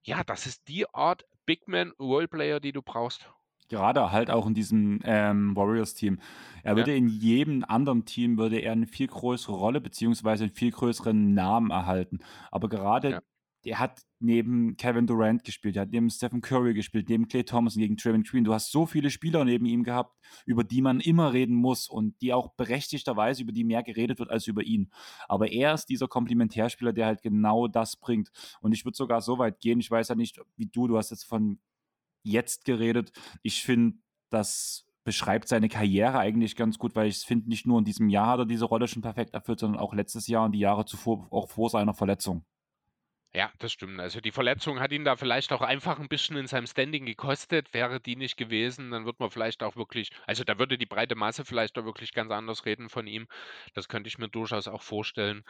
ja, 0.03 0.23
das 0.25 0.47
ist 0.47 0.69
die 0.69 0.87
Art 0.93 1.25
Big 1.47 1.69
Man 1.69 1.93
Roleplayer, 1.99 2.61
die 2.61 2.73
du 2.73 2.83
brauchst. 2.83 3.31
Gerade 3.69 4.12
halt 4.12 4.31
auch 4.31 4.47
in 4.47 4.55
diesem 4.55 5.01
ähm, 5.05 5.57
Warriors-Team. 5.57 6.19
Er 6.62 6.77
Ja, 6.77 6.77
würde 6.77 6.95
in 6.97 7.09
jedem 7.09 7.65
anderen 7.65 8.05
Team 8.05 8.39
würde 8.39 8.59
er 8.59 8.73
eine 8.73 8.86
viel 8.86 9.07
größere 9.09 9.55
Rolle 9.55 9.81
beziehungsweise 9.81 10.45
einen 10.45 10.55
viel 10.55 10.70
größeren 10.70 11.35
Namen 11.35 11.70
erhalten. 11.70 12.20
Aber 12.51 12.69
gerade 12.69 13.16
ja, 13.16 13.20
der 13.65 13.78
hat 13.78 14.03
neben 14.19 14.77
Kevin 14.77 15.07
Durant 15.07 15.43
gespielt, 15.43 15.77
der 15.77 15.82
hat 15.82 15.91
neben 15.91 16.11
Stephen 16.11 16.43
Curry 16.43 16.74
gespielt, 16.74 17.09
neben 17.09 17.28
Klay 17.28 17.45
Thompson 17.45 17.81
gegen 17.81 17.97
Draymond 17.97 18.28
Green. 18.28 18.45
Du 18.45 18.53
hast 18.53 18.70
so 18.70 18.85
viele 18.85 19.09
Spieler 19.11 19.43
neben 19.47 19.65
ihm 19.65 19.85
gehabt, 19.85 20.19
über 20.45 20.65
die 20.65 20.82
man 20.82 21.01
immer 21.01 21.32
reden 21.32 21.55
muss 21.55 21.89
und 21.89 22.20
die 22.20 22.35
auch 22.35 22.53
berechtigterweise 22.57 23.43
über 23.43 23.53
die 23.53 23.65
mehr 23.65 23.82
geredet 23.82 24.19
wird 24.19 24.31
als 24.31 24.47
über 24.47 24.62
ihn. 24.62 24.91
Aber 25.28 25.51
er 25.51 25.73
ist 25.73 25.86
dieser 25.86 26.09
Komplementärspieler, 26.09 26.93
der 26.93 27.07
halt 27.07 27.23
genau 27.23 27.66
das 27.66 27.97
bringt. 27.97 28.31
Und 28.61 28.73
ich 28.73 28.85
würde 28.85 28.97
sogar 28.97 29.23
so 29.23 29.39
weit 29.39 29.61
gehen, 29.61 29.81
ich 29.81 29.91
weiß 29.91 30.09
ja 30.09 30.15
nicht, 30.15 30.41
wie 30.57 30.66
du, 30.66 30.86
du 30.86 30.99
hast 30.99 31.11
jetzt 31.11 31.24
von 31.24 31.59
jetzt 32.25 32.65
geredet. 32.65 33.13
Ich 33.43 33.63
finde, 33.63 33.99
das 34.31 34.87
beschreibt 35.05 35.49
seine 35.49 35.69
Karriere 35.69 36.19
eigentlich 36.19 36.57
ganz 36.57 36.79
gut, 36.79 36.97
weil 36.97 37.09
ich 37.09 37.19
finde, 37.19 37.49
nicht 37.49 37.67
nur 37.67 37.79
in 37.79 37.85
diesem 37.85 38.09
Jahr 38.09 38.29
hat 38.29 38.39
er 38.41 38.47
diese 38.47 38.65
Rolle 38.65 38.89
schon 38.89 39.03
perfekt 39.03 39.35
erfüllt, 39.35 39.61
sondern 39.61 39.81
auch 39.81 39.95
letztes 39.95 40.27
Jahr 40.27 40.47
und 40.47 40.53
die 40.53 40.61
Jahre 40.61 40.87
zuvor, 40.87 41.29
auch 41.31 41.51
vor 41.51 41.71
seiner 41.71 41.95
Verletzung. 41.95 42.45
Ja, 43.36 43.52
das 43.59 43.73
stimmt. 43.73 43.98
Also 44.01 44.20
die 44.20 44.31
Verletzung 44.31 44.78
hat 44.78 44.93
ihn 44.93 45.05
da 45.05 45.16
vielleicht 45.16 45.52
auch 45.52 45.61
einfach 45.61 45.98
ein 45.98 46.06
bisschen 46.09 46.36
in 46.36 46.47
seinem 46.47 46.69
Standing 46.69 47.05
gekostet. 47.05 47.74
Wäre 47.74 48.01
die 48.01 48.15
nicht 48.15 48.36
gewesen, 48.36 48.93
dann 48.93 49.06
würde 49.06 49.16
man 49.19 49.31
vielleicht 49.31 49.65
auch 49.65 49.74
wirklich, 49.74 50.11
also 50.24 50.44
da 50.44 50.56
würde 50.61 50.78
die 50.78 50.86
breite 50.86 51.16
Masse 51.16 51.44
vielleicht 51.44 51.77
auch 51.77 51.85
wirklich 51.85 52.12
ganz 52.12 52.31
anders 52.31 52.65
reden 52.65 52.89
von 52.89 53.09
ihm. 53.09 53.27
Das 53.74 53.89
könnte 53.89 54.06
ich 54.06 54.19
mir 54.19 54.28
durchaus 54.28 54.69
auch 54.69 54.82
vorstellen. 54.82 55.43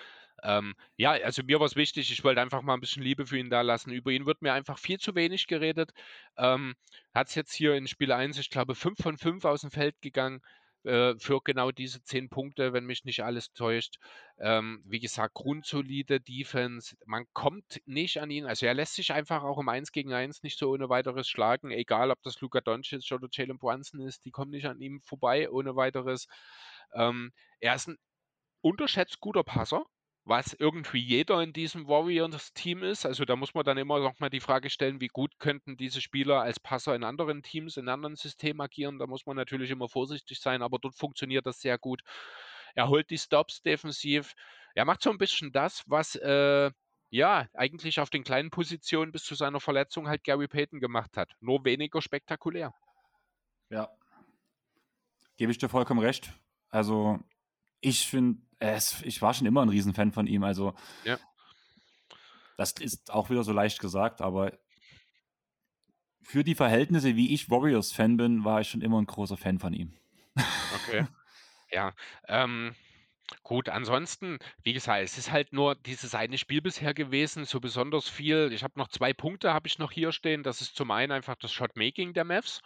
Ähm, 0.43 0.75
ja, 0.97 1.11
also 1.11 1.43
mir 1.43 1.61
war 1.61 1.67
es 1.67 1.77
wichtig, 1.77 2.11
ich 2.11 2.25
wollte 2.25 2.41
einfach 2.41 2.63
mal 2.63 2.73
ein 2.73 2.81
bisschen 2.81 3.03
Liebe 3.03 3.27
für 3.27 3.37
ihn 3.39 3.51
da 3.51 3.61
lassen. 3.61 3.91
Über 3.93 4.13
ihn 4.13 4.25
wird 4.25 4.41
mir 4.41 4.55
einfach 4.55 4.79
viel 4.79 4.99
zu 4.99 5.15
wenig 5.15 5.47
geredet. 5.47 5.93
Ähm, 6.39 6.75
hat 7.15 7.29
es 7.29 7.35
jetzt 7.35 7.53
hier 7.53 7.75
in 7.75 7.87
Spiel 7.87 8.13
1, 8.13 8.39
ich 8.39 8.49
glaube, 8.49 8.75
5 8.75 8.99
von 9.03 9.19
5 9.19 9.45
aus 9.45 9.61
dem 9.61 9.71
Feld 9.71 10.01
gegangen. 10.01 10.41
Äh, 10.85 11.15
für 11.19 11.41
genau 11.43 11.71
diese 11.71 12.03
zehn 12.03 12.29
Punkte, 12.29 12.73
wenn 12.73 12.85
mich 12.85 13.05
nicht 13.05 13.25
alles 13.25 13.53
täuscht. 13.53 13.99
Ähm, 14.39 14.83
wie 14.87 15.01
gesagt, 15.01 15.35
grundsolide 15.35 16.21
Defense. 16.21 16.97
Man 17.07 17.27
kommt 17.33 17.81
nicht 17.87 18.19
an 18.21 18.31
ihn. 18.31 18.47
Also 18.47 18.67
er 18.67 18.75
lässt 18.75 18.95
sich 18.95 19.13
einfach 19.13 19.43
auch 19.43 19.59
im 19.59 19.69
1 19.69 19.93
gegen 19.93 20.13
1 20.13 20.43
nicht 20.43 20.59
so 20.59 20.71
ohne 20.71 20.89
weiteres 20.89 21.29
schlagen. 21.29 21.71
Egal, 21.71 22.11
ob 22.11 22.23
das 22.23 22.41
Luka 22.41 22.61
Doncic 22.61 23.11
oder 23.13 23.29
Jalen 23.31 23.59
Brunson 23.59 24.01
ist, 24.01 24.25
die 24.25 24.31
kommen 24.31 24.51
nicht 24.51 24.67
an 24.67 24.81
ihm 24.81 25.01
vorbei 25.01 25.51
ohne 25.51 25.77
weiteres. 25.77 26.27
Ähm, 26.93 27.33
er 27.61 27.75
ist 27.75 27.89
ein 27.89 27.99
unterschätzt 28.61 29.21
guter 29.21 29.45
Passer 29.45 29.85
was 30.25 30.55
irgendwie 30.55 31.01
jeder 31.01 31.43
in 31.43 31.53
diesem 31.53 31.87
Warriors-Team 31.87 32.83
ist. 32.83 33.05
Also 33.05 33.25
da 33.25 33.37
muss 33.37 33.55
man 33.55 33.65
dann 33.65 33.77
immer 33.77 34.01
noch 34.01 34.19
mal 34.21 34.31
die 34.31 34.41
Frage 34.41 34.71
stellen, 34.71 35.01
wie 35.01 35.09
gut 35.09 35.39
könnten 35.39 35.77
diese 35.77 36.01
Spieler 36.01 36.41
als 36.41 36.59
Passer 36.59 36.95
in 36.95 37.05
anderen 37.05 37.43
Teams, 37.43 37.77
in 37.77 37.89
anderen 37.89 38.17
Systemen 38.17 38.63
agieren. 38.63 38.99
Da 38.99 39.07
muss 39.07 39.27
man 39.27 39.37
natürlich 39.37 39.71
immer 39.71 39.89
vorsichtig 39.89 40.41
sein, 40.41 40.63
aber 40.63 40.79
dort 40.79 40.95
funktioniert 40.95 41.45
das 41.45 41.61
sehr 41.61 41.77
gut. 41.77 42.03
Er 42.75 42.89
holt 42.89 43.11
die 43.11 43.19
Stops 43.19 43.61
defensiv. 43.63 44.33
Er 44.75 44.87
macht 44.87 45.03
so 45.03 45.11
ein 45.11 45.19
bisschen 45.19 45.53
das, 45.53 45.83
was 45.87 46.17
äh, 46.17 46.71
ja 47.11 47.47
eigentlich 47.53 48.01
auf 48.01 48.09
den 48.09 48.25
kleinen 48.25 48.51
Positionen 48.51 49.13
bis 49.13 49.25
zu 49.25 49.35
seiner 49.35 49.61
Verletzung 49.61 50.09
halt 50.09 50.25
Gary 50.25 50.49
Payton 50.49 50.81
gemacht 50.81 51.19
hat. 51.19 51.31
Nur 51.41 51.65
weniger 51.67 52.01
spektakulär. 52.01 52.75
Ja. 53.69 53.91
Gebe 55.37 55.53
ich 55.53 55.59
dir 55.59 55.69
vollkommen 55.69 56.01
recht. 56.01 56.33
Also 56.71 57.21
ich 57.81 58.07
finde, 58.07 58.41
ich 59.03 59.23
war 59.23 59.35
schon 59.35 59.47
immer 59.47 59.63
ein 59.63 59.69
Riesenfan 59.69 60.13
von 60.13 60.27
ihm. 60.27 60.45
Also, 60.45 60.75
ja. 61.05 61.19
das 62.57 62.73
ist 62.73 63.13
auch 63.13 63.31
wieder 63.31 63.45
so 63.45 63.53
leicht 63.53 63.81
gesagt, 63.81 64.21
aber 64.21 64.53
für 66.23 66.45
die 66.45 66.55
Verhältnisse, 66.55 67.17
wie 67.17 67.35
ich 67.35 67.51
Warriors-Fan 67.51 68.17
bin, 68.17 68.45
war 68.45 68.61
ich 68.61 68.69
schon 68.69 68.81
immer 68.81 69.01
ein 69.01 69.07
großer 69.07 69.37
Fan 69.37 69.59
von 69.59 69.73
ihm. 69.73 69.93
Okay. 70.75 71.07
ja. 71.71 71.93
Ähm, 72.29 72.75
gut, 73.43 73.69
ansonsten, 73.69 74.39
wie 74.63 74.73
gesagt, 74.73 75.03
es 75.03 75.19
ist 75.19 75.31
halt 75.31 75.53
nur 75.53 75.75
dieses 75.75 76.15
eine 76.15 76.39
Spiel 76.39 76.63
bisher 76.63 76.95
gewesen, 76.95 77.45
so 77.45 77.61
besonders 77.61 78.09
viel. 78.09 78.51
Ich 78.53 78.65
habe 78.65 78.79
noch 78.79 78.89
zwei 78.89 79.13
Punkte, 79.13 79.53
habe 79.53 79.69
ich 79.69 79.79
noch 79.79 79.93
hier 79.93 80.13
stehen. 80.13 80.43
Das 80.43 80.61
ist 80.61 80.77
zum 80.77 80.91
einen 80.91 81.13
einfach 81.13 81.37
das 81.37 81.53
Shot-Making 81.53 82.15
der 82.15 82.25
Mavs. 82.25 82.63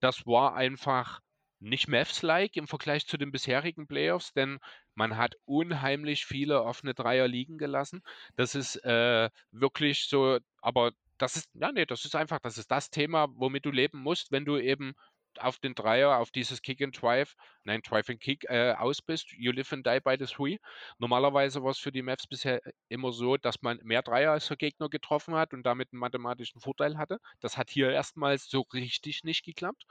Das 0.00 0.26
war 0.26 0.54
einfach 0.54 1.20
nicht 1.60 1.88
Mavs-like 1.88 2.56
im 2.56 2.66
Vergleich 2.66 3.06
zu 3.06 3.16
den 3.16 3.32
bisherigen 3.32 3.86
Playoffs, 3.86 4.32
denn 4.32 4.58
man 4.94 5.16
hat 5.16 5.34
unheimlich 5.44 6.26
viele 6.26 6.62
offene 6.62 6.94
Dreier 6.94 7.28
liegen 7.28 7.58
gelassen. 7.58 8.02
Das 8.36 8.54
ist 8.54 8.76
äh, 8.84 9.30
wirklich 9.52 10.06
so, 10.08 10.38
aber 10.60 10.92
das 11.18 11.36
ist, 11.36 11.50
ja, 11.54 11.70
nee, 11.70 11.86
das 11.86 12.04
ist 12.04 12.16
einfach, 12.16 12.40
das 12.40 12.58
ist 12.58 12.70
das 12.70 12.90
Thema, 12.90 13.28
womit 13.34 13.66
du 13.66 13.70
leben 13.70 13.98
musst, 13.98 14.32
wenn 14.32 14.44
du 14.46 14.56
eben 14.56 14.94
auf 15.38 15.58
den 15.58 15.74
Dreier, 15.74 16.18
auf 16.18 16.30
dieses 16.30 16.62
Kick 16.62 16.82
and 16.82 17.00
Drive, 17.00 17.34
nein, 17.64 17.82
Drive 17.82 18.08
and 18.08 18.20
Kick 18.20 18.44
äh, 18.48 18.72
aus 18.72 19.00
bist. 19.02 19.30
You 19.32 19.52
live 19.52 19.72
and 19.72 19.86
die 19.86 20.00
by 20.00 20.16
the 20.18 20.26
three. 20.26 20.58
Normalerweise 20.98 21.62
war 21.62 21.70
es 21.70 21.78
für 21.78 21.92
die 21.92 22.02
Mavs 22.02 22.26
bisher 22.26 22.60
immer 22.88 23.12
so, 23.12 23.36
dass 23.36 23.62
man 23.62 23.78
mehr 23.82 24.02
Dreier 24.02 24.32
als 24.32 24.48
der 24.48 24.56
Gegner 24.56 24.88
getroffen 24.88 25.34
hat 25.34 25.52
und 25.52 25.62
damit 25.62 25.92
einen 25.92 26.00
mathematischen 26.00 26.60
Vorteil 26.60 26.98
hatte. 26.98 27.18
Das 27.40 27.56
hat 27.56 27.70
hier 27.70 27.90
erstmals 27.90 28.48
so 28.48 28.62
richtig 28.72 29.22
nicht 29.24 29.44
geklappt. 29.44 29.84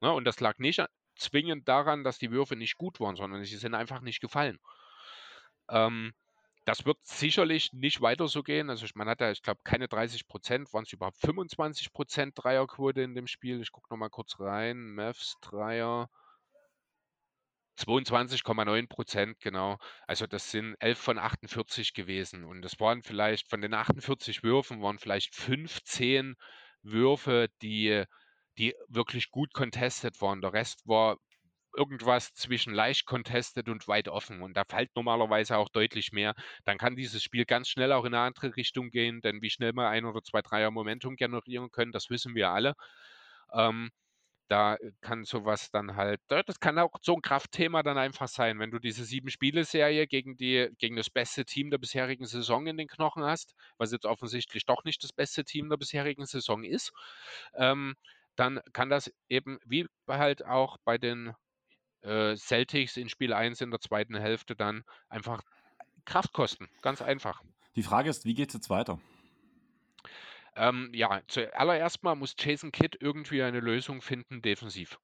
Ne? 0.00 0.12
Und 0.12 0.24
das 0.24 0.40
lag 0.40 0.58
nicht 0.58 0.84
zwingend 1.16 1.68
daran, 1.68 2.04
dass 2.04 2.18
die 2.18 2.30
Würfe 2.30 2.56
nicht 2.56 2.76
gut 2.76 3.00
waren, 3.00 3.16
sondern 3.16 3.44
sie 3.44 3.56
sind 3.56 3.74
einfach 3.74 4.00
nicht 4.00 4.20
gefallen. 4.20 4.58
Ähm, 5.68 6.12
das 6.66 6.84
wird 6.84 6.98
sicherlich 7.04 7.72
nicht 7.72 8.00
weiter 8.00 8.28
so 8.28 8.42
gehen. 8.42 8.70
Also 8.70 8.86
man 8.94 9.08
hat 9.08 9.20
ja, 9.20 9.30
ich 9.30 9.42
glaube, 9.42 9.60
keine 9.64 9.88
30 9.88 10.26
Prozent, 10.26 10.72
waren 10.72 10.82
es 10.82 10.92
überhaupt 10.92 11.16
25 11.18 11.92
Prozent 11.92 12.34
Dreierquote 12.36 13.02
in 13.02 13.14
dem 13.14 13.28
Spiel. 13.28 13.60
Ich 13.60 13.72
gucke 13.72 13.86
nochmal 13.90 14.10
kurz 14.10 14.38
rein. 14.40 14.94
Mavs 14.94 15.36
Dreier. 15.40 16.10
22,9 17.78 18.88
Prozent, 18.88 19.38
genau. 19.40 19.78
Also 20.06 20.26
das 20.26 20.50
sind 20.50 20.76
11 20.80 20.98
von 20.98 21.18
48 21.18 21.94
gewesen. 21.94 22.44
Und 22.44 22.62
das 22.62 22.80
waren 22.80 23.02
vielleicht, 23.02 23.48
von 23.48 23.60
den 23.60 23.74
48 23.74 24.42
Würfen 24.42 24.82
waren 24.82 24.98
vielleicht 24.98 25.34
15 25.34 26.36
Würfe, 26.82 27.48
die 27.62 28.04
die 28.58 28.74
wirklich 28.88 29.30
gut 29.30 29.52
contested 29.54 30.20
waren. 30.20 30.40
Der 30.40 30.52
Rest 30.52 30.86
war 30.86 31.18
irgendwas 31.76 32.32
zwischen 32.34 32.72
leicht 32.74 33.06
contested 33.06 33.68
und 33.68 33.86
weit 33.86 34.08
offen. 34.08 34.42
Und 34.42 34.56
da 34.56 34.64
fällt 34.64 34.94
normalerweise 34.96 35.56
auch 35.58 35.68
deutlich 35.68 36.12
mehr. 36.12 36.34
Dann 36.64 36.78
kann 36.78 36.96
dieses 36.96 37.22
Spiel 37.22 37.44
ganz 37.44 37.68
schnell 37.68 37.92
auch 37.92 38.04
in 38.04 38.14
eine 38.14 38.24
andere 38.24 38.56
Richtung 38.56 38.90
gehen, 38.90 39.20
denn 39.20 39.42
wie 39.42 39.50
schnell 39.50 39.72
wir 39.74 39.88
ein 39.88 40.04
oder 40.06 40.22
zwei 40.22 40.42
Dreier 40.42 40.70
Momentum 40.70 41.16
generieren 41.16 41.70
können, 41.70 41.92
das 41.92 42.10
wissen 42.10 42.34
wir 42.34 42.50
alle. 42.50 42.74
Ähm, 43.52 43.90
da 44.48 44.76
kann 45.00 45.24
sowas 45.24 45.70
dann 45.72 45.96
halt, 45.96 46.20
das 46.28 46.60
kann 46.60 46.78
auch 46.78 46.92
so 47.02 47.14
ein 47.14 47.22
Kraftthema 47.22 47.82
dann 47.82 47.98
einfach 47.98 48.28
sein, 48.28 48.60
wenn 48.60 48.70
du 48.70 48.78
diese 48.78 49.04
sieben 49.04 49.28
Spiele-Serie 49.28 50.06
gegen 50.06 50.36
die, 50.36 50.68
gegen 50.78 50.96
das 50.96 51.10
beste 51.10 51.44
Team 51.44 51.70
der 51.70 51.78
bisherigen 51.78 52.26
Saison 52.26 52.66
in 52.68 52.76
den 52.76 52.86
Knochen 52.86 53.24
hast, 53.24 53.54
was 53.76 53.90
jetzt 53.92 54.06
offensichtlich 54.06 54.64
doch 54.64 54.84
nicht 54.84 55.02
das 55.02 55.12
beste 55.12 55.44
Team 55.44 55.68
der 55.68 55.78
bisherigen 55.78 56.26
Saison 56.26 56.62
ist. 56.62 56.92
Ähm, 57.54 57.96
dann 58.36 58.60
kann 58.72 58.90
das 58.90 59.12
eben, 59.28 59.58
wie 59.64 59.86
halt 60.08 60.44
auch 60.44 60.78
bei 60.84 60.98
den 60.98 61.34
äh, 62.02 62.36
Celtics 62.36 62.96
in 62.96 63.08
Spiel 63.08 63.32
1 63.32 63.60
in 63.60 63.70
der 63.70 63.80
zweiten 63.80 64.14
Hälfte 64.14 64.54
dann 64.54 64.84
einfach 65.08 65.42
Kraft 66.04 66.32
kosten. 66.32 66.68
Ganz 66.82 67.02
einfach. 67.02 67.42
Die 67.74 67.82
Frage 67.82 68.08
ist, 68.08 68.24
wie 68.24 68.34
geht 68.34 68.48
es 68.48 68.54
jetzt 68.54 68.70
weiter? 68.70 69.00
Ähm, 70.54 70.90
ja, 70.94 71.20
zuallererst 71.26 72.02
mal 72.02 72.14
muss 72.14 72.34
Jason 72.38 72.72
Kidd 72.72 72.96
irgendwie 73.00 73.42
eine 73.42 73.60
Lösung 73.60 74.00
finden 74.00 74.40
defensiv. 74.40 74.98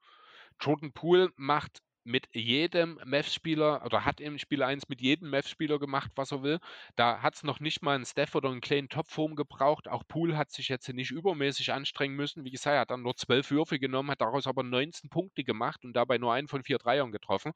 Jordan 0.61 0.93
Poole 0.93 1.31
macht 1.37 1.83
mit 2.05 2.29
jedem 2.33 3.01
Mavs-Spieler 3.05 3.85
oder 3.85 4.05
hat 4.05 4.21
im 4.21 4.39
Spiel 4.39 4.63
1 4.63 4.89
mit 4.89 5.01
jedem 5.01 5.31
Mavs-Spieler 5.31 5.79
gemacht, 5.79 6.11
was 6.17 6.33
er 6.33 6.43
will. 6.43 6.59
Da 6.97 7.23
hat 7.23 7.35
es 7.35 7.43
noch 7.45 7.61
nicht 7.61 7.83
mal 7.83 7.95
einen 7.95 8.05
Steph 8.05 8.35
oder 8.35 8.51
einen 8.51 8.61
kleinen 8.61 8.89
Topform 8.89 9.37
gebraucht. 9.37 9.89
Auch 9.89 10.03
Poole 10.07 10.37
hat 10.37 10.51
sich 10.51 10.69
jetzt 10.69 10.89
nicht 10.89 11.11
übermäßig 11.11 11.73
anstrengen 11.73 12.17
müssen. 12.17 12.45
Wie 12.45 12.51
gesagt, 12.51 12.75
er 12.75 12.81
hat 12.81 12.91
dann 12.91 13.03
nur 13.03 13.17
zwölf 13.17 13.51
Würfe 13.51 13.79
genommen, 13.79 14.11
hat 14.11 14.21
daraus 14.21 14.47
aber 14.47 14.63
19 14.63 15.11
Punkte 15.11 15.45
gemacht 15.45 15.85
und 15.85 15.95
dabei 15.95 16.19
nur 16.19 16.33
einen 16.33 16.49
von 16.49 16.65
vier 16.65 16.79
Dreiern 16.79 17.13
getroffen. 17.13 17.53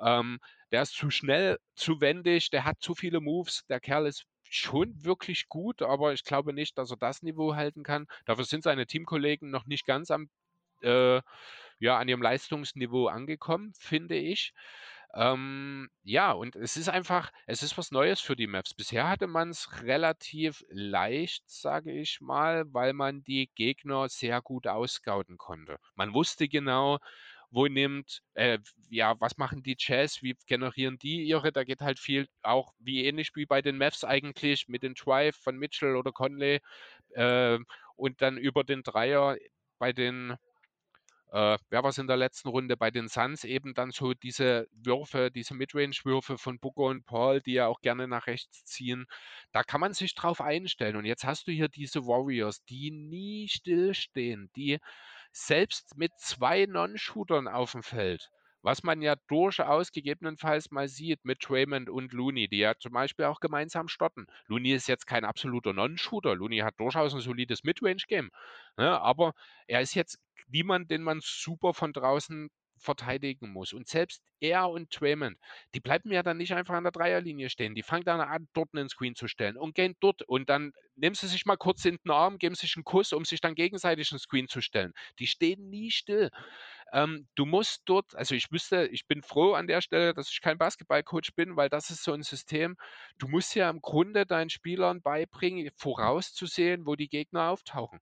Ähm, 0.00 0.38
der 0.72 0.82
ist 0.82 0.94
zu 0.94 1.10
schnell, 1.10 1.58
zu 1.74 2.00
wendig, 2.00 2.50
der 2.50 2.64
hat 2.64 2.80
zu 2.80 2.94
viele 2.94 3.20
Moves. 3.20 3.64
Der 3.68 3.80
Kerl 3.80 4.06
ist 4.06 4.24
schon 4.48 5.04
wirklich 5.04 5.48
gut, 5.48 5.82
aber 5.82 6.12
ich 6.12 6.24
glaube 6.24 6.52
nicht, 6.52 6.78
dass 6.78 6.90
er 6.90 6.96
das 6.96 7.22
Niveau 7.22 7.54
halten 7.54 7.82
kann. 7.82 8.06
Dafür 8.24 8.44
sind 8.44 8.62
seine 8.62 8.86
Teamkollegen 8.86 9.50
noch 9.50 9.66
nicht 9.66 9.86
ganz 9.86 10.10
am 10.10 10.28
äh, 10.82 11.20
ja, 11.78 11.98
an 11.98 12.08
ihrem 12.08 12.22
Leistungsniveau 12.22 13.08
angekommen, 13.08 13.72
finde 13.78 14.16
ich. 14.16 14.52
Ähm, 15.14 15.88
ja, 16.02 16.32
und 16.32 16.56
es 16.56 16.76
ist 16.76 16.88
einfach, 16.88 17.32
es 17.46 17.62
ist 17.62 17.78
was 17.78 17.90
Neues 17.90 18.20
für 18.20 18.36
die 18.36 18.46
Maps. 18.46 18.74
Bisher 18.74 19.08
hatte 19.08 19.26
man 19.26 19.50
es 19.50 19.82
relativ 19.82 20.62
leicht, 20.68 21.44
sage 21.48 21.92
ich 21.92 22.20
mal, 22.20 22.64
weil 22.74 22.92
man 22.92 23.22
die 23.24 23.50
Gegner 23.54 24.08
sehr 24.08 24.42
gut 24.42 24.66
ausgauten 24.66 25.38
konnte. 25.38 25.78
Man 25.94 26.12
wusste 26.12 26.48
genau, 26.48 26.98
wo 27.50 27.66
nimmt, 27.66 28.22
äh, 28.34 28.58
ja, 28.90 29.14
was 29.20 29.38
machen 29.38 29.62
die 29.62 29.76
Jazz, 29.78 30.22
wie 30.22 30.36
generieren 30.46 30.98
die 30.98 31.22
ihre, 31.24 31.52
da 31.52 31.64
geht 31.64 31.80
halt 31.80 31.98
viel, 31.98 32.28
auch 32.42 32.74
wie 32.78 33.06
ähnlich 33.06 33.30
wie 33.34 33.46
bei 33.46 33.62
den 33.62 33.78
Mavs 33.78 34.04
eigentlich, 34.04 34.68
mit 34.68 34.82
den 34.82 34.94
Drive 34.94 35.36
von 35.36 35.56
Mitchell 35.56 35.96
oder 35.96 36.12
Conley 36.12 36.60
äh, 37.14 37.58
und 37.96 38.20
dann 38.20 38.36
über 38.36 38.64
den 38.64 38.82
Dreier 38.82 39.36
bei 39.78 39.92
den 39.92 40.36
äh, 41.36 41.58
wer 41.68 41.82
war 41.82 41.90
es 41.90 41.98
in 41.98 42.06
der 42.06 42.16
letzten 42.16 42.48
Runde 42.48 42.78
bei 42.78 42.90
den 42.90 43.08
Suns 43.08 43.44
eben 43.44 43.74
dann 43.74 43.90
so 43.90 44.14
diese 44.14 44.68
Würfe, 44.72 45.30
diese 45.30 45.52
Midrange-Würfe 45.54 46.38
von 46.38 46.58
Booker 46.58 46.84
und 46.84 47.04
Paul, 47.04 47.42
die 47.42 47.52
ja 47.52 47.66
auch 47.66 47.82
gerne 47.82 48.08
nach 48.08 48.26
rechts 48.26 48.64
ziehen. 48.64 49.04
Da 49.52 49.62
kann 49.62 49.82
man 49.82 49.92
sich 49.92 50.14
drauf 50.14 50.40
einstellen. 50.40 50.96
Und 50.96 51.04
jetzt 51.04 51.24
hast 51.24 51.46
du 51.46 51.52
hier 51.52 51.68
diese 51.68 52.06
Warriors, 52.06 52.64
die 52.64 52.90
nie 52.90 53.48
stillstehen, 53.48 54.50
die 54.56 54.78
selbst 55.30 55.98
mit 55.98 56.12
zwei 56.16 56.64
Non-Shootern 56.64 57.48
auf 57.48 57.72
dem 57.72 57.82
Feld 57.82 58.30
was 58.66 58.82
man 58.82 59.00
ja 59.00 59.14
durchaus 59.28 59.92
gegebenenfalls 59.92 60.72
mal 60.72 60.88
sieht 60.88 61.24
mit 61.24 61.38
Draymond 61.48 61.88
und 61.88 62.12
Looney, 62.12 62.48
die 62.48 62.58
ja 62.58 62.74
zum 62.76 62.94
Beispiel 62.94 63.26
auch 63.26 63.38
gemeinsam 63.38 63.86
stotten. 63.86 64.26
Looney 64.48 64.72
ist 64.72 64.88
jetzt 64.88 65.06
kein 65.06 65.24
absoluter 65.24 65.72
Non-Shooter. 65.72 66.34
Looney 66.34 66.58
hat 66.58 66.74
durchaus 66.80 67.14
ein 67.14 67.20
solides 67.20 67.62
Midrange-Game. 67.62 68.32
Ne? 68.76 69.00
Aber 69.00 69.34
er 69.68 69.82
ist 69.82 69.94
jetzt 69.94 70.18
niemand, 70.48 70.90
den 70.90 71.02
man 71.02 71.20
super 71.22 71.74
von 71.74 71.92
draußen 71.92 72.50
verteidigen 72.78 73.52
muss. 73.52 73.72
Und 73.72 73.88
selbst 73.88 74.22
er 74.40 74.68
und 74.68 74.88
Draymond, 74.90 75.38
die 75.74 75.80
bleiben 75.80 76.12
ja 76.12 76.22
dann 76.22 76.36
nicht 76.36 76.52
einfach 76.52 76.74
an 76.74 76.84
der 76.84 76.92
Dreierlinie 76.92 77.48
stehen. 77.50 77.74
Die 77.74 77.82
fangen 77.82 78.04
dann 78.04 78.20
an, 78.20 78.48
dort 78.52 78.68
einen 78.74 78.88
Screen 78.88 79.14
zu 79.14 79.28
stellen 79.28 79.56
und 79.56 79.74
gehen 79.74 79.96
dort. 80.00 80.22
Und 80.22 80.48
dann 80.48 80.72
nehmen 80.94 81.14
sie 81.14 81.28
sich 81.28 81.46
mal 81.46 81.56
kurz 81.56 81.84
in 81.84 81.98
den 82.04 82.10
Arm, 82.10 82.38
geben 82.38 82.54
sich 82.54 82.76
einen 82.76 82.84
Kuss, 82.84 83.12
um 83.12 83.24
sich 83.24 83.40
dann 83.40 83.54
gegenseitig 83.54 84.12
einen 84.12 84.18
Screen 84.18 84.48
zu 84.48 84.60
stellen. 84.60 84.92
Die 85.18 85.26
stehen 85.26 85.68
nie 85.70 85.90
still. 85.90 86.30
Ähm, 86.92 87.26
du 87.34 87.46
musst 87.46 87.82
dort, 87.86 88.14
also 88.14 88.34
ich 88.34 88.52
wüsste, 88.52 88.86
ich 88.86 89.06
bin 89.06 89.22
froh 89.22 89.54
an 89.54 89.66
der 89.66 89.80
Stelle, 89.80 90.14
dass 90.14 90.30
ich 90.30 90.40
kein 90.40 90.58
Basketballcoach 90.58 91.34
bin, 91.34 91.56
weil 91.56 91.68
das 91.68 91.90
ist 91.90 92.04
so 92.04 92.12
ein 92.12 92.22
System. 92.22 92.76
Du 93.18 93.28
musst 93.28 93.54
ja 93.54 93.68
im 93.70 93.80
Grunde 93.80 94.26
deinen 94.26 94.50
Spielern 94.50 95.02
beibringen, 95.02 95.68
vorauszusehen, 95.76 96.86
wo 96.86 96.94
die 96.94 97.08
Gegner 97.08 97.50
auftauchen. 97.50 98.00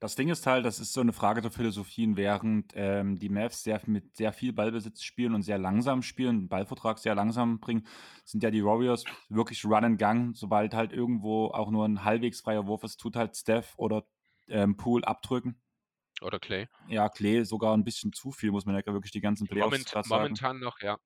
Das 0.00 0.14
Ding 0.14 0.28
ist 0.28 0.46
halt, 0.46 0.64
das 0.64 0.78
ist 0.78 0.92
so 0.92 1.00
eine 1.00 1.12
Frage 1.12 1.40
der 1.40 1.50
Philosophien, 1.50 2.16
während 2.16 2.72
ähm, 2.76 3.18
die 3.18 3.28
Mavs 3.28 3.64
sehr, 3.64 3.80
mit 3.86 4.14
sehr 4.16 4.32
viel 4.32 4.52
Ballbesitz 4.52 5.02
spielen 5.02 5.34
und 5.34 5.42
sehr 5.42 5.58
langsam 5.58 6.02
spielen, 6.02 6.42
den 6.42 6.48
Ballvertrag 6.48 6.98
sehr 6.98 7.16
langsam 7.16 7.58
bringen, 7.58 7.84
sind 8.24 8.44
ja 8.44 8.52
die 8.52 8.64
Warriors 8.64 9.04
wirklich 9.28 9.64
Run 9.64 9.84
and 9.84 9.98
Gang. 9.98 10.36
Sobald 10.36 10.72
halt 10.72 10.92
irgendwo 10.92 11.46
auch 11.46 11.70
nur 11.70 11.84
ein 11.84 12.04
halbwegs 12.04 12.40
freier 12.40 12.66
Wurf 12.66 12.84
ist, 12.84 12.98
tut 12.98 13.16
halt 13.16 13.36
Steph 13.36 13.74
oder 13.76 14.04
ähm, 14.46 14.76
Pool 14.76 15.04
abdrücken. 15.04 15.60
Oder 16.20 16.38
Clay. 16.38 16.68
Ja, 16.88 17.08
Clay 17.08 17.44
sogar 17.44 17.76
ein 17.76 17.84
bisschen 17.84 18.12
zu 18.12 18.30
viel, 18.30 18.52
muss 18.52 18.66
man 18.66 18.76
ja 18.76 18.92
wirklich 18.92 19.12
die 19.12 19.20
ganzen 19.20 19.46
Playoffs 19.48 19.94
Moment. 19.94 20.06
Momentan 20.08 20.60
noch, 20.60 20.80
ja. 20.80 20.98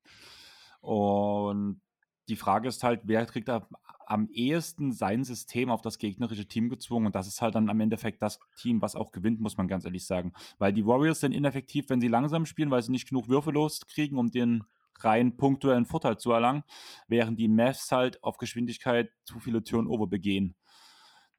Und 0.81 1.81
die 2.29 2.35
Frage 2.35 2.67
ist 2.67 2.83
halt, 2.83 3.01
wer 3.05 3.25
kriegt 3.25 3.47
da 3.47 3.67
am 4.07 4.29
ehesten 4.29 4.91
sein 4.91 5.23
System 5.23 5.69
auf 5.69 5.81
das 5.81 5.97
gegnerische 5.97 6.47
Team 6.47 6.69
gezwungen? 6.69 7.07
Und 7.07 7.15
das 7.15 7.27
ist 7.27 7.41
halt 7.41 7.55
dann 7.55 7.69
am 7.69 7.79
Endeffekt 7.79 8.21
das 8.21 8.39
Team, 8.57 8.81
was 8.81 8.95
auch 8.95 9.11
gewinnt, 9.11 9.39
muss 9.39 9.57
man 9.57 9.67
ganz 9.67 9.85
ehrlich 9.85 10.05
sagen. 10.05 10.33
Weil 10.59 10.73
die 10.73 10.85
Warriors 10.85 11.19
sind 11.19 11.31
ineffektiv, 11.31 11.89
wenn 11.89 12.01
sie 12.01 12.07
langsam 12.07 12.45
spielen, 12.45 12.71
weil 12.71 12.81
sie 12.81 12.91
nicht 12.91 13.07
genug 13.07 13.27
Würfe 13.27 13.51
loskriegen, 13.51 14.17
um 14.17 14.31
den 14.31 14.63
rein 14.99 15.35
punktuellen 15.37 15.85
Vorteil 15.85 16.17
zu 16.17 16.31
erlangen, 16.31 16.63
während 17.07 17.39
die 17.39 17.47
Mavs 17.47 17.91
halt 17.91 18.23
auf 18.23 18.37
Geschwindigkeit 18.37 19.09
zu 19.23 19.39
viele 19.39 19.63
Turnover 19.63 20.07
begehen. 20.07 20.55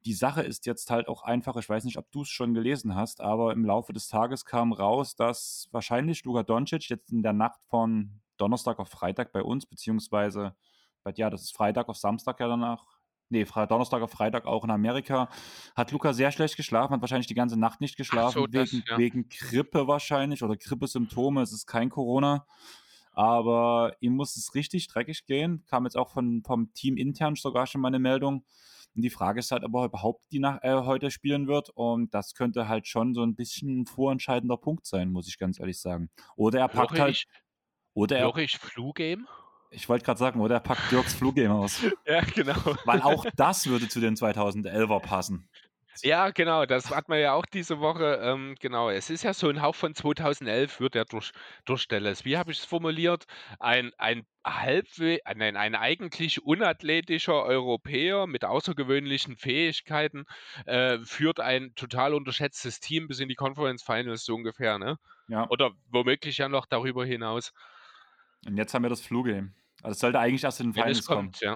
Die 0.05 0.13
Sache 0.13 0.43
ist 0.43 0.67
jetzt 0.67 0.91
halt 0.91 1.07
auch 1.07 1.23
einfach, 1.23 1.55
ich 1.55 1.67
weiß 1.67 1.83
nicht, 1.83 1.97
ob 1.97 2.11
du 2.11 2.21
es 2.21 2.29
schon 2.29 2.53
gelesen 2.53 2.93
hast, 2.93 3.21
aber 3.21 3.53
im 3.53 3.65
Laufe 3.65 3.91
des 3.91 4.07
Tages 4.07 4.45
kam 4.45 4.71
raus, 4.71 5.15
dass 5.15 5.67
wahrscheinlich 5.71 6.23
Luka 6.25 6.43
Doncic 6.43 6.89
jetzt 6.89 7.11
in 7.11 7.23
der 7.23 7.33
Nacht 7.33 7.59
von 7.69 8.21
Donnerstag 8.37 8.77
auf 8.77 8.89
Freitag 8.89 9.31
bei 9.31 9.41
uns, 9.41 9.65
beziehungsweise, 9.65 10.55
ja, 11.13 11.29
das 11.29 11.43
ist 11.43 11.55
Freitag 11.55 11.89
auf 11.89 11.97
Samstag 11.97 12.39
ja 12.39 12.47
danach, 12.47 12.85
nee, 13.29 13.43
Donnerstag 13.43 14.01
auf 14.01 14.11
Freitag 14.11 14.45
auch 14.45 14.63
in 14.63 14.71
Amerika, 14.71 15.29
hat 15.75 15.91
Luca 15.91 16.13
sehr 16.13 16.31
schlecht 16.31 16.57
geschlafen, 16.57 16.93
hat 16.93 17.01
wahrscheinlich 17.01 17.27
die 17.27 17.35
ganze 17.35 17.59
Nacht 17.59 17.81
nicht 17.81 17.97
geschlafen, 17.97 18.41
so, 18.41 18.47
das, 18.47 18.71
wegen, 18.71 18.83
ja. 18.87 18.97
wegen 18.97 19.29
Grippe 19.29 19.87
wahrscheinlich 19.87 20.43
oder 20.43 20.57
Grippesymptome, 20.57 21.41
es 21.41 21.53
ist 21.53 21.65
kein 21.65 21.89
Corona. 21.89 22.45
Aber 23.15 23.95
ihm 24.01 24.13
muss 24.13 24.35
es 24.35 24.55
richtig 24.55 24.89
dreckig 24.89 25.25
gehen. 25.25 25.63
Kam 25.67 25.85
jetzt 25.85 25.95
auch 25.95 26.09
von, 26.09 26.43
vom 26.43 26.73
Team 26.73 26.97
intern 26.97 27.35
sogar 27.35 27.65
schon 27.65 27.79
mal 27.79 27.87
eine 27.87 27.99
Meldung. 27.99 28.43
Und 28.93 29.01
die 29.01 29.09
Frage 29.09 29.39
ist 29.39 29.51
halt, 29.51 29.63
ob 29.63 29.73
er 29.73 29.85
überhaupt 29.85 30.25
die 30.31 30.39
nach, 30.39 30.61
äh, 30.63 30.73
heute 30.83 31.09
spielen 31.11 31.47
wird. 31.47 31.69
Und 31.69 32.13
das 32.13 32.33
könnte 32.33 32.67
halt 32.67 32.87
schon 32.87 33.13
so 33.13 33.23
ein 33.23 33.35
bisschen 33.35 33.81
ein 33.81 33.85
vorentscheidender 33.85 34.57
Punkt 34.57 34.85
sein, 34.85 35.11
muss 35.11 35.29
ich 35.29 35.37
ganz 35.37 35.59
ehrlich 35.59 35.79
sagen. 35.79 36.09
Oder 36.35 36.59
er 36.59 36.67
packt 36.67 36.99
halt. 36.99 37.15
Ich, 37.15 37.27
oder 37.93 38.17
er. 38.17 38.35
ich 38.37 38.57
Flu-Game? 38.57 39.27
Ich 39.75 39.89
wollte 39.89 40.05
gerade 40.05 40.19
sagen, 40.19 40.39
oder 40.39 40.55
er 40.55 40.61
packt 40.61 40.91
Dirks 40.91 41.13
Flu-Game 41.15 41.51
aus. 41.51 41.81
ja, 42.05 42.21
genau. 42.21 42.55
Weil 42.85 43.01
auch 43.01 43.25
das 43.35 43.67
würde 43.67 43.87
zu 43.87 43.99
den 43.99 44.15
2011er 44.15 44.99
passen. 45.01 45.49
Ja, 46.01 46.29
genau, 46.31 46.65
das 46.65 46.93
hat 46.93 47.07
man 47.07 47.19
ja 47.19 47.33
auch 47.33 47.45
diese 47.45 47.79
Woche. 47.79 48.19
Ähm, 48.21 48.55
genau, 48.59 48.89
es 48.89 49.09
ist 49.09 49.23
ja 49.23 49.33
so 49.33 49.47
ein 49.49 49.61
Hauch 49.61 49.75
von 49.75 49.95
2011, 49.95 50.79
wird 50.79 50.95
er 50.95 51.05
durch, 51.05 51.31
durch 51.63 51.87
Dallas. 51.87 52.25
Wie 52.25 52.37
habe 52.37 52.51
ich 52.51 52.59
es 52.59 52.65
formuliert? 52.65 53.25
Ein, 53.59 53.91
ein 53.97 54.25
halbwe 54.45 55.25
äh, 55.25 55.35
nein, 55.35 55.55
ein 55.55 55.75
eigentlich 55.75 56.43
unathletischer 56.43 57.43
Europäer 57.43 58.27
mit 58.27 58.43
außergewöhnlichen 58.43 59.37
Fähigkeiten 59.37 60.25
äh, 60.65 60.99
führt 60.99 61.39
ein 61.39 61.73
total 61.75 62.13
unterschätztes 62.13 62.79
Team 62.79 63.07
bis 63.07 63.19
in 63.19 63.29
die 63.29 63.35
Conference 63.35 63.81
Finals 63.81 64.25
so 64.25 64.35
ungefähr, 64.35 64.77
ne? 64.77 64.97
Ja. 65.27 65.49
Oder 65.49 65.71
womöglich 65.89 66.37
ja 66.37 66.49
noch 66.49 66.65
darüber 66.65 67.05
hinaus. 67.05 67.53
Und 68.45 68.57
jetzt 68.57 68.73
haben 68.73 68.83
wir 68.83 68.89
das 68.89 69.01
Flu-Game. 69.01 69.53
Also 69.85 69.93
es 69.93 69.99
sollte 69.99 70.19
eigentlich 70.19 70.43
erst 70.43 70.59
in 70.59 70.67
den 70.67 70.73
Finals 70.73 71.05
kommt, 71.05 71.39
kommen. 71.39 71.55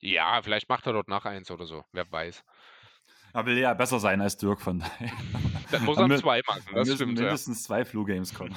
Ja. 0.00 0.34
ja, 0.36 0.42
vielleicht 0.42 0.68
macht 0.68 0.86
er 0.86 0.92
dort 0.92 1.08
nach 1.08 1.24
eins 1.24 1.50
oder 1.50 1.66
so, 1.66 1.84
wer 1.92 2.10
weiß. 2.10 2.44
Er 3.32 3.46
will 3.46 3.58
ja 3.58 3.74
besser 3.74 3.98
sein 3.98 4.20
als 4.20 4.36
Dirk, 4.36 4.60
von 4.60 4.78
daher. 4.78 5.10
Dann 5.72 5.84
muss 5.84 5.98
er 5.98 6.16
zwei 6.16 6.40
machen, 6.46 6.62
das 6.72 6.94
stimmt. 6.94 7.18
mindestens 7.18 7.62
ja. 7.62 7.66
zwei 7.66 7.84
Flu-Games 7.84 8.32
kommen. 8.32 8.54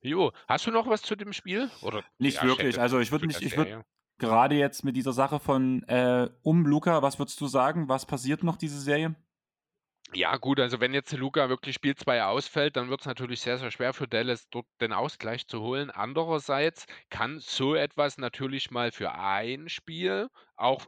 Jo, 0.00 0.32
hast 0.46 0.66
du 0.66 0.70
noch 0.70 0.88
was 0.88 1.02
zu 1.02 1.14
dem 1.14 1.32
Spiel? 1.32 1.70
Oder, 1.82 2.02
nicht 2.18 2.38
ja, 2.38 2.44
wirklich. 2.44 2.76
Ich 2.76 2.80
also 2.80 3.00
ich 3.00 3.12
würde 3.12 3.26
nicht, 3.26 3.42
ich 3.42 3.56
würde 3.56 3.84
gerade 4.16 4.54
jetzt 4.54 4.84
mit 4.84 4.96
dieser 4.96 5.12
Sache 5.12 5.38
von 5.38 5.82
äh, 5.84 6.30
um 6.42 6.64
Luca, 6.64 7.02
was 7.02 7.18
würdest 7.18 7.40
du 7.40 7.46
sagen? 7.46 7.88
Was 7.88 8.06
passiert 8.06 8.42
noch 8.42 8.56
diese 8.56 8.80
Serie? 8.80 9.14
Ja, 10.14 10.36
gut, 10.38 10.58
also 10.58 10.80
wenn 10.80 10.94
jetzt 10.94 11.12
Luca 11.12 11.48
wirklich 11.50 11.74
Spiel 11.74 11.94
2 11.94 12.24
ausfällt, 12.24 12.76
dann 12.76 12.88
wird 12.88 13.00
es 13.00 13.06
natürlich 13.06 13.40
sehr, 13.40 13.58
sehr 13.58 13.70
schwer 13.70 13.92
für 13.92 14.08
Dallas, 14.08 14.48
dort 14.48 14.66
den 14.80 14.92
Ausgleich 14.92 15.46
zu 15.46 15.60
holen. 15.60 15.90
Andererseits 15.90 16.86
kann 17.10 17.38
so 17.40 17.74
etwas 17.74 18.16
natürlich 18.16 18.70
mal 18.70 18.90
für 18.90 19.12
ein 19.12 19.68
Spiel 19.68 20.28
auch 20.56 20.86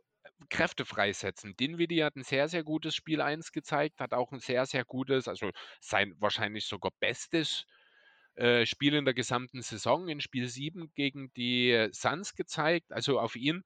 Kräfte 0.48 0.86
freisetzen. 0.86 1.54
Dinwiddie 1.56 2.02
hat 2.02 2.16
ein 2.16 2.22
sehr, 2.24 2.48
sehr 2.48 2.64
gutes 2.64 2.94
Spiel 2.94 3.20
1 3.20 3.52
gezeigt, 3.52 4.00
hat 4.00 4.14
auch 4.14 4.32
ein 4.32 4.40
sehr, 4.40 4.64
sehr 4.64 4.84
gutes, 4.86 5.28
also 5.28 5.50
sein 5.80 6.14
wahrscheinlich 6.18 6.64
sogar 6.66 6.92
bestes 6.98 7.66
äh, 8.36 8.64
Spiel 8.64 8.94
in 8.94 9.04
der 9.04 9.14
gesamten 9.14 9.62
Saison 9.62 10.08
in 10.08 10.20
Spiel 10.22 10.48
7 10.48 10.92
gegen 10.94 11.32
die 11.34 11.88
Suns 11.92 12.34
gezeigt. 12.34 12.92
Also 12.92 13.20
auf 13.20 13.36
ihn, 13.36 13.64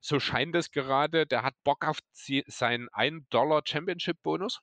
so 0.00 0.18
scheint 0.20 0.56
es 0.56 0.72
gerade, 0.72 1.26
der 1.26 1.42
hat 1.44 1.54
Bock 1.64 1.86
auf 1.86 2.00
seinen 2.46 2.88
1 2.92 3.24
Dollar 3.30 3.62
Championship 3.64 4.20
Bonus. 4.22 4.60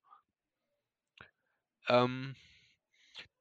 Ähm, 1.87 2.35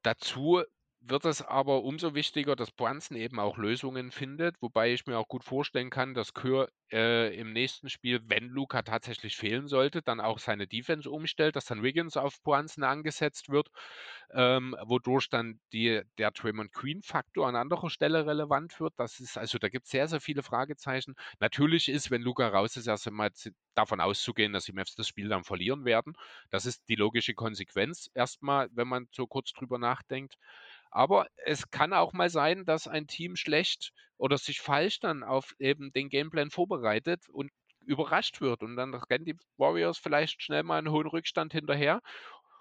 dazu 0.03 0.63
wird 1.05 1.25
es 1.25 1.43
aber 1.43 1.83
umso 1.85 2.15
wichtiger, 2.15 2.57
dass 2.57 2.71
Brunson 2.71 3.17
eben 3.17 3.39
auch 3.41 3.57
Lösungen 3.59 4.11
findet, 4.13 4.57
wobei 4.61 4.93
ich 4.93 5.07
mir 5.07 5.19
auch 5.19 5.29
gut 5.29 5.45
vorstellen 5.45 5.91
kann, 5.91 6.15
dass 6.15 6.35
Kür 6.35 6.69
äh, 6.93 7.35
im 7.37 7.53
nächsten 7.53 7.89
Spiel, 7.91 8.21
wenn 8.27 8.49
Luca 8.49 8.83
tatsächlich 8.83 9.37
fehlen 9.37 9.67
sollte, 9.67 10.03
dann 10.03 10.21
auch 10.21 10.39
seine 10.39 10.67
Defense 10.67 11.11
umstellt, 11.11 11.57
dass 11.57 11.65
dann 11.67 11.83
Wiggins 11.83 12.17
auf 12.17 12.41
Brunson 12.43 12.85
angesetzt 12.85 13.49
wird, 13.51 13.69
ähm, 14.33 14.77
wodurch 14.85 15.29
dann 15.29 15.61
die, 15.73 16.03
der 16.19 16.31
Draymond 16.31 16.73
Queen-Faktor 16.73 17.47
an 17.49 17.57
anderer 17.57 17.91
Stelle 17.91 18.27
relevant 18.27 18.79
wird. 18.81 18.95
Das 18.97 19.21
ist, 19.21 19.37
also 19.39 19.59
da 19.59 19.69
gibt 19.69 19.87
es 19.87 19.91
sehr, 19.91 20.09
sehr 20.09 20.21
viele 20.21 20.43
Fragezeichen. 20.43 21.15
Natürlich 21.41 21.89
ist, 21.89 22.11
wenn 22.11 22.23
Luca 22.23 22.49
raus 22.49 22.77
ist, 22.77 22.87
erst 22.87 23.07
einmal 23.09 23.31
davon 23.75 24.01
auszugehen, 24.01 24.53
dass 24.53 24.65
die 24.65 24.73
Mavs 24.73 24.95
das 24.95 25.09
Spiel 25.09 25.29
dann 25.29 25.45
verlieren 25.45 25.85
werden. 25.85 26.15
Das 26.51 26.67
ist 26.67 26.89
die 26.89 26.95
logische 26.97 27.35
Konsequenz 27.35 28.11
erstmal, 28.15 28.69
wenn 28.73 28.89
man 28.89 29.09
so 29.13 29.27
kurz 29.27 29.53
drüber 29.53 29.79
nachdenkt. 29.79 30.37
Aber 30.93 31.27
es 31.45 31.71
kann 31.71 31.93
auch 31.95 32.13
mal 32.13 32.31
sein, 32.31 32.65
dass 32.67 32.87
ein 32.87 33.07
Team 33.09 33.37
schlecht 33.37 33.93
oder 34.19 34.39
sich 34.39 34.61
falsch 34.61 35.01
dann 35.01 35.25
auf 35.25 35.55
eben 35.59 35.93
den 35.93 36.11
Gameplan 36.11 36.51
vorbereitet 36.51 37.29
und 37.31 37.51
überrascht 37.81 38.41
wird. 38.41 38.63
Und 38.63 38.77
dann 38.77 38.95
rennen 38.95 39.25
die 39.25 39.37
Warriors 39.57 39.99
vielleicht 39.99 40.43
schnell 40.43 40.63
mal 40.63 40.79
einen 40.79 40.91
hohen 40.93 41.07
Rückstand 41.09 41.53
hinterher. 41.53 42.01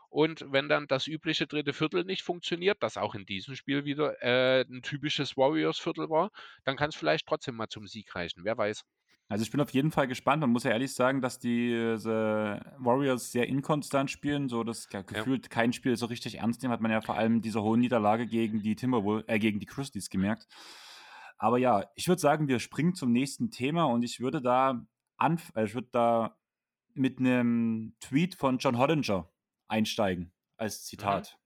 Und 0.10 0.46
wenn 0.52 0.70
dann 0.70 0.88
das 0.88 1.08
übliche 1.08 1.48
dritte 1.48 1.74
Viertel 1.74 2.06
nicht 2.06 2.24
funktioniert, 2.24 2.78
das 2.82 2.98
auch 2.98 3.16
in 3.16 3.26
diesem 3.26 3.56
Spiel 3.56 3.86
wieder 3.86 4.22
äh, 4.22 4.62
ein 4.64 4.82
typisches 4.82 5.38
Warriors-Viertel 5.38 6.10
war, 6.10 6.32
dann 6.66 6.78
kann 6.78 6.90
es 6.90 6.96
vielleicht 6.96 7.28
trotzdem 7.28 7.56
mal 7.56 7.70
zum 7.70 7.88
Sieg 7.88 8.16
reichen. 8.16 8.44
Wer 8.46 8.58
weiß. 8.58 8.84
Also 9.32 9.44
ich 9.44 9.52
bin 9.52 9.62
auf 9.62 9.70
jeden 9.70 9.92
Fall 9.92 10.10
gespannt. 10.10 10.42
Man 10.42 10.50
muss 10.50 10.66
ja 10.66 10.72
ehrlich 10.72 10.94
sagen, 10.94 11.22
dass 11.22 11.40
die 11.40 11.74
Warriors 11.74 13.32
sehr 13.32 13.48
inkonstant 13.48 14.12
spielen, 14.12 14.50
so 14.50 14.66
dass 14.66 14.90
ja, 14.92 15.04
gefühlt 15.04 15.46
ja. 15.46 15.50
kein 15.50 15.72
Spiel 15.72 15.96
so 15.96 16.08
richtig 16.08 16.40
ernst 16.40 16.62
nehmen, 16.62 16.74
hat 16.74 16.82
man 16.82 16.92
ja 16.92 17.00
vor 17.00 17.16
allem 17.16 17.42
diese 17.42 17.62
hohen 17.62 17.80
Niederlage 17.80 18.28
gegen 18.28 18.62
die 18.62 18.76
Timberwolves, 18.76 19.24
äh, 19.30 19.40
gegen 19.40 19.62
die 19.62 19.66
Christies 19.66 20.10
gemerkt. 20.10 20.50
Aber 21.38 21.58
ja, 21.58 21.86
ich 21.96 22.10
würde 22.10 22.20
sagen, 22.20 22.50
wir 22.50 22.60
springen 22.60 22.94
zum 22.94 23.14
nächsten 23.14 23.52
Thema 23.52 23.86
und 23.86 24.04
ich 24.04 24.20
würde 24.20 24.42
da 24.42 24.86
anf 25.16 25.54
äh, 25.56 25.64
ich 25.64 25.76
würde 25.76 25.88
da 25.94 26.38
mit 26.94 27.20
einem 27.20 27.96
Tweet 28.02 28.36
von 28.36 28.58
John 28.58 28.78
Hollinger 28.78 29.30
einsteigen 29.70 30.34
als 30.58 30.84
Zitat. 30.84 31.40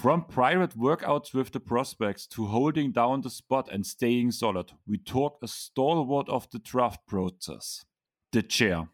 From 0.00 0.24
private 0.24 0.78
workouts 0.78 1.34
with 1.34 1.52
the 1.52 1.60
prospects 1.60 2.26
to 2.28 2.46
holding 2.46 2.90
down 2.90 3.20
the 3.20 3.28
spot 3.28 3.68
and 3.70 3.84
staying 3.84 4.30
solid, 4.30 4.72
we 4.86 4.96
talk 4.96 5.38
a 5.42 5.46
stalwart 5.46 6.26
of 6.30 6.48
the 6.52 6.58
draft 6.58 7.06
process. 7.06 7.84
The 8.32 8.42
chair. 8.42 8.88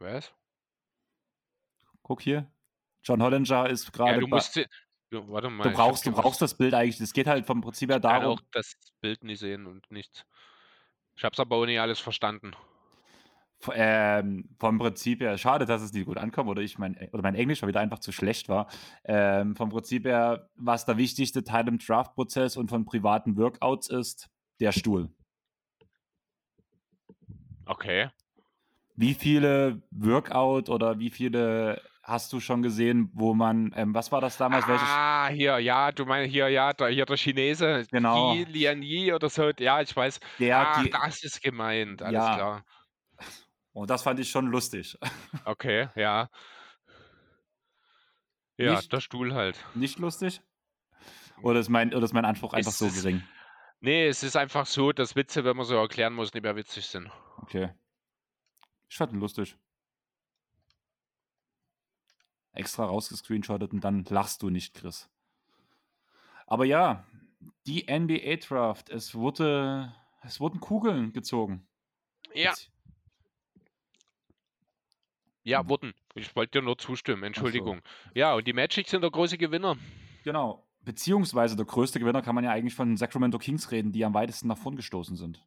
Was? 0.00 0.30
Guck 2.02 2.20
hier. 2.20 2.46
John 3.02 3.22
Hollinger 3.22 3.70
ist 3.70 3.90
gerade. 3.90 4.12
Ja, 4.12 4.20
du 4.20 4.26
musst. 4.26 4.56
Du, 5.10 5.28
warte 5.28 5.48
mal. 5.48 5.62
Du 5.62 5.70
brauchst, 5.70 6.04
du 6.04 6.12
brauchst 6.12 6.42
das 6.42 6.54
Bild 6.54 6.74
eigentlich. 6.74 7.00
Es 7.00 7.14
geht 7.14 7.26
halt 7.26 7.46
vom 7.46 7.62
Prinzip 7.62 7.90
her 7.90 8.00
darum. 8.00 8.34
Ich 8.34 8.38
kann 8.38 8.46
auch 8.46 8.50
das 8.52 8.74
Bild 9.00 9.24
nicht 9.24 9.40
sehen 9.40 9.66
und 9.66 9.90
nichts. 9.90 10.26
Ich 11.16 11.24
hab's 11.24 11.40
aber 11.40 11.56
auch 11.56 11.64
nicht 11.64 11.80
alles 11.80 12.00
verstanden 12.00 12.54
ähm, 13.74 14.48
vom 14.58 14.78
Prinzip 14.78 15.20
her, 15.20 15.38
schade, 15.38 15.66
dass 15.66 15.82
es 15.82 15.92
nicht 15.92 16.06
gut 16.06 16.18
ankommt 16.18 16.48
oder 16.48 16.62
ich 16.62 16.78
mein, 16.78 16.96
oder 17.12 17.22
mein 17.22 17.34
Englisch 17.34 17.62
war 17.62 17.68
wieder 17.68 17.80
einfach 17.80 18.00
zu 18.00 18.12
schlecht 18.12 18.48
war. 18.48 18.68
Ähm, 19.04 19.56
vom 19.56 19.70
Prinzip 19.70 20.04
her, 20.06 20.48
was 20.56 20.84
der 20.84 20.96
wichtigste 20.96 21.44
Teil 21.44 21.68
im 21.68 21.78
Draft-Prozess 21.78 22.56
und 22.56 22.68
von 22.68 22.84
privaten 22.84 23.36
Workouts 23.36 23.88
ist, 23.88 24.28
der 24.60 24.72
Stuhl. 24.72 25.10
Okay. 27.66 28.10
Wie 28.96 29.14
viele 29.14 29.82
Workout 29.90 30.68
oder 30.68 30.98
wie 30.98 31.10
viele 31.10 31.80
hast 32.02 32.32
du 32.32 32.40
schon 32.40 32.62
gesehen, 32.62 33.10
wo 33.14 33.32
man, 33.32 33.72
ähm, 33.76 33.94
was 33.94 34.10
war 34.10 34.20
das 34.20 34.36
damals? 34.36 34.64
Ah, 34.64 35.26
Welches? 35.28 35.38
hier, 35.38 35.58
ja, 35.60 35.92
du 35.92 36.04
meinst 36.04 36.32
hier, 36.32 36.48
ja, 36.48 36.72
der, 36.72 36.88
hier 36.88 37.06
der 37.06 37.16
Chinese, 37.16 37.86
genau. 37.90 38.34
Lian 38.34 38.82
Yi 38.82 39.12
oder 39.12 39.28
so, 39.28 39.50
ja, 39.58 39.80
ich 39.80 39.94
weiß. 39.94 40.18
Der, 40.40 40.58
ah, 40.58 40.82
die, 40.82 40.90
das 40.90 41.22
ist 41.22 41.42
gemeint, 41.42 42.02
alles 42.02 42.14
ja. 42.14 42.34
klar 42.34 42.64
Und 43.72 43.88
das 43.90 44.02
fand 44.02 44.20
ich 44.20 44.30
schon 44.30 44.46
lustig. 44.46 44.98
Okay, 45.44 45.88
ja. 45.96 46.28
Ja, 48.58 48.76
Nicht, 48.76 48.92
der 48.92 49.00
Stuhl 49.00 49.34
halt. 49.34 49.58
nicht 49.74 49.98
lustig? 49.98 50.42
Oder 51.42 51.58
ist 51.60 51.68
mein, 51.70 51.92
oder 51.94 52.04
ist 52.04 52.12
mein 52.12 52.24
Anspruch 52.26 52.52
einfach 52.52 52.70
Es 52.70 52.78
so 52.78 52.86
ist, 52.86 52.96
gering? 53.02 53.22
nee, 53.80 54.06
es 54.06 54.22
ist 54.22 54.36
einfach 54.36 54.66
so, 54.66 54.92
dass 54.92 55.16
Witze, 55.16 55.44
wenn 55.44 55.56
man 55.56 55.66
so 55.66 55.74
erklären 55.74 56.12
muss, 56.12 56.32
nicht 56.34 56.42
mehr 56.42 56.54
witzig 56.54 56.86
sind. 56.86 57.10
Okay. 57.38 57.70
Ich 58.88 58.96
fand 58.96 59.12
ihn 59.12 59.20
lustig. 59.20 59.56
Extra 62.52 62.84
rausgescreenshottet 62.84 63.72
und 63.72 63.80
dann 63.82 64.04
lachst 64.04 64.42
du 64.42 64.50
nicht, 64.50 64.74
Chris. 64.74 65.08
Aber 66.46 66.66
ja, 66.66 67.04
die 67.66 67.86
NBA 67.90 68.36
Draft, 68.46 68.90
es 68.90 69.14
wurde, 69.14 69.94
es 70.22 70.38
wurden 70.38 70.60
Kugeln 70.60 71.12
gezogen. 71.14 71.66
Ja, 72.34 72.50
Jetzt, 72.50 72.70
ja, 75.44 75.68
wurden. 75.68 75.94
Ich 76.14 76.34
wollte 76.36 76.58
dir 76.58 76.64
nur 76.64 76.78
zustimmen, 76.78 77.22
ach 77.22 77.24
so. 77.24 77.26
Entschuldigung. 77.26 77.80
Ja, 78.14 78.34
und 78.34 78.46
die 78.46 78.52
Magic 78.52 78.88
sind 78.88 79.02
der 79.02 79.10
große 79.10 79.38
Gewinner. 79.38 79.76
Genau. 80.24 80.66
Beziehungsweise 80.84 81.56
der 81.56 81.64
größte 81.64 82.00
Gewinner 82.00 82.22
kann 82.22 82.34
man 82.34 82.44
ja 82.44 82.50
eigentlich 82.50 82.74
von 82.74 82.88
den 82.88 82.96
Sacramento 82.96 83.38
Kings 83.38 83.70
reden, 83.70 83.92
die 83.92 84.04
am 84.04 84.14
weitesten 84.14 84.48
nach 84.48 84.58
vorn 84.58 84.76
gestoßen 84.76 85.16
sind. 85.16 85.44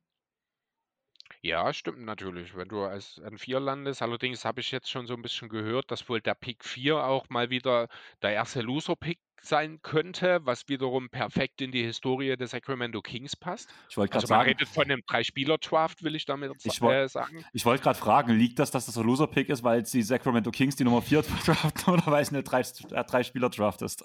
Ja, 1.42 1.72
stimmt 1.74 2.00
natürlich, 2.00 2.56
wenn 2.56 2.70
du 2.70 2.82
als 2.84 3.22
an 3.24 3.38
4 3.38 3.60
landest. 3.60 4.02
Allerdings 4.02 4.46
habe 4.46 4.62
ich 4.62 4.72
jetzt 4.72 4.90
schon 4.90 5.06
so 5.06 5.14
ein 5.14 5.22
bisschen 5.22 5.50
gehört, 5.50 5.92
dass 5.92 6.08
wohl 6.10 6.22
der 6.22 6.34
Pick 6.34 6.64
4 6.64 7.04
auch 7.06 7.30
mal 7.30 7.50
wieder 7.50 7.88
der 8.22 8.32
erste 8.32 8.62
Loser-Pick 8.62 9.20
sein 9.46 9.82
könnte, 9.82 10.40
was 10.44 10.68
wiederum 10.68 11.10
perfekt 11.10 11.62
in 11.62 11.72
die 11.72 11.84
Historie 11.84 12.36
des 12.36 12.52
Sacramento 12.52 13.02
Kings 13.02 13.36
passt. 13.36 13.70
Ich 13.90 13.98
wollte 13.98 14.12
gerade 14.12 14.24
Also 14.24 14.34
man 14.34 14.42
sagen, 14.42 14.50
redet 14.50 14.68
von 14.68 14.84
einem 14.84 15.02
Drei-Spieler-Draft, 15.08 16.04
will 16.04 16.16
ich 16.16 16.26
damit 16.26 16.52
ich, 16.64 16.82
äh, 16.82 17.08
sagen. 17.08 17.46
ich 17.54 17.66
wollte 17.66 17.84
gerade 17.84 17.98
fragen, 17.98 18.38
liegt 18.38 18.60
das, 18.60 18.72
dass 18.72 18.86
das 18.86 18.98
ein 18.98 19.06
Loser-Pick 19.06 19.50
ist, 19.50 19.64
weil 19.64 19.84
die 19.84 20.02
Sacramento 20.02 20.52
Kings 20.52 20.76
die 20.76 20.84
Nummer 20.84 21.02
4 21.02 21.22
draften 21.46 21.94
oder 21.94 22.08
weil 22.08 22.22
es 22.22 22.30
eine 22.30 22.40
äh, 22.40 23.04
Drei-Spieler-Draft 23.04 23.82
ist? 23.82 24.04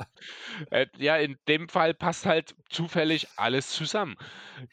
Äh, 0.71 0.87
ja, 0.99 1.17
in 1.17 1.37
dem 1.49 1.69
Fall 1.69 1.95
passt 1.95 2.27
halt 2.27 2.55
zufällig 2.69 3.27
alles 3.37 3.71
zusammen. 3.71 4.17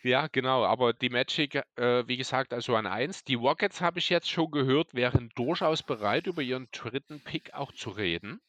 Ja, 0.03 0.27
genau. 0.27 0.65
Aber 0.65 0.93
die 0.93 1.09
Magic, 1.09 1.55
äh, 1.75 2.07
wie 2.07 2.17
gesagt, 2.17 2.53
also 2.53 2.75
an 2.75 2.85
1. 2.85 3.23
Die 3.23 3.35
Rockets 3.35 3.81
habe 3.81 3.99
ich 3.99 4.09
jetzt 4.09 4.29
schon 4.29 4.51
gehört, 4.51 4.93
wären 4.93 5.29
durchaus 5.35 5.83
bereit, 5.83 6.27
über 6.27 6.41
ihren 6.41 6.67
dritten 6.71 7.19
Pick 7.21 7.53
auch 7.53 7.71
zu 7.71 7.89
reden. 7.89 8.41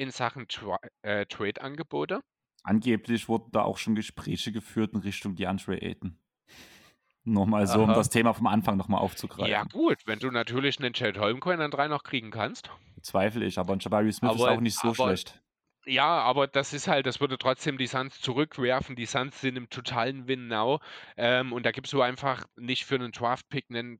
In 0.00 0.10
Sachen 0.10 0.48
Tra 0.48 0.78
äh, 1.02 1.26
Trade-Angebote. 1.26 2.22
Angeblich 2.62 3.28
wurden 3.28 3.50
da 3.52 3.64
auch 3.64 3.76
schon 3.76 3.94
Gespräche 3.94 4.50
geführt 4.50 4.94
in 4.94 5.00
Richtung 5.00 5.34
DeAndre 5.36 5.74
Ayton. 5.82 6.18
Nur 7.24 7.46
mal 7.46 7.66
so, 7.66 7.82
um 7.82 7.90
Aha. 7.90 7.96
das 7.96 8.08
Thema 8.08 8.32
vom 8.32 8.46
Anfang 8.46 8.78
nochmal 8.78 9.00
Ja, 9.00 9.04
aufzugreifen. 9.04 9.68
gut, 9.68 9.98
wenn 10.06 10.18
du 10.18 10.30
natürlich 10.30 10.78
einen 10.78 10.94
Chad 10.94 11.18
Holmgren 11.18 11.60
an 11.60 11.70
3 11.70 11.88
noch 11.88 12.02
kriegen 12.02 12.30
kannst. 12.30 12.70
Zweifle 13.02 13.44
ich, 13.44 13.58
aber 13.58 13.74
ein 13.74 13.78
Jabari 13.78 14.10
Smith 14.10 14.34
ist 14.36 14.40
Aber, 14.40 14.52
auch 14.52 14.60
nicht 14.62 14.78
so 14.78 14.88
aber 14.88 14.94
schlecht. 14.94 15.42
Ja, 15.90 16.20
aber 16.20 16.46
das 16.46 16.72
ist 16.72 16.86
halt, 16.86 17.06
das 17.06 17.20
würde 17.20 17.36
trotzdem 17.36 17.76
die 17.76 17.88
Suns 17.88 18.20
zurückwerfen. 18.20 18.94
Die 18.94 19.06
Suns 19.06 19.40
sind 19.40 19.56
im 19.56 19.68
totalen 19.70 20.28
Win 20.28 20.46
now. 20.46 20.78
Ähm, 21.16 21.52
und 21.52 21.66
da 21.66 21.72
gibst 21.72 21.92
du 21.92 22.00
einfach 22.00 22.44
nicht 22.56 22.84
für 22.84 22.94
einen 22.94 23.10
Draft-Pick 23.10 23.66
einen, 23.70 23.98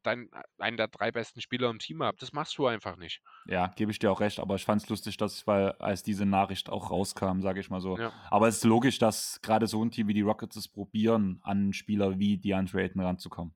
einen 0.58 0.76
der 0.76 0.86
drei 0.86 1.10
besten 1.10 1.40
Spieler 1.40 1.68
im 1.68 1.80
Team 1.80 2.00
ab. 2.02 2.16
Das 2.20 2.32
machst 2.32 2.56
du 2.58 2.66
einfach 2.68 2.96
nicht. 2.96 3.22
Ja, 3.46 3.72
gebe 3.74 3.90
ich 3.90 3.98
dir 3.98 4.12
auch 4.12 4.20
recht, 4.20 4.38
aber 4.38 4.54
ich 4.54 4.64
fand 4.64 4.82
es 4.82 4.88
lustig, 4.88 5.16
dass, 5.16 5.48
weil 5.48 5.72
als 5.72 6.04
diese 6.04 6.26
Nachricht 6.26 6.70
auch 6.70 6.92
rauskam, 6.92 7.40
sage 7.40 7.58
ich 7.58 7.70
mal 7.70 7.80
so. 7.80 7.98
Ja. 7.98 8.12
Aber 8.30 8.46
es 8.46 8.58
ist 8.58 8.64
logisch, 8.64 8.98
dass 8.98 9.40
gerade 9.42 9.66
so 9.66 9.84
ein 9.84 9.90
Team 9.90 10.06
wie 10.06 10.14
die 10.14 10.20
Rockets 10.20 10.54
es 10.54 10.68
probieren, 10.68 11.40
an 11.42 11.72
Spieler 11.72 12.20
wie 12.20 12.38
DeAndre 12.38 12.82
Ayton 12.82 13.02
ranzukommen. 13.02 13.52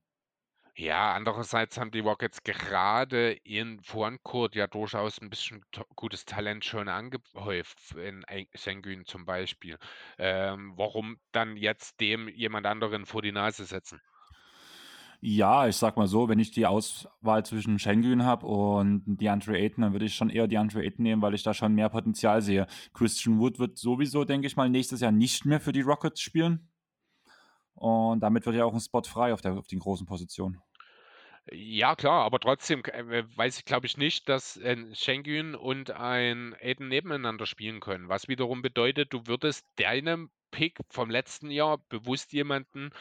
Ja, 0.77 1.13
andererseits 1.13 1.77
haben 1.77 1.91
die 1.91 2.01
Rockets 2.01 2.43
gerade 2.43 3.31
in 3.31 3.81
Frontcourt 3.81 4.55
ja 4.55 4.67
durchaus 4.67 5.21
ein 5.21 5.29
bisschen 5.29 5.63
gutes 5.95 6.25
Talent 6.25 6.65
schon 6.65 6.89
angehäuft, 6.89 7.93
in 7.93 8.25
Sengun 8.53 9.05
zum 9.05 9.25
Beispiel. 9.25 9.77
Ähm, 10.17 10.73
warum 10.75 11.17
dann 11.31 11.55
jetzt 11.55 12.01
dem 12.01 12.27
jemand 12.27 12.65
anderen 12.65 13.05
vor 13.05 13.21
die 13.21 13.31
Nase 13.31 13.63
setzen? 13.63 14.01
Ja, 15.21 15.65
ich 15.65 15.77
sag 15.77 15.95
mal 15.95 16.07
so, 16.07 16.27
wenn 16.27 16.39
ich 16.39 16.51
die 16.51 16.65
Auswahl 16.65 17.45
zwischen 17.45 17.79
Schengen 17.79 18.25
habe 18.25 18.45
und 18.45 19.03
DeAndre 19.07 19.57
Ayton, 19.57 19.83
dann 19.83 19.93
würde 19.93 20.05
ich 20.05 20.15
schon 20.15 20.29
eher 20.29 20.47
DeAndre 20.47 20.83
Ayton 20.83 21.03
nehmen, 21.03 21.21
weil 21.21 21.33
ich 21.33 21.43
da 21.43 21.53
schon 21.53 21.73
mehr 21.73 21.89
Potenzial 21.89 22.41
sehe. 22.41 22.67
Christian 22.93 23.39
Wood 23.39 23.59
wird 23.59 23.77
sowieso, 23.77 24.25
denke 24.25 24.47
ich 24.47 24.57
mal, 24.57 24.69
nächstes 24.69 24.99
Jahr 24.99 25.13
nicht 25.13 25.45
mehr 25.45 25.61
für 25.61 25.71
die 25.71 25.81
Rockets 25.81 26.19
spielen. 26.19 26.69
Und 27.75 28.21
damit 28.21 28.45
wird 28.45 28.55
ja 28.55 28.65
auch 28.65 28.73
ein 28.73 28.79
Spot 28.79 29.03
frei 29.03 29.33
auf, 29.33 29.41
der, 29.41 29.53
auf 29.57 29.67
den 29.67 29.79
großen 29.79 30.05
Positionen. 30.05 30.61
Ja, 31.51 31.95
klar, 31.95 32.23
aber 32.23 32.39
trotzdem 32.39 32.83
äh, 32.85 33.23
weiß 33.37 33.59
ich, 33.59 33.65
glaube 33.65 33.85
ich, 33.85 33.97
nicht, 33.97 34.29
dass 34.29 34.57
ein 34.57 34.95
Schengen 34.95 35.53
und 35.55 35.91
ein 35.91 36.55
Aiden 36.59 36.87
nebeneinander 36.87 37.45
spielen 37.45 37.79
können. 37.81 38.09
Was 38.09 38.27
wiederum 38.27 38.61
bedeutet, 38.63 39.13
du 39.13 39.27
würdest 39.27 39.67
deinem 39.75 40.31
Pick 40.51 40.79
vom 40.89 41.09
letzten 41.11 41.51
Jahr 41.51 41.77
bewusst 41.89 42.31
jemanden 42.33 42.91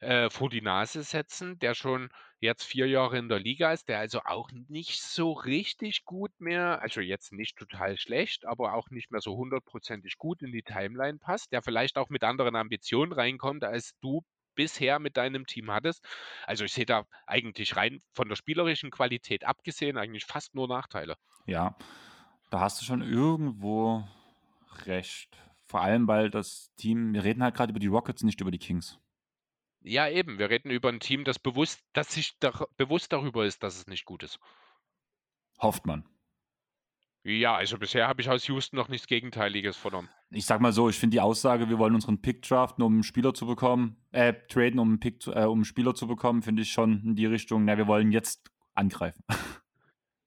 äh, 0.00 0.28
vor 0.30 0.50
die 0.50 0.60
Nase 0.60 1.02
setzen, 1.02 1.58
der 1.60 1.74
schon 1.74 2.10
jetzt 2.40 2.64
vier 2.64 2.86
Jahre 2.88 3.16
in 3.18 3.28
der 3.28 3.38
Liga 3.38 3.72
ist, 3.72 3.88
der 3.88 4.00
also 4.00 4.20
auch 4.24 4.50
nicht 4.68 5.00
so 5.00 5.32
richtig 5.32 6.04
gut 6.04 6.32
mehr, 6.38 6.82
also 6.82 7.00
jetzt 7.00 7.32
nicht 7.32 7.56
total 7.56 7.96
schlecht, 7.96 8.44
aber 8.46 8.74
auch 8.74 8.90
nicht 8.90 9.10
mehr 9.12 9.20
so 9.20 9.34
hundertprozentig 9.36 10.18
gut 10.18 10.42
in 10.42 10.52
die 10.52 10.62
Timeline 10.62 11.18
passt, 11.18 11.52
der 11.52 11.62
vielleicht 11.62 11.96
auch 11.96 12.10
mit 12.10 12.22
anderen 12.24 12.56
Ambitionen 12.56 13.12
reinkommt, 13.12 13.64
als 13.64 13.94
du 14.00 14.22
bisher 14.54 14.98
mit 14.98 15.16
deinem 15.16 15.46
Team 15.46 15.70
hattest. 15.70 16.04
Also 16.46 16.64
ich 16.64 16.72
sehe 16.72 16.86
da 16.86 17.04
eigentlich 17.26 17.76
rein 17.76 18.00
von 18.12 18.28
der 18.28 18.36
spielerischen 18.36 18.90
Qualität 18.90 19.44
abgesehen 19.44 19.96
eigentlich 19.96 20.24
fast 20.24 20.54
nur 20.54 20.68
Nachteile. 20.68 21.16
Ja, 21.46 21.76
da 22.50 22.60
hast 22.60 22.80
du 22.80 22.84
schon 22.84 23.02
irgendwo 23.02 24.06
recht. 24.86 25.36
Vor 25.66 25.80
allem, 25.80 26.06
weil 26.06 26.30
das 26.30 26.72
Team, 26.76 27.14
wir 27.14 27.24
reden 27.24 27.42
halt 27.42 27.54
gerade 27.54 27.70
über 27.70 27.80
die 27.80 27.86
Rockets, 27.86 28.22
nicht 28.22 28.40
über 28.40 28.50
die 28.50 28.58
Kings. 28.58 28.98
Ja, 29.80 30.08
eben, 30.08 30.38
wir 30.38 30.48
reden 30.48 30.70
über 30.70 30.88
ein 30.88 31.00
Team, 31.00 31.24
das 31.24 31.38
bewusst, 31.38 31.80
das 31.92 32.12
sich 32.12 32.38
dar 32.38 32.68
bewusst 32.76 33.12
darüber 33.12 33.44
ist, 33.44 33.62
dass 33.62 33.76
es 33.76 33.86
nicht 33.86 34.06
gut 34.06 34.22
ist. 34.22 34.38
Hofft 35.60 35.84
man. 35.84 36.08
Ja, 37.26 37.54
also 37.56 37.78
bisher 37.78 38.06
habe 38.06 38.20
ich 38.20 38.28
aus 38.28 38.46
Houston 38.48 38.76
noch 38.76 38.88
nichts 38.88 39.06
Gegenteiliges 39.06 39.78
vernommen. 39.78 40.10
Ich 40.30 40.44
sag 40.44 40.60
mal 40.60 40.72
so, 40.72 40.90
ich 40.90 40.98
finde 40.98 41.14
die 41.14 41.20
Aussage, 41.22 41.70
wir 41.70 41.78
wollen 41.78 41.94
unseren 41.94 42.20
Pick 42.20 42.42
draften, 42.42 42.84
um 42.84 42.92
einen 42.92 43.02
Spieler 43.02 43.32
zu 43.32 43.46
bekommen, 43.46 43.96
äh, 44.12 44.34
traden, 44.48 44.78
um 44.78 44.88
einen, 44.88 45.00
Pick, 45.00 45.22
zu- 45.22 45.32
äh, 45.32 45.44
um 45.44 45.58
einen 45.58 45.64
Spieler 45.64 45.94
zu 45.94 46.06
bekommen, 46.06 46.42
finde 46.42 46.62
ich 46.62 46.70
schon 46.70 47.02
in 47.02 47.16
die 47.16 47.24
Richtung, 47.24 47.64
na, 47.64 47.78
wir 47.78 47.86
wollen 47.86 48.12
jetzt 48.12 48.50
angreifen. 48.74 49.24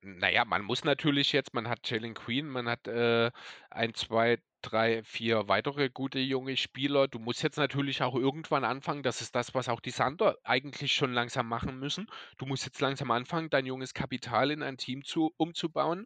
Naja, 0.01 0.45
man 0.45 0.61
muss 0.61 0.85
natürlich 0.85 1.33
jetzt, 1.33 1.53
man 1.53 1.67
hat 1.67 1.89
Jalen 1.89 2.13
Queen, 2.13 2.47
man 2.47 2.69
hat 2.69 2.87
äh, 2.87 3.29
ein, 3.69 3.93
zwei, 3.93 4.37
drei, 4.61 5.03
vier 5.03 5.49
weitere 5.49 5.89
gute 5.89 6.19
junge 6.19 6.55
Spieler. 6.55 7.09
Du 7.09 7.19
musst 7.19 7.43
jetzt 7.43 7.57
natürlich 7.57 8.01
auch 8.03 8.15
irgendwann 8.15 8.63
anfangen, 8.63 9.03
das 9.03 9.19
ist 9.21 9.35
das, 9.35 9.53
was 9.53 9.67
auch 9.67 9.81
die 9.81 9.89
Sander 9.89 10.37
eigentlich 10.45 10.93
schon 10.93 11.11
langsam 11.11 11.49
machen 11.49 11.77
müssen. 11.79 12.07
Du 12.37 12.45
musst 12.45 12.63
jetzt 12.63 12.79
langsam 12.79 13.11
anfangen, 13.11 13.49
dein 13.49 13.65
junges 13.65 13.93
Kapital 13.93 14.51
in 14.51 14.63
ein 14.63 14.77
Team 14.77 15.03
zu, 15.03 15.33
umzubauen, 15.35 16.05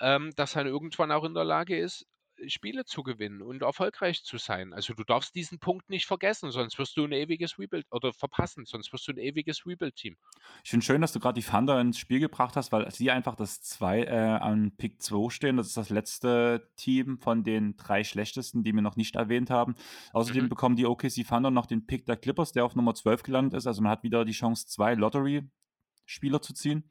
ähm, 0.00 0.32
das 0.36 0.52
dann 0.52 0.66
irgendwann 0.66 1.12
auch 1.12 1.24
in 1.24 1.34
der 1.34 1.44
Lage 1.44 1.78
ist, 1.78 2.06
Spiele 2.46 2.84
zu 2.84 3.02
gewinnen 3.02 3.42
und 3.42 3.62
erfolgreich 3.62 4.22
zu 4.22 4.38
sein. 4.38 4.72
Also 4.72 4.94
du 4.94 5.02
darfst 5.02 5.34
diesen 5.34 5.58
Punkt 5.58 5.90
nicht 5.90 6.06
vergessen, 6.06 6.52
sonst 6.52 6.78
wirst 6.78 6.96
du 6.96 7.04
ein 7.04 7.10
ewiges 7.10 7.58
Rebuild 7.58 7.86
oder 7.90 8.12
verpassen, 8.12 8.64
sonst 8.64 8.92
wirst 8.92 9.08
du 9.08 9.12
ein 9.12 9.18
ewiges 9.18 9.66
Rebuild-Team. 9.66 10.16
Ich 10.62 10.70
finde 10.70 10.86
schön, 10.86 11.00
dass 11.00 11.12
du 11.12 11.18
gerade 11.18 11.40
die 11.40 11.44
Thunder 11.44 11.80
ins 11.80 11.98
Spiel 11.98 12.20
gebracht 12.20 12.54
hast, 12.54 12.70
weil 12.70 12.88
sie 12.92 13.10
einfach 13.10 13.34
das 13.34 13.60
zwei 13.62 14.04
äh, 14.04 14.14
an 14.16 14.70
Pick 14.76 15.02
2 15.02 15.30
stehen. 15.30 15.56
Das 15.56 15.66
ist 15.66 15.76
das 15.76 15.90
letzte 15.90 16.70
Team 16.76 17.18
von 17.18 17.42
den 17.42 17.76
drei 17.76 18.04
schlechtesten, 18.04 18.62
die 18.62 18.72
wir 18.72 18.82
noch 18.82 18.94
nicht 18.94 19.16
erwähnt 19.16 19.50
haben. 19.50 19.74
Außerdem 20.12 20.44
Mhm. 20.44 20.48
bekommen 20.48 20.76
die 20.76 20.86
OKC 20.86 21.26
Thunder 21.26 21.50
noch 21.50 21.66
den 21.66 21.86
Pick 21.86 22.06
der 22.06 22.16
Clippers, 22.16 22.52
der 22.52 22.64
auf 22.64 22.76
Nummer 22.76 22.94
12 22.94 23.24
gelandet 23.24 23.54
ist. 23.58 23.66
Also 23.66 23.82
man 23.82 23.90
hat 23.90 24.04
wieder 24.04 24.24
die 24.24 24.30
Chance, 24.30 24.68
zwei 24.68 24.94
Lottery-Spieler 24.94 26.40
zu 26.40 26.54
ziehen. 26.54 26.84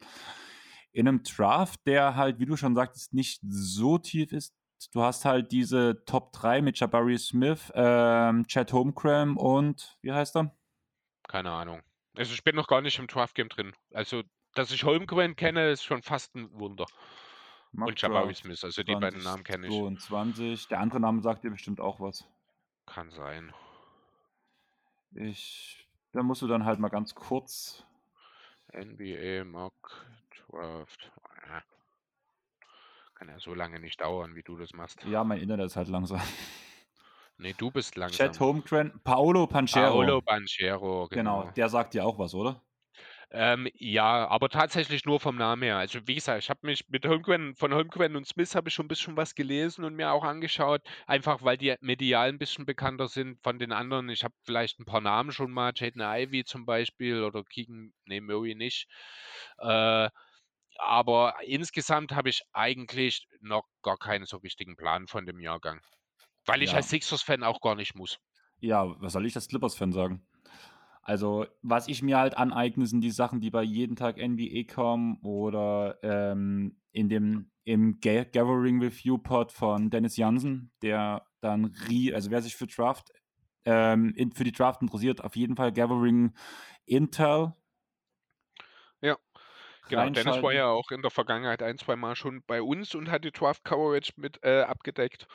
In 0.97 1.07
einem 1.07 1.21
Draft, 1.21 1.85
der 1.85 2.15
halt, 2.15 2.39
wie 2.39 2.47
du 2.47 2.57
schon 2.57 2.73
sagtest, 2.73 3.13
nicht 3.13 3.39
so 3.47 3.99
tief 3.99 4.31
ist. 4.31 4.55
Du 4.93 5.03
hast 5.03 5.25
halt 5.25 5.51
diese 5.51 6.03
Top 6.05 6.33
3 6.33 6.63
mit 6.63 6.79
Jabari 6.79 7.19
Smith, 7.19 7.71
ähm, 7.75 8.47
Chad 8.47 8.73
Holmgren 8.73 9.37
und 9.37 9.95
wie 10.01 10.11
heißt 10.11 10.35
er? 10.37 10.55
Keine 11.27 11.51
Ahnung. 11.51 11.83
Also 12.15 12.33
ich 12.33 12.43
bin 12.43 12.55
noch 12.55 12.67
gar 12.67 12.81
nicht 12.81 12.97
im 12.97 13.05
Draft-Game 13.05 13.49
drin. 13.49 13.73
Also, 13.93 14.23
dass 14.55 14.71
ich 14.71 14.85
Holmgren 14.85 15.35
kenne, 15.35 15.69
ist 15.69 15.83
schon 15.83 16.01
fast 16.01 16.33
ein 16.33 16.51
Wunder. 16.53 16.87
Und 17.73 18.01
Jabari 18.01 18.33
Smith, 18.33 18.63
also 18.63 18.81
die 18.81 18.95
beiden 18.95 19.21
Namen 19.21 19.43
kenne 19.43 19.67
ich. 19.67 19.73
22. 19.73 20.67
Der 20.69 20.79
andere 20.79 20.99
Name 20.99 21.21
sagt 21.21 21.43
dir 21.43 21.51
bestimmt 21.51 21.79
auch 21.79 21.99
was. 21.99 22.27
Kann 22.87 23.11
sein. 23.11 23.53
Ich, 25.13 25.87
da 26.11 26.23
musst 26.23 26.41
du 26.41 26.47
dann 26.47 26.65
halt 26.65 26.79
mal 26.79 26.89
ganz 26.89 27.13
kurz. 27.13 27.85
NBA 28.73 29.43
Mock 29.43 30.07
Draft. 30.49 31.11
Ah. 31.49 31.61
Kann 33.15 33.29
ja 33.29 33.39
so 33.39 33.53
lange 33.53 33.79
nicht 33.79 33.99
dauern, 33.99 34.35
wie 34.35 34.43
du 34.43 34.57
das 34.57 34.73
machst. 34.73 35.03
Ja, 35.05 35.23
mein 35.23 35.41
Internet 35.41 35.67
ist 35.67 35.75
halt 35.75 35.87
langsam. 35.87 36.21
Nee, 37.39 37.53
du 37.55 37.69
bist 37.69 37.95
langsam. 37.95 38.17
Chat 38.17 38.39
Holmgren, 38.39 38.99
Paolo 39.03 39.45
Panchero. 39.45 39.91
Paolo 39.91 40.21
Banchero, 40.21 41.07
genau. 41.07 41.41
genau. 41.41 41.51
der 41.51 41.69
sagt 41.69 41.93
dir 41.93 42.03
auch 42.03 42.17
was, 42.17 42.33
oder? 42.33 42.63
Ähm, 43.29 43.67
ja, 43.73 44.27
aber 44.29 44.47
tatsächlich 44.47 45.05
nur 45.05 45.19
vom 45.19 45.35
Namen 45.35 45.61
her. 45.61 45.77
Also 45.77 45.99
wie 46.07 46.15
gesagt, 46.15 46.43
ich 46.43 46.49
habe 46.49 46.61
mich 46.63 46.87
mit 46.87 47.05
Holmgren, 47.05 47.55
von 47.55 47.73
Holmgren 47.73 48.15
und 48.15 48.25
Smith 48.25 48.55
habe 48.55 48.69
ich 48.69 48.73
schon 48.73 48.85
ein 48.85 48.87
bisschen 48.87 49.17
was 49.17 49.35
gelesen 49.35 49.83
und 49.83 49.95
mir 49.95 50.11
auch 50.13 50.23
angeschaut, 50.23 50.81
einfach 51.07 51.43
weil 51.43 51.57
die 51.57 51.75
medial 51.81 52.29
ein 52.29 52.37
bisschen 52.37 52.65
bekannter 52.65 53.09
sind 53.09 53.41
von 53.43 53.59
den 53.59 53.73
anderen. 53.73 54.07
Ich 54.09 54.23
habe 54.23 54.33
vielleicht 54.43 54.79
ein 54.79 54.85
paar 54.85 55.01
Namen 55.01 55.31
schon 55.31 55.51
mal, 55.51 55.73
Jaden 55.75 56.01
Ivy 56.01 56.45
zum 56.45 56.65
Beispiel 56.65 57.21
oder 57.23 57.43
Keegan, 57.43 57.93
nee, 58.05 58.21
Murray 58.21 58.55
nicht. 58.55 58.87
Äh, 59.59 60.09
aber 60.79 61.35
insgesamt 61.45 62.13
habe 62.13 62.29
ich 62.29 62.43
eigentlich 62.53 63.27
noch 63.41 63.63
gar 63.81 63.97
keinen 63.97 64.25
so 64.25 64.37
richtigen 64.37 64.75
Plan 64.75 65.07
von 65.07 65.25
dem 65.25 65.39
Jahrgang. 65.39 65.81
Weil 66.45 66.63
ich 66.63 66.71
Ja. 66.71 66.77
als 66.77 66.89
Sixers-Fan 66.89 67.43
auch 67.43 67.59
gar 67.61 67.75
nicht 67.75 67.95
muss. 67.95 68.19
Ja, 68.59 68.95
was 69.01 69.13
soll 69.13 69.25
ich 69.25 69.35
als 69.35 69.47
Clippers-Fan 69.47 69.91
sagen? 69.91 70.25
Also, 71.01 71.45
was 71.61 71.87
ich 71.87 72.01
mir 72.01 72.17
halt 72.17 72.35
aneigne, 72.35 72.85
sind 72.85 73.01
die 73.01 73.11
Sachen, 73.11 73.39
die 73.39 73.49
bei 73.49 73.63
jeden 73.63 73.95
Tag 73.95 74.17
NBA 74.17 74.63
kommen 74.73 75.19
oder 75.23 75.97
ähm, 76.03 76.81
in 76.91 77.07
dem 77.07 77.51
im 77.63 77.99
Ga 77.99 78.23
Gathering 78.23 78.81
Review 78.81 79.17
Pod 79.17 79.51
von 79.51 79.89
Dennis 79.89 80.17
Jansen, 80.17 80.71
der 80.81 81.25
dann 81.41 81.65
rie, 81.87 82.13
also 82.13 82.31
wer 82.31 82.41
sich 82.41 82.55
für 82.55 82.67
Draft 82.67 83.11
ähm, 83.65 84.13
in, 84.15 84.31
für 84.31 84.45
die 84.45 84.53
Draft 84.53 84.81
interessiert, 84.81 85.23
auf 85.23 85.35
jeden 85.35 85.55
Fall 85.55 85.71
Gathering 85.73 86.33
Intel. 86.85 87.53
Genau, 89.89 90.09
Dennis 90.09 90.41
war 90.41 90.53
ja 90.53 90.67
auch 90.67 90.91
in 90.91 91.01
der 91.01 91.11
Vergangenheit 91.11 91.61
ein, 91.63 91.77
zwei 91.77 91.95
Mal 91.95 92.15
schon 92.15 92.43
bei 92.45 92.61
uns 92.61 92.95
und 92.95 93.09
hat 93.09 93.23
die 93.23 93.31
Draft 93.31 93.63
Coverage 93.63 94.13
mit 94.15 94.39
äh, 94.43 94.61
abgedeckt. 94.61 95.27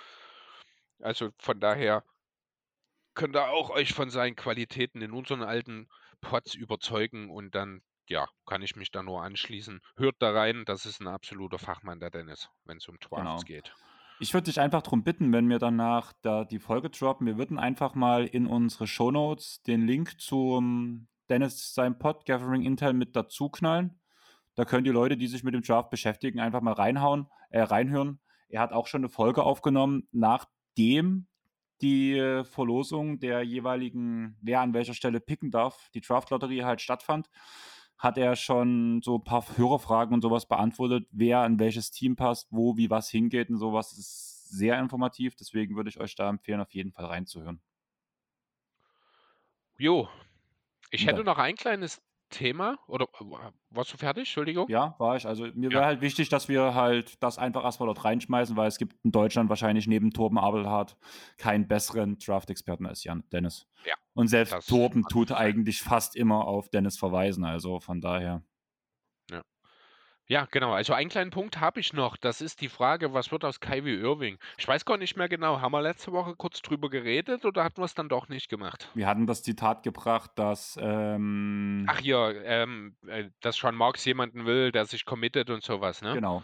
Also 1.00 1.30
von 1.38 1.58
daher 1.60 2.04
könnt 3.14 3.36
ihr 3.36 3.48
auch 3.48 3.70
euch 3.70 3.92
von 3.92 4.10
seinen 4.10 4.36
Qualitäten 4.36 5.02
in 5.02 5.12
unseren 5.12 5.42
alten 5.42 5.88
Pods 6.20 6.54
überzeugen 6.54 7.30
und 7.30 7.54
dann, 7.54 7.82
ja, 8.08 8.28
kann 8.46 8.62
ich 8.62 8.76
mich 8.76 8.90
da 8.90 9.02
nur 9.02 9.22
anschließen. 9.22 9.80
Hört 9.96 10.16
da 10.20 10.30
rein, 10.32 10.64
das 10.66 10.86
ist 10.86 11.00
ein 11.00 11.08
absoluter 11.08 11.58
Fachmann, 11.58 12.00
der 12.00 12.10
Dennis, 12.10 12.48
wenn 12.64 12.78
es 12.78 12.88
um 12.88 12.98
Drafts 12.98 13.16
Genau. 13.16 13.38
geht. 13.40 13.74
Ich 14.20 14.34
würde 14.34 14.44
dich 14.44 14.60
einfach 14.60 14.82
darum 14.82 15.02
bitten, 15.02 15.32
wenn 15.32 15.48
wir 15.48 15.58
danach 15.58 16.12
da 16.22 16.44
die 16.44 16.60
Folge 16.60 16.90
droppen, 16.90 17.26
wir 17.26 17.38
würden 17.38 17.58
einfach 17.58 17.94
mal 17.94 18.24
in 18.24 18.46
unsere 18.46 18.86
Shownotes 18.86 19.62
den 19.62 19.84
Link 19.86 20.20
zum 20.20 21.08
Dennis 21.28 21.74
sein 21.74 21.98
Pod 21.98 22.24
Gathering 22.24 22.62
Intel 22.62 22.92
mit 22.92 23.16
dazu 23.16 23.48
knallen. 23.48 23.98
Da 24.54 24.64
können 24.64 24.84
die 24.84 24.90
Leute, 24.90 25.16
die 25.16 25.26
sich 25.26 25.44
mit 25.44 25.54
dem 25.54 25.62
Draft 25.62 25.90
beschäftigen, 25.90 26.40
einfach 26.40 26.60
mal 26.60 26.74
reinhauen, 26.74 27.26
äh, 27.50 27.62
reinhören. 27.62 28.20
Er 28.48 28.60
hat 28.60 28.72
auch 28.72 28.86
schon 28.86 29.00
eine 29.00 29.08
Folge 29.08 29.42
aufgenommen, 29.42 30.08
nachdem 30.12 31.26
die 31.80 32.16
äh, 32.16 32.44
Verlosung 32.44 33.18
der 33.18 33.42
jeweiligen, 33.42 34.36
wer 34.40 34.60
an 34.60 34.74
welcher 34.74 34.94
Stelle 34.94 35.20
picken 35.20 35.50
darf, 35.50 35.88
die 35.94 36.00
Draft-Lotterie 36.00 36.64
halt 36.64 36.80
stattfand, 36.80 37.28
hat 37.98 38.18
er 38.18 38.36
schon 38.36 39.00
so 39.02 39.16
ein 39.16 39.24
paar 39.24 39.44
Hörerfragen 39.56 40.14
und 40.14 40.22
sowas 40.22 40.46
beantwortet, 40.46 41.06
wer 41.10 41.40
an 41.40 41.58
welches 41.58 41.90
Team 41.90 42.16
passt, 42.16 42.48
wo, 42.50 42.76
wie 42.76 42.90
was 42.90 43.08
hingeht 43.08 43.48
und 43.48 43.58
sowas. 43.58 43.90
Das 43.90 43.98
ist 43.98 44.48
sehr 44.50 44.78
informativ, 44.78 45.34
deswegen 45.34 45.76
würde 45.76 45.88
ich 45.88 46.00
euch 46.00 46.14
da 46.14 46.28
empfehlen, 46.28 46.60
auf 46.60 46.72
jeden 46.72 46.92
Fall 46.92 47.06
reinzuhören. 47.06 47.60
Jo, 49.78 50.08
ich 50.90 51.06
hätte 51.06 51.24
noch 51.24 51.38
ein 51.38 51.56
kleines 51.56 52.02
Thema. 52.32 52.78
Oder 52.88 53.04
äh, 53.04 53.24
warst 53.70 53.92
du 53.92 53.96
fertig? 53.96 54.22
Entschuldigung. 54.22 54.68
Ja, 54.68 54.96
war 54.98 55.16
ich. 55.16 55.26
Also 55.26 55.44
mir 55.54 55.70
Ja. 55.70 55.76
wäre 55.78 55.84
halt 55.86 56.00
wichtig, 56.00 56.28
dass 56.28 56.48
wir 56.48 56.74
halt 56.74 57.22
das 57.22 57.38
einfach 57.38 57.62
erstmal 57.62 57.86
dort 57.86 58.04
reinschmeißen, 58.04 58.56
weil 58.56 58.66
es 58.66 58.78
gibt 58.78 58.96
in 59.04 59.12
Deutschland 59.12 59.48
wahrscheinlich 59.48 59.86
neben 59.86 60.10
Torben 60.10 60.38
Abelhardt 60.38 60.96
keinen 61.38 61.68
besseren 61.68 62.18
Draft-Experten 62.18 62.86
als 62.86 63.04
Jan 63.04 63.22
Dennis. 63.30 63.68
Ja, 63.84 63.94
Und 64.14 64.26
selbst 64.28 64.68
Torben 64.68 65.04
tut 65.04 65.30
eigentlich 65.30 65.80
fast 65.80 66.16
immer 66.16 66.46
auf 66.46 66.68
Dennis 66.68 66.98
verweisen, 66.98 67.44
also 67.44 67.78
von 67.78 68.00
daher. 68.00 68.42
Ja, 70.26 70.46
genau. 70.50 70.72
Also 70.72 70.92
einen 70.92 71.10
kleinen 71.10 71.30
Punkt 71.30 71.60
habe 71.60 71.80
ich 71.80 71.92
noch. 71.92 72.16
Das 72.16 72.40
ist 72.40 72.60
die 72.60 72.68
Frage, 72.68 73.12
was 73.12 73.32
wird 73.32 73.44
aus 73.44 73.60
Kyrie 73.60 74.00
Irving? 74.00 74.38
Ich 74.56 74.66
weiß 74.66 74.84
gar 74.84 74.96
nicht 74.96 75.16
mehr 75.16 75.28
genau. 75.28 75.60
Haben 75.60 75.72
wir 75.72 75.82
letzte 75.82 76.12
Woche 76.12 76.34
kurz 76.36 76.62
drüber 76.62 76.88
geredet 76.90 77.44
oder 77.44 77.64
hatten 77.64 77.80
wir 77.80 77.84
es 77.84 77.94
dann 77.94 78.08
doch 78.08 78.28
nicht 78.28 78.48
gemacht? 78.48 78.88
Wir 78.94 79.06
hatten 79.06 79.26
das 79.26 79.42
Zitat 79.42 79.82
gebracht, 79.82 80.30
dass 80.36 80.78
ähm, 80.80 81.86
Ach 81.88 82.00
ja, 82.00 82.30
ähm, 82.30 82.96
äh, 83.06 83.30
dass 83.40 83.56
Sean 83.56 83.74
Marks 83.74 84.04
jemanden 84.04 84.46
will, 84.46 84.72
der 84.72 84.84
sich 84.86 85.04
committet 85.04 85.50
und 85.50 85.62
sowas, 85.62 86.02
ne? 86.02 86.14
genau. 86.14 86.42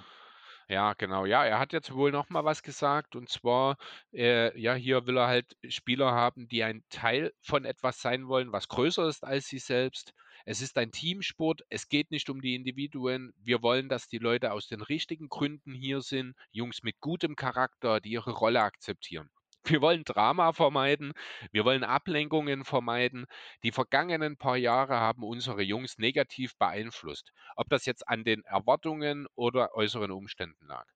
Ja, 0.70 0.92
genau. 0.92 1.24
Ja, 1.24 1.44
er 1.46 1.58
hat 1.58 1.72
jetzt 1.72 1.94
wohl 1.94 2.12
noch 2.12 2.28
mal 2.28 2.44
was 2.44 2.62
gesagt 2.62 3.16
und 3.16 3.30
zwar, 3.30 3.78
äh, 4.12 4.58
ja, 4.60 4.74
hier 4.74 5.06
will 5.06 5.16
er 5.16 5.26
halt 5.26 5.56
Spieler 5.66 6.12
haben, 6.12 6.46
die 6.46 6.62
ein 6.62 6.84
Teil 6.90 7.32
von 7.40 7.64
etwas 7.64 8.02
sein 8.02 8.28
wollen, 8.28 8.52
was 8.52 8.68
größer 8.68 9.08
ist 9.08 9.24
als 9.24 9.46
sie 9.46 9.60
selbst. 9.60 10.12
Es 10.50 10.62
ist 10.62 10.78
ein 10.78 10.92
Teamsport. 10.92 11.60
Es 11.68 11.90
geht 11.90 12.10
nicht 12.10 12.30
um 12.30 12.40
die 12.40 12.54
Individuen. 12.54 13.34
Wir 13.36 13.60
wollen, 13.60 13.90
dass 13.90 14.08
die 14.08 14.16
Leute 14.16 14.52
aus 14.52 14.66
den 14.66 14.80
richtigen 14.80 15.28
Gründen 15.28 15.74
hier 15.74 16.00
sind. 16.00 16.34
Jungs 16.52 16.82
mit 16.82 17.00
gutem 17.00 17.36
Charakter, 17.36 18.00
die 18.00 18.12
ihre 18.12 18.30
Rolle 18.30 18.62
akzeptieren. 18.62 19.28
Wir 19.64 19.82
wollen 19.82 20.04
Drama 20.04 20.54
vermeiden. 20.54 21.12
Wir 21.52 21.66
wollen 21.66 21.84
Ablenkungen 21.84 22.64
vermeiden. 22.64 23.26
Die 23.62 23.72
vergangenen 23.72 24.38
paar 24.38 24.56
Jahre 24.56 24.94
haben 24.94 25.22
unsere 25.22 25.60
Jungs 25.60 25.98
negativ 25.98 26.56
beeinflusst. 26.56 27.30
Ob 27.54 27.68
das 27.68 27.84
jetzt 27.84 28.08
an 28.08 28.24
den 28.24 28.42
Erwartungen 28.44 29.26
oder 29.34 29.74
äußeren 29.74 30.12
Umständen 30.12 30.64
lag. 30.66 30.86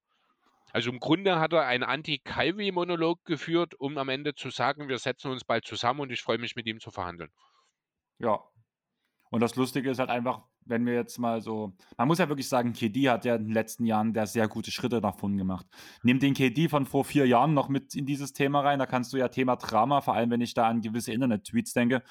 Also 0.73 0.89
im 0.89 0.99
Grunde 0.99 1.39
hat 1.39 1.53
er 1.53 1.67
einen 1.67 1.85
Anti-Calvi-Monolog 1.85 3.23
geführt, 3.27 3.75
um 3.79 3.99
am 3.99 4.09
Ende 4.09 4.35
zu 4.35 4.49
sagen, 4.49 4.89
wir 4.89 4.99
setzen 4.99 5.31
uns 5.31 5.45
bald 5.45 5.67
zusammen 5.67 6.01
und 6.01 6.11
ich 6.11 6.23
freue 6.23 6.39
mich 6.39 6.57
mit 6.57 6.65
ihm 6.67 6.81
zu 6.81 6.91
verhandeln. 6.91 7.31
Ja. 8.19 8.41
Und 9.33 9.41
das 9.41 9.57
Lustige 9.57 9.91
ist 9.91 9.99
halt 9.99 10.11
einfach, 10.11 10.43
wenn 10.67 10.85
wir 10.85 10.93
jetzt 10.93 11.19
mal 11.19 11.41
so, 11.41 11.73
man 11.97 12.07
muss 12.07 12.19
ja 12.19 12.29
wirklich 12.29 12.47
sagen, 12.47 12.75
KD 12.75 13.09
hat 13.09 13.25
ja 13.25 13.37
in 13.37 13.47
den 13.47 13.55
letzten 13.55 13.87
Jahren 13.87 14.13
der 14.13 14.27
sehr 14.27 14.47
gute 14.47 14.71
Schritte 14.71 15.01
nach 15.01 15.17
vorn 15.17 15.39
gemacht. 15.39 15.67
Nimm 16.03 16.19
den 16.19 16.35
KD 16.35 16.69
von 16.69 16.85
vor 16.85 17.07
vier 17.07 17.27
Jahren 17.27 17.55
noch 17.55 17.71
mit 17.71 17.95
in 17.95 18.05
dieses 18.05 18.35
Thema 18.35 18.61
rein, 18.61 18.79
da 18.79 18.85
kannst 18.85 19.11
du 19.15 19.17
ja 19.17 19.29
Thema 19.29 19.57
Drama, 19.57 20.03
vor 20.03 20.15
allem 20.15 20.31
wenn 20.31 20.43
ich 20.43 20.53
da 20.53 20.69
an 20.69 20.83
gewisse 20.83 21.13
Internet-Tweets 21.13 21.73
denke, 21.73 22.03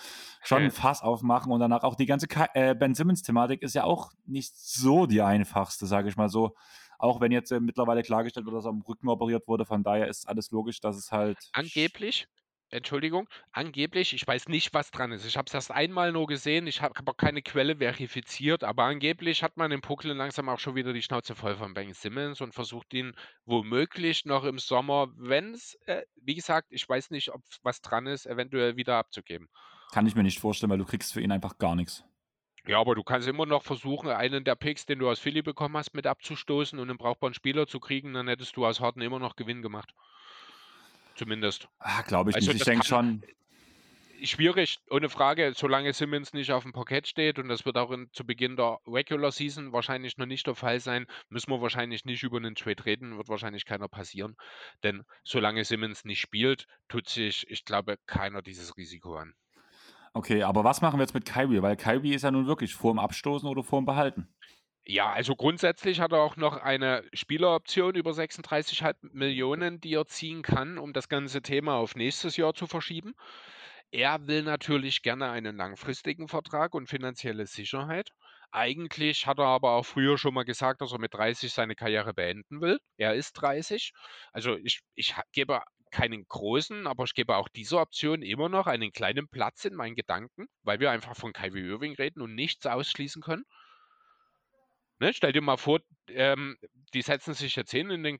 schon 0.41 0.63
ein 0.63 0.71
Fass 0.71 1.03
aufmachen 1.03 1.51
und 1.51 1.59
danach 1.59 1.83
auch 1.83 1.93
die 1.93 2.07
ganze 2.07 2.27
Ka 2.27 2.47
äh, 2.55 2.73
Ben 2.73 2.95
Simmons-Thematik 2.95 3.61
ist 3.61 3.75
ja 3.75 3.83
auch 3.83 4.11
nicht 4.25 4.57
so 4.57 5.05
die 5.05 5.21
einfachste, 5.21 5.85
sage 5.85 6.09
ich 6.09 6.17
mal 6.17 6.27
so. 6.27 6.55
Auch 6.97 7.21
wenn 7.21 7.31
jetzt 7.31 7.51
äh, 7.51 7.59
mittlerweile 7.59 8.01
klargestellt 8.01 8.47
wird, 8.47 8.55
dass 8.55 8.65
er 8.65 8.69
am 8.69 8.81
Rücken 8.81 9.09
operiert 9.09 9.47
wurde, 9.47 9.65
von 9.65 9.83
daher 9.83 10.07
ist 10.07 10.27
alles 10.27 10.49
logisch, 10.49 10.81
dass 10.81 10.97
es 10.97 11.11
halt. 11.11 11.37
Angeblich, 11.53 12.27
Entschuldigung, 12.71 13.27
angeblich, 13.51 14.13
ich 14.13 14.25
weiß 14.25 14.47
nicht, 14.47 14.73
was 14.73 14.91
dran 14.91 15.11
ist. 15.11 15.25
Ich 15.25 15.35
habe 15.35 15.45
es 15.47 15.53
erst 15.53 15.71
einmal 15.71 16.13
nur 16.13 16.25
gesehen, 16.25 16.67
ich 16.67 16.81
habe 16.81 16.93
hab 16.97 17.09
auch 17.09 17.17
keine 17.17 17.41
Quelle 17.41 17.77
verifiziert, 17.77 18.63
aber 18.63 18.85
angeblich 18.85 19.43
hat 19.43 19.57
man 19.57 19.71
im 19.71 19.81
Brooklyn 19.81 20.15
langsam 20.15 20.47
auch 20.47 20.59
schon 20.59 20.75
wieder 20.75 20.93
die 20.93 21.01
Schnauze 21.01 21.35
voll 21.35 21.57
von 21.57 21.73
Ben 21.73 21.93
Simmons 21.93 22.39
und 22.39 22.53
versucht 22.53 22.93
ihn 22.93 23.13
womöglich 23.45 24.23
noch 24.23 24.45
im 24.45 24.57
Sommer, 24.57 25.09
wenn 25.17 25.53
es, 25.53 25.77
äh, 25.85 26.03
wie 26.15 26.35
gesagt, 26.35 26.67
ich 26.71 26.87
weiß 26.87 27.09
nicht, 27.11 27.33
ob 27.33 27.41
was 27.61 27.81
dran 27.81 28.07
ist, 28.07 28.25
eventuell 28.25 28.77
wieder 28.77 28.95
abzugeben. 28.95 29.49
Kann 29.91 30.07
ich 30.07 30.15
mir 30.15 30.23
nicht 30.23 30.39
vorstellen, 30.39 30.69
weil 30.69 30.77
du 30.77 30.85
kriegst 30.85 31.11
für 31.11 31.21
ihn 31.21 31.31
einfach 31.31 31.57
gar 31.57 31.75
nichts. 31.75 32.05
Ja, 32.65 32.79
aber 32.79 32.95
du 32.95 33.03
kannst 33.03 33.27
immer 33.27 33.45
noch 33.45 33.63
versuchen, 33.63 34.09
einen 34.09 34.43
der 34.43 34.55
Picks, 34.55 34.85
den 34.85 34.99
du 34.99 35.09
aus 35.09 35.19
Philly 35.19 35.41
bekommen 35.41 35.77
hast, 35.77 35.93
mit 35.93 36.07
abzustoßen 36.07 36.79
und 36.79 36.89
einen 36.89 36.97
brauchbaren 36.97 37.33
Spieler 37.33 37.67
zu 37.67 37.79
kriegen, 37.79 38.13
dann 38.13 38.27
hättest 38.27 38.55
du 38.55 38.65
aus 38.65 38.79
Harden 38.79 39.01
immer 39.01 39.19
noch 39.19 39.35
Gewinn 39.35 39.61
gemacht. 39.61 39.93
Zumindest. 41.15 41.67
Ah, 41.79 42.01
Glaube 42.03 42.31
ich 42.31 42.35
Also 42.35 42.51
nicht. 42.51 42.61
Ich 42.61 42.65
denke 42.65 42.85
schon, 42.85 43.21
Schwierig, 44.23 44.77
ohne 44.91 45.09
Frage, 45.09 45.53
solange 45.55 45.93
Simmons 45.93 46.33
nicht 46.33 46.51
auf 46.51 46.61
dem 46.61 46.73
Parkett 46.73 47.07
steht 47.07 47.39
und 47.39 47.47
das 47.47 47.65
wird 47.65 47.75
auch 47.77 47.89
in, 47.89 48.07
zu 48.13 48.23
Beginn 48.23 48.55
der 48.55 48.77
Regular 48.85 49.31
Season 49.31 49.73
wahrscheinlich 49.73 50.17
noch 50.17 50.27
nicht 50.27 50.45
der 50.45 50.53
Fall 50.53 50.79
sein, 50.79 51.07
müssen 51.29 51.49
wir 51.49 51.59
wahrscheinlich 51.59 52.05
nicht 52.05 52.21
über 52.21 52.37
einen 52.37 52.53
Trade 52.53 52.85
reden, 52.85 53.17
wird 53.17 53.29
wahrscheinlich 53.29 53.65
keiner 53.65 53.87
passieren. 53.87 54.35
Denn 54.83 55.03
solange 55.23 55.65
Simmons 55.65 56.05
nicht 56.05 56.19
spielt, 56.19 56.67
tut 56.87 57.09
sich, 57.09 57.49
ich 57.49 57.65
glaube, 57.65 57.97
keiner 58.05 58.43
dieses 58.43 58.77
Risiko 58.77 59.15
an. 59.15 59.33
Okay, 60.13 60.43
aber 60.43 60.63
was 60.63 60.81
machen 60.81 60.99
wir 60.99 61.03
jetzt 61.03 61.15
mit 61.15 61.25
Kyrie? 61.25 61.63
Weil 61.63 61.75
Kyrie 61.75 62.13
ist 62.13 62.23
ja 62.23 62.29
nun 62.29 62.45
wirklich 62.45 62.75
vorm 62.75 62.99
Abstoßen 62.99 63.49
oder 63.49 63.63
vorm 63.63 63.85
Behalten. 63.85 64.27
Ja, 64.91 65.09
also 65.13 65.37
grundsätzlich 65.37 66.01
hat 66.01 66.11
er 66.11 66.19
auch 66.19 66.35
noch 66.35 66.57
eine 66.57 67.05
Spieleroption 67.13 67.95
über 67.95 68.11
36,5 68.11 69.13
Millionen, 69.13 69.79
die 69.79 69.93
er 69.93 70.05
ziehen 70.05 70.41
kann, 70.41 70.77
um 70.77 70.91
das 70.91 71.07
ganze 71.07 71.41
Thema 71.41 71.75
auf 71.75 71.95
nächstes 71.95 72.35
Jahr 72.35 72.53
zu 72.53 72.67
verschieben. 72.67 73.13
Er 73.91 74.27
will 74.27 74.43
natürlich 74.43 75.01
gerne 75.01 75.29
einen 75.31 75.55
langfristigen 75.55 76.27
Vertrag 76.27 76.73
und 76.73 76.87
finanzielle 76.87 77.45
Sicherheit. 77.45 78.09
Eigentlich 78.51 79.27
hat 79.27 79.39
er 79.39 79.45
aber 79.45 79.75
auch 79.75 79.85
früher 79.85 80.17
schon 80.17 80.33
mal 80.33 80.43
gesagt, 80.43 80.81
dass 80.81 80.91
er 80.91 80.99
mit 80.99 81.13
30 81.13 81.53
seine 81.53 81.75
Karriere 81.75 82.13
beenden 82.13 82.59
will. 82.59 82.77
Er 82.97 83.15
ist 83.15 83.31
30. 83.35 83.93
Also 84.33 84.57
ich, 84.57 84.81
ich 84.95 85.15
gebe 85.31 85.61
keinen 85.91 86.25
großen, 86.27 86.85
aber 86.85 87.05
ich 87.05 87.13
gebe 87.13 87.37
auch 87.37 87.47
dieser 87.47 87.79
Option 87.81 88.23
immer 88.23 88.49
noch 88.49 88.67
einen 88.67 88.91
kleinen 88.91 89.29
Platz 89.29 89.63
in 89.63 89.73
meinen 89.75 89.95
Gedanken, 89.95 90.47
weil 90.63 90.81
wir 90.81 90.91
einfach 90.91 91.15
von 91.15 91.31
Kyrie 91.31 91.69
Irving 91.69 91.95
reden 91.95 92.21
und 92.21 92.35
nichts 92.35 92.65
ausschließen 92.65 93.21
können. 93.21 93.45
Ne, 95.01 95.13
stell 95.15 95.31
dir 95.33 95.41
mal 95.41 95.57
vor, 95.57 95.79
ähm, 96.09 96.57
die 96.93 97.01
setzen 97.01 97.33
sich 97.33 97.55
jetzt 97.55 97.71
hin 97.71 97.89
in 97.89 98.03
den 98.03 98.19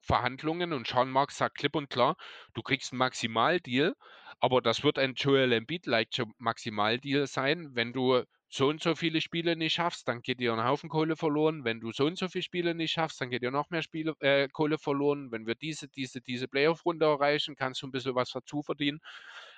Verhandlungen 0.00 0.72
und 0.72 0.86
Sean 0.86 1.10
Marks 1.10 1.36
sagt 1.36 1.58
klipp 1.58 1.76
und 1.76 1.90
klar, 1.90 2.16
du 2.54 2.62
kriegst 2.62 2.90
einen 2.92 3.00
Maximaldeal, 3.00 3.94
aber 4.40 4.62
das 4.62 4.82
wird 4.82 4.98
ein 4.98 5.12
Joel 5.12 5.52
Embiid-like 5.52 6.08
Maximaldeal 6.38 7.26
sein, 7.26 7.74
wenn 7.74 7.92
du 7.92 8.22
so 8.54 8.68
und 8.68 8.82
so 8.82 8.94
viele 8.94 9.22
Spiele 9.22 9.56
nicht 9.56 9.72
schaffst, 9.72 10.06
dann 10.08 10.20
geht 10.20 10.38
dir 10.38 10.52
ein 10.52 10.62
Haufen 10.62 10.90
Kohle 10.90 11.16
verloren. 11.16 11.64
Wenn 11.64 11.80
du 11.80 11.90
so 11.90 12.04
und 12.04 12.18
so 12.18 12.28
viele 12.28 12.42
Spiele 12.42 12.74
nicht 12.74 12.92
schaffst, 12.92 13.18
dann 13.18 13.30
geht 13.30 13.42
dir 13.42 13.50
noch 13.50 13.70
mehr 13.70 13.80
Spiele, 13.80 14.14
äh, 14.20 14.46
Kohle 14.48 14.76
verloren. 14.76 15.32
Wenn 15.32 15.46
wir 15.46 15.54
diese, 15.54 15.88
diese, 15.88 16.20
diese 16.20 16.48
Playoff-Runde 16.48 17.06
erreichen, 17.06 17.56
kannst 17.56 17.80
du 17.80 17.86
ein 17.86 17.92
bisschen 17.92 18.14
was 18.14 18.30
dazu 18.30 18.62
verdienen. 18.62 19.00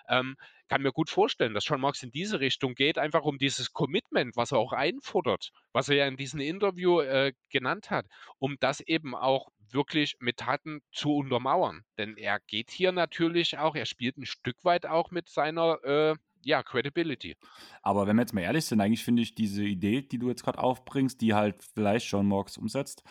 Ähm, 0.08 0.36
kann 0.68 0.82
mir 0.82 0.92
gut 0.92 1.10
vorstellen, 1.10 1.54
dass 1.54 1.66
John 1.66 1.80
Marks 1.80 2.04
in 2.04 2.12
diese 2.12 2.38
Richtung 2.38 2.76
geht, 2.76 2.96
einfach 2.96 3.24
um 3.24 3.36
dieses 3.36 3.72
Commitment, 3.72 4.36
was 4.36 4.52
er 4.52 4.58
auch 4.58 4.72
einfordert, 4.72 5.50
was 5.72 5.88
er 5.88 5.96
ja 5.96 6.06
in 6.06 6.16
diesem 6.16 6.38
Interview 6.38 7.00
äh, 7.00 7.32
genannt 7.50 7.90
hat, 7.90 8.06
um 8.38 8.56
das 8.60 8.78
eben 8.78 9.16
auch 9.16 9.48
wirklich 9.70 10.14
mit 10.20 10.36
Taten 10.36 10.82
zu 10.92 11.16
untermauern. 11.16 11.82
Denn 11.98 12.16
er 12.16 12.38
geht 12.46 12.70
hier 12.70 12.92
natürlich 12.92 13.58
auch, 13.58 13.74
er 13.74 13.86
spielt 13.86 14.18
ein 14.18 14.26
Stück 14.26 14.64
weit 14.64 14.86
auch 14.86 15.10
mit 15.10 15.28
seiner 15.28 15.82
äh, 15.82 16.14
ja, 16.44 16.62
Credibility. 16.62 17.36
Aber 17.82 18.06
wenn 18.06 18.16
wir 18.16 18.22
jetzt 18.22 18.34
mal 18.34 18.42
ehrlich 18.42 18.64
sind, 18.64 18.80
eigentlich 18.80 19.04
finde 19.04 19.22
ich 19.22 19.34
diese 19.34 19.64
Idee, 19.64 20.02
die 20.02 20.18
du 20.18 20.28
jetzt 20.28 20.44
gerade 20.44 20.58
aufbringst, 20.58 21.20
die 21.20 21.34
halt 21.34 21.62
vielleicht 21.74 22.10
John 22.10 22.26
Morgs 22.26 22.56
umsetzt, 22.56 23.02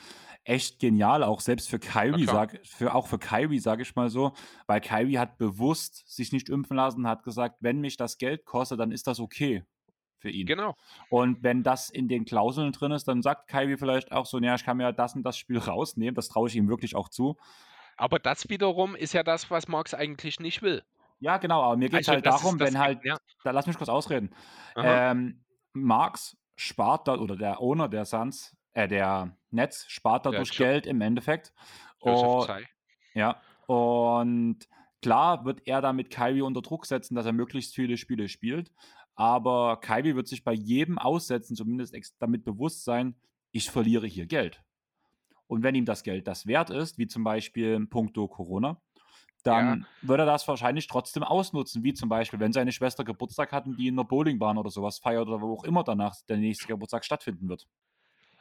echt 0.43 0.80
genial, 0.80 1.23
auch 1.23 1.39
selbst 1.39 1.69
für 1.69 1.80
Kyrie, 1.80 2.26
sag, 2.26 2.60
für, 2.65 2.93
auch 2.93 3.07
für 3.07 3.19
Kyrie, 3.19 3.60
sage 3.60 3.84
ich 3.84 3.95
mal 3.95 4.10
so, 4.10 4.34
weil 4.68 4.81
Kyrie 4.81 5.18
hat 5.18 5.38
bewusst 5.38 6.03
sich 6.07 6.31
nicht 6.31 6.49
impfen 6.49 6.77
lassen, 6.77 7.07
hat 7.07 7.23
gesagt, 7.23 7.57
wenn 7.61 7.80
mich 7.80 7.97
das 7.97 8.18
Geld 8.18 8.45
kostet, 8.45 8.80
dann 8.80 8.91
ist 8.91 9.07
das 9.07 9.19
okay 9.19 9.64
für 10.23 10.30
ihn. 10.30 10.47
Genau. 10.47 10.76
Und 11.10 11.43
wenn 11.43 11.64
das 11.64 11.89
in 11.89 12.07
den 12.07 12.26
Klauseln 12.26 12.72
drin 12.72 12.91
ist, 12.91 13.07
dann 13.07 13.22
sagt 13.22 13.49
Kyrie 13.49 13.77
vielleicht 13.77 14.11
auch 14.11 14.26
so, 14.26 14.39
naja, 14.39 14.55
ich 14.55 14.64
kann 14.64 14.77
mir 14.77 14.91
das 14.91 15.15
und 15.15 15.23
das 15.23 15.38
Spiel 15.38 15.57
rausnehmen, 15.60 16.15
das 16.15 16.30
traue 16.30 16.49
ich 16.49 16.55
ihm 16.55 16.68
wirklich 16.68 16.95
auch 16.95 17.10
zu. 17.10 17.38
Aber 17.95 18.18
das 18.18 18.49
wiederum 18.49 18.95
ist 18.95 19.14
ja 19.14 19.22
das, 19.22 19.51
was 19.51 19.68
Marx 19.68 19.93
eigentlich 19.93 20.39
nicht 20.39 20.61
will. 20.64 20.84
Ja, 21.19 21.38
genau, 21.38 21.61
aber 21.61 21.77
mir 21.77 21.90
geht 21.90 22.02
es 22.02 22.10
also, 22.10 22.15
halt 22.15 22.26
darum, 22.26 22.60
wenn 22.60 22.77
halt, 22.77 23.03
ja. 23.03 23.18
da 23.44 23.52
lass 23.52 23.68
mich 23.68 23.77
kurz 23.77 23.90
ausreden. 23.90 24.31
Ähm, 24.76 25.44
Marx 25.73 26.38
spart 26.56 27.07
da, 27.07 27.15
oder 27.18 27.35
der 27.35 27.61
Owner 27.61 27.88
der 27.88 28.06
Suns, 28.06 28.56
äh, 28.73 28.88
der 28.88 29.38
Netz 29.52 29.85
spart 29.88 30.26
dadurch 30.26 30.52
ja, 30.57 30.65
Geld 30.65 30.85
im 30.85 31.02
Endeffekt. 31.02 31.53
Und, 31.99 32.49
ja, 33.14 33.41
und 33.68 34.60
klar 35.02 35.45
wird 35.45 35.61
er 35.65 35.81
damit 35.81 36.10
Kyrie 36.10 36.41
unter 36.41 36.61
Druck 36.61 36.85
setzen, 36.85 37.15
dass 37.15 37.26
er 37.26 37.34
möglichst 37.34 37.76
viele 37.76 37.98
Spiele 37.98 38.27
spielt. 38.27 38.72
Aber 39.15 39.80
Kyrie 39.80 40.15
wird 40.15 40.27
sich 40.27 40.44
bei 40.44 40.53
jedem 40.53 40.98
Aussetzen 40.98 41.56
zumindest 41.56 41.95
damit 42.19 42.44
bewusst 42.44 42.84
sein, 42.84 43.15
ich 43.52 43.69
verliere 43.69 44.07
hier 44.07 44.26
Geld. 44.26 44.64
Und 45.48 45.61
wenn 45.61 45.76
ihm 45.76 45.85
das 45.85 46.03
Geld 46.03 46.27
das 46.27 46.48
wert 46.48 46.72
ist, 46.72 46.98
wie 46.98 47.07
zum 47.07 47.23
Beispiel 47.23 47.85
puncto 47.85 48.27
Corona, 48.27 48.81
dann 49.44 49.82
ja. 49.82 50.07
würde 50.07 50.24
er 50.24 50.28
das 50.28 50.48
wahrscheinlich 50.48 50.88
trotzdem 50.88 51.24
ausnutzen, 51.24 51.84
wie 51.84 51.94
zum 51.94 52.10
Beispiel, 52.10 52.40
wenn 52.40 52.53
seine 52.53 52.72
Schwester 52.72 53.03
Geburtstag 53.03 53.52
hatten, 53.52 53.76
die 53.76 53.88
in 53.88 53.95
einer 53.95 54.06
Bowlingbahn 54.06 54.57
oder 54.57 54.70
sowas 54.70 54.99
feiert 54.99 55.28
oder 55.28 55.41
wo 55.41 55.53
auch 55.53 55.64
immer 55.64 55.84
danach 55.84 56.15
der 56.30 56.38
nächste 56.38 56.68
Geburtstag 56.68 57.06
stattfinden 57.06 57.49
wird. 57.49 57.68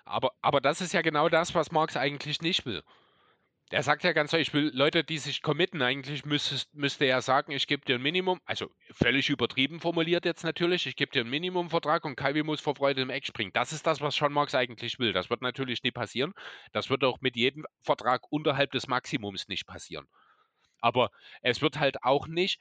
Aber, 0.05 0.33
aber 0.41 0.61
das 0.61 0.81
ist 0.81 0.93
ja 0.93 1.03
genau 1.03 1.29
das, 1.29 1.55
was 1.55 1.73
Marx 1.73 1.97
eigentlich 1.97 2.41
nicht 2.41 2.67
will. 2.67 2.83
Er 3.71 3.83
sagt 3.83 4.05
ja 4.05 4.13
ganz 4.13 4.35
ehrlich, 4.35 4.49
ich 4.49 4.55
will 4.55 4.71
Leute, 4.75 5.03
die 5.03 5.17
sich 5.17 5.41
committen, 5.41 5.81
eigentlich 5.81 6.27
müsste, 6.27 6.63
müsste 6.75 7.07
er 7.07 7.23
sagen, 7.23 7.53
ich 7.53 7.67
gebe 7.67 7.87
dir 7.87 7.95
ein 7.95 8.03
Minimum, 8.03 8.39
also 8.45 8.71
völlig 8.93 9.31
übertrieben 9.31 9.81
formuliert 9.81 10.27
jetzt 10.27 10.45
natürlich, 10.45 10.87
ich 10.87 10.95
gebe 10.95 11.11
dir 11.11 11.23
einen 11.23 11.31
Minimumvertrag 11.31 12.05
und 12.05 12.15
Calvi 12.15 12.43
muss 12.43 12.61
vor 12.61 12.77
Freude 12.77 13.01
im 13.01 13.09
Eck 13.09 13.25
springen. 13.25 13.53
Das 13.55 13.73
ist 13.73 13.87
das, 13.87 14.03
was 14.03 14.15
Sean 14.15 14.33
Marx 14.33 14.55
eigentlich 14.55 14.99
will. 14.99 15.15
Das 15.15 15.31
wird 15.31 15.41
natürlich 15.41 15.83
nie 15.83 15.91
passieren. 15.91 16.35
Das 16.73 16.91
wird 16.91 17.03
auch 17.03 17.23
mit 17.23 17.35
jedem 17.35 17.65
Vertrag 17.81 18.31
unterhalb 18.31 18.73
des 18.73 18.89
Maximums 18.89 19.49
nicht 19.49 19.67
passieren. 19.67 20.07
Aber 20.83 21.11
es 21.41 21.63
wird 21.63 21.79
halt 21.79 22.03
auch 22.03 22.27
nicht 22.27 22.61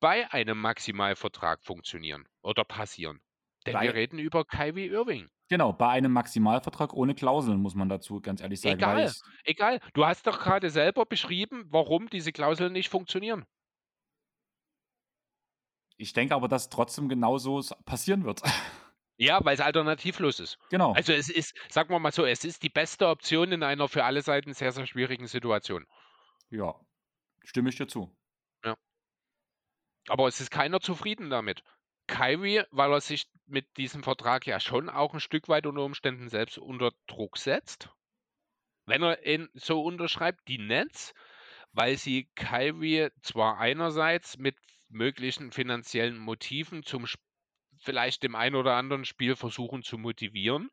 bei 0.00 0.30
einem 0.32 0.60
Maximalvertrag 0.60 1.64
funktionieren 1.64 2.28
oder 2.42 2.64
passieren. 2.64 3.20
Denn 3.66 3.72
bei, 3.72 3.82
wir 3.82 3.94
reden 3.94 4.18
über 4.18 4.44
Kyrie 4.44 4.86
Irving. 4.86 5.28
Genau, 5.48 5.72
bei 5.72 5.88
einem 5.88 6.12
Maximalvertrag 6.12 6.92
ohne 6.92 7.14
Klauseln, 7.14 7.60
muss 7.60 7.74
man 7.74 7.88
dazu 7.88 8.20
ganz 8.20 8.40
ehrlich 8.40 8.60
sagen. 8.60 8.76
Egal, 8.76 9.12
egal. 9.44 9.80
Du 9.94 10.04
hast 10.04 10.26
doch 10.26 10.38
gerade 10.38 10.70
selber 10.70 11.06
beschrieben, 11.06 11.66
warum 11.70 12.08
diese 12.10 12.32
Klauseln 12.32 12.72
nicht 12.72 12.90
funktionieren. 12.90 13.44
Ich 15.96 16.12
denke 16.12 16.34
aber, 16.34 16.46
dass 16.48 16.68
trotzdem 16.68 17.08
genauso 17.08 17.62
passieren 17.84 18.24
wird. 18.24 18.42
Ja, 19.20 19.44
weil 19.44 19.54
es 19.54 19.60
alternativlos 19.60 20.38
ist. 20.38 20.60
Genau. 20.70 20.92
Also 20.92 21.12
es 21.12 21.28
ist, 21.28 21.52
sagen 21.68 21.90
wir 21.90 21.98
mal 21.98 22.12
so, 22.12 22.24
es 22.24 22.44
ist 22.44 22.62
die 22.62 22.68
beste 22.68 23.08
Option 23.08 23.50
in 23.50 23.64
einer 23.64 23.88
für 23.88 24.04
alle 24.04 24.22
Seiten 24.22 24.54
sehr, 24.54 24.70
sehr 24.70 24.86
schwierigen 24.86 25.26
Situation. 25.26 25.88
Ja, 26.50 26.76
Stimme 27.44 27.70
ich 27.70 27.76
dir 27.76 27.88
zu. 27.88 28.14
Ja. 28.64 28.76
Aber 30.08 30.28
es 30.28 30.40
ist 30.40 30.50
keiner 30.50 30.80
zufrieden 30.80 31.30
damit. 31.30 31.62
Kyrie, 32.06 32.62
weil 32.70 32.92
er 32.92 33.00
sich 33.00 33.28
mit 33.46 33.76
diesem 33.76 34.02
Vertrag 34.02 34.46
ja 34.46 34.60
schon 34.60 34.88
auch 34.88 35.14
ein 35.14 35.20
Stück 35.20 35.48
weit 35.48 35.66
unter 35.66 35.82
Umständen 35.82 36.28
selbst 36.28 36.58
unter 36.58 36.92
Druck 37.06 37.36
setzt. 37.36 37.90
Wenn 38.86 39.02
er 39.02 39.24
ihn 39.26 39.48
so 39.52 39.82
unterschreibt, 39.82 40.48
die 40.48 40.58
Nets, 40.58 41.14
weil 41.72 41.96
sie 41.96 42.28
Kyrie 42.34 43.10
zwar 43.20 43.58
einerseits 43.58 44.38
mit 44.38 44.56
möglichen 44.88 45.52
finanziellen 45.52 46.16
Motiven 46.16 46.82
zum 46.82 47.06
vielleicht 47.80 48.22
dem 48.22 48.34
einen 48.34 48.56
oder 48.56 48.74
anderen 48.74 49.04
Spiel 49.04 49.36
versuchen 49.36 49.82
zu 49.82 49.98
motivieren, 49.98 50.70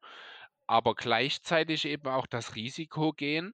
aber 0.65 0.95
gleichzeitig 0.95 1.85
eben 1.85 2.07
auch 2.07 2.25
das 2.25 2.55
Risiko 2.55 3.11
gehen, 3.11 3.53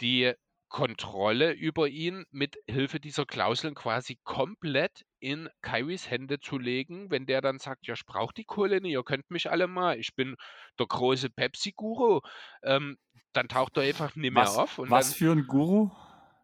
die 0.00 0.34
Kontrolle 0.74 1.52
über 1.52 1.86
ihn 1.86 2.26
mit 2.32 2.56
Hilfe 2.68 2.98
dieser 2.98 3.26
Klauseln 3.26 3.76
quasi 3.76 4.18
komplett 4.24 5.06
in 5.20 5.48
Kyries 5.62 6.10
Hände 6.10 6.40
zu 6.40 6.58
legen, 6.58 7.12
wenn 7.12 7.26
der 7.26 7.40
dann 7.40 7.60
sagt, 7.60 7.86
ja, 7.86 7.94
ich 7.94 8.04
brauche 8.04 8.34
die 8.34 8.42
Kohle 8.42 8.80
nicht, 8.80 8.90
ihr 8.90 9.04
könnt 9.04 9.30
mich 9.30 9.48
alle 9.52 9.68
mal, 9.68 9.96
ich 10.00 10.16
bin 10.16 10.34
der 10.76 10.86
große 10.88 11.30
Pepsi-Guru, 11.30 12.22
ähm, 12.64 12.98
dann 13.32 13.46
taucht 13.46 13.76
er 13.76 13.84
einfach 13.84 14.16
nicht 14.16 14.34
mehr 14.34 14.42
was, 14.42 14.58
auf. 14.58 14.78
was 14.78 15.10
dann, 15.10 15.16
für 15.16 15.30
ein 15.30 15.46
Guru? 15.46 15.92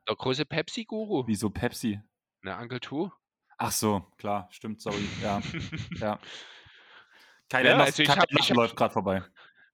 Der 0.08 0.14
große 0.14 0.46
Pepsi-Guru. 0.46 1.26
Wieso 1.26 1.50
Pepsi? 1.50 2.00
Na, 2.42 2.60
Uncle 2.60 2.78
Two. 2.78 3.10
Ach 3.58 3.72
so, 3.72 4.06
klar, 4.16 4.46
stimmt, 4.52 4.80
sorry. 4.80 5.08
Ja, 5.24 5.40
ja. 5.96 6.20
Keine 7.48 7.70
ja, 7.70 7.78
also 7.78 8.00
ich 8.00 8.08
hab, 8.08 8.30
ich 8.30 8.48
läuft 8.50 8.76
gerade 8.76 8.92
vorbei. 8.92 9.24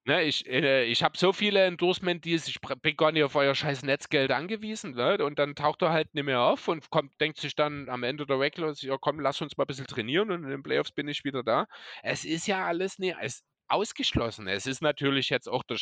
Ne, 0.07 0.23
ich 0.23 0.47
äh, 0.47 0.85
ich 0.85 1.03
habe 1.03 1.19
so 1.19 1.33
viele 1.33 1.65
Endorsement-Deals, 1.65 2.47
ich 2.47 2.61
bin 2.61 2.97
gar 2.97 3.11
nicht 3.11 3.25
auf 3.25 3.35
euer 3.35 3.57
scheiß 3.57 3.83
Netzgeld 3.83 4.31
angewiesen. 4.31 4.93
Ne? 4.95 5.19
Und 5.25 5.37
dann 5.41 5.57
taucht 5.57 5.83
er 5.83 5.91
halt 5.91 6.15
nicht 6.15 6.23
mehr 6.23 6.43
auf 6.43 6.69
und 6.69 6.89
kommt, 6.91 7.21
denkt 7.21 7.39
sich 7.41 7.57
dann 7.57 7.89
am 7.89 8.05
Ende 8.05 8.25
der 8.25 8.39
Regular, 8.39 8.73
ja 8.79 8.97
komm, 9.01 9.19
lass 9.19 9.41
uns 9.43 9.57
mal 9.57 9.65
ein 9.65 9.67
bisschen 9.67 9.89
trainieren 9.89 10.31
und 10.31 10.45
in 10.45 10.51
den 10.51 10.63
Playoffs 10.63 10.93
bin 10.93 11.09
ich 11.09 11.25
wieder 11.25 11.43
da. 11.43 11.67
Es 12.05 12.25
ist 12.25 12.47
ja 12.47 12.65
alles 12.65 13.01
nie 13.01 13.17
es 13.21 13.43
ausgeschlossen. 13.67 14.47
Es 14.47 14.67
ist 14.67 14.81
natürlich 14.81 15.29
jetzt 15.29 15.49
auch 15.49 15.65
der 15.65 15.79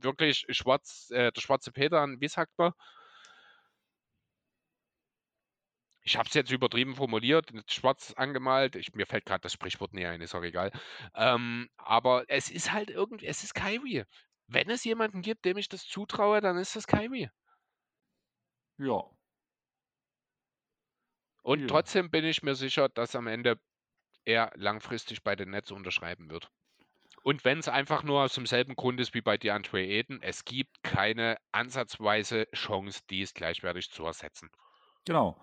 wirklich 0.00 0.44
schwarz, 0.50 1.08
äh, 1.10 1.32
der 1.32 1.40
schwarze 1.40 1.72
Peter, 1.72 2.06
wie 2.18 2.28
sagt 2.28 2.52
man? 2.58 2.72
Ich 6.04 6.18
habe 6.18 6.28
es 6.28 6.34
jetzt 6.34 6.52
übertrieben 6.52 6.94
formuliert, 6.94 7.50
schwarz 7.66 8.12
angemalt. 8.16 8.76
Ich, 8.76 8.94
mir 8.94 9.06
fällt 9.06 9.24
gerade 9.24 9.40
das 9.40 9.54
Sprichwort 9.54 9.94
näher 9.94 10.10
ein, 10.10 10.20
ist 10.20 10.34
auch 10.34 10.42
egal. 10.42 10.70
Ähm, 11.14 11.70
aber 11.76 12.24
es 12.28 12.50
ist 12.50 12.72
halt 12.72 12.90
irgendwie, 12.90 13.26
es 13.26 13.42
ist 13.42 13.54
Kyrie. 13.54 14.04
Wenn 14.46 14.68
es 14.68 14.84
jemanden 14.84 15.22
gibt, 15.22 15.46
dem 15.46 15.56
ich 15.56 15.70
das 15.70 15.86
zutraue, 15.86 16.42
dann 16.42 16.58
ist 16.58 16.76
das 16.76 16.86
Kyrie. 16.86 17.30
Ja. 18.76 19.02
Und 21.42 21.60
ja. 21.60 21.66
trotzdem 21.66 22.10
bin 22.10 22.26
ich 22.26 22.42
mir 22.42 22.54
sicher, 22.54 22.90
dass 22.90 23.16
am 23.16 23.26
Ende 23.26 23.58
er 24.26 24.52
langfristig 24.56 25.22
bei 25.22 25.36
den 25.36 25.50
Nets 25.50 25.70
unterschreiben 25.70 26.28
wird. 26.28 26.50
Und 27.22 27.46
wenn 27.46 27.58
es 27.58 27.68
einfach 27.68 28.02
nur 28.02 28.22
aus 28.22 28.34
demselben 28.34 28.76
Grund 28.76 29.00
ist 29.00 29.14
wie 29.14 29.22
bei 29.22 29.38
DeAndre 29.38 29.82
Eden, 29.82 30.20
es 30.20 30.44
gibt 30.44 30.82
keine 30.82 31.38
ansatzweise 31.52 32.46
Chance, 32.54 33.00
dies 33.08 33.32
gleichwertig 33.32 33.90
zu 33.90 34.04
ersetzen. 34.04 34.50
Genau. 35.06 35.40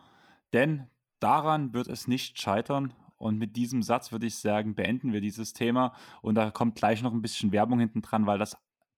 Denn 0.53 0.87
daran 1.19 1.73
wird 1.73 1.87
es 1.87 2.07
nicht 2.07 2.39
scheitern. 2.39 2.93
Und 3.17 3.37
mit 3.37 3.55
diesem 3.55 3.83
Satz 3.83 4.11
würde 4.11 4.25
ich 4.25 4.37
sagen, 4.37 4.73
beenden 4.73 5.13
wir 5.13 5.21
dieses 5.21 5.53
Thema. 5.53 5.93
Und 6.21 6.35
da 6.35 6.49
kommt 6.49 6.75
gleich 6.75 7.03
noch 7.03 7.13
ein 7.13 7.21
bisschen 7.21 7.51
Werbung 7.51 7.79
hinten 7.79 8.01
dran, 8.01 8.25
weil 8.25 8.39
das 8.39 8.57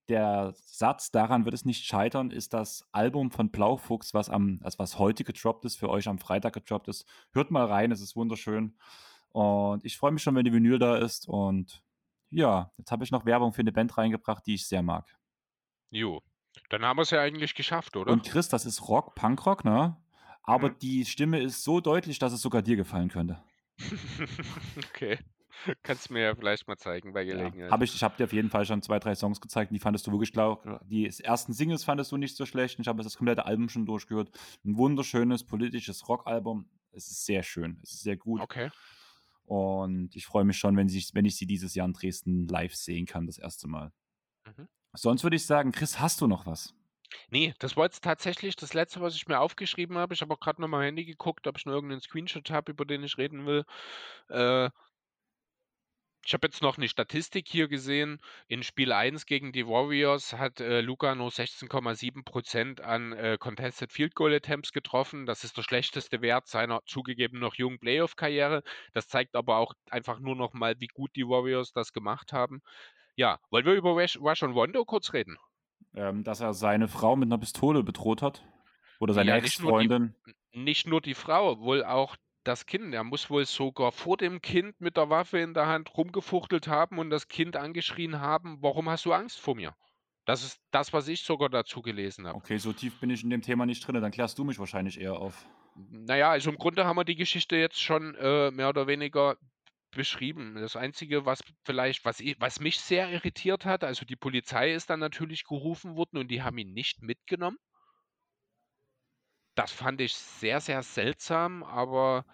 der 0.09 0.53
Satz, 0.55 1.11
daran 1.11 1.45
wird 1.45 1.53
es 1.53 1.65
nicht 1.65 1.85
scheitern, 1.85 2.31
ist 2.31 2.53
das 2.53 2.85
Album 2.91 3.31
von 3.31 3.51
Blaufuchs, 3.51 4.13
was 4.13 4.29
am, 4.29 4.59
also 4.61 4.79
was 4.79 4.99
heute 4.99 5.23
gedroppt 5.23 5.65
ist, 5.65 5.77
für 5.77 5.89
euch 5.89 6.07
am 6.07 6.19
Freitag 6.19 6.53
gedroppt 6.53 6.89
ist. 6.89 7.07
Hört 7.31 7.51
mal 7.51 7.65
rein, 7.65 7.91
es 7.91 8.01
ist 8.01 8.15
wunderschön. 8.15 8.77
Und 9.29 9.85
ich 9.85 9.97
freue 9.97 10.11
mich 10.11 10.21
schon, 10.21 10.35
wenn 10.35 10.45
die 10.45 10.53
Vinyl 10.53 10.77
da 10.77 10.97
ist. 10.97 11.27
Und 11.27 11.81
ja, 12.29 12.71
jetzt 12.77 12.91
habe 12.91 13.03
ich 13.03 13.11
noch 13.11 13.25
Werbung 13.25 13.53
für 13.53 13.61
eine 13.61 13.71
Band 13.71 13.97
reingebracht, 13.97 14.45
die 14.45 14.55
ich 14.55 14.67
sehr 14.67 14.83
mag. 14.83 15.17
Jo, 15.89 16.21
dann 16.69 16.83
haben 16.83 16.97
wir 16.97 17.03
es 17.03 17.11
ja 17.11 17.21
eigentlich 17.21 17.55
geschafft, 17.55 17.95
oder? 17.95 18.11
Und 18.11 18.23
Chris, 18.23 18.49
das 18.49 18.65
ist 18.65 18.87
Rock, 18.89 19.15
Punkrock, 19.15 19.63
ne? 19.63 19.97
Aber 20.43 20.69
mhm. 20.69 20.79
die 20.81 21.05
Stimme 21.05 21.39
ist 21.39 21.63
so 21.63 21.79
deutlich, 21.79 22.19
dass 22.19 22.33
es 22.33 22.41
sogar 22.41 22.61
dir 22.61 22.75
gefallen 22.75 23.09
könnte. 23.09 23.41
okay. 24.89 25.17
Kannst 25.81 26.09
du 26.09 26.13
mir 26.13 26.23
ja 26.23 26.35
vielleicht 26.35 26.67
mal 26.67 26.77
zeigen 26.77 27.13
bei 27.13 27.23
Gelegenheit. 27.23 27.55
Ja, 27.55 27.71
hab 27.71 27.81
ich 27.81 27.93
ich 27.95 28.03
habe 28.03 28.17
dir 28.17 28.25
auf 28.25 28.33
jeden 28.33 28.49
Fall 28.49 28.65
schon 28.65 28.81
zwei, 28.81 28.99
drei 28.99 29.15
Songs 29.15 29.39
gezeigt, 29.39 29.71
die 29.71 29.79
fandest 29.79 30.05
du 30.07 30.11
wirklich, 30.11 30.33
glaub, 30.33 30.65
die 30.87 31.05
ersten 31.05 31.53
Singles 31.53 31.83
fandest 31.83 32.11
du 32.11 32.17
nicht 32.17 32.35
so 32.35 32.45
schlecht. 32.45 32.79
Ich 32.79 32.87
habe 32.87 33.03
das 33.03 33.17
komplette 33.17 33.45
Album 33.45 33.69
schon 33.69 33.85
durchgehört. 33.85 34.31
Ein 34.65 34.77
wunderschönes 34.77 35.43
politisches 35.43 36.07
Rockalbum. 36.09 36.69
Es 36.91 37.07
ist 37.07 37.25
sehr 37.25 37.43
schön, 37.43 37.79
es 37.83 37.93
ist 37.93 38.03
sehr 38.03 38.17
gut. 38.17 38.41
Okay. 38.41 38.69
Und 39.45 40.15
ich 40.15 40.25
freue 40.25 40.43
mich 40.43 40.57
schon, 40.57 40.75
wenn 40.77 40.87
ich, 40.87 41.13
wenn 41.13 41.25
ich 41.25 41.35
sie 41.35 41.45
dieses 41.45 41.75
Jahr 41.75 41.87
in 41.87 41.93
Dresden 41.93 42.47
live 42.47 42.75
sehen 42.75 43.05
kann, 43.05 43.25
das 43.25 43.37
erste 43.37 43.67
Mal. 43.67 43.91
Mhm. 44.45 44.67
Sonst 44.93 45.23
würde 45.23 45.35
ich 45.35 45.45
sagen, 45.45 45.71
Chris, 45.71 45.99
hast 45.99 46.21
du 46.21 46.27
noch 46.27 46.45
was? 46.45 46.73
Nee, 47.29 47.53
das 47.59 47.75
war 47.77 47.85
jetzt 47.85 48.03
tatsächlich 48.03 48.55
das 48.55 48.73
Letzte, 48.73 49.01
was 49.01 49.15
ich 49.15 49.27
mir 49.27 49.39
aufgeschrieben 49.39 49.97
habe. 49.97 50.13
Ich 50.13 50.21
habe 50.21 50.33
auch 50.33 50.39
gerade 50.39 50.61
noch 50.61 50.67
mal 50.67 50.85
Handy 50.85 51.05
geguckt, 51.05 51.47
ob 51.47 51.57
ich 51.57 51.65
noch 51.65 51.73
irgendeinen 51.73 52.01
Screenshot 52.01 52.49
habe, 52.51 52.71
über 52.71 52.85
den 52.85 53.03
ich 53.03 53.17
reden 53.17 53.45
will. 53.45 53.65
Äh, 54.29 54.69
ich 56.25 56.33
habe 56.33 56.47
jetzt 56.47 56.61
noch 56.61 56.77
eine 56.77 56.87
Statistik 56.87 57.49
hier 57.49 57.67
gesehen. 57.67 58.19
In 58.47 58.63
Spiel 58.63 58.93
1 58.93 59.25
gegen 59.25 59.51
die 59.51 59.67
Warriors 59.67 60.31
hat 60.33 60.61
äh, 60.61 60.79
Luca 60.79 61.15
nur 61.15 61.29
16,7% 61.31 62.79
an 62.79 63.11
äh, 63.11 63.37
Contested 63.37 63.91
Field 63.91 64.15
Goal 64.15 64.33
Attempts 64.33 64.71
getroffen. 64.71 65.25
Das 65.25 65.43
ist 65.43 65.57
der 65.57 65.63
schlechteste 65.63 66.21
Wert 66.21 66.47
seiner 66.47 66.79
zugegeben 66.85 67.39
noch 67.39 67.55
jungen 67.55 67.77
Playoff-Karriere. 67.79 68.63
Das 68.93 69.09
zeigt 69.09 69.35
aber 69.35 69.57
auch 69.57 69.73
einfach 69.89 70.19
nur 70.19 70.37
noch 70.37 70.53
mal, 70.53 70.79
wie 70.79 70.87
gut 70.87 71.13
die 71.17 71.27
Warriors 71.27 71.73
das 71.73 71.91
gemacht 71.91 72.31
haben. 72.31 72.61
Ja, 73.15 73.39
wollen 73.49 73.65
wir 73.65 73.73
über 73.73 73.91
Rush, 73.91 74.43
und 74.43 74.55
Wondo 74.55 74.85
kurz 74.85 75.11
reden? 75.13 75.37
Ähm, 75.95 76.23
dass 76.23 76.39
er 76.39 76.53
seine 76.53 76.87
Frau 76.87 77.15
mit 77.15 77.27
einer 77.27 77.37
Pistole 77.37 77.83
bedroht 77.83 78.21
hat? 78.21 78.43
Oder 78.99 79.13
seine 79.13 79.31
ja, 79.31 79.37
Ex-Freundin? 79.37 80.15
Nicht, 80.53 80.87
nur 80.87 81.01
die 81.01 81.13
Frau, 81.13 81.59
wohl 81.59 81.83
auch 81.83 82.15
das 82.43 82.65
Kind. 82.65 82.93
Er 82.93 83.03
muss 83.03 83.29
wohl 83.29 83.45
sogar 83.45 83.91
vor 83.91 84.17
dem 84.17 84.41
Kind 84.41 84.79
mit 84.81 84.97
der 84.97 85.09
Waffe 85.09 85.39
in 85.39 85.53
der 85.53 85.67
Hand 85.67 85.95
rumgefuchtelt 85.95 86.67
haben 86.67 86.99
und 86.99 87.09
das 87.09 87.27
Kind 87.27 87.55
angeschrien 87.55 88.19
haben, 88.19 88.57
warum 88.61 88.89
hast 88.89 89.05
du 89.05 89.13
Angst 89.13 89.39
vor 89.39 89.55
mir? 89.55 89.75
Das 90.25 90.43
ist 90.43 90.61
das, 90.71 90.93
was 90.93 91.07
ich 91.07 91.21
sogar 91.21 91.49
dazu 91.49 91.81
gelesen 91.81 92.27
habe. 92.27 92.37
Okay, 92.37 92.57
so 92.57 92.71
tief 92.71 92.99
bin 92.99 93.09
ich 93.09 93.23
in 93.23 93.29
dem 93.29 93.41
Thema 93.41 93.65
nicht 93.65 93.85
drin, 93.85 94.01
dann 94.01 94.11
klärst 94.11 94.37
du 94.39 94.43
mich 94.43 94.57
wahrscheinlich 94.57 94.99
eher 94.99 95.15
auf. 95.15 95.45
Naja, 95.75 96.29
also 96.31 96.49
im 96.49 96.57
Grunde 96.57 96.85
haben 96.85 96.95
wir 96.95 97.03
die 97.03 97.15
Geschichte 97.15 97.55
jetzt 97.55 97.81
schon 97.81 98.15
äh, 98.15 98.51
mehr 98.51 98.69
oder 98.69 98.87
weniger 98.87 99.37
beschrieben. 99.95 100.55
Das 100.55 100.75
Einzige, 100.75 101.25
was 101.25 101.43
vielleicht, 101.63 102.05
was, 102.05 102.19
was 102.39 102.59
mich 102.59 102.79
sehr 102.79 103.09
irritiert 103.09 103.65
hat, 103.65 103.83
also 103.83 104.05
die 104.05 104.15
Polizei 104.15 104.73
ist 104.73 104.89
dann 104.89 104.99
natürlich 104.99 105.43
gerufen 105.45 105.95
worden 105.95 106.17
und 106.17 106.29
die 106.29 106.41
haben 106.41 106.57
ihn 106.57 106.73
nicht 106.73 107.01
mitgenommen. 107.01 107.57
Das 109.55 109.71
fand 109.71 110.01
ich 110.01 110.15
sehr, 110.15 110.59
sehr 110.61 110.81
seltsam, 110.81 111.63
aber 111.63 112.25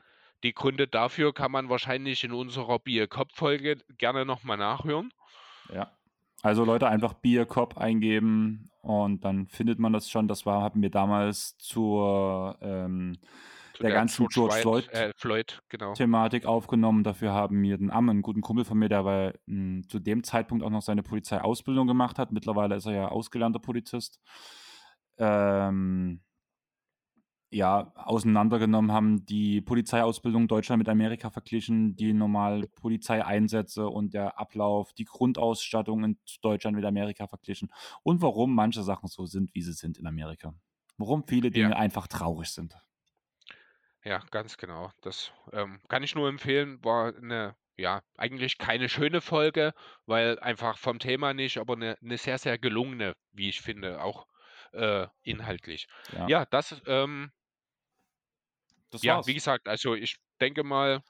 die 0.44 0.54
Gründe 0.54 0.88
dafür 0.88 1.34
kann 1.34 1.52
man 1.52 1.70
wahrscheinlich 1.70 2.24
in 2.24 2.32
unserer 2.32 2.80
Bier-Cop-Folge 2.80 3.78
gerne 3.98 4.26
nochmal 4.26 4.58
nachhören. 4.58 5.12
Ja. 5.74 5.92
Also 6.42 6.64
Leute, 6.64 6.88
einfach 6.88 7.16
Bier-Cop 7.16 7.78
eingeben 7.78 8.72
und 8.82 9.26
dann 9.26 9.48
findet 9.48 9.78
man 9.78 9.92
das 9.92 10.10
schon. 10.10 10.30
Das 10.30 10.46
war, 10.46 10.62
haben 10.62 10.82
wir 10.82 10.90
damals 10.90 11.58
zur 11.58 12.58
ähm, 12.62 13.18
der 13.82 13.92
ganzen 13.92 14.28
George 14.28 14.56
Floyd, 14.62 14.90
äh, 14.90 15.12
Floyd, 15.16 15.62
genau. 15.70 15.94
Thematik 15.94 16.46
aufgenommen. 16.46 17.04
Dafür 17.04 17.34
haben 17.34 17.62
wir 17.62 17.78
den 17.78 17.92
Amm, 17.92 18.10
einen 18.10 18.22
guten 18.22 18.42
Kumpel 18.42 18.66
von 18.66 18.78
mir, 18.78 18.90
der 18.90 19.00
aber 19.00 19.34
mh, 19.46 19.84
zu 19.88 20.00
dem 20.00 20.24
Zeitpunkt 20.24 20.64
auch 20.64 20.70
noch 20.70 20.82
seine 20.82 21.04
Polizeiausbildung 21.04 21.88
gemacht 21.88 22.20
hat. 22.20 22.32
Mittlerweile 22.32 22.76
ist 22.76 22.86
er 22.86 22.94
ja 22.94 23.08
ausgelernter 23.08 23.60
Polizist. 23.60 24.20
Ähm, 25.18 26.22
ja, 27.52 27.92
auseinandergenommen 27.96 28.92
haben, 28.92 29.26
die 29.26 29.62
Polizeiausbildung 29.62 30.48
Deutschland 30.48 30.80
mit 30.80 30.90
Amerika 30.90 31.32
verglichen, 31.32 31.96
die 31.96 32.14
normal 32.14 32.68
Polizeieinsätze 32.76 33.88
und 33.90 34.14
der 34.14 34.40
Ablauf, 34.40 34.94
die 34.94 35.06
Grundausstattung 35.06 36.04
in 36.04 36.20
Deutschland 36.42 36.76
mit 36.76 36.86
Amerika 36.86 37.26
verglichen 37.28 37.70
und 38.04 38.22
warum 38.22 38.54
manche 38.54 38.84
Sachen 38.84 39.08
so 39.10 39.26
sind, 39.26 39.54
wie 39.56 39.62
sie 39.62 39.74
sind 39.74 39.98
in 39.98 40.06
Amerika. 40.06 40.54
Warum 40.98 41.24
viele 41.26 41.50
Dinge 41.50 41.72
ja. 41.72 41.78
einfach 41.78 42.08
traurig 42.08 42.50
sind. 42.50 42.76
Ja, 44.04 44.20
ganz 44.32 44.58
genau. 44.58 44.92
Das 45.02 45.32
ähm, 45.52 45.80
kann 45.90 46.04
ich 46.04 46.16
nur 46.16 46.28
empfehlen. 46.30 46.84
War 46.84 47.16
eine, 47.16 47.56
ja, 47.78 48.02
eigentlich 48.18 48.58
keine 48.58 48.90
schöne 48.90 49.22
Folge, 49.22 49.74
weil 50.06 50.40
einfach 50.40 50.78
vom 50.78 51.00
Thema 51.00 51.34
nicht, 51.34 51.58
aber 51.58 51.74
eine, 51.74 51.98
eine 52.02 52.18
sehr, 52.18 52.38
sehr 52.38 52.58
gelungene, 52.58 53.16
wie 53.32 53.50
ich 53.50 53.62
finde, 53.62 54.02
auch 54.02 54.28
äh, 54.74 55.08
inhaltlich. 55.24 55.88
Ja, 56.08 56.30
ja 56.30 56.46
das 56.46 56.82
ähm, 56.88 57.32
das 58.92 59.04
Ja, 59.04 59.26
wie 59.26 59.34
gesagt, 59.34 59.68
also 59.68 59.96
ich 59.96 60.18
denke 60.42 60.64
mal, 60.64 61.02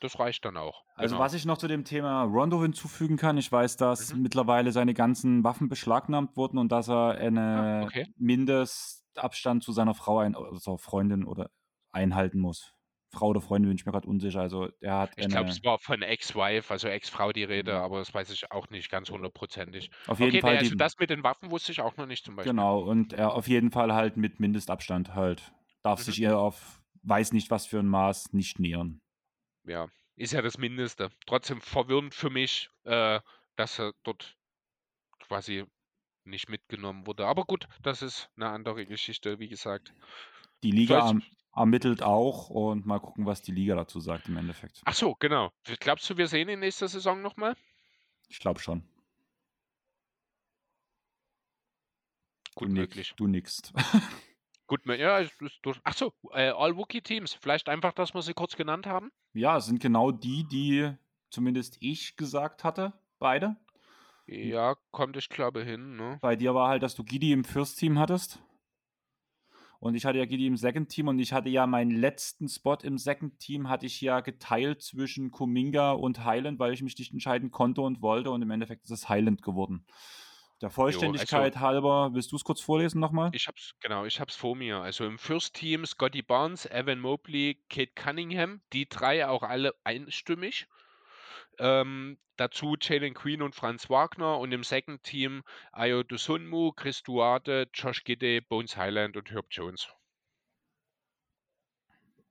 das 0.00 0.18
reicht 0.18 0.44
dann 0.44 0.56
auch. 0.56 0.84
Also 0.94 1.18
Genau. 1.18 1.18
was 1.18 1.34
ich 1.34 1.44
noch 1.44 1.58
zu 1.58 1.68
dem 1.68 1.84
Thema 1.84 2.22
Rondo 2.22 2.62
hinzufügen 2.62 3.16
kann, 3.18 3.36
ich 3.36 3.52
weiß, 3.52 3.76
dass 3.76 4.12
Mhm. 4.12 4.14
mittlerweile 4.14 4.72
seine 4.72 4.94
ganzen 4.94 5.44
Waffen 5.44 5.68
beschlagnahmt 5.68 6.36
wurden 6.38 6.56
und 6.58 6.72
dass 6.72 6.88
er 6.88 7.16
Ah, 7.52 7.66
eine 7.66 7.76
okay. 7.80 8.06
Mindestabstand 8.16 9.62
zu 9.62 9.72
seiner 9.72 9.94
Frau 9.94 10.18
ein 10.20 10.34
also 10.34 10.78
Freundin 10.78 11.24
oder 11.24 11.50
einhalten 11.96 12.40
muss. 12.40 12.74
Frau 13.10 13.28
oder 13.28 13.40
Freundin 13.40 13.70
bin 13.70 13.76
ich 13.78 13.86
mir 13.86 13.92
gerade 13.92 14.08
unsicher. 14.08 14.40
Also 14.42 14.68
er 14.80 14.98
hat 14.98 15.16
Ich 15.16 15.28
glaube, 15.28 15.50
es 15.50 15.62
war 15.64 15.78
von 15.78 16.00
Ex-Wife, 16.02 16.72
also 16.72 16.88
Ex-Frau 16.88 17.32
die 17.32 17.44
Rede, 17.44 17.74
Mhm. 17.74 17.80
aber 17.80 17.98
das 17.98 18.12
weiß 18.14 18.30
ich 18.30 18.50
auch 18.50 18.68
nicht 18.70 18.90
ganz 18.90 19.10
hundertprozentig. 19.10 19.90
Auf 20.06 20.20
jeden 20.20 20.38
Okay, 20.38 20.40
Fall 20.40 20.56
also 20.56 20.74
das 20.74 20.94
mit 20.98 21.10
den 21.10 21.22
Waffen 21.22 21.50
wusste 21.50 21.72
ich 21.72 21.80
auch 21.80 21.96
noch 21.96 22.06
nicht 22.06 22.24
zum 22.24 22.36
Beispiel. 22.36 22.52
genau, 22.52 22.80
und 22.80 23.12
er 23.12 23.34
auf 23.34 23.48
jeden 23.48 23.70
Fall 23.70 23.92
halt 23.94 24.16
mit 24.16 24.40
Mindestabstand 24.40 25.14
halt. 25.14 25.52
Darf 25.82 26.00
sich 26.02 26.18
mhm. 26.18 26.22
ihr 26.22 26.38
auf 26.38 26.82
weiß 27.02 27.32
nicht, 27.32 27.50
was 27.50 27.66
für 27.66 27.78
ein 27.78 27.86
Maß 27.86 28.32
nicht 28.32 28.58
nähern. 28.58 29.00
Ja, 29.64 29.88
ist 30.16 30.32
ja 30.32 30.40
das 30.42 30.56
Mindeste. 30.58 31.10
Trotzdem 31.26 31.60
verwirrend 31.60 32.14
für 32.14 32.30
mich, 32.30 32.70
äh, 32.84 33.20
dass 33.56 33.78
er 33.78 33.92
dort 34.02 34.36
quasi 35.20 35.64
nicht 36.24 36.48
mitgenommen 36.50 37.06
wurde. 37.06 37.26
Aber 37.26 37.44
gut, 37.44 37.68
das 37.82 38.02
ist 38.02 38.30
eine 38.36 38.50
andere 38.50 38.86
Geschichte, 38.86 39.38
wie 39.40 39.48
gesagt. 39.48 39.94
Die 40.62 40.70
Liga 40.70 40.98
erm 41.08 41.22
ermittelt 41.56 42.02
auch 42.02 42.50
und 42.50 42.86
mal 42.86 43.00
gucken, 43.00 43.26
was 43.26 43.42
die 43.42 43.52
Liga 43.52 43.74
dazu 43.74 44.00
sagt 44.00 44.28
im 44.28 44.36
Endeffekt. 44.36 44.82
Ach 44.84 44.94
so, 44.94 45.14
genau. 45.14 45.52
Glaubst 45.80 46.08
du, 46.10 46.16
wir 46.16 46.28
sehen 46.28 46.48
ihn 46.48 46.60
nächste 46.60 46.86
Saison 46.86 47.22
nochmal? 47.22 47.56
Ich 48.28 48.38
glaube 48.38 48.60
schon. 48.60 48.82
Gut 52.54 52.68
du 52.68 52.72
möglich. 52.72 53.14
Du 53.16 53.26
nickst. 53.26 53.72
Gut, 54.66 54.80
ja, 54.86 55.24
durch. 55.62 55.78
Achso, 55.84 56.12
äh, 56.32 56.48
All-Wookie-Teams. 56.48 57.34
Vielleicht 57.34 57.68
einfach, 57.68 57.92
dass 57.92 58.14
wir 58.14 58.22
sie 58.22 58.34
kurz 58.34 58.56
genannt 58.56 58.86
haben? 58.86 59.12
Ja, 59.32 59.58
es 59.58 59.66
sind 59.66 59.80
genau 59.80 60.10
die, 60.10 60.44
die 60.48 60.92
zumindest 61.30 61.76
ich 61.80 62.16
gesagt 62.16 62.64
hatte. 62.64 62.92
Beide. 63.18 63.56
Ja, 64.26 64.74
kommt 64.90 65.16
ich 65.16 65.28
glaube 65.28 65.62
hin. 65.62 65.96
Ne? 65.96 66.18
Bei 66.20 66.34
dir 66.34 66.54
war 66.54 66.68
halt, 66.68 66.82
dass 66.82 66.96
du 66.96 67.04
Gidi 67.04 67.30
im 67.32 67.44
First-Team 67.44 67.98
hattest. 67.98 68.40
Und 69.86 69.94
ich 69.94 70.04
hatte 70.04 70.18
ja 70.18 70.24
Gidi 70.24 70.46
im 70.46 70.56
Second 70.56 70.88
Team 70.88 71.08
und 71.08 71.18
ich 71.18 71.32
hatte 71.32 71.48
ja 71.48 71.66
meinen 71.66 71.92
letzten 71.92 72.48
Spot 72.48 72.76
im 72.82 72.98
Second 72.98 73.38
Team 73.38 73.68
hatte 73.68 73.86
ich 73.86 74.00
ja 74.00 74.20
geteilt 74.20 74.82
zwischen 74.82 75.30
Kuminga 75.30 75.92
und 75.92 76.24
Highland, 76.24 76.58
weil 76.58 76.72
ich 76.72 76.82
mich 76.82 76.98
nicht 76.98 77.12
entscheiden 77.12 77.50
konnte 77.50 77.82
und 77.82 78.02
wollte 78.02 78.30
und 78.30 78.42
im 78.42 78.50
Endeffekt 78.50 78.84
ist 78.84 78.90
es 78.90 79.08
Highland 79.08 79.42
geworden. 79.42 79.86
Der 80.62 80.70
Vollständigkeit 80.70 81.54
jo, 81.54 81.60
also, 81.60 81.60
halber, 81.60 82.14
willst 82.14 82.32
du 82.32 82.36
es 82.36 82.44
kurz 82.44 82.60
vorlesen 82.60 82.98
nochmal? 82.98 83.30
Ich 83.32 83.46
hab's, 83.46 83.74
genau, 83.80 84.06
ich 84.06 84.20
hab's 84.20 84.34
vor 84.34 84.56
mir. 84.56 84.78
Also 84.78 85.04
im 85.04 85.18
First 85.18 85.54
Team 85.54 85.84
Scotty 85.84 86.22
Barnes, 86.22 86.64
Evan 86.66 86.98
Mobley, 86.98 87.62
Kate 87.68 87.92
Cunningham, 87.94 88.62
die 88.72 88.88
drei 88.88 89.28
auch 89.28 89.42
alle 89.42 89.74
einstimmig. 89.84 90.66
Ähm, 91.58 92.18
dazu 92.36 92.76
Jalen 92.80 93.14
Queen 93.14 93.42
und 93.42 93.54
Franz 93.54 93.88
Wagner 93.88 94.38
und 94.38 94.52
im 94.52 94.62
Second 94.64 95.02
Team 95.02 95.42
Ayo 95.72 96.02
Dusunmu, 96.02 96.72
Chris 96.72 97.02
Duarte, 97.02 97.68
Josh 97.72 98.04
Gidde, 98.04 98.42
Bones 98.42 98.76
Highland 98.76 99.16
und 99.16 99.30
Herb 99.30 99.46
Jones. 99.50 99.88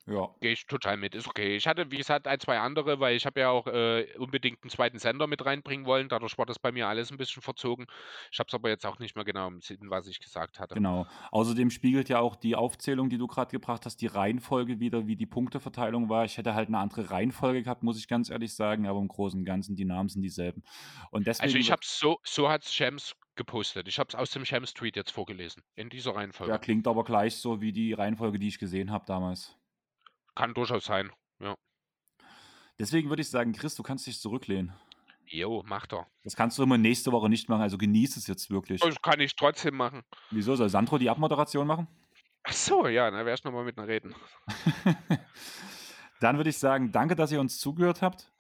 Ja. 0.08 0.30
Gehe 0.40 0.52
ich 0.52 0.68
total 0.68 0.98
mit, 0.98 1.16
ist 1.16 1.28
okay. 1.28 1.56
Ich 1.56 1.66
hatte, 1.68 1.90
wie 1.90 1.98
gesagt, 1.98 2.28
ein, 2.28 2.40
zwei 2.40 2.60
andere, 2.60 3.00
weil 3.00 3.16
ich 3.16 3.26
habe 3.26 3.40
ja 3.40 3.50
auch 3.50 3.66
äh, 3.66 4.06
unbedingt 4.20 4.62
einen 4.62 4.70
zweiten 4.70 5.00
Sender 5.00 5.26
mit 5.26 5.44
reinbringen 5.44 5.88
wollen. 5.88 6.10
Dadurch 6.10 6.38
war 6.38 6.46
das 6.46 6.60
bei 6.60 6.72
mir 6.72 6.88
alles 6.88 7.12
ein 7.12 7.18
bisschen 7.18 7.42
verzogen. 7.42 7.88
Ich 8.32 8.38
habe 8.38 8.48
es 8.48 8.54
aber 8.54 8.70
jetzt 8.70 8.86
auch 8.86 9.00
nicht 9.00 9.16
mehr 9.16 9.26
genau 9.26 9.48
im 9.48 9.62
Sinn, 9.62 9.90
was 9.90 10.08
ich 10.08 10.20
gesagt 10.20 10.60
hatte. 10.60 10.76
Genau. 10.76 11.08
Außerdem 11.32 11.72
spiegelt 11.72 12.08
ja 12.10 12.20
auch 12.20 12.36
die 12.36 12.56
Aufzählung, 12.56 13.10
die 13.10 13.18
du 13.18 13.26
gerade 13.26 13.50
gebracht 13.50 13.86
hast, 13.86 13.98
die 13.98 14.08
Reihenfolge 14.08 14.80
wieder, 14.80 15.08
wie 15.08 15.16
die 15.16 15.26
Punkteverteilung 15.26 16.08
war. 16.08 16.24
Ich 16.26 16.38
hätte 16.38 16.54
halt 16.54 16.68
eine 16.68 16.78
andere 16.78 17.10
Reihenfolge 17.10 17.64
gehabt, 17.64 17.82
muss 17.82 17.98
ich 17.98 18.08
ganz 18.08 18.30
ehrlich 18.30 18.54
sagen, 18.54 18.88
aber 18.88 19.00
im 19.00 19.08
Großen 19.08 19.40
und 19.40 19.46
Ganzen, 19.46 19.76
die 19.76 19.86
Namen 19.86 20.10
sind 20.10 20.22
dieselben. 20.22 20.64
Und 21.10 21.26
deswegen 21.26 21.46
also 21.46 21.58
ich 21.58 21.72
habe 21.72 21.82
es 21.82 21.98
so, 21.98 22.20
so 22.24 22.48
hat 22.48 22.64
es 22.64 22.74
Shams 22.74 23.16
gepostet. 23.36 23.88
Ich 23.88 23.98
habe 23.98 24.10
es 24.10 24.16
aus 24.16 24.30
dem 24.30 24.46
Shams-Tweet 24.46 24.96
jetzt 24.96 25.12
vorgelesen, 25.12 25.64
in 25.76 25.90
dieser 25.90 26.16
Reihenfolge. 26.16 26.52
Ja, 26.52 26.60
klingt 26.60 26.88
aber 26.88 27.04
gleich 27.04 27.36
so 27.36 27.60
wie 27.60 27.74
die 27.74 27.94
Reihenfolge, 27.94 28.38
die 28.38 28.48
ich 28.48 28.60
gesehen 28.60 28.92
habe 28.92 29.06
damals. 29.08 29.58
Kann 30.36 30.54
durchaus 30.54 30.86
sein, 30.86 31.12
ja. 31.40 31.56
Deswegen 32.78 33.10
würde 33.10 33.22
ich 33.22 33.30
sagen, 33.30 33.54
Chris, 33.54 33.76
du 33.76 33.84
kannst 33.84 34.06
dich 34.06 34.20
zurücklehnen. 34.20 34.74
Jo, 35.28 35.64
mach 35.66 35.88
doch. 35.88 36.06
Das 36.24 36.36
kannst 36.36 36.58
du 36.58 36.64
immer 36.64 36.78
nächste 36.78 37.12
Woche 37.12 37.30
nicht 37.30 37.50
machen, 37.50 37.62
also 37.62 37.78
genieß 37.78 38.18
es 38.18 38.28
jetzt 38.28 38.52
wirklich. 38.52 38.82
Das 38.82 39.02
kann 39.02 39.20
ich 39.20 39.36
trotzdem 39.36 39.76
machen. 39.76 40.04
Wieso? 40.30 40.56
Soll 40.56 40.70
Sandro 40.70 40.98
die 40.98 41.10
Abmoderation 41.10 41.66
machen? 41.66 41.88
Ach 42.44 42.54
so, 42.54 42.88
ja, 42.88 43.10
dann 43.10 43.26
wär's 43.26 43.44
nochmal 43.44 43.66
mit 43.66 43.78
einer 43.78 43.88
Reden. 43.88 44.14
dann 46.20 46.38
würde 46.38 46.52
ich 46.52 46.58
sagen, 46.60 46.92
danke, 46.92 47.16
dass 47.16 47.32
ihr 47.32 47.40
uns 47.40 47.58
zugehört 47.60 48.04
habt. 48.04 48.32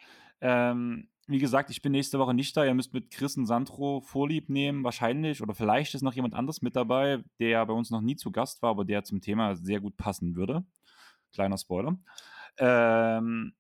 Ähm, 0.42 1.10
wie 1.28 1.40
gesagt, 1.40 1.72
ich 1.72 1.82
bin 1.82 1.92
nächste 1.92 2.20
Woche 2.20 2.36
nicht 2.36 2.56
da. 2.56 2.66
Ihr 2.66 2.76
müsst 2.76 2.94
mit 2.94 3.10
Chris 3.10 3.36
und 3.36 3.48
Sandro 3.48 4.02
Vorlieb 4.02 4.50
nehmen, 4.50 4.84
wahrscheinlich. 4.84 5.42
Oder 5.42 5.56
vielleicht 5.56 5.96
ist 5.96 6.04
noch 6.04 6.14
jemand 6.14 6.36
anderes 6.36 6.62
mit 6.62 6.76
dabei, 6.76 7.24
der 7.40 7.66
bei 7.66 7.74
uns 7.74 7.90
noch 7.90 8.02
nie 8.02 8.16
zu 8.16 8.32
Gast 8.32 8.62
war, 8.62 8.70
aber 8.70 8.86
der 8.86 9.04
zum 9.04 9.22
Thema 9.22 9.56
sehr 9.56 9.80
gut 9.80 9.98
passen 9.98 10.36
würde. 10.36 10.64
Kleiner 11.36 11.57
Spoiler. 11.57 11.98
Ähm, 12.57 13.53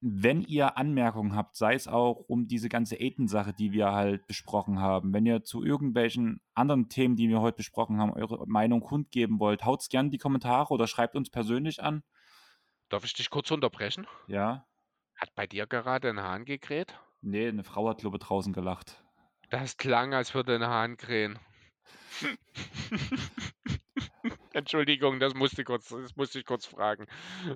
wenn 0.00 0.42
ihr 0.42 0.76
Anmerkungen 0.76 1.34
habt, 1.34 1.56
sei 1.56 1.74
es 1.74 1.88
auch 1.88 2.24
um 2.28 2.46
diese 2.46 2.68
ganze 2.68 2.96
Aiden-Sache, 2.96 3.52
die 3.52 3.72
wir 3.72 3.92
halt 3.92 4.26
besprochen 4.26 4.80
haben, 4.80 5.12
wenn 5.12 5.26
ihr 5.26 5.42
zu 5.42 5.64
irgendwelchen 5.64 6.40
anderen 6.54 6.88
Themen, 6.88 7.16
die 7.16 7.28
wir 7.28 7.40
heute 7.40 7.56
besprochen 7.56 7.98
haben, 7.98 8.12
eure 8.12 8.46
Meinung 8.46 8.80
kundgeben 8.80 9.40
wollt, 9.40 9.64
haut 9.64 9.80
es 9.80 9.88
gerne 9.88 10.08
in 10.08 10.12
die 10.12 10.18
Kommentare 10.18 10.72
oder 10.72 10.86
schreibt 10.86 11.16
uns 11.16 11.30
persönlich 11.30 11.82
an. 11.82 12.02
Darf 12.88 13.04
ich 13.04 13.12
dich 13.12 13.30
kurz 13.30 13.50
unterbrechen? 13.50 14.06
Ja. 14.28 14.66
Hat 15.16 15.34
bei 15.34 15.46
dir 15.46 15.66
gerade 15.66 16.08
ein 16.08 16.20
Hahn 16.20 16.44
gekräht? 16.44 16.98
Nee, 17.20 17.48
eine 17.48 17.64
Frau 17.64 17.88
hat, 17.88 17.98
glaube 17.98 18.18
ich, 18.18 18.24
draußen 18.24 18.52
gelacht. 18.52 19.02
Das 19.50 19.76
klang, 19.76 20.14
als 20.14 20.34
würde 20.34 20.54
ein 20.54 20.66
Hahn 20.66 20.96
krähen. 20.96 21.38
Entschuldigung, 24.58 25.18
das 25.20 25.34
musste, 25.34 25.64
kurz, 25.64 25.88
das 25.88 26.14
musste 26.16 26.38
ich 26.38 26.44
kurz 26.44 26.66
fragen. 26.66 27.06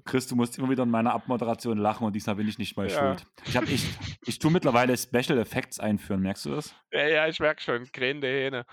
Chris, 0.05 0.27
du 0.27 0.37
musst 0.37 0.59
immer 0.59 0.71
wieder 0.71 0.83
in 0.85 0.91
meiner 0.91 1.13
Abmoderation 1.13 1.79
lachen 1.79 2.07
und 2.07 2.15
diesmal 2.15 2.37
bin 2.37 2.49
ich 2.49 2.59
nicht 2.59 2.77
mal 2.77 2.89
Ja. 2.89 2.99
schuld. 2.99 3.27
Ich, 3.47 3.57
hab, 3.57 3.69
ich, 3.69 3.85
ich 4.27 4.39
tue 4.39 4.51
mittlerweile 4.51 4.97
Special 4.97 5.39
Effects 5.39 5.79
einführen, 5.81 6.21
merkst 6.21 6.47
du 6.47 6.51
das? 6.51 6.75
Ja, 6.93 7.07
ja, 7.07 7.27
ich 7.29 7.39
merke 7.41 7.61
schon, 7.63 7.91
krähende 7.93 8.27
Hähne. 8.29 8.67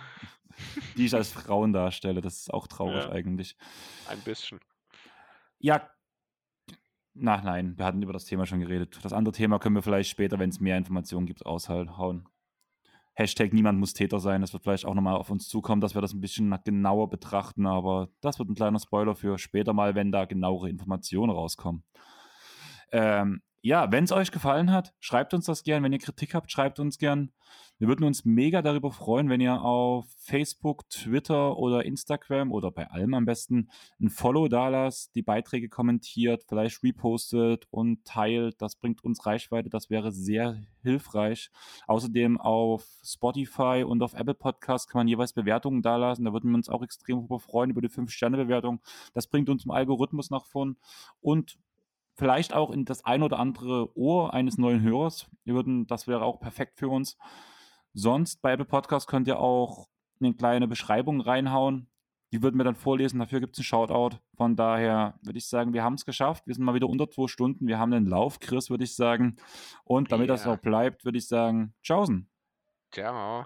Die 0.97 1.06
ich 1.06 1.14
als 1.15 1.31
Frauen 1.31 1.72
darstelle. 1.73 2.22
Das 2.22 2.38
ist 2.39 2.53
auch 2.53 2.68
traurig 2.68 3.06
Ja. 3.06 3.11
eigentlich. 3.11 3.56
Ein 4.10 4.19
bisschen. 4.22 4.60
Ja. 5.60 5.89
Na, 7.14 7.41
nein, 7.41 7.77
wir 7.77 7.85
hatten 7.85 8.01
über 8.01 8.14
das 8.14 8.26
Thema 8.26 8.45
schon 8.45 8.60
geredet. 8.60 8.99
Das 9.03 9.14
andere 9.14 9.34
Thema 9.34 9.60
können 9.60 9.76
wir 9.76 9.81
vielleicht 9.81 10.10
später, 10.10 10.39
wenn 10.39 10.49
es 10.49 10.60
mehr 10.60 10.77
Informationen 10.77 11.26
gibt, 11.26 11.45
raushauen. 11.45 12.27
Hashtag 13.19 13.51
niemand 13.51 13.77
muss 13.77 13.93
Täter 13.93 14.21
sein. 14.21 14.39
Das 14.39 14.53
wird 14.53 14.63
vielleicht 14.63 14.85
auch 14.85 14.93
nochmal 14.93 15.17
auf 15.17 15.29
uns 15.29 15.49
zukommen, 15.49 15.81
dass 15.81 15.93
wir 15.93 16.01
das 16.01 16.13
ein 16.13 16.21
bisschen 16.21 16.57
genauer 16.63 17.09
betrachten. 17.09 17.67
Aber 17.67 18.07
das 18.21 18.39
wird 18.39 18.49
ein 18.49 18.55
kleiner 18.55 18.79
Spoiler 18.79 19.13
für 19.13 19.37
später 19.37 19.73
mal, 19.73 19.93
wenn 19.93 20.13
da 20.13 20.23
genauere 20.23 20.69
Informationen 20.69 21.29
rauskommen. 21.29 21.83
Ähm, 22.93 23.41
ja, 23.61 23.91
wenn 23.91 24.06
es 24.06 24.11
euch 24.11 24.31
gefallen 24.31 24.72
hat, 24.72 24.94
schreibt 24.99 25.34
uns 25.34 25.45
das 25.45 25.64
gern. 25.64 25.84
Wenn 25.84 25.94
ihr 25.94 25.99
Kritik 25.99 26.34
habt, 26.34 26.52
schreibt 26.52 26.80
uns 26.80 26.98
gern. 26.98 27.31
Wir 27.80 27.88
würden 27.88 28.03
uns 28.03 28.26
mega 28.26 28.61
darüber 28.61 28.91
freuen, 28.91 29.30
wenn 29.30 29.40
ihr 29.40 29.61
auf 29.61 30.06
Facebook, 30.18 30.90
Twitter 30.90 31.57
oder 31.57 31.86
Instagram 31.86 32.52
oder 32.52 32.72
bei 32.72 32.90
allem 32.90 33.14
am 33.14 33.26
besten 33.26 33.69
ein 34.02 34.10
Follow 34.10 34.49
da 34.49 34.68
lasst, 34.68 35.15
die 35.15 35.22
Beiträge 35.22 35.69
kommentiert, 35.69 36.44
vielleicht 36.48 36.84
repostet 36.84 37.68
und 37.72 38.03
teilt. 38.03 38.61
Das 38.61 38.76
bringt 38.76 39.03
uns 39.06 39.26
Reichweite. 39.26 39.69
Das 39.69 39.90
wäre 39.90 40.11
sehr 40.11 40.61
hilfreich. 40.84 41.52
Außerdem 41.88 42.38
auf 42.40 42.86
Spotify 43.02 43.86
und 43.88 44.03
auf 44.03 44.14
Apple 44.14 44.36
Podcasts 44.36 44.90
kann 44.90 44.99
man 44.99 45.07
jeweils 45.07 45.31
Bewertungen 45.31 45.81
dalassen. 45.81 46.26
Da 46.26 46.34
würden 46.34 46.52
wir 46.52 46.57
uns 46.57 46.68
auch 46.68 46.84
extrem 46.84 47.27
freuen, 47.40 47.72
über 47.72 47.81
die 47.81 47.90
5-Sterne-Bewertung. 47.90 48.81
Das 49.14 49.27
bringt 49.27 49.49
uns 49.49 49.64
im 49.64 49.72
Algorithmus 49.72 50.30
nach 50.30 50.45
vorn 50.45 50.76
und 51.22 51.57
vielleicht 52.19 52.53
auch 52.53 52.69
in 52.69 52.85
das 52.85 53.03
ein 53.05 53.23
oder 53.23 53.39
andere 53.39 53.97
Ohr 53.97 54.33
eines 54.33 54.57
neuen 54.57 54.81
Hörers. 54.83 55.27
Wir 55.45 55.55
würden, 55.55 55.87
das 55.87 56.07
wäre 56.07 56.23
auch 56.23 56.39
perfekt 56.39 56.77
für 56.77 56.89
uns. 56.89 57.17
Sonst 57.93 58.41
bei 58.41 58.51
Apple 58.51 58.65
Podcast 58.65 59.07
könnt 59.07 59.27
ihr 59.27 59.39
auch 59.39 59.87
eine 60.21 60.33
kleine 60.35 60.67
Beschreibung 60.67 61.21
reinhauen. 61.21 61.89
Die 62.31 62.43
würden 62.43 62.57
wir 62.57 62.63
dann 62.63 62.75
vorlesen. 62.75 63.19
Dafür 63.19 63.39
gibt 63.39 63.55
es 63.55 63.59
einen 63.59 63.63
Shoutout. 63.65 64.17
Von 64.37 64.55
daher 64.55 65.17
würde 65.23 65.39
ich 65.39 65.47
sagen, 65.47 65.73
wir 65.73 65.83
haben 65.83 65.95
es 65.95 66.05
geschafft. 66.05 66.45
Wir 66.45 66.53
sind 66.53 66.63
mal 66.63 66.75
wieder 66.75 66.87
unter 66.87 67.09
zwei 67.09 67.27
Stunden. 67.27 67.65
Wir 67.67 67.79
haben 67.79 67.91
einen 67.93 68.05
Lauf, 68.05 68.39
Chris, 68.39 68.69
würde 68.69 68.83
ich 68.83 68.95
sagen. 68.95 69.37
Und 69.83 70.11
damit 70.11 70.29
das 70.29 70.45
Ja. 70.45 70.53
auch 70.53 70.57
bleibt, 70.57 71.05
würde 71.05 71.17
ich 71.17 71.27
sagen, 71.27 71.73
tschaußen. 71.81 72.29
Ciao. 72.91 73.45